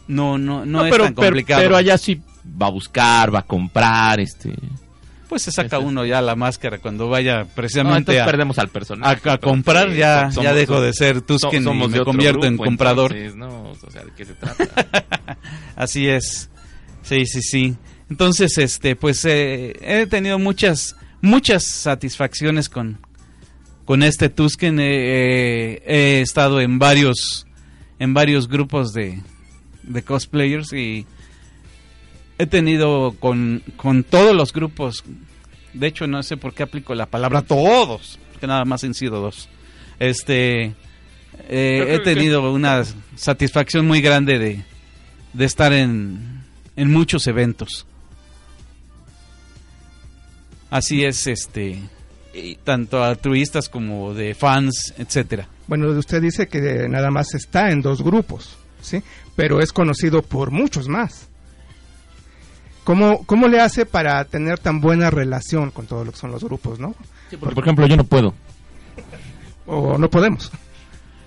no 0.09 0.39
no 0.39 0.67
no, 0.67 0.85
es 0.85 0.91
pero, 0.91 1.05
tan 1.05 1.15
pero- 1.15 1.27
complicado. 1.29 1.63
pero 1.63 1.77
allá 1.77 1.97
sí 1.99 2.21
va 2.61 2.67
a 2.67 2.71
buscar, 2.71 3.33
va 3.35 3.41
a 3.41 3.47
comprar, 3.47 4.21
este... 4.21 4.55
Pues 5.29 5.43
se 5.43 5.53
saca 5.53 5.79
uno 5.79 6.07
ya 6.07 6.23
la 6.23 6.35
máscara 6.37 6.79
cuando 6.79 7.09
vaya 7.09 7.45
precisamente 7.55 8.19
a, 8.21 8.25
perdemos 8.25 8.59
al 8.59 8.69
personaje. 8.69 9.29
a 9.29 9.39
comprar, 9.39 9.91
Sí, 9.91 9.97
ya, 9.99 10.31
somos- 10.31 10.45
ya 10.45 10.55
dejo 10.55 10.81
de 10.81 10.93
ser 10.95 11.21
Tusken 11.21 11.63
y 11.69 11.89
me 11.89 12.01
convierto 12.03 12.47
en 12.47 12.57
comprador. 12.57 13.13
entonces, 13.13 13.37
¿no? 13.37 13.71
O 13.71 13.91
sea, 13.91 14.05
¿de 14.05 14.13
qué 14.17 14.25
se 14.25 14.35
trata? 14.35 14.65
Así 15.77 16.09
es. 16.09 16.49
Sí, 17.03 17.27
sí, 17.27 17.43
sí. 17.43 17.77
Entonces, 18.11 18.57
este, 18.59 18.97
pues 18.97 19.25
eh, 19.27 19.77
he 19.83 20.07
tenido 20.07 20.39
muchas, 20.39 20.97
muchas 21.21 21.65
satisfacciones 21.65 22.69
con, 22.71 22.99
con 23.85 24.03
este 24.03 24.31
Tusken. 24.31 24.81
Eh, 24.81 24.85
eh, 24.87 25.83
he 25.87 26.21
estado 26.23 26.61
en 26.63 26.79
varios, 26.79 27.47
en 27.99 28.15
varios 28.15 28.49
grupos 28.49 28.93
de, 28.95 29.21
de 29.83 30.03
cosplayers 30.03 30.73
y 30.73 31.07
he 32.39 32.47
tenido 32.47 33.15
con, 33.19 33.63
con 33.77 34.05
todos 34.05 34.35
los 34.35 34.53
grupos. 34.53 35.05
De 35.75 35.87
hecho, 35.87 36.07
no 36.07 36.23
sé 36.23 36.37
por 36.37 36.55
qué 36.55 36.63
aplico 36.63 36.95
la 36.95 37.07
palabra 37.07 37.43
todos, 37.43 38.19
que 38.41 38.47
nada 38.47 38.65
más 38.65 38.85
han 38.85 38.95
sido 38.95 39.21
dos. 39.21 39.49
Este, 39.99 40.75
eh, 41.49 41.87
he 41.89 41.99
tenido 42.01 42.53
una 42.53 42.85
satisfacción 43.17 43.87
muy 43.87 44.01
grande 44.01 44.39
de, 44.39 44.65
de 45.33 45.45
estar 45.45 45.73
en, 45.73 46.45
en 46.77 46.93
muchos 46.93 47.27
eventos. 47.27 47.87
Así 50.71 51.05
es, 51.05 51.27
este, 51.27 51.81
tanto 52.65 53.03
altruistas 53.03 53.69
como 53.69 54.15
de 54.15 54.35
fans, 54.35 54.95
etcétera. 54.99 55.49
Bueno, 55.67 55.89
usted 55.91 56.23
dice 56.23 56.47
que 56.49 56.87
nada 56.89 57.11
más 57.11 57.35
está 57.35 57.71
en 57.71 57.83
dos 57.83 58.03
grupos, 58.03 58.57
¿sí? 58.81 59.03
Pero 59.35 59.61
es 59.61 59.73
conocido 59.73 60.23
por 60.23 60.51
muchos 60.51 60.89
más. 60.89 61.28
¿Cómo, 62.89 63.23
¿Cómo 63.27 63.49
le 63.49 63.61
hace 63.61 63.85
para 63.85 64.25
tener 64.25 64.59
tan 64.59 64.81
buena 64.81 65.11
relación 65.11 65.71
con 65.71 65.87
todo 65.87 66.07
lo 66.07 66.11
que 66.13 66.17
son 66.17 66.31
los 66.31 66.43
grupos, 66.43 66.79
no? 66.79 66.95
Porque, 67.39 67.55
por 67.55 67.63
ejemplo, 67.65 67.87
yo 67.87 67.99
no 67.99 68.05
puedo. 68.05 68.33
O 69.67 69.99
no 69.99 70.09
podemos. 70.09 70.51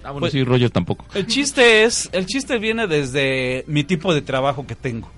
Ah, 0.04 0.10
bueno, 0.10 0.22
Pues- 0.22 0.32
sí, 0.32 0.44
Roger 0.44 0.72
tampoco. 0.72 1.06
El 1.14 1.28
chiste 1.28 1.84
es, 1.84 2.10
el 2.14 2.26
chiste 2.26 2.58
viene 2.58 2.88
desde 2.88 3.64
mi 3.68 3.84
tipo 3.84 4.12
de 4.12 4.24
trabajo 4.24 4.66
que 4.66 4.74
tengo. 4.74 5.12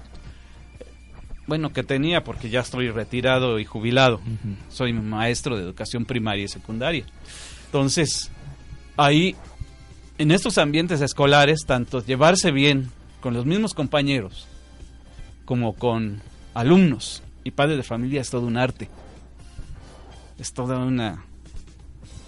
Bueno, 1.48 1.72
que 1.72 1.82
tenía 1.82 2.26
porque 2.26 2.50
ya 2.50 2.60
estoy 2.60 2.90
retirado 2.92 3.58
y 3.58 3.64
jubilado. 3.64 4.20
Soy 4.68 4.92
maestro 4.92 5.56
de 5.56 5.64
educación 5.64 6.04
primaria 6.04 6.44
y 6.44 6.50
secundaria. 6.50 7.06
Entonces, 7.68 8.30
ahí, 8.98 9.38
en 10.18 10.30
estos 10.32 10.58
ambientes 10.58 11.00
escolares, 11.00 11.62
tanto 11.66 12.04
llevarse 12.06 12.52
bien 12.52 12.92
con 13.22 13.34
los 13.34 13.46
mismos 13.46 13.74
compañeros 13.74 14.46
como 15.46 15.72
con 15.74 16.22
alumnos 16.54 17.24
y 17.44 17.52
padres 17.52 17.78
de 17.78 17.84
familia 17.84 18.22
es 18.22 18.30
todo 18.30 18.46
un 18.46 18.58
arte. 18.58 18.90
Es 20.40 20.54
toda 20.54 20.80
una, 20.80 21.24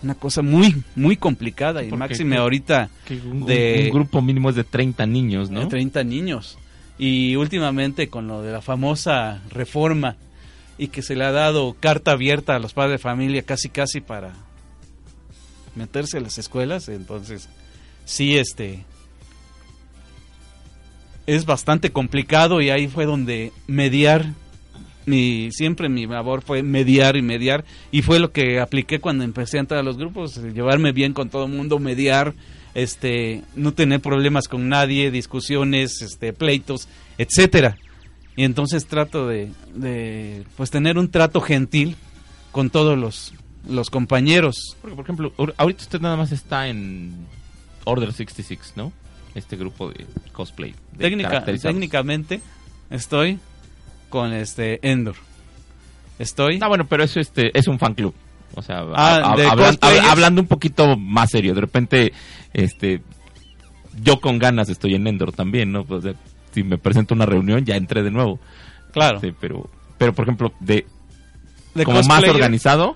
una 0.03 0.15
cosa 0.15 0.41
muy, 0.41 0.83
muy 0.95 1.17
complicada 1.17 1.83
y 1.83 1.91
máxime 1.91 2.37
ahorita 2.37 2.89
un, 3.09 3.45
de 3.45 3.83
un 3.85 3.97
grupo 3.97 4.21
mínimo 4.21 4.49
es 4.49 4.55
de 4.55 4.63
30 4.63 5.05
niños, 5.05 5.49
¿no? 5.49 5.61
de 5.61 5.67
30 5.67 6.03
niños. 6.03 6.57
Y 6.97 7.35
últimamente 7.35 8.07
con 8.07 8.27
lo 8.27 8.41
de 8.41 8.51
la 8.51 8.61
famosa 8.61 9.41
reforma 9.49 10.15
y 10.77 10.87
que 10.89 11.01
se 11.01 11.15
le 11.15 11.25
ha 11.25 11.31
dado 11.31 11.75
carta 11.79 12.11
abierta 12.11 12.55
a 12.55 12.59
los 12.59 12.73
padres 12.73 12.93
de 12.93 12.97
familia 12.99 13.41
casi 13.43 13.69
casi 13.69 14.01
para 14.01 14.33
meterse 15.75 16.17
a 16.17 16.21
las 16.21 16.37
escuelas, 16.37 16.87
entonces 16.87 17.49
sí 18.05 18.37
este 18.37 18.85
es 21.27 21.45
bastante 21.45 21.91
complicado 21.91 22.61
y 22.61 22.69
ahí 22.69 22.87
fue 22.87 23.05
donde 23.05 23.51
mediar 23.67 24.25
mi 25.05 25.51
siempre 25.51 25.87
mi 25.87 26.07
labor 26.07 26.41
fue 26.41 26.63
mediar 26.63 27.15
y 27.15 27.21
mediar 27.21 27.63
y 27.91 28.01
fue 28.01 28.19
lo 28.19 28.31
que 28.31 28.59
apliqué 28.59 28.99
cuando 28.99 29.23
empecé 29.23 29.57
a 29.57 29.61
entrar 29.61 29.79
a 29.79 29.83
los 29.83 29.97
grupos, 29.97 30.35
llevarme 30.53 30.91
bien 30.93 31.13
con 31.13 31.29
todo 31.29 31.45
el 31.45 31.51
mundo, 31.51 31.77
mediar, 31.79 32.33
este, 32.73 33.43
no 33.55 33.71
tener 33.73 33.99
problemas 34.01 34.47
con 34.47 34.67
nadie, 34.67 35.11
discusiones, 35.11 36.01
este, 36.01 36.33
pleitos, 36.33 36.87
etcétera. 37.19 37.77
Y 38.35 38.43
entonces 38.43 38.87
trato 38.87 39.27
de, 39.27 39.51
de, 39.75 40.43
pues 40.57 40.71
tener 40.71 40.97
un 40.97 41.09
trato 41.09 41.39
gentil 41.39 41.95
con 42.51 42.69
todos 42.71 42.97
los, 42.97 43.33
los 43.69 43.89
compañeros. 43.91 44.75
Porque, 44.81 44.95
por 44.95 45.05
ejemplo, 45.05 45.33
ahor- 45.37 45.53
ahorita 45.57 45.83
usted 45.83 46.01
nada 46.01 46.17
más 46.17 46.31
está 46.31 46.67
en 46.67 47.13
Order 47.85 48.11
66, 48.11 48.73
¿no? 48.75 48.91
Este 49.35 49.57
grupo 49.57 49.89
de 49.89 50.05
cosplay. 50.31 50.73
de 50.93 50.97
Técnica, 51.03 51.29
caracterizados. 51.29 51.73
técnicamente 51.75 52.41
estoy 52.89 53.37
con 54.09 54.33
este 54.33 54.79
Endor. 54.89 55.15
Estoy. 56.17 56.59
Ah, 56.61 56.67
bueno, 56.69 56.85
pero 56.87 57.03
eso 57.03 57.19
este, 57.19 57.51
es 57.57 57.67
un 57.67 57.77
fan 57.77 57.93
club. 57.93 58.13
O 58.55 58.61
sea, 58.61 58.85
Ah, 58.95 59.35
hablando 60.09 60.41
un 60.41 60.47
poquito 60.47 60.95
más 60.97 61.31
serio, 61.31 61.53
de 61.53 61.61
repente, 61.61 62.13
este, 62.53 63.01
yo 64.01 64.21
con 64.21 64.39
ganas 64.39 64.69
estoy 64.69 64.95
en 64.95 65.05
Endor 65.07 65.33
también, 65.33 65.71
¿no? 65.73 65.83
Pues, 65.83 65.99
o 66.05 66.09
sea, 66.09 66.13
si 66.53 66.63
me 66.63 66.77
presento 66.77 67.13
a 67.13 67.15
una 67.15 67.25
reunión, 67.25 67.65
ya 67.65 67.75
entré 67.75 68.01
de 68.01 68.11
nuevo. 68.11 68.39
Claro. 68.93 69.19
Sí, 69.19 69.33
pero, 69.37 69.69
pero 69.97 70.13
por 70.13 70.23
ejemplo, 70.23 70.53
de, 70.61 70.85
De 71.73 71.83
como 71.83 72.01
más 72.03 72.23
organizado, 72.23 72.95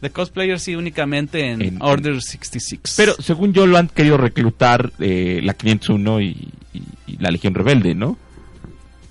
De 0.00 0.10
cosplayer 0.10 0.60
sí 0.60 0.74
únicamente 0.76 1.50
en, 1.50 1.62
En- 1.62 1.78
Order 1.82 2.20
66. 2.22 2.94
pero 2.96 3.14
según 3.18 3.52
yo 3.54 3.66
lo 3.66 3.78
han 3.78 3.88
querido 3.88 4.18
reclutar 4.18 4.92
eh, 4.98 5.40
la 5.42 5.54
501 5.54 6.20
y, 6.20 6.26
y- 6.74 6.82
y 7.06 7.16
la 7.18 7.30
Legión 7.30 7.54
Rebelde, 7.54 7.94
¿no? 7.94 8.18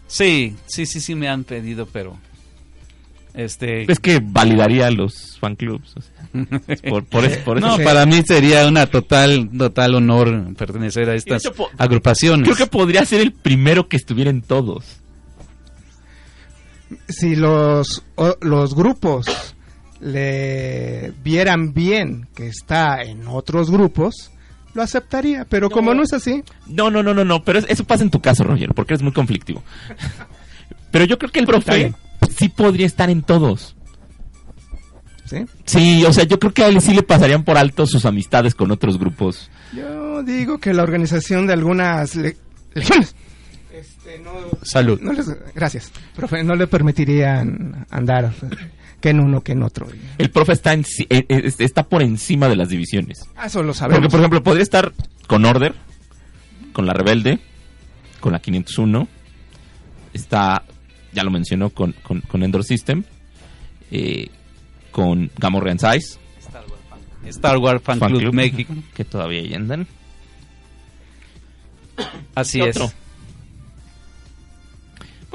Sí, 0.07 0.55
sí, 0.67 0.85
sí, 0.85 0.99
sí 0.99 1.15
me 1.15 1.27
han 1.27 1.43
pedido, 1.43 1.87
pero 1.87 2.15
este 3.33 3.91
Es 3.91 3.99
que 3.99 4.21
validaría 4.23 4.91
los 4.91 5.37
fan 5.39 5.55
clubs. 5.55 5.95
o 5.97 6.01
sea, 6.01 6.45
por, 6.89 7.03
por 7.05 7.25
eso, 7.25 7.39
por 7.43 7.57
eso 7.57 7.65
no, 7.67 7.77
sí. 7.77 7.83
para 7.83 8.05
mí 8.05 8.21
sería 8.25 8.67
una 8.67 8.85
total 8.85 9.49
total 9.57 9.95
honor 9.95 10.53
pertenecer 10.55 11.09
a 11.09 11.15
estas 11.15 11.43
hecho, 11.45 11.67
agrupaciones. 11.79 12.45
Creo 12.45 12.55
que 12.55 12.67
podría 12.71 13.03
ser 13.05 13.21
el 13.21 13.33
primero 13.33 13.87
que 13.89 13.97
estuviera 13.97 14.29
en 14.29 14.43
todos. 14.43 14.85
si 17.09 17.35
los, 17.35 18.03
o- 18.15 18.37
los 18.41 18.75
grupos 18.75 19.54
le 20.01 21.13
vieran 21.23 21.73
bien 21.73 22.27
que 22.35 22.47
está 22.47 23.01
en 23.01 23.27
otros 23.27 23.71
grupos, 23.71 24.31
lo 24.73 24.81
aceptaría, 24.81 25.45
pero 25.45 25.69
como 25.69 25.93
no 25.93 26.03
es 26.03 26.13
así, 26.13 26.43
No, 26.67 26.91
no, 26.91 27.01
no, 27.01 27.13
no, 27.13 27.23
no, 27.23 27.43
pero 27.43 27.59
es- 27.59 27.65
eso 27.69 27.83
pasa 27.85 28.03
en 28.03 28.09
tu 28.09 28.19
caso, 28.21 28.43
Roger, 28.43 28.73
porque 28.73 28.93
eres 28.93 29.03
muy 29.03 29.13
conflictivo. 29.13 29.63
pero 30.91 31.05
yo 31.05 31.17
creo 31.17 31.31
que 31.31 31.39
el 31.39 31.45
profe 31.45 31.93
sí 32.37 32.49
podría 32.49 32.85
estar 32.85 33.09
en 33.09 33.21
todos. 33.23 33.75
¿sí? 35.25 35.45
Sí, 35.65 36.05
o 36.05 36.13
sea, 36.13 36.23
yo 36.25 36.37
creo 36.39 36.53
que 36.53 36.63
a 36.63 36.67
él 36.67 36.81
sí 36.81 36.93
le 36.93 37.01
pasarían 37.03 37.43
por 37.43 37.57
alto 37.57 37.87
sus 37.87 38.05
amistades 38.05 38.53
con 38.53 38.69
otros 38.71 38.99
grupos. 38.99 39.49
Yo 39.73 40.21
digo 40.23 40.59
que 40.59 40.73
la 40.73 40.83
organización 40.83 41.47
de 41.47 41.53
algunas 41.53 42.15
le- 42.15 42.37
legiones 42.73 43.15
este, 43.73 44.19
no, 44.19 44.31
Salud. 44.61 44.99
no 45.01 45.11
les- 45.13 45.35
gracias, 45.53 45.91
profe, 46.15 46.43
no 46.43 46.55
le 46.55 46.67
permitirían 46.67 47.85
andar 47.89 48.31
que 49.05 49.11
en 49.11 49.19
uno 49.19 49.41
que 49.41 49.51
en 49.51 49.61
otro. 49.61 49.87
El 50.17 50.31
profe 50.31 50.53
está, 50.53 50.73
en, 50.73 50.83
eh, 51.09 51.25
eh, 51.29 51.51
está 51.59 51.83
por 51.83 52.01
encima 52.01 52.49
de 52.49 52.55
las 52.55 52.69
divisiones. 52.69 53.19
Ah, 53.35 53.45
Eso 53.45 53.61
lo 53.61 53.71
sabemos. 53.71 53.99
Porque, 53.99 54.09
por 54.09 54.19
ejemplo, 54.19 54.41
podría 54.41 54.63
estar 54.63 54.93
con 55.27 55.45
Order, 55.45 55.75
con 56.73 56.87
la 56.87 56.93
Rebelde, 56.93 57.37
con 58.19 58.31
la 58.31 58.39
501. 58.39 59.07
Está, 60.11 60.63
ya 61.13 61.23
lo 61.23 61.29
mencionó, 61.29 61.69
con, 61.69 61.91
con, 62.01 62.21
con 62.21 62.41
Endor 62.41 62.63
System. 62.63 63.03
eh, 63.91 64.29
con 64.89 65.29
Gamorrean 65.37 65.77
Size. 65.77 66.17
Star 67.27 67.57
Wars 67.57 67.83
Fan, 67.83 67.99
Club, 67.99 68.33
México. 68.33 68.73
Que 68.95 69.05
todavía 69.05 69.41
ahí 69.41 69.53
andan. 69.53 69.85
Así 72.33 72.59
¿Qué 72.59 72.69
es. 72.69 72.77
otro? 72.77 72.91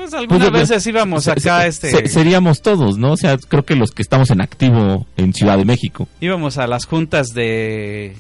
Pues 0.01 0.14
algunas 0.14 0.51
Pues, 0.51 0.68
veces 0.70 0.86
íbamos 0.86 1.24
se- 1.24 1.31
acá 1.32 1.60
se- 1.62 1.68
este 1.68 1.90
se- 1.90 2.09
seríamos 2.09 2.62
todos, 2.62 2.97
¿no? 2.97 3.12
O 3.12 3.16
sea, 3.16 3.36
creo 3.36 3.64
que 3.64 3.74
los 3.77 3.90
que 3.93 4.02
estamos 4.02 4.31
en 4.31 4.40
activo 4.40 5.06
en 5.16 5.35
Ciudad 5.35 5.59
de 5.59 5.64
México. 5.64 6.09
íbamos 6.20 6.56
a 6.59 6.66
las 6.66 6.86
juntas 6.86 7.28
de 7.35 8.16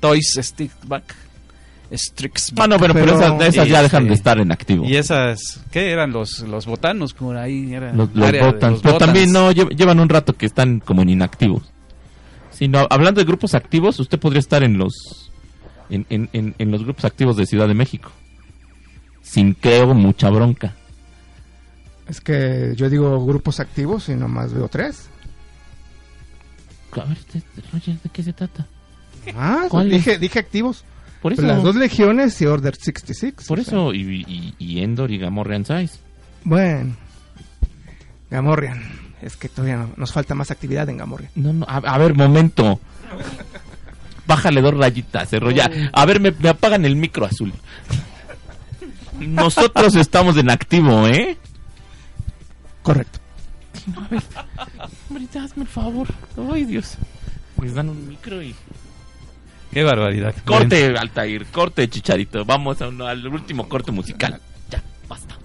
Toys 0.00 0.38
Stickback. 0.40 1.14
Strixback. 1.90 2.64
Ah, 2.64 2.68
no, 2.68 2.78
bueno, 2.78 2.92
pero, 2.92 3.14
esas, 3.16 3.40
esas 3.42 3.66
Y, 3.66 3.70
ya 3.70 3.82
dejan 3.82 4.02
este, 4.02 4.08
de 4.08 4.14
estar 4.14 4.38
en 4.38 4.52
activo. 4.52 4.84
Y 4.84 4.96
esas, 4.96 5.60
¿qué 5.70 5.90
eran 5.90 6.12
los, 6.12 6.40
los 6.40 6.66
botanos? 6.66 7.14
Por 7.14 7.36
ahí 7.38 7.72
eran 7.72 7.96
Los, 7.96 8.14
los 8.14 8.28
área 8.28 8.42
los 8.52 8.82
Pero 8.82 8.98
también 8.98 9.32
no 9.32 9.50
lle- 9.52 9.74
llevan 9.74 9.98
un 10.00 10.08
rato 10.10 10.34
que 10.34 10.44
están 10.46 10.80
como 10.80 11.00
en 11.02 11.08
inactivos. 11.10 11.62
Sino, 12.50 12.86
hablando 12.90 13.20
de 13.20 13.26
grupos 13.26 13.54
activos, 13.54 13.98
usted 14.00 14.18
podría 14.18 14.40
estar 14.40 14.62
en 14.62 14.76
los 14.76 15.30
en, 15.90 16.04
en, 16.10 16.28
en, 16.34 16.54
en 16.58 16.70
los 16.70 16.84
grupos 16.84 17.06
activos 17.06 17.36
de 17.38 17.46
Ciudad 17.46 17.68
de 17.68 17.74
México. 17.74 18.10
Sin 19.22 19.54
creo 19.54 19.94
mucha 19.94 20.28
bronca. 20.28 20.74
Es 22.08 22.20
que 22.20 22.72
yo 22.74 22.88
digo 22.88 23.24
grupos 23.24 23.60
activos 23.60 24.08
y 24.08 24.14
nomás 24.14 24.52
veo 24.52 24.68
tres. 24.68 25.08
A 26.92 27.04
ver, 27.04 27.18
Roger, 27.72 28.00
¿de 28.00 28.10
qué 28.10 28.22
se 28.22 28.32
trata? 28.32 28.66
Ah, 29.36 29.66
¿Cuál 29.68 29.90
dije, 29.90 30.18
dije 30.18 30.38
activos. 30.38 30.84
Por 31.20 31.32
eso, 31.32 31.42
Las 31.42 31.62
dos 31.62 31.74
legiones 31.76 32.40
y 32.40 32.46
Order 32.46 32.74
66. 32.76 33.34
por 33.46 33.58
sea. 33.58 33.62
eso 33.68 33.92
y, 33.92 34.24
y, 34.26 34.54
y 34.58 34.82
Endor 34.82 35.10
y 35.10 35.18
Gamorrean 35.18 35.64
Size. 35.66 35.98
Bueno. 36.44 36.96
Gamorrean. 38.30 38.80
Es 39.20 39.36
que 39.36 39.48
todavía 39.48 39.76
no- 39.78 39.90
nos 39.96 40.12
falta 40.12 40.34
más 40.34 40.50
actividad 40.50 40.88
en 40.88 40.96
Gamorrean. 40.98 41.30
No, 41.34 41.52
no, 41.52 41.66
a, 41.68 41.76
a 41.78 41.98
ver, 41.98 42.14
momento. 42.14 42.80
Bájale 44.26 44.62
dos 44.62 44.74
rayitas, 44.74 45.28
cerro 45.28 45.50
ya. 45.50 45.70
A 45.92 46.06
ver, 46.06 46.20
me, 46.20 46.30
me 46.30 46.48
apagan 46.48 46.84
el 46.84 46.96
micro 46.96 47.26
azul. 47.26 47.52
Nosotros 49.18 49.94
estamos 49.96 50.36
en 50.36 50.50
activo, 50.50 51.06
¿eh? 51.08 51.36
Correcto. 52.88 53.18
No, 53.94 54.00
a 54.02 54.08
ver. 54.08 54.22
Hombre, 55.10 55.28
hazme 55.38 55.62
el 55.64 55.68
favor. 55.68 56.08
Ay, 56.52 56.64
Dios. 56.64 56.94
Les 57.60 57.74
dan 57.74 57.90
un 57.90 58.08
micro 58.08 58.42
y... 58.42 58.54
Qué 59.70 59.82
barbaridad. 59.82 60.34
Corte, 60.46 60.96
Altair, 60.96 61.44
corte, 61.52 61.86
Chicharito. 61.90 62.46
Vamos 62.46 62.80
a 62.80 62.88
uno- 62.88 63.06
al 63.06 63.26
último 63.28 63.68
corte 63.68 63.92
musical. 63.92 64.40
Ya, 64.70 64.82
basta. 65.06 65.36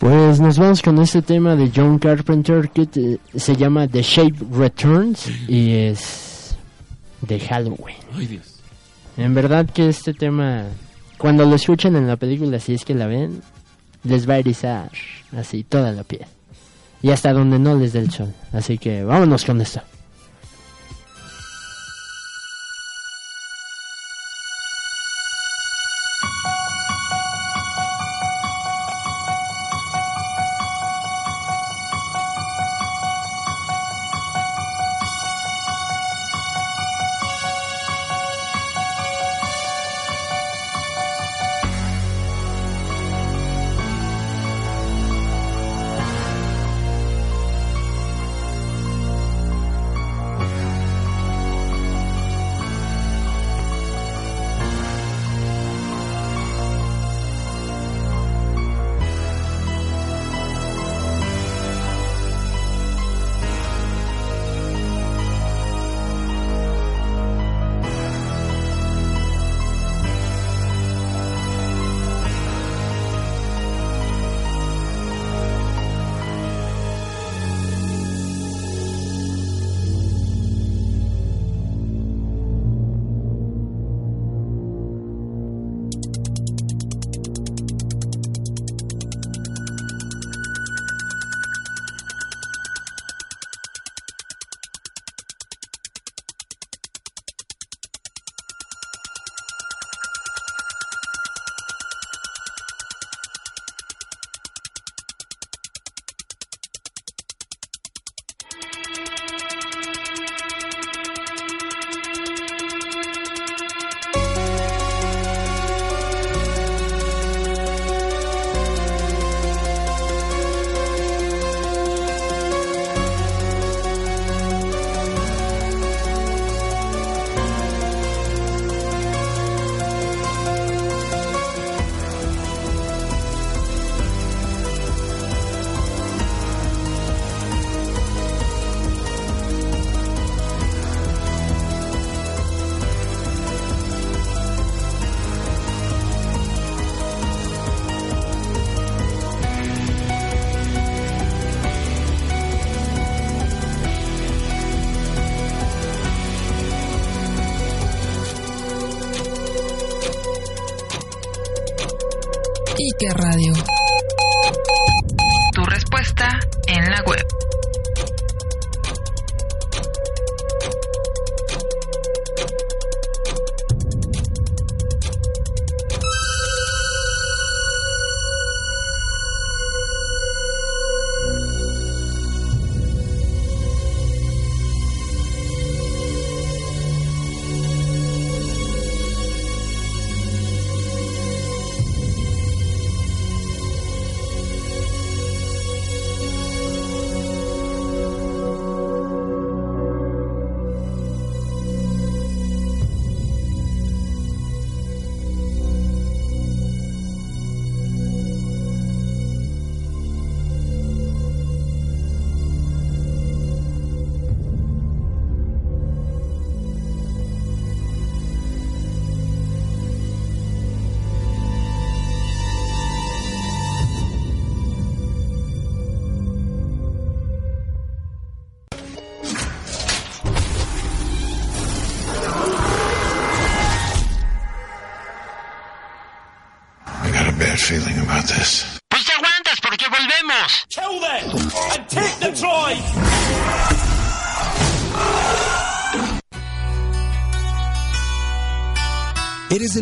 Pues 0.00 0.40
nos 0.40 0.58
vamos 0.58 0.82
con 0.82 0.98
este 1.00 1.22
tema 1.22 1.54
de 1.54 1.70
John 1.74 2.00
Carpenter 2.00 2.70
que 2.70 2.86
te- 2.86 3.20
se 3.36 3.54
llama 3.54 3.86
The 3.86 4.02
Shape 4.02 4.34
Returns 4.52 5.28
y 5.48 5.70
es 5.74 6.56
de 7.22 7.38
Halloween. 7.38 7.96
Ay, 8.14 8.26
Dios. 8.26 8.56
En 9.16 9.32
verdad 9.32 9.64
que 9.70 9.88
este 9.88 10.12
tema, 10.12 10.64
cuando 11.18 11.44
lo 11.46 11.54
escuchan 11.54 11.94
en 11.94 12.08
la 12.08 12.16
película, 12.16 12.58
si 12.58 12.74
es 12.74 12.84
que 12.84 12.94
la 12.94 13.06
ven, 13.06 13.40
les 14.04 14.28
va 14.28 14.34
a 14.34 14.38
erizar 14.38 14.90
así 15.36 15.64
toda 15.64 15.92
la 15.92 16.04
piel. 16.04 16.26
Y 17.02 17.10
hasta 17.10 17.32
donde 17.32 17.58
no 17.58 17.76
les 17.76 17.92
dé 17.92 18.00
el 18.00 18.10
sol. 18.10 18.34
Así 18.52 18.78
que 18.78 19.04
vámonos 19.04 19.44
con 19.44 19.60
esto. 19.60 19.80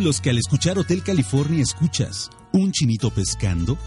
Los 0.00 0.20
que 0.20 0.30
al 0.30 0.38
escuchar 0.38 0.78
Hotel 0.78 1.02
California 1.02 1.62
escuchas 1.62 2.30
un 2.52 2.72
chinito 2.72 3.10
pescando? 3.10 3.78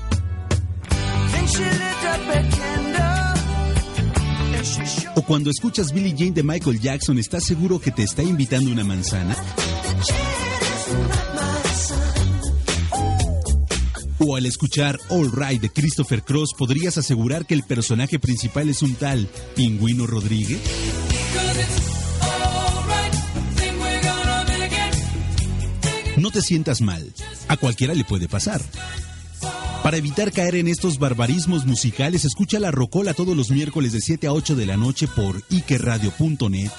¿O 5.15 5.21
cuando 5.23 5.49
escuchas 5.49 5.91
Billie 5.91 6.15
Jane 6.17 6.31
de 6.31 6.43
Michael 6.43 6.79
Jackson 6.79 7.17
estás 7.17 7.43
seguro 7.43 7.79
que 7.79 7.91
te 7.91 8.03
está 8.03 8.23
invitando 8.23 8.71
una 8.71 8.83
manzana? 8.83 9.35
¿O 14.19 14.35
al 14.35 14.45
escuchar 14.45 14.99
All 15.09 15.31
Right 15.31 15.61
de 15.61 15.69
Christopher 15.69 16.23
Cross 16.23 16.53
podrías 16.57 16.97
asegurar 16.97 17.45
que 17.45 17.53
el 17.53 17.63
personaje 17.63 18.19
principal 18.19 18.69
es 18.69 18.81
un 18.81 18.95
tal 18.95 19.27
Pingüino 19.55 20.05
Rodríguez? 20.05 20.59
No 26.17 26.31
te 26.31 26.41
sientas 26.41 26.81
mal, 26.81 27.13
a 27.47 27.57
cualquiera 27.57 27.93
le 27.93 28.03
puede 28.03 28.27
pasar. 28.27 28.61
Para 29.83 29.97
evitar 29.97 30.31
caer 30.31 30.55
en 30.55 30.67
estos 30.67 30.97
barbarismos 30.97 31.65
musicales, 31.65 32.25
escucha 32.25 32.59
la 32.59 32.71
Rocola 32.71 33.13
todos 33.13 33.37
los 33.37 33.51
miércoles 33.51 33.93
de 33.93 34.01
7 34.01 34.27
a 34.27 34.33
8 34.33 34.55
de 34.55 34.65
la 34.65 34.77
noche 34.77 35.07
por 35.07 35.41
ikeradio.net 35.49 36.71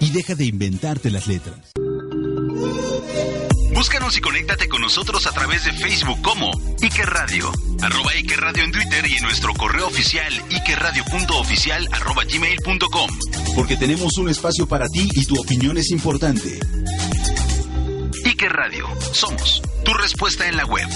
y 0.00 0.10
deja 0.10 0.34
de 0.34 0.44
inventarte 0.44 1.10
las 1.10 1.28
letras. 1.28 1.72
Búscanos 3.72 4.16
y 4.16 4.20
conéctate 4.20 4.68
con 4.68 4.82
nosotros 4.82 5.26
a 5.26 5.32
través 5.32 5.64
de 5.64 5.72
Facebook 5.72 6.20
como 6.20 6.50
Iker 6.82 7.08
Radio, 7.08 7.50
arroba 7.80 8.10
Iker 8.10 8.40
Radio 8.40 8.64
en 8.64 8.72
Twitter 8.72 9.06
y 9.08 9.14
en 9.14 9.22
nuestro 9.22 9.54
correo 9.54 9.86
oficial 9.86 10.32
ikerradio.oficial 10.50 11.88
arroba 11.92 12.24
gmail.com. 12.24 13.10
Porque 13.54 13.76
tenemos 13.76 14.18
un 14.18 14.28
espacio 14.28 14.66
para 14.66 14.88
ti 14.88 15.08
y 15.14 15.24
tu 15.24 15.40
opinión 15.40 15.78
es 15.78 15.90
importante. 15.92 16.58
Iker 18.40 18.56
Radio, 18.56 18.88
somos 19.12 19.60
tu 19.84 19.92
respuesta 19.92 20.48
en 20.48 20.56
la 20.56 20.64
web. 20.64 20.88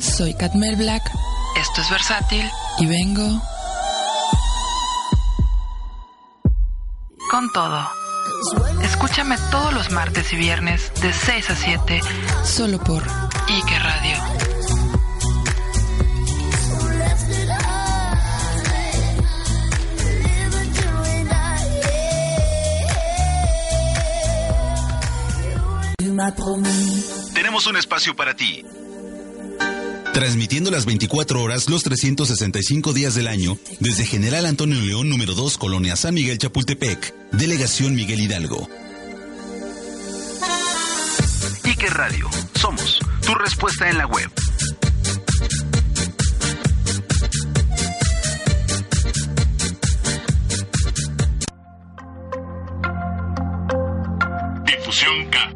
Soy 0.00 0.32
Katmel 0.32 0.76
Black 0.76 1.02
Esto 1.60 1.82
es 1.82 1.90
versátil 1.90 2.50
y 2.78 2.86
vengo 2.86 3.42
con 7.30 7.52
todo. 7.52 7.99
Escúchame 8.82 9.36
todos 9.50 9.72
los 9.72 9.90
martes 9.90 10.32
y 10.32 10.36
viernes 10.36 10.92
de 11.02 11.12
6 11.12 11.50
a 11.50 11.56
7 11.56 12.00
solo 12.44 12.78
por 12.78 13.02
Ike 13.48 13.78
Radio. 13.78 14.16
Tenemos 27.34 27.66
un 27.66 27.76
espacio 27.76 28.14
para 28.14 28.34
ti. 28.34 28.64
Transmitiendo 30.12 30.72
las 30.72 30.86
24 30.86 31.40
horas, 31.40 31.70
los 31.70 31.84
365 31.84 32.92
días 32.92 33.14
del 33.14 33.28
año, 33.28 33.56
desde 33.78 34.04
General 34.04 34.44
Antonio 34.44 34.80
León, 34.80 35.08
número 35.08 35.34
2, 35.34 35.56
Colonia 35.56 35.94
San 35.94 36.14
Miguel 36.14 36.38
Chapultepec, 36.38 37.14
Delegación 37.32 37.94
Miguel 37.94 38.20
Hidalgo. 38.20 38.68
Ike 41.64 41.90
Radio, 41.90 42.28
somos 42.58 42.98
tu 43.24 43.34
respuesta 43.34 43.88
en 43.88 43.98
la 43.98 44.06
web. 44.06 44.30
Difusión 54.66 55.30
K. 55.30 55.54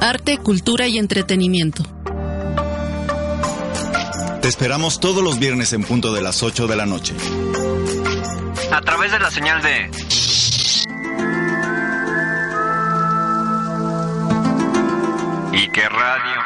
Arte, 0.00 0.38
cultura 0.38 0.88
y 0.88 0.98
entretenimiento. 0.98 1.97
Te 4.48 4.52
esperamos 4.52 4.98
todos 4.98 5.22
los 5.22 5.38
viernes 5.38 5.74
en 5.74 5.82
punto 5.82 6.10
de 6.14 6.22
las 6.22 6.42
8 6.42 6.66
de 6.66 6.74
la 6.74 6.86
noche. 6.86 7.14
A 8.72 8.80
través 8.80 9.12
de 9.12 9.18
la 9.18 9.30
señal 9.30 9.60
de 9.60 9.90
Ike 15.52 15.88
Radio. 15.90 16.40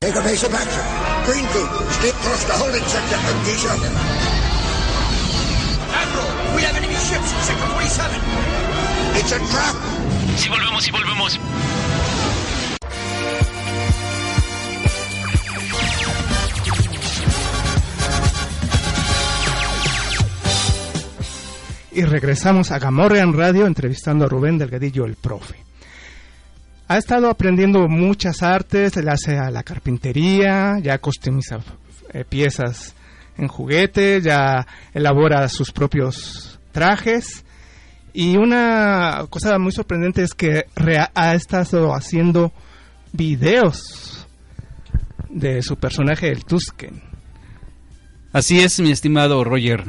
Take 0.00 0.18
action. 0.18 0.91
Green 1.24 1.46
group, 1.52 1.70
stay 2.00 2.10
across 2.10 2.44
the 2.44 2.52
holding 2.52 2.82
sector 2.82 3.14
and 3.14 3.46
geese 3.46 3.64
up. 3.66 3.78
Admiral, 5.94 6.56
we 6.56 6.62
have 6.62 6.76
enemy 6.76 6.94
ships 6.94 7.30
in 7.32 7.40
sector 7.46 7.68
47. 7.78 8.20
It's 9.14 9.32
a 9.32 9.38
trap. 9.38 9.76
Si 10.36 10.48
volvemos, 10.48 10.82
si 10.82 10.90
volvemos. 10.90 11.38
Y 21.92 22.02
regresamos 22.02 22.70
a 22.70 22.78
Gamorrean 22.78 23.32
Radio 23.34 23.66
entrevistando 23.66 24.24
a 24.24 24.28
Rubén 24.28 24.58
Delgadillo, 24.58 25.04
el 25.04 25.14
profe. 25.14 25.71
Ha 26.92 26.98
estado 26.98 27.30
aprendiendo 27.30 27.88
muchas 27.88 28.42
artes, 28.42 28.96
le 28.96 29.10
hace 29.10 29.38
a 29.38 29.50
la 29.50 29.62
carpintería, 29.62 30.78
ya 30.78 30.98
customiza 30.98 31.60
eh, 32.12 32.22
piezas 32.28 32.94
en 33.38 33.48
juguetes, 33.48 34.22
ya 34.22 34.66
elabora 34.92 35.48
sus 35.48 35.72
propios 35.72 36.60
trajes. 36.70 37.46
Y 38.12 38.36
una 38.36 39.24
cosa 39.30 39.58
muy 39.58 39.72
sorprendente 39.72 40.22
es 40.22 40.34
que 40.34 40.66
ha 41.14 41.34
estado 41.34 41.94
haciendo 41.94 42.52
videos 43.14 44.26
de 45.30 45.62
su 45.62 45.76
personaje 45.76 46.28
el 46.28 46.44
Tusken. 46.44 47.02
Así 48.34 48.60
es, 48.60 48.78
mi 48.80 48.90
estimado 48.90 49.42
Roger. 49.44 49.82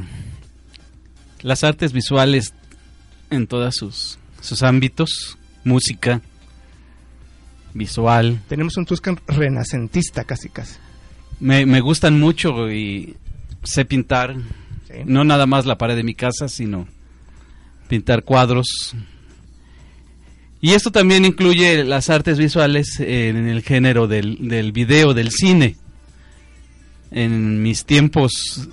Las 1.41 1.65
artes 1.65 1.91
visuales 1.91 2.53
en 3.29 3.45
todos 3.45 3.75
sus, 3.75 4.19
sus 4.39 4.63
ámbitos, 4.63 5.37
música, 5.65 6.21
visual, 7.73 8.41
Tenemos 8.47 8.77
un 8.77 8.85
Tusken 8.85 9.19
renacentista 9.27 10.23
casi 10.23 10.49
casi. 10.49 10.75
me, 11.39 11.65
me 11.65 11.81
gustan 11.81 12.19
mucho 12.19 12.71
y 12.71 13.15
sé 13.63 13.85
pintar. 13.85 14.35
No 15.05 15.23
nada 15.23 15.47
más 15.47 15.65
la 15.65 15.77
pared 15.77 15.95
de 15.95 16.03
mi 16.03 16.13
casa, 16.13 16.47
sino 16.47 16.87
pintar 17.87 18.23
cuadros. 18.23 18.95
Y 20.61 20.71
esto 20.71 20.91
también 20.91 21.25
incluye 21.25 21.83
las 21.83 22.09
artes 22.09 22.37
visuales 22.37 22.99
en 22.99 23.47
el 23.47 23.63
género 23.63 24.07
del, 24.07 24.47
del 24.47 24.71
video, 24.71 25.13
del 25.13 25.31
cine. 25.31 25.75
En 27.11 27.61
mis 27.61 27.85
tiempos 27.85 28.69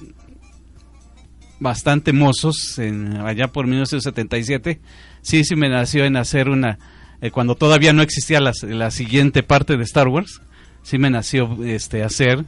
bastante 1.59 2.13
mozos, 2.13 2.79
en, 2.79 3.17
allá 3.19 3.49
por 3.49 3.67
1977, 3.67 4.81
sí, 5.21 5.45
sí 5.45 5.57
me 5.57 5.69
nació 5.69 6.05
en 6.05 6.17
hacer 6.17 6.49
una, 6.49 6.79
eh, 7.21 7.31
cuando 7.31 7.55
todavía 7.55 7.93
no 7.93 8.03
existía 8.03 8.41
la, 8.41 8.53
la 8.63 8.91
siguiente 8.91 9.43
parte 9.43 9.77
de 9.77 9.83
Star 9.85 10.09
Wars, 10.09 10.41
sí 10.83 10.99
me 10.99 11.11
nació 11.11 11.59
este, 11.65 12.03
hacer 12.03 12.45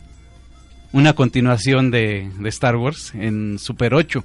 una 0.92 1.14
continuación 1.14 1.90
de, 1.90 2.30
de 2.38 2.48
Star 2.48 2.76
Wars 2.76 3.12
en 3.14 3.58
Super 3.58 3.94
8, 3.94 4.24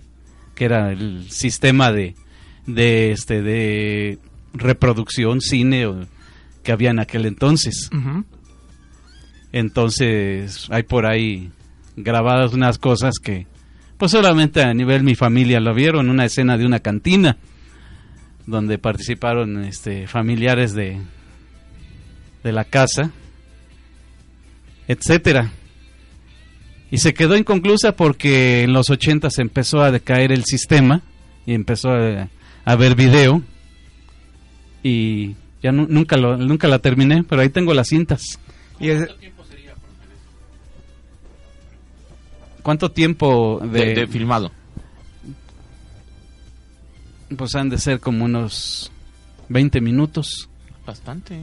que 0.56 0.66
era 0.66 0.92
el 0.92 1.30
sistema 1.32 1.92
de, 1.92 2.16
de, 2.66 3.12
este, 3.12 3.42
de 3.42 4.20
reproducción, 4.54 5.40
cine 5.42 5.86
o- 5.86 6.06
que 6.64 6.72
había 6.74 6.90
en 6.92 7.00
aquel 7.00 7.26
entonces. 7.26 7.90
Entonces 9.54 10.68
hay 10.70 10.84
por 10.84 11.06
ahí 11.06 11.52
grabadas 11.96 12.54
unas 12.54 12.78
cosas 12.78 13.16
que 13.24 13.48
pues 13.98 14.12
solamente 14.12 14.62
a 14.62 14.74
nivel 14.74 15.04
mi 15.04 15.16
familia 15.16 15.60
lo 15.60 15.74
vieron, 15.74 16.10
una 16.10 16.26
escena 16.26 16.58
de 16.58 16.66
una 16.66 16.80
cantina 16.82 17.38
donde 18.48 18.80
participaron 18.80 19.64
este 19.64 20.08
familiares 20.08 20.74
de 20.74 21.00
de 22.44 22.52
la 22.52 22.64
casa, 22.64 23.12
etcétera. 24.88 25.52
Y 26.90 27.00
se 27.00 27.14
quedó 27.14 27.36
inconclusa 27.36 27.96
porque 27.98 28.64
en 28.64 28.72
los 28.74 28.90
80 28.90 29.30
se 29.30 29.42
empezó 29.42 29.82
a 29.82 29.92
decaer 29.92 30.32
el 30.32 30.46
sistema 30.46 31.02
y 31.46 31.54
empezó 31.54 31.90
a, 31.90 32.30
a 32.64 32.76
ver 32.78 32.96
video 32.96 33.42
y 34.84 35.36
ya 35.62 35.74
nu- 35.74 35.88
nunca 35.90 36.16
lo, 36.16 36.38
nunca 36.38 36.70
la 36.70 36.80
terminé, 36.80 37.24
pero 37.28 37.42
ahí 37.42 37.50
tengo 37.50 37.74
las 37.74 37.88
cintas. 37.90 38.40
Y 38.80 38.90
es- 38.90 39.10
¿Cuánto 42.64 42.92
tiempo 42.92 43.60
de, 43.64 43.68
De- 43.86 43.96
de 43.96 44.08
filmado? 44.08 44.52
Pues 47.36 47.56
han 47.56 47.70
de 47.70 47.78
ser 47.78 48.00
como 48.00 48.26
unos 48.26 48.92
20 49.50 49.82
minutos. 49.82 50.50
Bastante. 50.86 51.40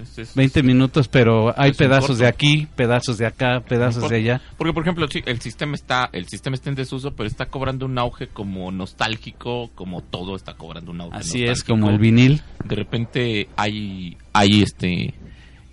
Es- 0.00 0.16
es- 0.16 0.34
20 0.36 0.62
minutos, 0.62 1.08
pero 1.08 1.52
hay 1.60 1.72
Es 1.72 1.76
pedazos 1.76 2.18
de 2.18 2.26
aquí, 2.28 2.68
pedazos 2.76 3.18
de 3.18 3.26
acá, 3.26 3.60
pedazos 3.60 4.08
de 4.08 4.16
allá. 4.16 4.40
Porque 4.56 4.72
por 4.72 4.84
ejemplo, 4.84 5.06
el 5.26 5.40
sistema 5.40 5.74
está 5.74 6.08
el 6.12 6.28
sistema 6.28 6.54
está 6.54 6.70
en 6.70 6.76
desuso, 6.76 7.14
pero 7.14 7.26
está 7.28 7.46
cobrando 7.46 7.84
un 7.84 7.98
auge 7.98 8.28
como 8.28 8.70
nostálgico, 8.70 9.70
como 9.74 10.00
todo 10.02 10.36
está 10.36 10.54
cobrando 10.54 10.92
un 10.92 11.00
auge. 11.00 11.16
Así 11.18 11.42
es, 11.42 11.48
nostálgico. 11.48 11.72
como 11.72 11.90
el 11.90 11.98
vinil. 11.98 12.42
De 12.64 12.76
repente 12.76 13.48
hay 13.56 14.16
hay 14.32 14.62
este 14.62 15.14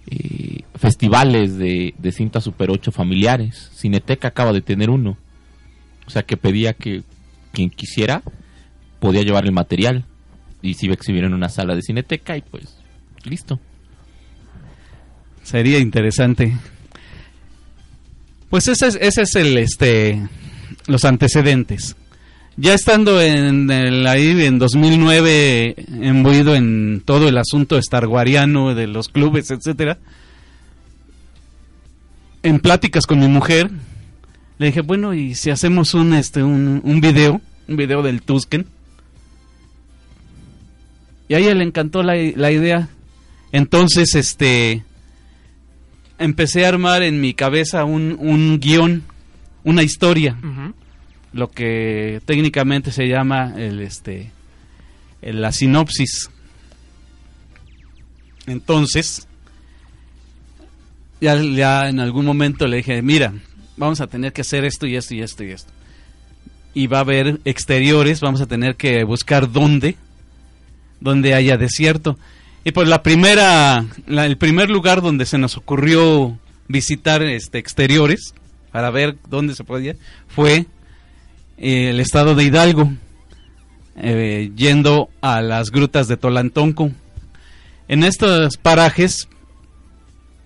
eh, 0.07 0.61
festivales 0.75 1.57
de, 1.57 1.93
de 1.97 2.11
cinta 2.11 2.41
Super 2.41 2.71
8 2.71 2.91
familiares. 2.91 3.69
Cineteca 3.75 4.29
acaba 4.29 4.53
de 4.53 4.61
tener 4.61 4.89
uno. 4.89 5.17
O 6.07 6.09
sea 6.09 6.23
que 6.23 6.35
pedía 6.35 6.73
que 6.73 7.03
quien 7.51 7.69
quisiera 7.69 8.23
podía 8.99 9.23
llevar 9.23 9.45
el 9.45 9.51
material 9.51 10.05
y 10.61 10.73
se 10.73 10.87
iba 10.87 10.95
a 10.95 11.11
en 11.11 11.33
una 11.33 11.49
sala 11.49 11.75
de 11.75 11.81
Cineteca 11.81 12.37
y 12.37 12.41
pues 12.41 12.77
listo. 13.23 13.59
Sería 15.43 15.79
interesante. 15.79 16.57
Pues 18.49 18.67
ese 18.67 18.87
es, 18.87 18.97
ese 18.99 19.21
es 19.23 19.35
el 19.35 19.57
este 19.57 20.21
los 20.87 21.05
antecedentes. 21.05 21.95
Ya 22.57 22.73
estando 22.73 23.21
en 23.21 23.69
el, 23.69 24.07
ahí 24.07 24.45
en 24.45 24.59
2009 24.59 25.75
embuido 26.01 26.55
en 26.55 27.01
todo 27.03 27.27
el 27.27 27.37
asunto 27.37 27.79
starguariano 27.81 28.73
de 28.73 28.87
los 28.87 29.09
clubes, 29.09 29.51
etcétera. 29.51 29.99
En 32.43 32.59
pláticas 32.59 33.05
con 33.05 33.19
mi 33.19 33.27
mujer 33.27 33.69
le 34.57 34.67
dije, 34.67 34.81
"Bueno, 34.81 35.13
y 35.13 35.35
si 35.35 35.49
hacemos 35.51 35.93
un 35.93 36.13
este 36.13 36.43
un, 36.43 36.81
un 36.83 37.01
video, 37.01 37.41
un 37.67 37.75
video 37.75 38.01
del 38.01 38.21
Tusken?" 38.21 38.65
Y 41.27 41.33
a 41.33 41.39
ella 41.39 41.53
le 41.55 41.63
encantó 41.63 42.03
la, 42.03 42.15
la 42.35 42.51
idea. 42.51 42.87
Entonces, 43.51 44.15
este 44.15 44.83
empecé 46.19 46.65
a 46.65 46.69
armar 46.69 47.03
en 47.03 47.19
mi 47.21 47.33
cabeza 47.33 47.83
un, 47.83 48.15
un 48.19 48.59
guion, 48.59 49.03
una 49.63 49.83
historia, 49.83 50.37
lo 51.33 51.51
que 51.51 52.21
técnicamente 52.25 52.91
se 52.91 53.07
llama 53.07 53.53
el 53.57 53.79
este 53.81 54.31
el- 55.21 55.41
la 55.41 55.51
sinopsis. 55.51 56.29
Entonces, 58.47 59.27
ya, 61.19 61.35
ya 61.41 61.89
en 61.89 61.99
algún 61.99 62.25
momento 62.25 62.67
le 62.67 62.77
dije, 62.77 63.01
mira, 63.01 63.33
vamos 63.77 64.01
a 64.01 64.07
tener 64.07 64.33
que 64.33 64.41
hacer 64.41 64.65
esto 64.65 64.85
y 64.85 64.95
esto 64.95 65.15
y 65.15 65.21
esto 65.21 65.43
y 65.43 65.51
esto. 65.51 65.71
Y 66.73 66.87
va 66.87 66.97
a 66.97 67.01
haber 67.01 67.39
exteriores, 67.45 68.19
vamos 68.21 68.41
a 68.41 68.45
tener 68.45 68.75
que 68.75 69.03
buscar 69.03 69.51
dónde, 69.51 69.95
donde 71.05 71.33
haya 71.33 71.55
desierto. 71.55 72.17
Y 72.65 72.71
pues 72.71 72.89
la 72.89 73.01
primera, 73.03 73.85
la- 74.07 74.25
el 74.25 74.37
primer 74.37 74.69
lugar 74.69 75.01
donde 75.01 75.25
se 75.25 75.37
nos 75.37 75.55
ocurrió 75.55 76.37
visitar 76.67 77.21
este 77.21 77.59
exteriores 77.59 78.33
para 78.71 78.89
ver 78.89 79.15
dónde 79.29 79.55
se 79.55 79.63
podía 79.63 79.95
fue 80.27 80.65
eh, 81.57 81.89
el 81.91 81.99
estado 81.99 82.33
de 82.35 82.43
Hidalgo, 82.43 82.91
eh, 83.97 84.51
yendo 84.57 85.09
a 85.21 85.41
las 85.41 85.69
grutas 85.71 86.07
de 86.07 86.17
Tolantonco. 86.17 86.91
En 87.87 88.03
estos 88.03 88.57
parajes 88.57 89.29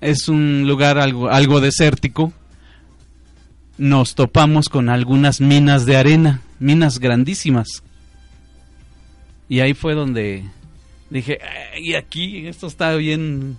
es 0.01 0.27
un 0.27 0.67
lugar 0.67 0.97
algo, 0.99 1.29
algo 1.29 1.61
desértico. 1.61 2.33
Nos 3.77 4.13
topamos 4.13 4.67
con 4.67 4.89
algunas 4.89 5.39
minas 5.39 5.85
de 5.85 5.95
arena, 5.95 6.41
minas 6.59 6.99
grandísimas. 6.99 7.81
Y 9.49 9.59
ahí 9.61 9.73
fue 9.73 9.95
donde 9.95 10.43
dije, 11.09 11.39
y 11.81 11.95
aquí 11.95 12.47
esto 12.47 12.67
está 12.67 12.95
bien. 12.95 13.57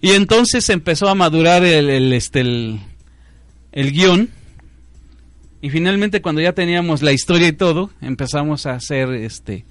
Y 0.00 0.10
entonces 0.10 0.68
empezó 0.70 1.08
a 1.08 1.14
madurar 1.14 1.64
el, 1.64 1.88
el, 1.88 2.12
este, 2.12 2.40
el, 2.40 2.80
el 3.72 3.92
guion. 3.92 4.28
Y 5.62 5.70
finalmente 5.70 6.20
cuando 6.20 6.40
ya 6.40 6.52
teníamos 6.52 7.02
la 7.02 7.12
historia 7.12 7.46
y 7.48 7.52
todo, 7.52 7.90
empezamos 8.00 8.66
a 8.66 8.72
hacer 8.74 9.10
este 9.10 9.64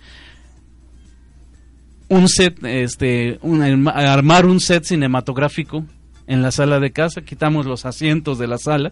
un 2.07 2.27
set, 2.27 2.63
este, 2.63 3.37
un- 3.41 3.87
armar 3.87 4.45
un 4.45 4.59
set 4.59 4.83
cinematográfico 4.83 5.85
en 6.27 6.41
la 6.41 6.51
sala 6.51 6.79
de 6.79 6.91
casa, 6.91 7.21
quitamos 7.21 7.65
los 7.67 7.85
asientos 7.85 8.39
de 8.39 8.47
la 8.47 8.57
sala 8.57 8.91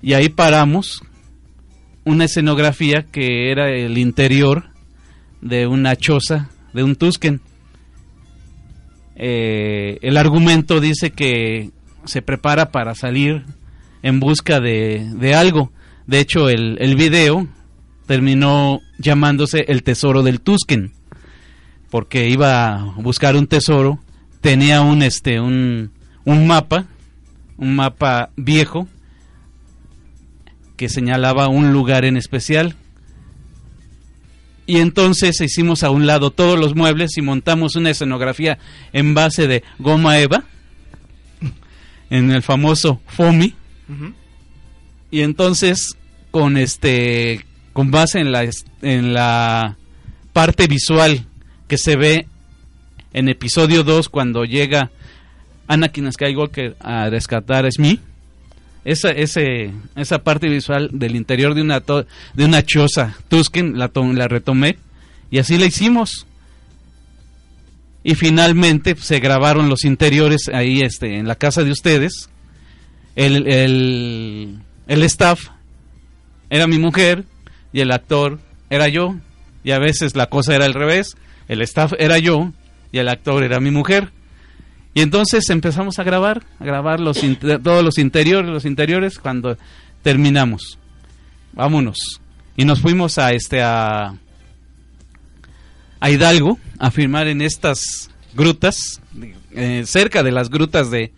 y 0.00 0.14
ahí 0.14 0.28
paramos 0.30 1.02
una 2.04 2.24
escenografía 2.24 3.04
que 3.04 3.50
era 3.50 3.70
el 3.70 3.98
interior 3.98 4.64
de 5.42 5.66
una 5.66 5.96
choza 5.96 6.48
de 6.72 6.82
un 6.82 6.96
Tusken. 6.96 7.40
Eh, 9.16 9.98
el 10.00 10.16
argumento 10.16 10.80
dice 10.80 11.10
que 11.10 11.70
se 12.06 12.22
prepara 12.22 12.70
para 12.70 12.94
salir 12.94 13.44
en 14.02 14.20
busca 14.20 14.60
de, 14.60 15.10
de 15.14 15.34
algo. 15.34 15.70
De 16.06 16.20
hecho, 16.20 16.48
el, 16.48 16.78
el 16.80 16.96
video 16.96 17.46
terminó 18.06 18.80
llamándose 18.98 19.64
El 19.68 19.82
Tesoro 19.82 20.22
del 20.22 20.40
Tusken, 20.40 20.92
porque 21.90 22.28
iba 22.28 22.74
a 22.74 22.84
buscar 22.96 23.36
un 23.36 23.46
tesoro, 23.46 24.00
tenía 24.40 24.80
un, 24.80 25.02
este, 25.02 25.40
un, 25.40 25.92
un 26.24 26.46
mapa, 26.46 26.86
un 27.58 27.76
mapa 27.76 28.30
viejo, 28.36 28.88
que 30.76 30.88
señalaba 30.88 31.48
un 31.48 31.72
lugar 31.72 32.04
en 32.04 32.16
especial. 32.16 32.74
Y 34.66 34.78
entonces 34.78 35.40
hicimos 35.40 35.82
a 35.82 35.90
un 35.90 36.06
lado 36.06 36.30
todos 36.30 36.58
los 36.58 36.74
muebles 36.74 37.16
y 37.16 37.22
montamos 37.22 37.74
una 37.74 37.90
escenografía 37.90 38.58
en 38.92 39.14
base 39.14 39.46
de 39.46 39.64
goma 39.78 40.18
eva, 40.18 40.44
en 42.10 42.30
el 42.30 42.42
famoso 42.42 43.00
FOMI. 43.06 43.54
Y 45.10 45.20
entonces, 45.20 45.96
con 46.30 46.56
este, 46.56 47.44
con 47.72 47.90
base 47.90 48.20
en 48.20 48.32
la, 48.32 48.48
en 48.82 49.12
la 49.12 49.76
parte 50.32 50.66
visual 50.66 51.26
que 51.68 51.76
se 51.76 51.96
ve 51.96 52.26
en 53.12 53.28
episodio 53.28 53.84
2 53.84 54.08
cuando 54.08 54.44
llega 54.44 54.90
Anakin 55.68 56.12
Skywalker 56.12 56.76
a 56.80 57.10
rescatar 57.10 57.66
a 57.66 57.70
Smee. 57.70 58.00
Esa, 58.84 59.10
ese, 59.10 59.70
esa 59.94 60.24
parte 60.24 60.48
visual 60.48 60.90
del 60.92 61.14
interior 61.14 61.54
de 61.54 61.62
una, 61.62 61.80
de 61.80 62.44
una 62.44 62.64
choza 62.64 63.16
Tusken 63.28 63.78
la, 63.78 63.90
la 63.94 64.26
retomé 64.26 64.76
y 65.30 65.38
así 65.38 65.56
la 65.56 65.66
hicimos. 65.66 66.26
Y 68.04 68.16
finalmente 68.16 68.94
pues, 68.94 69.06
se 69.06 69.20
grabaron 69.20 69.68
los 69.68 69.84
interiores 69.84 70.48
ahí 70.52 70.80
este, 70.80 71.18
en 71.18 71.28
la 71.28 71.36
casa 71.36 71.62
de 71.62 71.70
ustedes. 71.70 72.28
El, 73.14 73.46
el, 73.46 74.58
el 74.88 75.02
staff 75.04 75.48
era 76.50 76.66
mi 76.66 76.78
mujer 76.78 77.24
y 77.72 77.80
el 77.80 77.92
actor 77.92 78.40
era 78.68 78.88
yo. 78.88 79.16
Y 79.64 79.70
a 79.70 79.78
veces 79.78 80.16
la 80.16 80.26
cosa 80.26 80.54
era 80.56 80.64
al 80.64 80.74
revés. 80.74 81.16
El 81.48 81.62
staff 81.62 81.92
era 81.98 82.18
yo 82.18 82.52
y 82.90 82.98
el 82.98 83.08
actor 83.08 83.44
era 83.44 83.60
mi 83.60 83.70
mujer. 83.70 84.10
Y 84.94 85.00
entonces 85.00 85.48
empezamos 85.50 85.98
a 85.98 86.04
grabar, 86.04 86.42
a 86.58 86.64
grabar 86.64 87.00
los 87.00 87.20
todos 87.62 87.82
los 87.82 87.98
interiores, 87.98 88.50
los 88.50 88.64
interiores 88.64 89.18
cuando 89.18 89.56
terminamos. 90.02 90.78
Vámonos. 91.52 92.20
Y 92.56 92.64
nos 92.64 92.80
fuimos 92.80 93.18
a 93.18 93.32
este 93.32 93.62
a 93.62 94.14
a 96.02 96.10
Hidalgo 96.10 96.58
a 96.78 96.90
filmar 96.90 97.28
en 97.28 97.40
estas 97.40 98.10
grutas, 98.34 99.00
eh, 99.52 99.84
cerca 99.86 100.24
de 100.24 100.32
las 100.32 100.50
grutas 100.50 100.90
de, 100.90 101.12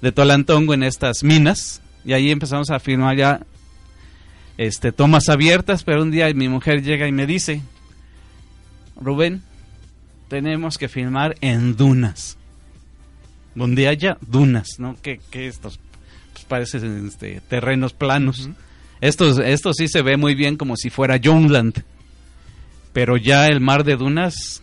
de 0.00 0.12
Tolantongo, 0.12 0.72
en 0.72 0.82
estas 0.82 1.22
minas. 1.22 1.82
Y 2.06 2.14
ahí 2.14 2.30
empezamos 2.30 2.70
a 2.70 2.80
filmar 2.80 3.18
ya 3.18 3.40
este, 4.56 4.92
tomas 4.92 5.28
abiertas, 5.28 5.84
pero 5.84 6.02
un 6.02 6.10
día 6.10 6.32
mi 6.32 6.48
mujer 6.48 6.82
llega 6.82 7.06
y 7.06 7.12
me 7.12 7.26
dice, 7.26 7.60
Rubén, 8.98 9.42
tenemos 10.28 10.78
que 10.78 10.88
filmar 10.88 11.36
en 11.42 11.76
dunas. 11.76 12.38
Donde 13.54 13.88
haya 13.88 14.16
dunas, 14.20 14.78
¿no? 14.78 14.96
Que, 15.02 15.20
que 15.30 15.46
estos 15.46 15.80
pues, 16.32 16.44
parecen 16.44 17.06
este, 17.06 17.40
terrenos 17.48 17.92
planos. 17.92 18.48
Estos, 19.00 19.38
esto 19.38 19.72
sí 19.72 19.88
se 19.88 20.02
ve 20.02 20.16
muy 20.16 20.34
bien 20.34 20.56
como 20.56 20.76
si 20.76 20.90
fuera 20.90 21.16
Youngland. 21.16 21.84
Pero 22.92 23.16
ya 23.16 23.48
el 23.48 23.60
mar 23.60 23.84
de 23.84 23.96
dunas. 23.96 24.62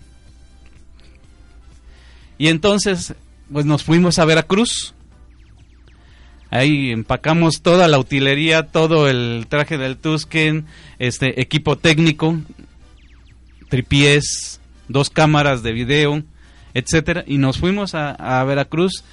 Y 2.37 2.47
entonces, 2.47 3.15
pues 3.51 3.65
nos 3.65 3.83
fuimos 3.83 4.19
a 4.19 4.25
Veracruz. 4.25 4.93
Ahí 6.49 6.91
empacamos 6.91 7.61
toda 7.61 7.87
la 7.87 7.99
utilería, 7.99 8.63
todo 8.67 9.09
el 9.09 9.47
traje 9.49 9.77
del 9.77 9.97
Tusken, 9.97 10.65
este 10.97 11.41
equipo 11.41 11.77
técnico, 11.77 12.37
tripiés, 13.69 14.61
dos 14.87 15.09
cámaras 15.09 15.61
de 15.61 15.73
video, 15.73 16.23
etcétera, 16.77 17.23
y 17.27 17.37
nos 17.37 17.57
fuimos 17.57 17.95
a, 17.95 18.11
a 18.11 18.43
Veracruz 18.43 19.03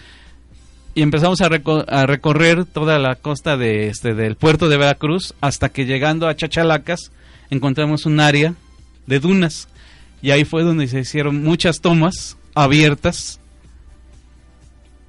y 0.94 1.02
empezamos 1.02 1.40
a, 1.40 1.48
reco- 1.48 1.84
a 1.88 2.06
recorrer 2.06 2.64
toda 2.64 2.98
la 2.98 3.16
costa 3.16 3.56
de 3.56 3.88
este 3.88 4.14
del 4.14 4.36
puerto 4.36 4.68
de 4.68 4.76
Veracruz 4.76 5.34
hasta 5.40 5.68
que 5.70 5.86
llegando 5.86 6.28
a 6.28 6.36
Chachalacas 6.36 7.10
encontramos 7.50 8.06
un 8.06 8.20
área 8.20 8.54
de 9.06 9.18
dunas. 9.20 9.68
Y 10.22 10.30
ahí 10.30 10.44
fue 10.44 10.62
donde 10.62 10.86
se 10.88 11.00
hicieron 11.00 11.42
muchas 11.42 11.80
tomas 11.80 12.36
abiertas 12.54 13.40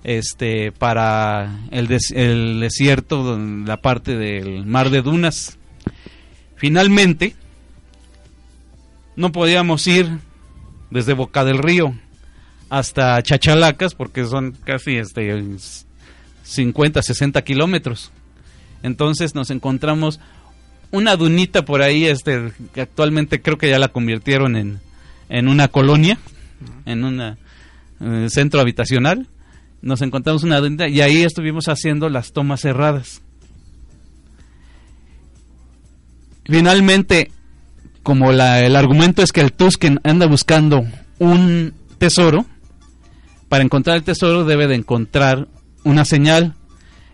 este 0.03 0.71
para 0.71 1.59
el, 1.71 1.87
des- 1.87 2.11
el 2.15 2.59
desierto 2.59 3.37
la 3.65 3.77
parte 3.77 4.15
del 4.17 4.65
mar 4.65 4.89
de 4.89 5.01
dunas. 5.01 5.57
Finalmente 6.55 7.35
no 9.15 9.31
podíamos 9.31 9.87
ir 9.87 10.19
desde 10.91 11.13
Boca 11.13 11.43
del 11.45 11.57
Río 11.59 11.95
hasta 12.69 13.21
Chachalacas 13.21 13.95
porque 13.95 14.25
son 14.25 14.51
casi 14.63 14.97
este 14.97 15.43
50 16.43 17.01
60 17.01 17.41
kilómetros. 17.43 18.11
Entonces 18.83 19.35
nos 19.35 19.49
encontramos 19.49 20.19
una 20.91 21.15
dunita 21.15 21.65
por 21.65 21.81
ahí 21.81 22.05
este 22.05 22.51
que 22.73 22.81
actualmente 22.81 23.41
creo 23.41 23.57
que 23.57 23.69
ya 23.69 23.79
la 23.79 23.89
convirtieron 23.89 24.55
en 24.55 24.79
en 25.29 25.47
una 25.47 25.67
colonia 25.67 26.19
en 26.85 27.03
un 27.03 28.29
centro 28.29 28.61
habitacional. 28.61 29.27
Nos 29.81 30.01
encontramos 30.01 30.43
una 30.43 30.59
dunita 30.59 30.87
y 30.87 31.01
ahí 31.01 31.23
estuvimos 31.23 31.67
haciendo 31.67 32.09
las 32.09 32.31
tomas 32.31 32.61
cerradas. 32.61 33.21
Finalmente 36.45 37.31
como 38.03 38.31
la, 38.31 38.63
el 38.63 38.75
argumento 38.75 39.23
es 39.23 39.31
que 39.31 39.41
el 39.41 39.51
Tusken 39.51 39.99
anda 40.03 40.27
buscando 40.27 40.85
un 41.17 41.73
tesoro, 41.97 42.45
para 43.49 43.63
encontrar 43.63 43.97
el 43.97 44.03
tesoro 44.03 44.43
debe 44.45 44.67
de 44.67 44.75
encontrar 44.75 45.47
una 45.83 46.05
señal. 46.05 46.55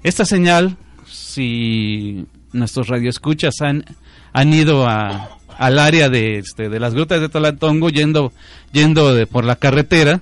Esta 0.03 0.25
señal, 0.25 0.77
si 1.07 2.25
nuestros 2.53 2.87
radioescuchas 2.87 3.55
han, 3.61 3.85
han 4.33 4.53
ido 4.53 4.87
a, 4.87 5.37
al 5.57 5.79
área 5.79 6.09
de, 6.09 6.37
este, 6.39 6.69
de 6.69 6.79
las 6.79 6.93
grutas 6.93 7.21
de 7.21 7.29
Tolantongo 7.29 7.89
yendo, 7.89 8.33
yendo 8.71 9.13
de- 9.13 9.27
por 9.27 9.45
la 9.45 9.55
carretera, 9.57 10.21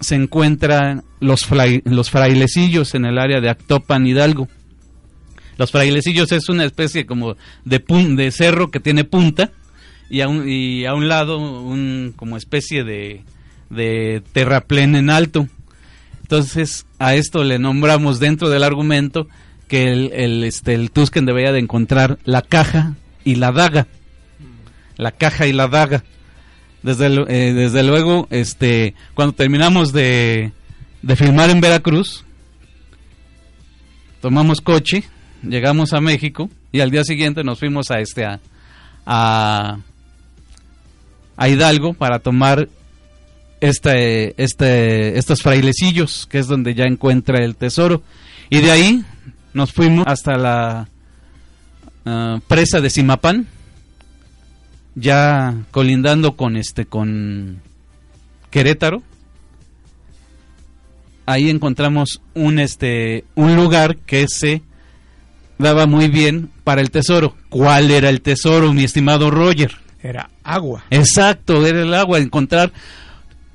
se 0.00 0.14
encuentran 0.14 1.02
los, 1.20 1.46
los 1.84 2.10
frailecillos 2.10 2.94
en 2.94 3.04
el 3.04 3.18
área 3.18 3.40
de 3.40 3.48
Actopan 3.50 4.06
Hidalgo. 4.06 4.48
Los 5.56 5.72
frailecillos 5.72 6.30
es 6.30 6.48
una 6.48 6.64
especie 6.64 7.04
como 7.06 7.36
de, 7.64 7.84
pun- 7.84 8.14
de 8.14 8.30
cerro 8.30 8.70
que 8.70 8.78
tiene 8.78 9.02
punta 9.04 9.50
y 10.08 10.20
a 10.20 10.28
un, 10.28 10.48
y 10.48 10.84
a 10.86 10.94
un 10.94 11.08
lado 11.08 11.38
un 11.38 12.12
como 12.14 12.36
especie 12.36 12.84
de, 12.84 13.24
de 13.70 14.22
terraplén 14.32 14.94
en 14.94 15.10
alto. 15.10 15.48
Entonces 16.22 16.86
a 16.98 17.14
esto 17.14 17.44
le 17.44 17.58
nombramos 17.58 18.20
dentro 18.20 18.50
del 18.50 18.64
argumento 18.64 19.28
que 19.66 19.84
el, 19.84 20.12
el, 20.12 20.44
este, 20.44 20.74
el 20.74 20.90
Tusken 20.90 21.26
debería 21.26 21.52
de 21.52 21.60
encontrar 21.60 22.18
la 22.24 22.42
caja 22.42 22.94
y 23.24 23.36
la 23.36 23.52
daga. 23.52 23.86
La 24.96 25.12
caja 25.12 25.46
y 25.46 25.52
la 25.52 25.68
daga. 25.68 26.04
Desde, 26.82 27.06
eh, 27.06 27.52
desde 27.52 27.82
luego, 27.82 28.26
este, 28.30 28.94
cuando 29.14 29.34
terminamos 29.34 29.92
de, 29.92 30.52
de 31.02 31.16
filmar 31.16 31.50
en 31.50 31.60
Veracruz, 31.60 32.24
tomamos 34.20 34.60
coche, 34.60 35.04
llegamos 35.42 35.92
a 35.92 36.00
México 36.00 36.50
y 36.72 36.80
al 36.80 36.90
día 36.90 37.04
siguiente 37.04 37.44
nos 37.44 37.58
fuimos 37.58 37.90
a 37.90 38.00
este 38.00 38.24
a, 38.24 39.78
a 41.36 41.48
Hidalgo 41.48 41.94
para 41.94 42.18
tomar 42.18 42.68
este, 43.60 44.40
este, 44.42 45.18
estos 45.18 45.42
frailecillos, 45.42 46.26
que 46.26 46.38
es 46.38 46.46
donde 46.46 46.74
ya 46.74 46.84
encuentra 46.84 47.44
el 47.44 47.56
tesoro. 47.56 48.02
Y 48.50 48.60
de 48.60 48.70
ahí 48.70 49.04
nos 49.52 49.72
fuimos 49.72 50.06
hasta 50.06 50.36
la 50.36 50.88
ah, 52.04 52.40
presa 52.46 52.80
de 52.80 52.90
Simapán, 52.90 53.46
ya 54.94 55.54
colindando 55.70 56.36
con 56.36 56.56
este, 56.56 56.86
con 56.86 57.60
Querétaro. 58.50 59.02
Ahí 61.26 61.50
encontramos 61.50 62.22
un 62.34 62.58
este, 62.58 63.24
un 63.34 63.54
lugar 63.54 63.96
que 63.98 64.26
se 64.28 64.62
daba 65.58 65.86
muy 65.86 66.08
bien 66.08 66.50
para 66.64 66.80
el 66.80 66.90
tesoro. 66.90 67.34
¿Cuál 67.50 67.90
era 67.90 68.08
el 68.08 68.22
tesoro, 68.22 68.72
mi 68.72 68.84
estimado 68.84 69.30
Roger? 69.30 69.76
Era 70.02 70.30
agua. 70.42 70.84
Exacto, 70.90 71.66
era 71.66 71.82
el 71.82 71.92
agua. 71.92 72.18
Encontrar 72.18 72.72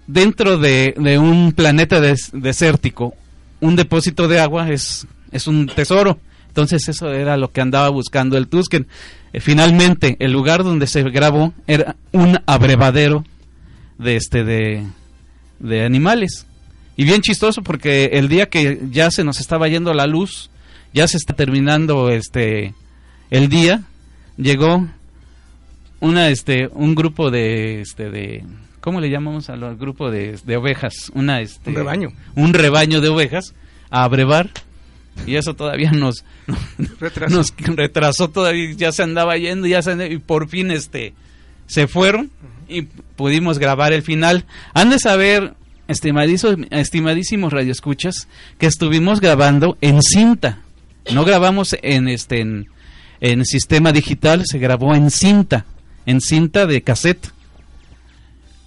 dentro 0.07 0.57
de, 0.57 0.93
de 0.97 1.17
un 1.17 1.53
planeta 1.53 1.99
des- 2.01 2.31
desértico 2.33 3.13
un 3.61 3.75
depósito 3.77 4.27
de 4.27 4.39
agua 4.41 4.69
es, 4.71 5.07
es 5.31 5.47
un 5.47 5.67
tesoro. 5.67 6.19
Entonces 6.49 6.87
eso 6.89 7.11
era 7.13 7.37
lo 7.37 7.51
que 7.51 7.61
andaba 7.61 7.87
buscando 7.89 8.37
el 8.37 8.47
Tusken. 8.49 8.87
Eh, 9.31 9.39
finalmente, 9.39 10.17
el 10.19 10.33
lugar 10.33 10.63
donde 10.65 10.85
se 10.85 11.01
grabó 11.03 11.53
era 11.65 11.95
un 12.11 12.39
abrevadero 12.45 13.23
de 13.97 14.17
este 14.17 14.43
de, 14.43 14.83
de 15.59 15.85
animales. 15.85 16.45
Y 16.97 17.05
bien 17.05 17.21
chistoso 17.21 17.63
porque 17.63 18.11
el 18.13 18.27
día 18.27 18.49
que 18.49 18.81
ya 18.91 19.09
se 19.11 19.23
nos 19.23 19.39
estaba 19.39 19.69
yendo 19.69 19.93
la 19.93 20.07
luz, 20.07 20.49
ya 20.93 21.07
se 21.07 21.15
está 21.17 21.33
terminando 21.33 22.09
este 22.09 22.75
el 23.31 23.47
día, 23.49 23.81
llegó 24.37 24.85
una 26.01 26.27
este 26.29 26.67
un 26.73 26.93
grupo 26.95 27.31
de 27.31 27.81
este 27.81 28.11
de 28.11 28.43
¿cómo 28.83 28.99
le 28.99 29.09
llamamos 29.09 29.49
al 29.49 29.77
grupo 29.77 30.11
de, 30.11 30.37
de 30.43 30.57
ovejas? 30.57 31.09
Una 31.15 31.39
este 31.41 31.69
Un 31.69 31.75
rebaño. 31.77 32.11
un 32.35 32.53
rebaño 32.53 32.99
de 32.99 33.07
ovejas 33.07 33.53
a 33.89 34.03
abrevar 34.03 34.49
y 35.25 35.35
eso 35.35 35.53
todavía 35.55 35.91
nos 35.91 36.25
Retrasó. 36.99 37.33
nos 37.35 37.53
retrasó 37.75 38.29
todavía 38.29 38.73
ya 38.73 38.91
se 38.91 39.03
andaba 39.03 39.37
yendo 39.37 39.67
ya 39.67 39.81
se 39.81 40.11
y 40.11 40.17
por 40.17 40.49
fin 40.49 40.71
este 40.71 41.13
se 41.67 41.87
fueron 41.87 42.29
y 42.67 42.81
pudimos 43.15 43.59
grabar 43.59 43.93
el 43.93 44.01
final 44.01 44.45
han 44.73 44.89
de 44.89 44.97
saber 44.99 45.53
estimadizo- 45.87 46.67
estimadísimos 46.71 47.53
radioescuchas 47.53 48.27
que 48.57 48.65
estuvimos 48.65 49.21
grabando 49.21 49.77
en 49.81 50.01
cinta 50.01 50.59
no 51.13 51.23
grabamos 51.25 51.75
en 51.83 52.07
este 52.07 52.41
en, 52.41 52.67
en 53.21 53.45
sistema 53.45 53.91
digital 53.91 54.43
se 54.45 54.57
grabó 54.57 54.95
en 54.95 55.11
cinta 55.11 55.65
en 56.07 56.19
cinta 56.21 56.65
de 56.65 56.81
cassette 56.81 57.31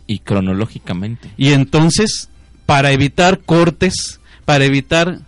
Y 0.07 0.21
cronológicamente. 0.21 1.31
y 1.37 1.53
entonces 1.53 2.29
para 2.65 2.93
evitar 2.93 3.41
cortes, 3.41 4.21
para 4.45 4.65
evitar 4.65 5.21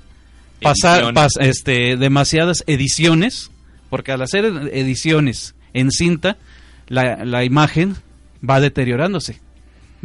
pasar 0.61 1.15
pas- 1.15 1.41
este 1.41 1.97
demasiadas 1.97 2.65
ediciones, 2.67 3.51
porque 3.91 4.13
al 4.13 4.23
hacer 4.23 4.45
ediciones 4.73 5.55
en 5.73 5.91
cinta 5.91 6.37
la, 6.89 7.25
la 7.25 7.45
imagen 7.45 7.97
va 8.49 8.61
deteriorándose, 8.61 9.41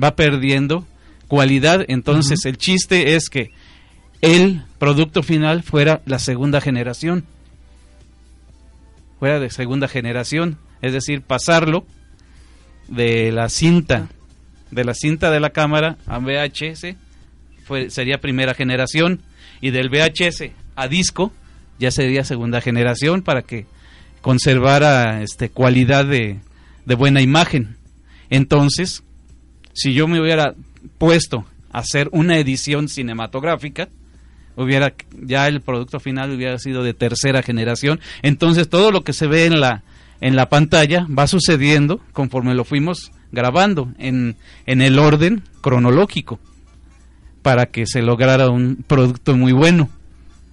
va 0.02 0.16
perdiendo 0.16 0.86
cualidad, 1.28 1.86
entonces 1.88 2.46
el 2.46 2.58
chiste 2.58 3.16
es 3.16 3.30
que 3.30 3.52
el 4.22 4.64
producto 4.80 5.24
final 5.24 5.64
fuera 5.64 6.02
la 6.06 6.20
segunda 6.20 6.62
generación, 6.62 7.26
fuera 9.20 9.40
de 9.40 9.50
segunda 9.50 9.88
generación, 9.88 10.58
es 10.82 10.94
decir, 10.94 11.22
pasarlo 11.22 11.86
de 12.88 13.32
la 13.32 13.50
cinta, 13.50 14.08
de 14.74 14.84
la 14.84 14.94
cinta 14.94 15.32
de 15.32 15.40
la 15.40 15.52
cámara 15.52 15.98
a 16.08 16.20
VHS, 16.20 16.96
sería 17.90 18.20
primera 18.20 18.54
generación, 18.54 19.22
y 19.62 19.72
del 19.72 19.90
VHS 19.90 20.52
a 20.76 20.88
disco 20.88 21.32
ya 21.80 21.92
sería 21.92 22.24
segunda 22.24 22.62
generación 22.62 23.22
para 23.22 23.42
que 23.44 23.66
conservara 24.22 25.22
este 25.22 25.50
cualidad 25.50 26.06
de, 26.06 26.40
de 26.86 26.96
buena 26.96 27.22
imagen. 27.22 27.78
Entonces, 28.30 29.04
si 29.74 29.94
yo 29.94 30.08
me 30.08 30.20
hubiera 30.20 30.54
puesto 30.98 31.46
a 31.72 31.80
hacer 31.80 32.10
una 32.12 32.38
edición 32.38 32.90
cinematográfica, 32.90 33.90
hubiera 34.56 34.94
ya 35.22 35.48
el 35.48 35.62
producto 35.62 36.00
final 36.00 36.32
hubiera 36.32 36.60
sido 36.60 36.84
de 36.84 36.94
tercera 36.94 37.42
generación. 37.42 38.00
Entonces, 38.22 38.70
todo 38.70 38.92
lo 38.92 39.04
que 39.04 39.14
se 39.14 39.28
ve 39.28 39.46
en 39.46 39.60
la 39.60 39.84
en 40.24 40.38
la 40.38 40.48
pantalla 40.48 41.06
va 41.08 41.28
sucediendo 41.28 42.00
conforme 42.14 42.56
lo 42.56 42.64
fuimos 42.64 43.12
grabando 43.34 43.92
en, 43.98 44.38
en 44.66 44.82
el 44.82 44.98
orden 44.98 45.44
cronológico 45.60 46.40
para 47.42 47.66
que 47.66 47.86
se 47.86 48.02
lograra 48.02 48.50
un 48.50 48.86
producto 48.88 49.36
muy 49.36 49.52
bueno. 49.52 49.90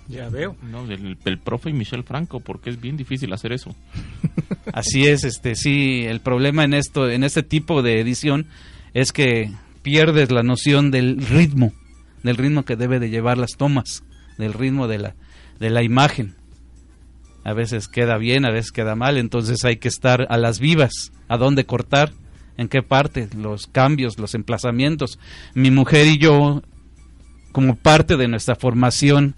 Ya 0.08 0.28
veo. 0.28 0.56
No, 0.62 0.86
del, 0.88 1.16
el 1.24 1.38
profe 1.38 1.70
y 1.70 1.72
Michel 1.72 2.02
Franco, 2.02 2.40
porque 2.40 2.70
es 2.70 2.80
bien 2.80 2.96
difícil 2.96 3.32
hacer 3.32 3.52
eso. 3.52 3.76
Así 4.72 5.06
es, 5.06 5.22
este 5.22 5.54
sí, 5.54 6.04
el 6.04 6.20
problema 6.20 6.64
en 6.64 6.74
esto, 6.74 7.08
en 7.08 7.22
este 7.22 7.44
tipo 7.44 7.82
de 7.82 8.00
edición 8.00 8.46
es 8.92 9.12
que 9.12 9.52
pierdes 9.82 10.32
la 10.32 10.42
noción 10.42 10.90
del 10.90 11.24
ritmo, 11.24 11.72
del 12.24 12.36
ritmo 12.36 12.64
que 12.64 12.74
debe 12.74 12.98
de 12.98 13.10
llevar 13.10 13.38
las 13.38 13.52
tomas, 13.56 14.02
del 14.36 14.52
ritmo 14.52 14.88
de 14.88 14.98
la 14.98 15.14
de 15.60 15.70
la 15.70 15.84
imagen. 15.84 16.34
A 17.44 17.52
veces 17.52 17.86
queda 17.86 18.18
bien, 18.18 18.44
a 18.44 18.50
veces 18.50 18.72
queda 18.72 18.96
mal, 18.96 19.16
entonces 19.16 19.64
hay 19.64 19.76
que 19.76 19.88
estar 19.88 20.26
a 20.28 20.36
las 20.38 20.58
vivas, 20.58 21.12
a 21.28 21.36
dónde 21.36 21.64
cortar, 21.64 22.12
en 22.56 22.68
qué 22.68 22.82
parte, 22.82 23.28
los 23.36 23.66
cambios, 23.66 24.18
los 24.18 24.34
emplazamientos. 24.34 25.18
Mi 25.54 25.70
mujer 25.70 26.06
y 26.06 26.18
yo, 26.18 26.62
como 27.52 27.76
parte 27.76 28.16
de 28.16 28.28
nuestra 28.28 28.54
formación 28.54 29.34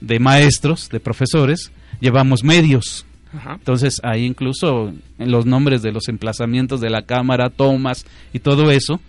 de 0.00 0.18
maestros, 0.18 0.88
de 0.88 1.00
profesores, 1.00 1.70
llevamos 2.00 2.44
medios. 2.44 3.06
Ajá. 3.32 3.54
Entonces 3.54 4.00
ahí 4.02 4.24
incluso 4.24 4.92
en 5.18 5.30
los 5.30 5.46
nombres 5.46 5.82
de 5.82 5.92
los 5.92 6.08
emplazamientos 6.08 6.80
de 6.80 6.90
la 6.90 7.02
cámara, 7.02 7.50
tomas 7.50 8.06
y 8.32 8.40
todo 8.40 8.70
eso, 8.70 9.00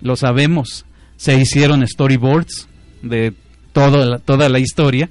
lo 0.00 0.16
sabemos. 0.16 0.84
Se 1.16 1.38
hicieron 1.38 1.86
storyboards 1.86 2.68
de 3.02 3.34
toda 3.72 4.04
la, 4.06 4.18
toda 4.18 4.48
la 4.48 4.58
historia, 4.58 5.08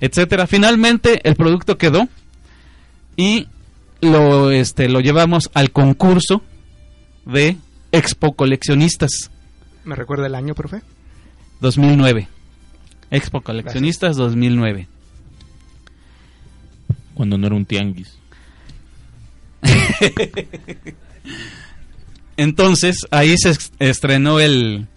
etcétera. 0.00 0.46
Finalmente 0.46 1.20
el 1.24 1.36
producto 1.36 1.78
quedó 1.78 2.08
y 3.16 3.48
lo 4.00 4.50
este 4.50 4.88
lo 4.88 5.00
llevamos 5.00 5.50
al 5.54 5.70
concurso 5.70 6.42
de 7.26 7.56
Expo 7.92 8.34
Coleccionistas 8.34 9.30
¿Me 9.86 9.94
recuerda 9.94 10.26
el 10.26 10.34
año, 10.34 10.54
profe? 10.56 10.82
2009. 11.60 12.26
Expo 13.12 13.40
Coleccionistas 13.40 14.16
2009. 14.16 14.88
Cuando 17.14 17.38
no 17.38 17.46
era 17.46 17.54
un 17.54 17.64
tianguis. 17.64 18.18
Entonces, 22.36 23.06
ahí 23.12 23.36
se 23.38 23.56
estrenó 23.78 24.40
el, 24.40 24.88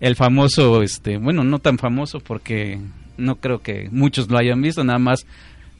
el 0.00 0.16
famoso, 0.16 0.82
este, 0.82 1.18
bueno, 1.18 1.44
no 1.44 1.58
tan 1.58 1.76
famoso 1.76 2.20
porque 2.20 2.80
no 3.18 3.36
creo 3.36 3.60
que 3.60 3.90
muchos 3.92 4.30
lo 4.30 4.38
hayan 4.38 4.62
visto, 4.62 4.82
nada 4.84 4.98
más 4.98 5.26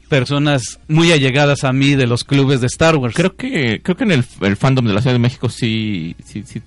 personas 0.09 0.79
muy 0.87 1.11
allegadas 1.11 1.63
a 1.63 1.71
mí 1.71 1.95
de 1.95 2.07
los 2.07 2.23
clubes 2.23 2.59
de 2.59 2.67
Star 2.67 2.97
Wars. 2.97 3.15
Creo 3.15 3.35
que 3.35 3.81
creo 3.81 3.95
que 3.95 4.03
en 4.03 4.11
el, 4.11 4.25
el 4.41 4.57
fandom 4.57 4.85
de 4.85 4.93
la 4.93 5.01
Ciudad 5.01 5.13
de 5.13 5.19
México 5.19 5.49
sí 5.49 6.15
sí 6.25 6.43
sí, 6.45 6.61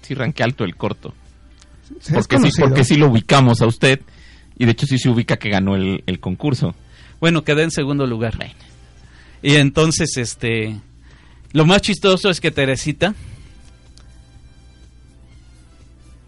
sí 0.00 0.14
ranquea 0.14 0.46
alto 0.46 0.64
el 0.64 0.76
corto. 0.76 1.14
Sí, 2.00 2.12
porque 2.14 2.38
sí, 2.38 2.50
porque 2.58 2.84
sí 2.84 2.96
lo 2.96 3.08
ubicamos 3.08 3.60
a 3.60 3.66
usted 3.66 4.00
y 4.56 4.64
de 4.64 4.72
hecho 4.72 4.86
sí 4.86 4.98
se 4.98 5.08
ubica 5.08 5.36
que 5.36 5.50
ganó 5.50 5.76
el, 5.76 6.02
el 6.06 6.20
concurso. 6.20 6.74
Bueno, 7.20 7.44
quedé 7.44 7.64
en 7.64 7.70
segundo 7.70 8.06
lugar. 8.06 8.38
Y 9.42 9.56
entonces, 9.56 10.16
este, 10.16 10.78
lo 11.52 11.64
más 11.64 11.82
chistoso 11.82 12.30
es 12.30 12.40
que 12.40 12.50
Teresita 12.50 13.14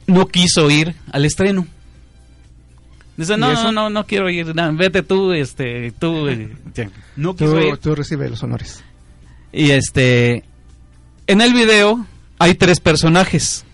no 0.06 0.26
quiso 0.26 0.70
ir 0.70 0.94
al 1.12 1.24
estreno. 1.24 1.66
Dice, 3.20 3.34
¿Y 3.34 3.36
no, 3.36 3.52
no, 3.52 3.70
no, 3.70 3.90
no 3.90 4.06
quiero 4.06 4.30
ir, 4.30 4.54
no, 4.54 4.74
vete 4.74 5.02
tú, 5.02 5.32
este, 5.32 5.92
tú, 5.92 6.26
eh, 6.30 6.56
ya". 6.74 6.88
no 7.16 7.36
quiso 7.36 7.52
Tú, 7.52 7.58
ir. 7.60 7.76
tú 7.76 7.94
recibes 7.94 8.30
los 8.30 8.42
honores. 8.42 8.82
Y 9.52 9.72
este, 9.72 10.42
en 11.26 11.42
el 11.42 11.52
video 11.52 12.06
hay 12.38 12.54
tres 12.54 12.80
personajes. 12.80 13.66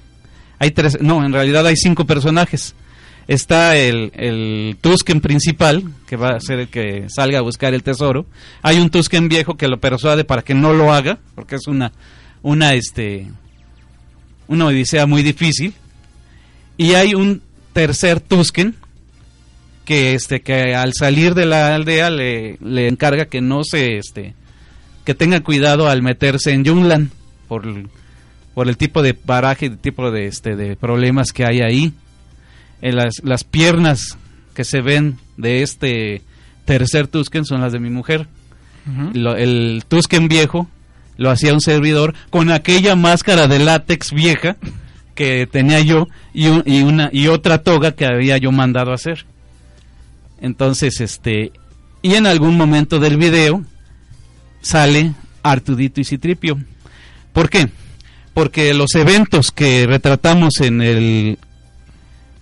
Hay 0.59 0.73
tres, 0.73 0.99
no, 1.01 1.25
en 1.25 1.33
realidad 1.33 1.65
hay 1.65 1.77
cinco 1.77 2.07
personajes. 2.07 2.75
Está 3.29 3.77
el, 3.77 4.11
el 4.15 4.79
Tusken 4.81 5.21
principal, 5.21 5.85
que 6.09 6.17
va 6.17 6.31
a 6.31 6.41
ser 6.41 6.59
el 6.59 6.69
que 6.69 7.07
salga 7.09 7.39
a 7.39 7.43
buscar 7.43 7.73
el 7.73 7.85
tesoro. 7.85 8.27
Hay 8.63 8.81
un 8.81 8.91
Tusken 8.91 9.29
viejo 9.29 9.57
que 9.57 9.69
lo 9.69 9.79
persuade 9.79 10.25
para 10.25 10.43
que 10.43 10.55
no 10.55 10.73
lo 10.73 10.93
haga, 10.93 11.19
porque 11.37 11.55
es 11.55 11.69
una, 11.69 11.93
una, 12.43 12.75
este, 12.75 13.29
una 14.49 14.67
odisea 14.67 15.07
muy 15.07 15.23
difícil. 15.23 15.73
Y 16.77 16.95
hay 16.95 17.15
un 17.15 17.43
tercer 17.73 18.19
Tusken 18.21 18.75
que, 19.87 20.15
este, 20.15 20.41
que 20.43 20.75
al 20.75 20.93
salir 20.93 21.35
de 21.35 21.47
la 21.47 21.75
aldea 21.75 22.11
le, 22.11 22.59
le 22.61 22.89
encarga 22.89 23.25
que 23.27 23.41
no 23.41 23.65
se, 23.65 23.97
este, 23.97 24.35
que 25.05 25.15
tenga 25.15 25.41
cuidado 25.41 25.89
al 25.89 26.03
meterse 26.03 26.53
en 26.53 26.65
Yunlan 26.65 27.11
por, 27.49 27.65
el- 27.65 27.89
por 28.53 28.69
el 28.69 28.77
tipo 28.77 29.01
de 29.03 29.15
paraje, 29.15 29.67
el 29.67 29.79
tipo 29.79 30.11
de, 30.11 30.27
este, 30.27 30.57
de 30.57 30.77
problemas 30.77 31.33
que 31.33 31.45
hay 31.47 31.61
ahí. 31.61 31.93
En 32.83 32.97
las, 32.97 33.15
las 33.23 33.45
piernas 33.45 34.19
que 34.55 34.65
se 34.65 34.81
ven 34.83 35.19
de 35.37 35.63
este 35.63 36.21
tercer 36.67 37.07
Tusken 37.07 37.45
son 37.45 37.61
las 37.63 37.73
de 37.73 37.79
mi 37.79 37.89
mujer. 37.91 38.27
Lo- 39.15 39.37
el 39.37 39.85
Tusken 39.89 40.29
viejo 40.29 40.69
lo 41.17 41.31
hacía 41.31 41.55
un 41.55 41.61
servidor 41.61 42.15
con 42.31 42.51
aquella 42.51 42.95
máscara 42.97 43.47
de 43.49 43.59
látex 43.61 44.13
vieja 44.13 44.57
que 45.15 45.47
tenía 45.47 45.81
yo 45.81 46.09
y, 46.35 46.49
un- 46.49 46.63
y 46.67 46.83
una 46.83 47.09
y 47.13 47.29
otra 47.29 47.59
toga 47.63 47.93
que 47.93 48.05
había 48.05 48.37
yo 48.37 48.53
mandado 48.53 48.93
hacer. 48.93 49.25
Entonces, 50.41 51.01
este 51.01 51.53
y 52.03 52.15
en 52.15 52.27
algún 52.27 52.57
momento 52.57 52.99
del 53.01 53.17
video 53.17 53.65
sale 54.61 55.13
Artudito 55.43 56.01
y 56.01 56.05
Citripio. 56.05 56.59
¿Por 57.33 57.49
qué? 57.51 57.69
Porque 58.35 58.75
los 58.75 58.95
eventos 58.95 59.51
que 59.51 59.87
retratamos 59.87 60.61
en 60.61 60.83
el 60.83 61.39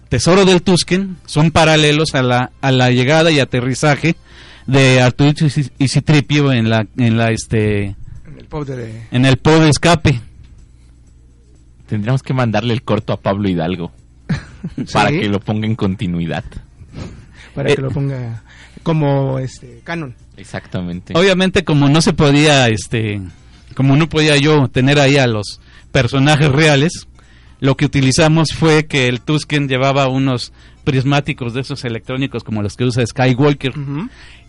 Tesoro 0.09 0.45
del 0.45 0.63
Tusken 0.63 1.17
son 1.27 1.51
paralelos 1.51 2.15
a 2.15 2.23
la, 2.23 2.51
a 2.61 2.71
la 2.73 2.91
llegada 2.91 3.31
y 3.31 3.41
aterrizaje 3.41 4.17
de 4.67 5.01
Artudito 5.01 5.45
y 5.45 5.49
Ci- 5.49 5.71
y 5.79 5.89
Citripio 5.89 6.53
en 6.53 6.69
la 6.71 6.87
en 6.97 7.17
la 7.17 7.31
este 7.31 7.85
En 8.27 8.39
el 8.39 8.47
pub 8.47 8.65
de... 8.67 9.03
en 9.11 9.25
el 9.25 9.37
pod 9.37 9.63
de 9.63 9.69
escape. 9.71 10.21
Tendríamos 11.89 12.23
que 12.23 12.33
mandarle 12.35 12.73
el 12.75 12.83
corto 12.83 13.13
a 13.13 13.21
Pablo 13.21 13.49
Hidalgo 13.49 13.93
para 14.93 15.11
Sí. 15.11 15.21
que 15.21 15.29
lo 15.29 15.41
ponga 15.41 15.67
en 15.67 15.75
continuidad. 15.77 16.45
Para 17.55 17.71
Eh, 17.71 17.77
que 17.77 17.83
lo 17.83 17.91
ponga 17.91 18.43
como 18.83 19.39
este 19.39 19.81
canon. 19.85 20.15
Exactamente. 20.37 21.15
Obviamente 21.17 21.65
como 21.65 21.89
no 21.89 22.01
se 22.03 22.13
podía 22.13 22.69
este 22.69 23.21
como 23.75 23.97
no 23.97 24.09
podía 24.09 24.37
yo 24.37 24.69
tener 24.69 25.01
ahí 25.01 25.17
a 25.17 25.27
los 25.27 25.61
personajes 25.91 26.51
reales, 26.51 27.09
lo 27.61 27.77
que 27.77 27.87
utilizamos 27.87 28.53
fue 28.53 28.87
que 28.87 29.09
el 29.09 29.21
Tusken 29.21 29.69
llevaba 29.69 30.09
unos 30.09 30.53
prismáticos 30.85 31.55
de 31.55 31.63
esos 31.63 31.85
electrónicos 31.85 32.45
como 32.45 32.63
los 32.63 32.77
que 32.77 32.85
usa 32.85 33.07
Skywalker. 33.07 33.73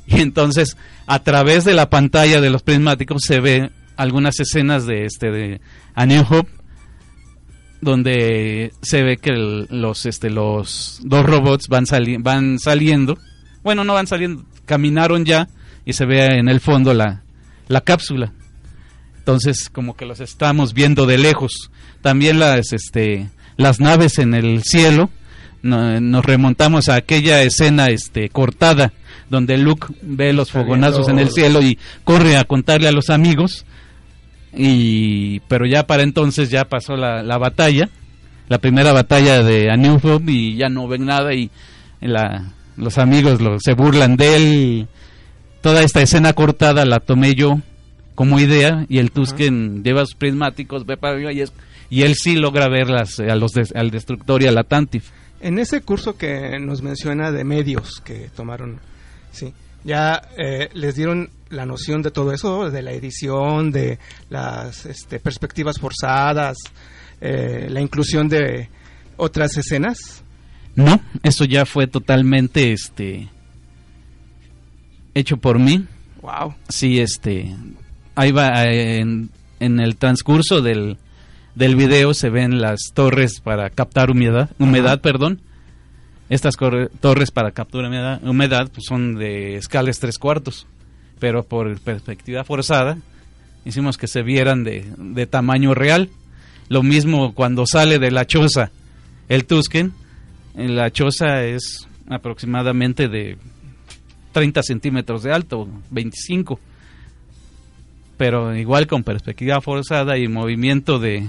Y 0.07 0.21
entonces 0.21 0.77
a 1.07 1.19
través 1.19 1.63
de 1.63 1.73
la 1.73 1.89
pantalla 1.89 2.41
de 2.41 2.49
los 2.49 2.61
prismáticos 2.61 3.23
se 3.25 3.39
ve 3.39 3.71
algunas 3.95 4.39
escenas 4.39 4.85
de 4.85 5.05
este 5.05 5.31
de 5.31 5.61
A 5.95 6.05
New 6.05 6.23
Hope 6.29 6.51
donde 7.85 8.73
se 8.81 9.01
ve 9.03 9.15
que 9.17 9.29
el- 9.29 9.67
los 9.69 10.05
este 10.05 10.29
los 10.29 10.99
dos 11.03 11.25
robots 11.25 11.67
van 11.69 11.85
sali- 11.85 12.17
van 12.17 12.59
saliendo. 12.59 13.17
Bueno 13.63 13.83
no 13.85 13.93
van 13.93 14.07
saliendo 14.07 14.43
caminaron 14.65 15.23
ya 15.23 15.47
y 15.85 15.93
se 15.93 16.05
ve 16.05 16.25
en 16.39 16.49
el 16.49 16.59
fondo 16.59 16.93
la 16.93 17.21
la 17.69 17.81
cápsula. 17.81 18.33
Entonces 19.19 19.69
como 19.69 19.95
que 19.95 20.05
los 20.05 20.19
estamos 20.19 20.73
viendo 20.73 21.05
de 21.05 21.17
lejos. 21.17 21.71
También 22.01 22.39
las 22.39 22.73
este 22.73 23.29
las 23.57 23.79
naves 23.79 24.19
en 24.19 24.33
el 24.33 24.63
cielo 24.63 25.09
no- 25.61 25.99
nos 26.01 26.25
remontamos 26.25 26.89
a 26.89 26.95
aquella 26.95 27.41
escena 27.41 27.87
este 27.87 28.29
cortada 28.29 28.93
donde 29.29 29.57
Luke 29.57 29.87
ve 30.03 30.33
los 30.33 30.51
fogonazos 30.51 31.07
en 31.09 31.17
el 31.19 31.29
cielo 31.31 31.61
y 31.61 31.79
corre 32.03 32.37
a 32.37 32.43
contarle 32.43 32.87
a 32.87 32.91
los 32.91 33.09
amigos 33.09 33.65
y 34.55 35.39
pero 35.47 35.65
ya 35.65 35.85
para 35.87 36.03
entonces 36.03 36.49
ya 36.49 36.65
pasó 36.65 36.95
la, 36.95 37.23
la 37.23 37.37
batalla 37.37 37.89
la 38.47 38.59
primera 38.59 38.93
batalla 38.93 39.43
de 39.43 39.71
A 39.71 39.75
New 39.77 39.99
Hope 40.03 40.31
y 40.31 40.55
ya 40.55 40.69
no 40.69 40.87
ven 40.87 41.05
nada 41.05 41.33
y 41.33 41.49
la, 42.01 42.51
los 42.77 42.97
amigos 42.97 43.41
lo- 43.41 43.59
se 43.59 43.73
burlan 43.73 44.17
de 44.17 44.35
él 44.35 44.87
toda 45.61 45.81
esta 45.83 46.01
escena 46.01 46.33
cortada 46.33 46.85
la 46.85 46.99
tomé 46.99 47.33
yo 47.35 47.59
como 48.13 48.39
idea 48.39 48.85
y 48.87 48.99
el 48.99 49.11
Tusken 49.11 49.83
lleva 49.83 50.05
sus 50.05 50.15
prismáticos 50.15 50.85
ve 50.85 50.95
para 50.95 51.15
arriba 51.15 51.33
y, 51.33 51.41
es- 51.41 51.53
y 51.89 52.03
él 52.03 52.15
sí 52.15 52.35
logra 52.35 52.67
ver 52.69 52.89
las, 52.89 53.19
a 53.19 53.35
los 53.35 53.51
des- 53.51 53.75
al 53.75 53.91
destructor 53.91 54.41
y 54.43 54.47
a 54.47 54.51
la 54.51 54.63
Tantif 54.63 55.09
En 55.41 55.59
ese 55.59 55.81
curso 55.81 56.15
que 56.17 56.59
nos 56.59 56.81
menciona 56.81 57.31
de 57.31 57.43
medios 57.43 57.99
que 58.05 58.29
tomaron, 58.35 58.79
sí, 59.31 59.53
ya 59.85 60.21
eh, 60.35 60.69
les 60.73 60.95
dieron 60.95 61.29
la 61.49 61.65
noción 61.65 62.01
de 62.01 62.11
todo 62.11 62.33
eso, 62.33 62.69
de 62.69 62.81
la 62.81 62.91
edición, 62.91 63.71
de 63.71 63.99
las 64.29 64.85
este, 64.85 65.19
perspectivas 65.19 65.79
forzadas, 65.79 66.57
eh, 67.21 67.67
la 67.69 67.79
inclusión 67.79 68.27
de 68.27 68.69
otras 69.15 69.55
escenas. 69.55 70.23
No, 70.75 70.99
eso 71.23 71.45
ya 71.45 71.65
fue 71.65 71.87
totalmente 71.87 72.73
este 72.73 73.29
hecho 75.13 75.37
por 75.37 75.59
mí. 75.59 75.85
Wow. 76.21 76.55
Sí, 76.67 76.99
este 76.99 77.55
ahí 78.15 78.31
va 78.31 78.65
eh, 78.65 78.99
en, 78.99 79.29
en 79.59 79.79
el 79.79 79.95
transcurso 79.97 80.61
del 80.61 80.97
del 81.53 81.75
video 81.75 82.13
se 82.13 82.29
ven 82.29 82.59
las 82.59 82.91
torres 82.93 83.39
para 83.39 83.69
captar 83.69 84.11
humedad, 84.11 84.49
humedad, 84.59 84.99
perdón. 84.99 85.41
Estas 86.29 86.55
torres 86.99 87.31
para 87.31 87.51
capturar 87.51 87.87
humedad, 87.87 88.23
humedad 88.23 88.71
pues 88.73 88.85
son 88.87 89.15
de 89.15 89.57
escales 89.57 89.99
tres 89.99 90.17
cuartos, 90.17 90.65
pero 91.19 91.43
por 91.43 91.79
perspectiva 91.79 92.43
forzada 92.43 92.97
hicimos 93.63 93.97
que 93.97 94.07
se 94.07 94.23
vieran 94.23 94.63
de, 94.63 95.27
tamaño 95.29 95.73
real. 95.73 96.09
Lo 96.67 96.81
mismo 96.81 97.33
cuando 97.35 97.65
sale 97.67 97.99
de 97.99 98.09
la 98.09 98.25
choza 98.25 98.71
el 99.29 99.45
Tusken, 99.45 99.93
la 100.55 100.89
choza 100.91 101.43
es 101.43 101.87
aproximadamente 102.09 103.07
de 103.07 103.37
30 104.31 104.63
centímetros 104.63 105.21
de 105.21 105.31
alto, 105.31 105.67
25. 105.91 106.59
Pero 108.17 108.55
igual 108.55 108.87
con 108.87 109.03
perspectiva 109.03 109.61
forzada 109.61 110.17
y 110.17 110.27
movimiento 110.27 110.97
de 110.97 111.27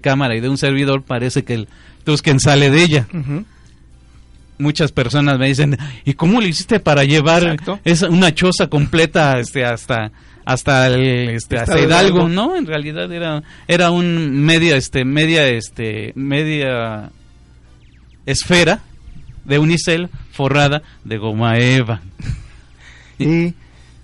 cámara 0.00 0.36
y 0.36 0.40
de 0.40 0.48
un 0.48 0.58
servidor, 0.58 1.02
parece 1.02 1.44
que 1.44 1.54
el 1.54 1.68
Tusken 2.04 2.40
sale 2.40 2.70
de 2.70 2.82
ella. 2.82 3.06
Muchas 4.58 4.92
personas 4.92 5.38
me 5.38 5.48
dicen, 5.48 5.76
¿y 6.04 6.14
cómo 6.14 6.40
lo 6.40 6.46
hiciste 6.46 6.80
para 6.80 7.04
llevar 7.04 7.56
esa, 7.84 8.08
una 8.08 8.32
choza 8.34 8.68
completa 8.68 9.38
este, 9.38 9.64
hasta 9.64 10.12
hasta 10.44 10.86
el, 10.86 11.30
este, 11.30 11.58
hasta? 11.58 11.80
Hidalgo. 11.80 12.28
No, 12.28 12.56
en 12.56 12.66
realidad 12.66 13.10
era 13.12 13.42
era 13.66 13.90
un 13.90 14.42
media 14.42 14.76
este 14.76 15.04
media 15.04 15.48
este 15.48 16.12
media 16.14 17.10
esfera 18.26 18.80
de 19.44 19.58
unicel 19.58 20.08
forrada 20.32 20.82
de 21.04 21.18
goma 21.18 21.58
eva. 21.58 22.00
Y 23.18 23.54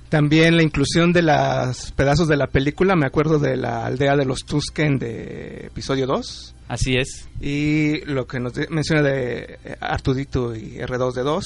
también 0.09 0.57
la 0.57 0.63
inclusión 0.63 1.13
de 1.13 1.23
los 1.23 1.93
pedazos 1.93 2.29
de 2.29 2.37
la 2.37 2.49
película, 2.49 2.97
me 2.97 3.07
acuerdo 3.07 3.39
de 3.39 3.57
la 3.57 3.87
aldea 3.87 4.17
de 4.17 4.25
los 4.25 4.45
Tusken 4.45 4.99
de 4.99 5.67
episodio 5.67 6.07
2. 6.07 6.55
Así 6.71 6.97
es. 6.97 7.29
Y 7.41 8.05
lo 8.05 8.29
que 8.29 8.39
nos 8.39 8.53
menciona 8.71 9.03
de 9.03 9.59
eh, 9.65 9.77
Artudito 9.81 10.55
y 10.55 10.77
R2D2, 10.77 11.43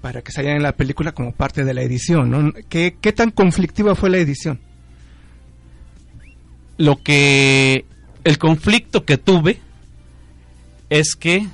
para 0.00 0.22
que 0.22 0.30
salgan 0.30 0.58
en 0.58 0.62
la 0.62 0.76
película 0.76 1.10
como 1.10 1.32
parte 1.32 1.64
de 1.64 1.74
la 1.74 1.82
edición, 1.82 2.30
¿no? 2.30 2.52
¿Qué, 2.68 2.96
qué 3.00 3.12
tan 3.12 3.32
conflictiva 3.32 3.96
fue 3.96 4.10
la 4.10 4.18
edición? 4.18 4.60
Lo 6.78 7.02
que 7.02 7.84
el 8.22 8.38
conflicto 8.38 9.04
que 9.04 9.18
tuve 9.18 9.58
es 10.88 11.16
que 11.16 11.48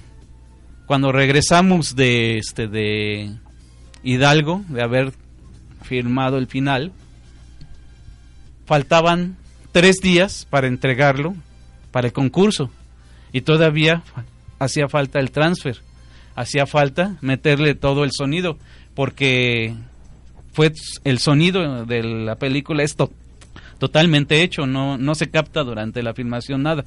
cuando 0.84 1.10
regresamos 1.10 1.96
de 1.96 2.36
este 2.36 2.68
de 2.68 3.34
Hidalgo 4.02 4.62
de 4.68 4.82
haber 4.82 5.14
firmado 5.84 6.36
el 6.36 6.48
final 6.48 6.92
faltaban 8.66 9.38
tres 9.72 10.02
días 10.02 10.46
para 10.50 10.66
entregarlo 10.66 11.34
para 11.98 12.06
el 12.06 12.12
concurso. 12.12 12.70
Y 13.32 13.40
todavía 13.40 14.04
hacía 14.60 14.88
falta 14.88 15.18
el 15.18 15.32
transfer. 15.32 15.78
Hacía 16.36 16.64
falta 16.64 17.16
meterle 17.22 17.74
todo 17.74 18.04
el 18.04 18.10
sonido 18.12 18.56
porque 18.94 19.74
fue 20.52 20.70
el 21.02 21.18
sonido 21.18 21.84
de 21.84 22.04
la 22.04 22.36
película 22.36 22.84
es 22.84 22.94
to- 22.94 23.10
totalmente 23.80 24.42
hecho 24.44 24.66
no 24.66 24.96
no 24.96 25.16
se 25.16 25.28
capta 25.28 25.64
durante 25.64 26.04
la 26.04 26.14
filmación 26.14 26.62
nada. 26.62 26.84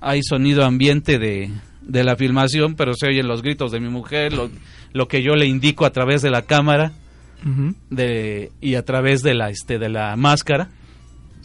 Hay 0.00 0.22
sonido 0.24 0.64
ambiente 0.64 1.20
de, 1.20 1.52
de 1.82 2.02
la 2.02 2.16
filmación, 2.16 2.74
pero 2.74 2.94
se 2.94 3.06
oyen 3.06 3.28
los 3.28 3.42
gritos 3.42 3.70
de 3.70 3.78
mi 3.78 3.88
mujer, 3.88 4.32
lo, 4.32 4.50
lo 4.92 5.06
que 5.06 5.22
yo 5.22 5.36
le 5.36 5.46
indico 5.46 5.86
a 5.86 5.90
través 5.92 6.22
de 6.22 6.30
la 6.30 6.42
cámara 6.42 6.90
de, 7.90 8.50
y 8.60 8.74
a 8.74 8.84
través 8.84 9.22
de 9.22 9.34
la, 9.34 9.50
este, 9.50 9.78
de 9.78 9.88
la 9.88 10.16
máscara. 10.16 10.70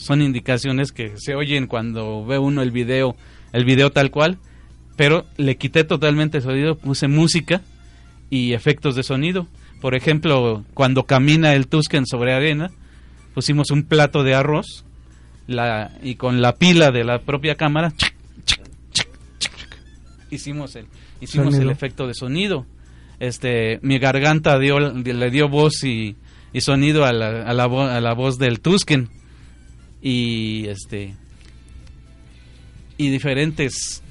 Son 0.03 0.21
indicaciones 0.21 0.91
que 0.91 1.13
se 1.15 1.33
oyen 1.33 1.67
cuando 1.67 2.25
ve 2.25 2.37
uno 2.37 2.61
el 2.61 2.71
video, 2.71 3.15
el 3.53 3.63
video 3.63 3.89
tal 3.91 4.11
cual, 4.11 4.37
pero 4.97 5.25
le 5.37 5.55
quité 5.55 5.85
totalmente 5.85 6.37
el 6.39 6.43
sonido, 6.43 6.75
puse 6.77 7.07
música 7.07 7.61
y 8.29 8.51
efectos 8.53 8.95
de 8.95 9.03
sonido. 9.03 9.47
Por 9.79 9.95
ejemplo, 9.95 10.65
cuando 10.73 11.03
camina 11.05 11.53
el 11.53 11.67
Tusken 11.67 12.05
sobre 12.05 12.33
arena, 12.33 12.71
pusimos 13.33 13.71
un 13.71 13.83
plato 13.83 14.23
de 14.23 14.35
arroz 14.35 14.83
la, 15.47 15.91
y 16.03 16.15
con 16.15 16.41
la 16.41 16.55
pila 16.55 16.91
de 16.91 17.03
la 17.05 17.19
propia 17.19 17.55
cámara 17.55 17.93
hicimos 20.29 20.75
el 20.75 20.85
hicimos 21.21 21.53
Sonido. 21.53 21.63
el 21.63 21.69
efecto 21.69 22.07
de 22.07 22.13
sonido 22.13 22.65
este 23.19 23.79
mi 23.81 23.99
garganta 23.99 24.57
dio 24.59 24.79
le 24.79 25.29
dio 25.31 25.47
voz 25.49 25.83
y, 25.83 26.15
y 26.53 26.61
sonido 26.61 27.05
a 27.05 27.13
la, 27.13 27.43
a 27.43 27.53
la 27.53 27.67
vo- 27.67 27.87
a 27.89 28.01
la 28.01 28.13
voz 28.13 28.37
del 28.37 28.59
Tusken 28.59 29.09
y 30.03 30.67
este 30.67 31.15
y 32.97 33.09
diferentes 33.09 34.03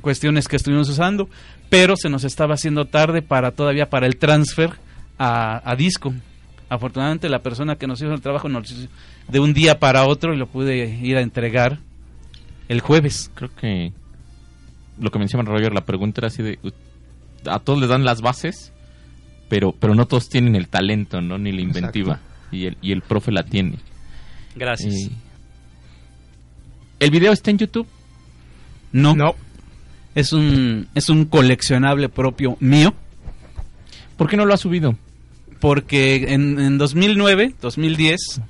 cuestiones 0.00 0.46
que 0.46 0.56
estuvimos 0.56 0.88
usando 0.88 1.28
pero 1.70 1.96
se 1.96 2.08
nos 2.08 2.22
estaba 2.24 2.54
haciendo 2.54 2.84
tarde 2.84 3.22
para 3.22 3.50
todavía 3.52 3.90
para 3.90 4.06
el 4.06 4.16
transfer 4.16 4.70
a, 5.18 5.68
a 5.68 5.74
disco 5.74 6.14
afortunadamente 6.68 7.28
la 7.28 7.42
persona 7.42 7.76
que 7.76 7.86
nos 7.86 8.00
hizo 8.00 8.12
el 8.12 8.20
trabajo 8.20 8.48
nos 8.48 8.70
hizo 8.70 8.88
de 9.28 9.40
un 9.40 9.54
día 9.54 9.78
para 9.80 10.06
otro 10.06 10.34
y 10.34 10.36
lo 10.36 10.46
pude 10.46 10.86
ir 11.02 11.16
a 11.16 11.22
entregar 11.22 11.78
el 12.68 12.80
jueves 12.80 13.30
Creo 13.34 13.50
que 13.56 13.92
lo 15.00 15.10
que 15.10 15.18
menciona 15.18 15.44
Roger, 15.48 15.72
la 15.72 15.86
pregunta 15.86 16.20
era 16.20 16.26
así 16.28 16.42
de... 16.42 16.58
A 17.46 17.60
todos 17.60 17.78
les 17.78 17.88
dan 17.88 18.04
las 18.04 18.20
bases, 18.20 18.72
pero 19.48 19.72
pero 19.72 19.94
no 19.94 20.06
todos 20.06 20.28
tienen 20.28 20.56
el 20.56 20.66
talento, 20.68 21.20
¿no? 21.20 21.38
Ni 21.38 21.52
la 21.52 21.60
inventiva. 21.60 22.20
Y 22.50 22.66
el, 22.66 22.76
y 22.82 22.90
el 22.90 23.02
profe 23.02 23.30
la 23.30 23.44
tiene. 23.44 23.78
Gracias. 24.56 24.92
Y- 24.92 25.12
¿El 27.00 27.10
video 27.10 27.32
está 27.32 27.50
en 27.50 27.58
YouTube? 27.58 27.86
No. 28.92 29.14
Es 30.14 30.32
un, 30.32 30.88
es 30.94 31.08
un 31.08 31.26
coleccionable 31.26 32.08
propio 32.08 32.56
mío. 32.60 32.94
¿Por 34.16 34.28
qué 34.28 34.36
no 34.36 34.46
lo 34.46 34.54
ha 34.54 34.56
subido? 34.56 34.96
Porque 35.60 36.32
en, 36.32 36.58
en 36.58 36.78
2009, 36.78 37.54
2010, 37.60 38.40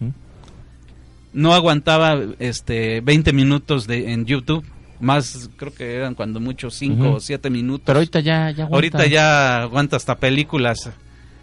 no 1.33 1.53
aguantaba 1.55 2.19
este 2.39 3.01
20 3.01 3.33
minutos 3.33 3.87
de, 3.87 4.13
en 4.13 4.25
YouTube. 4.25 4.65
Más, 5.01 5.51
creo 5.57 5.73
que 5.73 5.95
eran 5.95 6.15
cuando 6.15 6.41
mucho 6.41 6.71
5 6.71 6.95
Ujú. 7.03 7.15
o 7.17 7.21
7 7.21 7.51
minutos. 7.51 7.83
Pero 7.87 7.99
ahorita 7.99 8.21
ya, 8.21 8.51
ya 8.51 8.65
aguanta. 8.65 8.75
Ahorita 8.75 9.07
ya 9.07 9.63
aguanta 9.63 9.97
hasta 9.97 10.17
películas. 10.17 10.91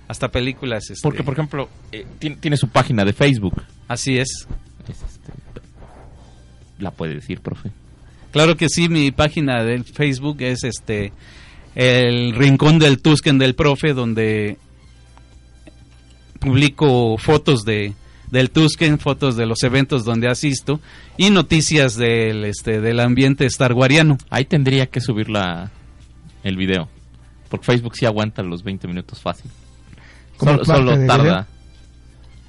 Hasta 0.08 0.30
películas. 0.30 0.90
este. 0.90 1.02
Porque, 1.04 1.24
por 1.24 1.34
ejemplo, 1.34 1.70
eh, 1.92 2.06
tiene, 2.20 2.36
tiene 2.38 2.58
su 2.58 2.68
página 2.68 3.06
de 3.06 3.14
Facebook. 3.14 3.62
Así 3.88 4.18
es. 4.18 4.48
La 6.80 6.92
puede 6.92 7.16
decir, 7.16 7.40
profe. 7.40 7.72
Claro 8.32 8.58
que 8.58 8.68
sí, 8.70 8.90
mi 8.90 9.12
página 9.12 9.64
del 9.64 9.86
Facebook 9.86 10.38
es 10.42 10.64
este 10.64 11.14
el 11.76 12.34
Rincón 12.36 12.80
del 12.80 13.02
Tusken 13.02 13.38
del 13.38 13.56
Profe, 13.56 13.94
donde 13.94 14.58
publico 16.40 17.18
fotos 17.18 17.64
de 17.64 17.94
del 18.32 18.50
Tusken, 18.50 19.00
fotos 19.00 19.36
de 19.36 19.46
los 19.46 19.64
eventos 19.64 20.04
donde 20.04 20.28
asisto 20.28 20.80
y 21.18 21.30
noticias 21.30 21.96
del 21.96 22.46
este 22.46 22.82
del 22.82 23.00
ambiente 23.00 23.50
starguariano. 23.50 24.18
Ahí 24.30 24.46
tendría 24.46 24.88
que 24.88 25.00
subir 25.00 25.30
la, 25.30 25.72
el 26.44 26.58
video. 26.58 26.90
Porque 27.50 27.66
Facebook 27.66 27.96
sí 27.96 28.06
aguanta 28.06 28.42
los 28.44 28.64
20 28.64 28.88
minutos 28.88 29.22
fácil. 29.22 29.52
¿Como 30.38 30.64
Solo, 30.66 30.92
tarda, 31.06 31.24
video? 31.24 31.46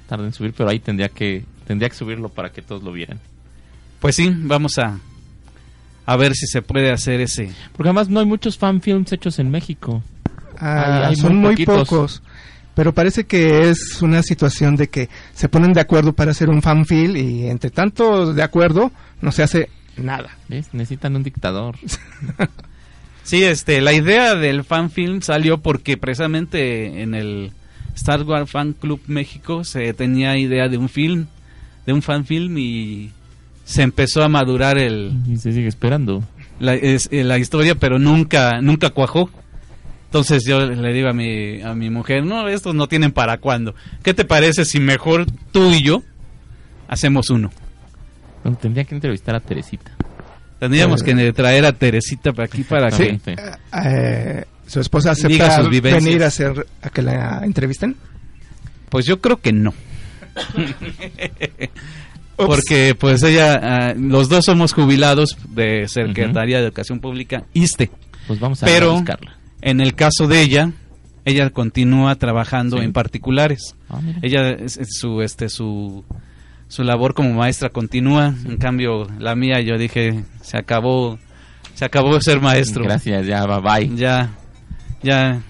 tarda 0.07 0.25
en 0.25 0.33
subir, 0.33 0.53
pero 0.53 0.69
ahí 0.69 0.79
tendría 0.79 1.09
que 1.09 1.45
tendría 1.65 1.89
que 1.89 1.95
subirlo 1.95 2.29
para 2.29 2.51
que 2.51 2.61
todos 2.61 2.83
lo 2.83 2.91
vieran. 2.91 3.19
Pues 3.99 4.15
sí, 4.15 4.31
vamos 4.35 4.77
a 4.77 4.97
a 6.05 6.15
ver 6.15 6.33
si 6.35 6.47
se 6.47 6.61
puede 6.61 6.91
hacer 6.91 7.19
ese. 7.19 7.51
Porque 7.73 7.89
además 7.89 8.07
no 8.09 8.19
hay 8.21 8.25
muchos 8.25 8.57
fanfilms 8.57 9.11
hechos 9.11 9.39
en 9.39 9.51
México. 9.51 10.01
Ah, 10.57 10.99
Hay- 10.99 11.05
hay 11.09 11.15
son 11.17 11.35
muy 11.37 11.65
pocos. 11.65 12.21
Pero 12.75 12.93
parece 12.93 13.25
que 13.25 13.69
es 13.69 14.01
una 14.03 14.21
situación 14.23 14.75
de 14.75 14.87
que 14.87 15.09
se 15.33 15.49
ponen 15.49 15.73
de 15.73 15.81
acuerdo 15.81 16.13
para 16.13 16.31
hacer 16.31 16.47
un 16.49 16.61
fanfil 16.61 17.17
y 17.17 17.47
entre 17.47 17.71
tanto 17.71 18.33
de 18.33 18.43
acuerdo 18.43 18.91
no 19.19 19.31
se 19.31 19.43
hace 19.43 19.69
nada. 19.97 20.29
¿Ves? 20.47 20.67
Necesitan 20.73 21.15
un 21.15 21.23
dictador. 21.23 21.75
Sí, 23.23 23.43
este, 23.43 23.81
la 23.81 23.91
idea 23.91 24.35
del 24.35 24.63
fanfilm 24.63 25.21
salió 25.21 25.57
porque 25.57 25.97
precisamente 25.97 27.01
en 27.01 27.13
el 27.13 27.51
Star 27.93 28.23
Wars 28.23 28.49
Fan 28.49 28.71
Club 28.71 29.01
México 29.07 29.65
se 29.65 29.93
tenía 29.93 30.37
idea 30.37 30.69
de 30.69 30.77
un 30.77 30.87
film, 30.87 31.25
de 31.85 31.91
un 31.91 32.01
fanfilm 32.01 32.57
y 32.57 33.11
se 33.67 33.81
empezó 33.81 34.23
a 34.23 34.29
madurar 34.29 34.77
el 34.77 35.11
Y 35.27 35.35
se 35.37 35.51
sigue 35.51 35.67
esperando. 35.67 36.23
la, 36.59 36.73
es- 36.73 37.09
eh, 37.11 37.23
la 37.25 37.37
historia, 37.37 37.75
pero 37.75 37.99
nunca 37.99 38.61
nunca 38.61 38.89
cuajó. 38.91 39.29
Entonces 40.05 40.45
yo 40.47 40.59
le 40.65 40.93
digo 40.93 41.09
a 41.09 41.13
mi 41.13 41.61
a 41.61 41.73
mi 41.75 41.89
mujer, 41.89 42.23
no, 42.25 42.47
estos 42.47 42.73
no 42.73 42.87
tienen 42.87 43.11
para 43.11 43.39
cuándo. 43.39 43.75
¿Qué 44.03 44.13
te 44.13 44.23
parece 44.23 44.63
si 44.63 44.79
mejor 44.79 45.25
tú 45.51 45.73
y 45.73 45.83
yo 45.83 46.01
hacemos 46.87 47.29
uno? 47.29 47.51
Bueno, 48.43 48.57
tendría 48.61 48.85
que 48.85 48.95
entrevistar 48.95 49.35
a 49.35 49.41
Teresita. 49.41 49.91
Tendríamos 50.59 51.01
Eh. 51.01 51.05
que 51.05 51.33
traer 51.33 51.65
a 51.65 51.73
Teresita 51.73 52.31
para 52.31 52.45
aquí 52.45 52.63
para 52.63 52.89
Sí. 52.89 53.19
que 53.23 53.35
Eh, 53.85 54.45
¿Su 54.65 54.79
esposa 54.79 55.11
acepta 55.11 55.61
venir 55.81 56.23
a 56.23 56.27
hacer 56.27 56.65
a 56.81 56.89
que 56.89 57.01
la 57.01 57.41
entrevisten? 57.43 57.95
Pues 58.89 59.05
yo 59.05 59.19
creo 59.19 59.37
que 59.41 59.51
no. 59.51 59.73
Porque 62.37 62.95
pues 62.95 63.23
ella, 63.23 63.59
ah, 63.61 63.93
los 63.97 64.29
dos 64.29 64.45
somos 64.45 64.73
jubilados 64.73 65.37
de 65.49 65.87
Secretaría 65.87 66.57
de 66.59 66.65
Educación 66.65 66.99
Pública, 66.99 67.45
ISTE. 67.53 67.89
Pues 68.27 68.39
vamos 68.39 68.61
a 68.63 68.65
Pero 68.67 68.93
buscarla. 68.93 69.37
en 69.61 69.81
el 69.81 69.95
caso 69.95 70.27
de 70.27 70.41
ella, 70.41 70.71
ella 71.25 71.49
continúa 71.49 72.15
trabajando 72.15 72.77
Sí. 72.77 72.83
en 72.83 72.93
particulares. 72.93 73.75
Ah, 73.89 73.99
ella 74.21 74.51
es- 74.51 74.77
es 74.77 74.87
su 74.99 75.21
este 75.21 75.49
su 75.49 76.05
su 76.69 76.83
labor 76.83 77.13
como 77.13 77.33
maestra 77.33 77.69
continúa. 77.69 78.33
En 78.45 78.57
cambio, 78.57 79.07
la 79.19 79.35
mía 79.35 79.61
yo 79.61 79.77
dije, 79.77 80.23
se 80.41 80.57
acabó 80.57 81.17
se 81.73 81.85
acabó 81.85 82.13
de 82.15 82.21
ser 82.21 82.39
maestro. 82.41 82.83
Gracias, 82.83 83.25
ya, 83.25 83.45
bye 83.45 83.61
bye. 83.61 83.95
Ya 83.97 84.31
ya 85.03 85.41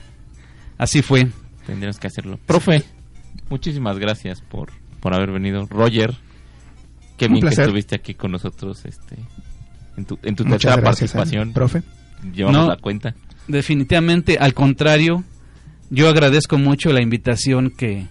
así 0.78 1.02
fue. 1.02 1.28
Tendríamos 1.66 2.00
que 2.00 2.08
hacerlo. 2.08 2.40
Profe, 2.46 2.84
muchísimas 3.50 3.98
gracias 4.00 4.42
por, 4.42 4.72
por 5.00 5.14
haber 5.14 5.32
venido. 5.32 5.66
Roger, 5.70 6.16
qué 7.18 7.28
bien 7.28 7.42
que 7.42 7.50
estuviste 7.50 7.96
aquí 7.96 8.14
con 8.14 8.32
nosotros 8.32 8.86
este, 8.86 9.16
en 9.98 10.06
tu, 10.06 10.18
en 10.24 10.36
tu 10.36 10.44
Muchas 10.46 10.62
tercera 10.62 10.82
gracias, 10.82 11.12
participación. 11.14 11.50
eh, 11.50 11.54
profe. 11.54 11.84
Llevamos 12.34 12.62
No. 12.62 12.68
la 12.70 12.78
cuenta. 12.78 13.16
Definitivamente, 13.48 14.38
al 14.40 14.54
contrario, 14.54 15.24
yo 15.90 16.10
agradezco 16.10 16.58
mucho 16.58 16.92
la 16.92 17.02
invitación 17.02 17.70
que, 17.72 18.08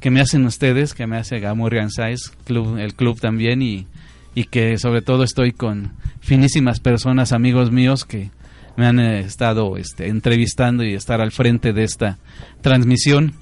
que 0.00 0.10
me 0.10 0.20
hacen 0.20 0.44
ustedes, 0.44 0.94
que 0.94 1.06
me 1.06 1.16
hace 1.16 1.38
Gamorrean 1.40 1.90
Size, 1.90 2.30
club, 2.44 2.78
el 2.78 2.94
club 2.94 3.20
también, 3.20 3.62
y, 3.62 3.86
y 4.34 4.44
que 4.44 4.76
sobre 4.78 5.02
todo 5.02 5.22
estoy 5.24 5.52
con 5.52 5.92
finísimas 6.20 6.80
personas, 6.80 7.32
amigos 7.32 7.70
míos, 7.70 8.04
que 8.04 8.30
me 8.76 8.86
han 8.86 8.98
eh, 8.98 9.20
estado 9.20 9.76
este, 9.76 10.08
entrevistando 10.08 10.84
y 10.84 10.94
estar 10.94 11.20
al 11.20 11.32
frente 11.32 11.72
de 11.72 11.84
esta 11.84 12.18
transmisión. 12.60 13.34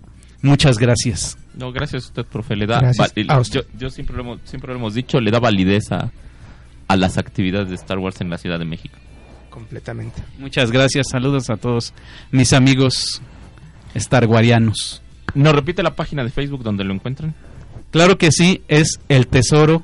Muchas 0.42 0.78
gracias. 0.78 1.36
No, 1.58 1.72
gracias 1.72 2.04
a 2.04 2.06
usted, 2.06 2.24
profe. 2.24 2.56
Le 2.56 2.66
da 2.66 2.78
a 2.78 3.40
usted. 3.40 3.62
yo, 3.62 3.78
yo 3.78 3.90
siempre, 3.90 4.16
lo 4.16 4.22
hemos, 4.22 4.40
siempre 4.44 4.72
lo 4.72 4.78
hemos 4.78 4.94
dicho, 4.94 5.20
le 5.20 5.30
da 5.30 5.40
validez 5.40 5.90
a, 5.90 6.10
a 6.86 6.96
las 6.96 7.18
actividades 7.18 7.68
de 7.68 7.74
Star 7.74 7.98
Wars 7.98 8.20
en 8.20 8.30
la 8.30 8.38
Ciudad 8.38 8.58
de 8.58 8.64
México. 8.64 8.96
Completamente. 9.50 10.22
Muchas 10.38 10.70
gracias. 10.70 11.08
Saludos 11.10 11.50
a 11.50 11.56
todos 11.56 11.92
mis 12.30 12.52
amigos 12.52 13.20
starguarianos. 13.96 15.02
¿Nos 15.34 15.52
repite 15.52 15.82
la 15.82 15.96
página 15.96 16.22
de 16.22 16.30
Facebook 16.30 16.62
donde 16.62 16.84
lo 16.84 16.94
encuentran? 16.94 17.34
Claro 17.90 18.18
que 18.18 18.30
sí, 18.30 18.62
es 18.68 19.00
el 19.08 19.26
tesoro. 19.26 19.82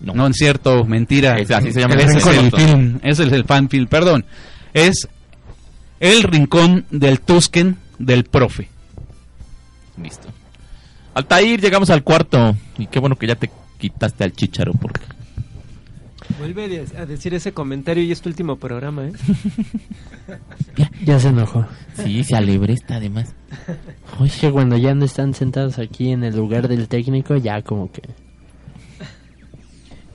No. 0.00 0.14
No, 0.14 0.26
es 0.26 0.36
cierto, 0.36 0.84
mentira. 0.84 1.38
Es 1.38 1.50
así 1.52 1.70
se 1.72 1.80
llama. 1.80 1.94
Ese 1.94 2.04
El 2.04 2.16
es 2.16 2.26
el 2.26 2.50
film, 2.50 3.34
el 3.34 3.44
fanfilm, 3.44 3.86
perdón. 3.86 4.24
Es 4.74 5.08
el 6.00 6.24
rincón 6.24 6.86
del 6.90 7.20
Tusken 7.20 7.76
del 7.98 8.24
profe. 8.24 8.68
Listo. 10.02 10.28
Altair, 11.14 11.60
llegamos 11.60 11.90
al 11.90 12.02
cuarto. 12.02 12.56
Y 12.78 12.86
qué 12.86 12.98
bueno 12.98 13.16
que 13.16 13.26
ya 13.26 13.34
te 13.36 13.50
quitaste 13.78 14.24
al 14.24 14.32
chicharo 14.32 14.72
porque... 14.72 15.00
Vuelve 16.38 16.64
a 16.64 16.68
de- 16.68 16.98
a 16.98 17.06
decir 17.06 17.34
ese 17.34 17.52
comentario 17.52 18.02
y 18.02 18.10
es 18.12 18.20
tu 18.22 18.28
último 18.28 18.56
programa, 18.56 19.06
¿eh? 19.06 19.12
Ya 21.04 21.18
se 21.18 21.28
enojó. 21.28 21.66
Sí, 22.02 22.24
se 22.24 22.36
alebresta 22.36 22.96
además. 22.96 23.34
Es 24.24 24.36
que 24.38 24.50
cuando 24.50 24.76
ya 24.78 24.94
no 24.94 25.04
están 25.04 25.34
sentados 25.34 25.78
aquí 25.78 26.10
en 26.12 26.24
el 26.24 26.36
lugar 26.36 26.68
del 26.68 26.88
técnico, 26.88 27.36
ya 27.36 27.60
como 27.62 27.90
que... 27.92 28.02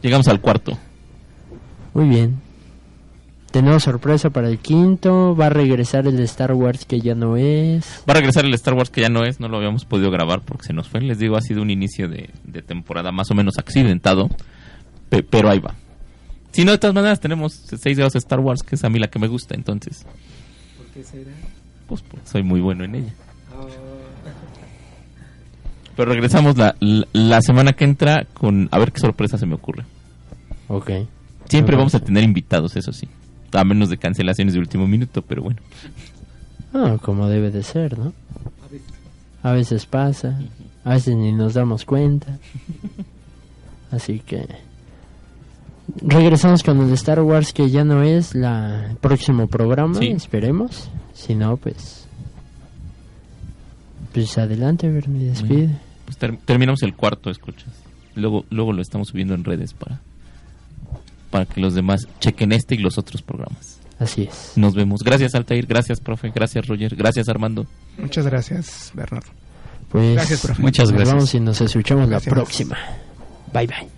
Llegamos 0.02 0.28
al 0.28 0.40
cuarto. 0.42 0.78
Muy 1.94 2.08
bien. 2.08 2.40
Tenemos 3.58 3.82
sorpresa 3.84 4.30
para 4.30 4.50
el 4.50 4.60
quinto. 4.60 5.36
Va 5.36 5.48
a 5.48 5.50
regresar 5.50 6.06
el 6.06 6.16
de 6.16 6.24
Star 6.26 6.54
Wars 6.54 6.86
que 6.86 7.02
ya 7.02 7.16
no 7.16 7.38
es. 7.38 8.04
Va 8.08 8.12
a 8.12 8.14
regresar 8.14 8.46
el 8.46 8.54
Star 8.54 8.76
Wars 8.76 8.92
que 8.92 9.02
ya 9.02 9.10
no 9.10 9.24
es, 9.26 9.40
no 9.40 9.48
lo 9.50 9.58
habíamos 9.58 9.84
podido 9.84 10.12
grabar 10.12 10.42
porque 10.42 10.66
se 10.68 10.74
nos 10.74 10.88
fue. 10.90 11.02
Les 11.02 11.18
digo, 11.18 11.36
ha 11.38 11.42
sido 11.42 11.64
un 11.64 11.72
inicio 11.72 12.08
de, 12.08 12.30
de 12.44 12.62
temporada 12.62 13.12
más 13.12 13.32
o 13.32 13.34
menos 13.34 13.58
accidentado, 13.58 14.30
pe- 15.10 15.24
pero 15.24 15.50
ahí 15.50 15.58
va. 15.58 15.74
Si 16.52 16.66
no, 16.66 16.72
de 16.72 16.78
todas 16.78 16.94
maneras 16.94 17.20
tenemos 17.20 17.54
seis 17.54 17.98
de 17.98 18.04
los 18.04 18.16
Star 18.16 18.40
Wars, 18.42 18.62
que 18.62 18.76
es 18.76 18.84
a 18.84 18.90
mí 18.90 19.00
la 19.00 19.08
que 19.08 19.18
me 19.18 19.28
gusta, 19.28 19.56
entonces, 19.56 20.06
¿Por 20.78 20.86
qué 20.94 21.04
será? 21.04 21.32
pues, 21.88 22.04
pues, 22.04 22.30
soy 22.30 22.44
muy 22.44 22.60
bueno 22.62 22.84
en 22.84 22.94
ella. 22.94 23.14
Pero 25.96 26.12
regresamos 26.12 26.58
la, 26.58 26.76
la, 26.80 27.08
la 27.14 27.42
semana 27.42 27.74
que 27.74 27.86
entra 27.86 28.26
con 28.36 28.70
a 28.72 28.78
ver 28.78 28.92
qué 28.92 29.00
sorpresa 29.00 29.38
se 29.40 29.48
me 29.48 29.56
ocurre. 29.56 29.84
Ok. 30.68 30.92
Siempre 31.50 31.76
vamos 31.76 31.96
a 31.96 32.00
tener 32.02 32.24
invitados, 32.24 32.76
eso 32.76 32.92
sí. 32.94 33.08
A 33.54 33.64
menos 33.64 33.90
de 33.90 33.98
cancelaciones 33.98 34.54
de 34.54 34.60
último 34.60 34.88
minuto, 34.88 35.22
pero 35.22 35.42
bueno. 35.44 35.60
Ah, 36.74 36.98
como 37.02 37.28
debe 37.30 37.50
de 37.52 37.64
ser, 37.64 37.98
¿no? 37.98 38.14
A 39.44 39.52
veces 39.54 39.86
pasa. 39.86 40.40
A 40.84 40.92
veces 40.92 41.16
ni 41.16 41.32
nos 41.32 41.54
damos 41.54 41.86
cuenta. 41.86 42.38
Así 43.92 44.20
que... 44.20 44.46
Regresamos 46.02 46.64
con 46.64 46.82
el 46.82 46.92
Star 46.94 47.22
Wars 47.22 47.54
que 47.54 47.70
ya 47.70 47.86
no 47.86 48.04
es 48.04 48.36
la 48.36 48.88
el 48.90 48.98
próximo 48.98 49.48
programa, 49.48 49.98
Sí. 49.98 50.08
esperemos. 50.08 50.90
Si 51.14 51.34
no, 51.34 51.56
pues... 51.58 52.06
Pues 54.14 54.38
adelante, 54.38 54.90
Bernie, 54.92 55.30
despide. 55.30 55.70
Pues 56.06 56.18
ter- 56.18 56.38
terminamos 56.44 56.82
el 56.84 56.94
cuarto, 56.94 57.30
escuchas. 57.30 57.70
Luego, 58.16 58.46
luego 58.50 58.74
lo 58.74 58.82
estamos 58.82 59.10
subiendo 59.10 59.34
en 59.36 59.44
redes 59.44 59.74
para, 59.74 60.02
para 61.30 61.46
que 61.46 61.60
los 61.62 61.74
demás 61.76 62.08
chequen 62.20 62.52
este 62.52 62.76
y 62.76 62.80
los 62.80 62.98
otros 62.98 63.22
programas. 63.22 63.80
Así 64.00 64.24
es. 64.24 64.54
Nos 64.56 64.76
vemos. 64.76 65.02
Gracias, 65.04 65.34
Altair. 65.36 65.66
Gracias, 65.66 66.00
profe. 66.00 66.32
Gracias, 66.34 66.68
Roger. 66.68 66.96
Gracias, 66.96 67.28
Armando. 67.30 67.66
Muchas 67.98 68.26
gracias, 68.26 68.92
Bernardo. 68.94 69.30
Pues 69.90 70.14
Gracias, 70.14 70.42
profe. 70.42 70.62
Muchas 70.62 70.86
nos 70.90 70.94
gracias. 70.94 71.16
vamos 71.16 71.34
y 71.34 71.40
nos 71.40 71.62
escuchamos 71.62 72.10
Gracias. 72.10 72.28
la 72.32 72.36
próxima. 72.36 72.78
Bye 73.54 73.68
bye. 73.68 73.97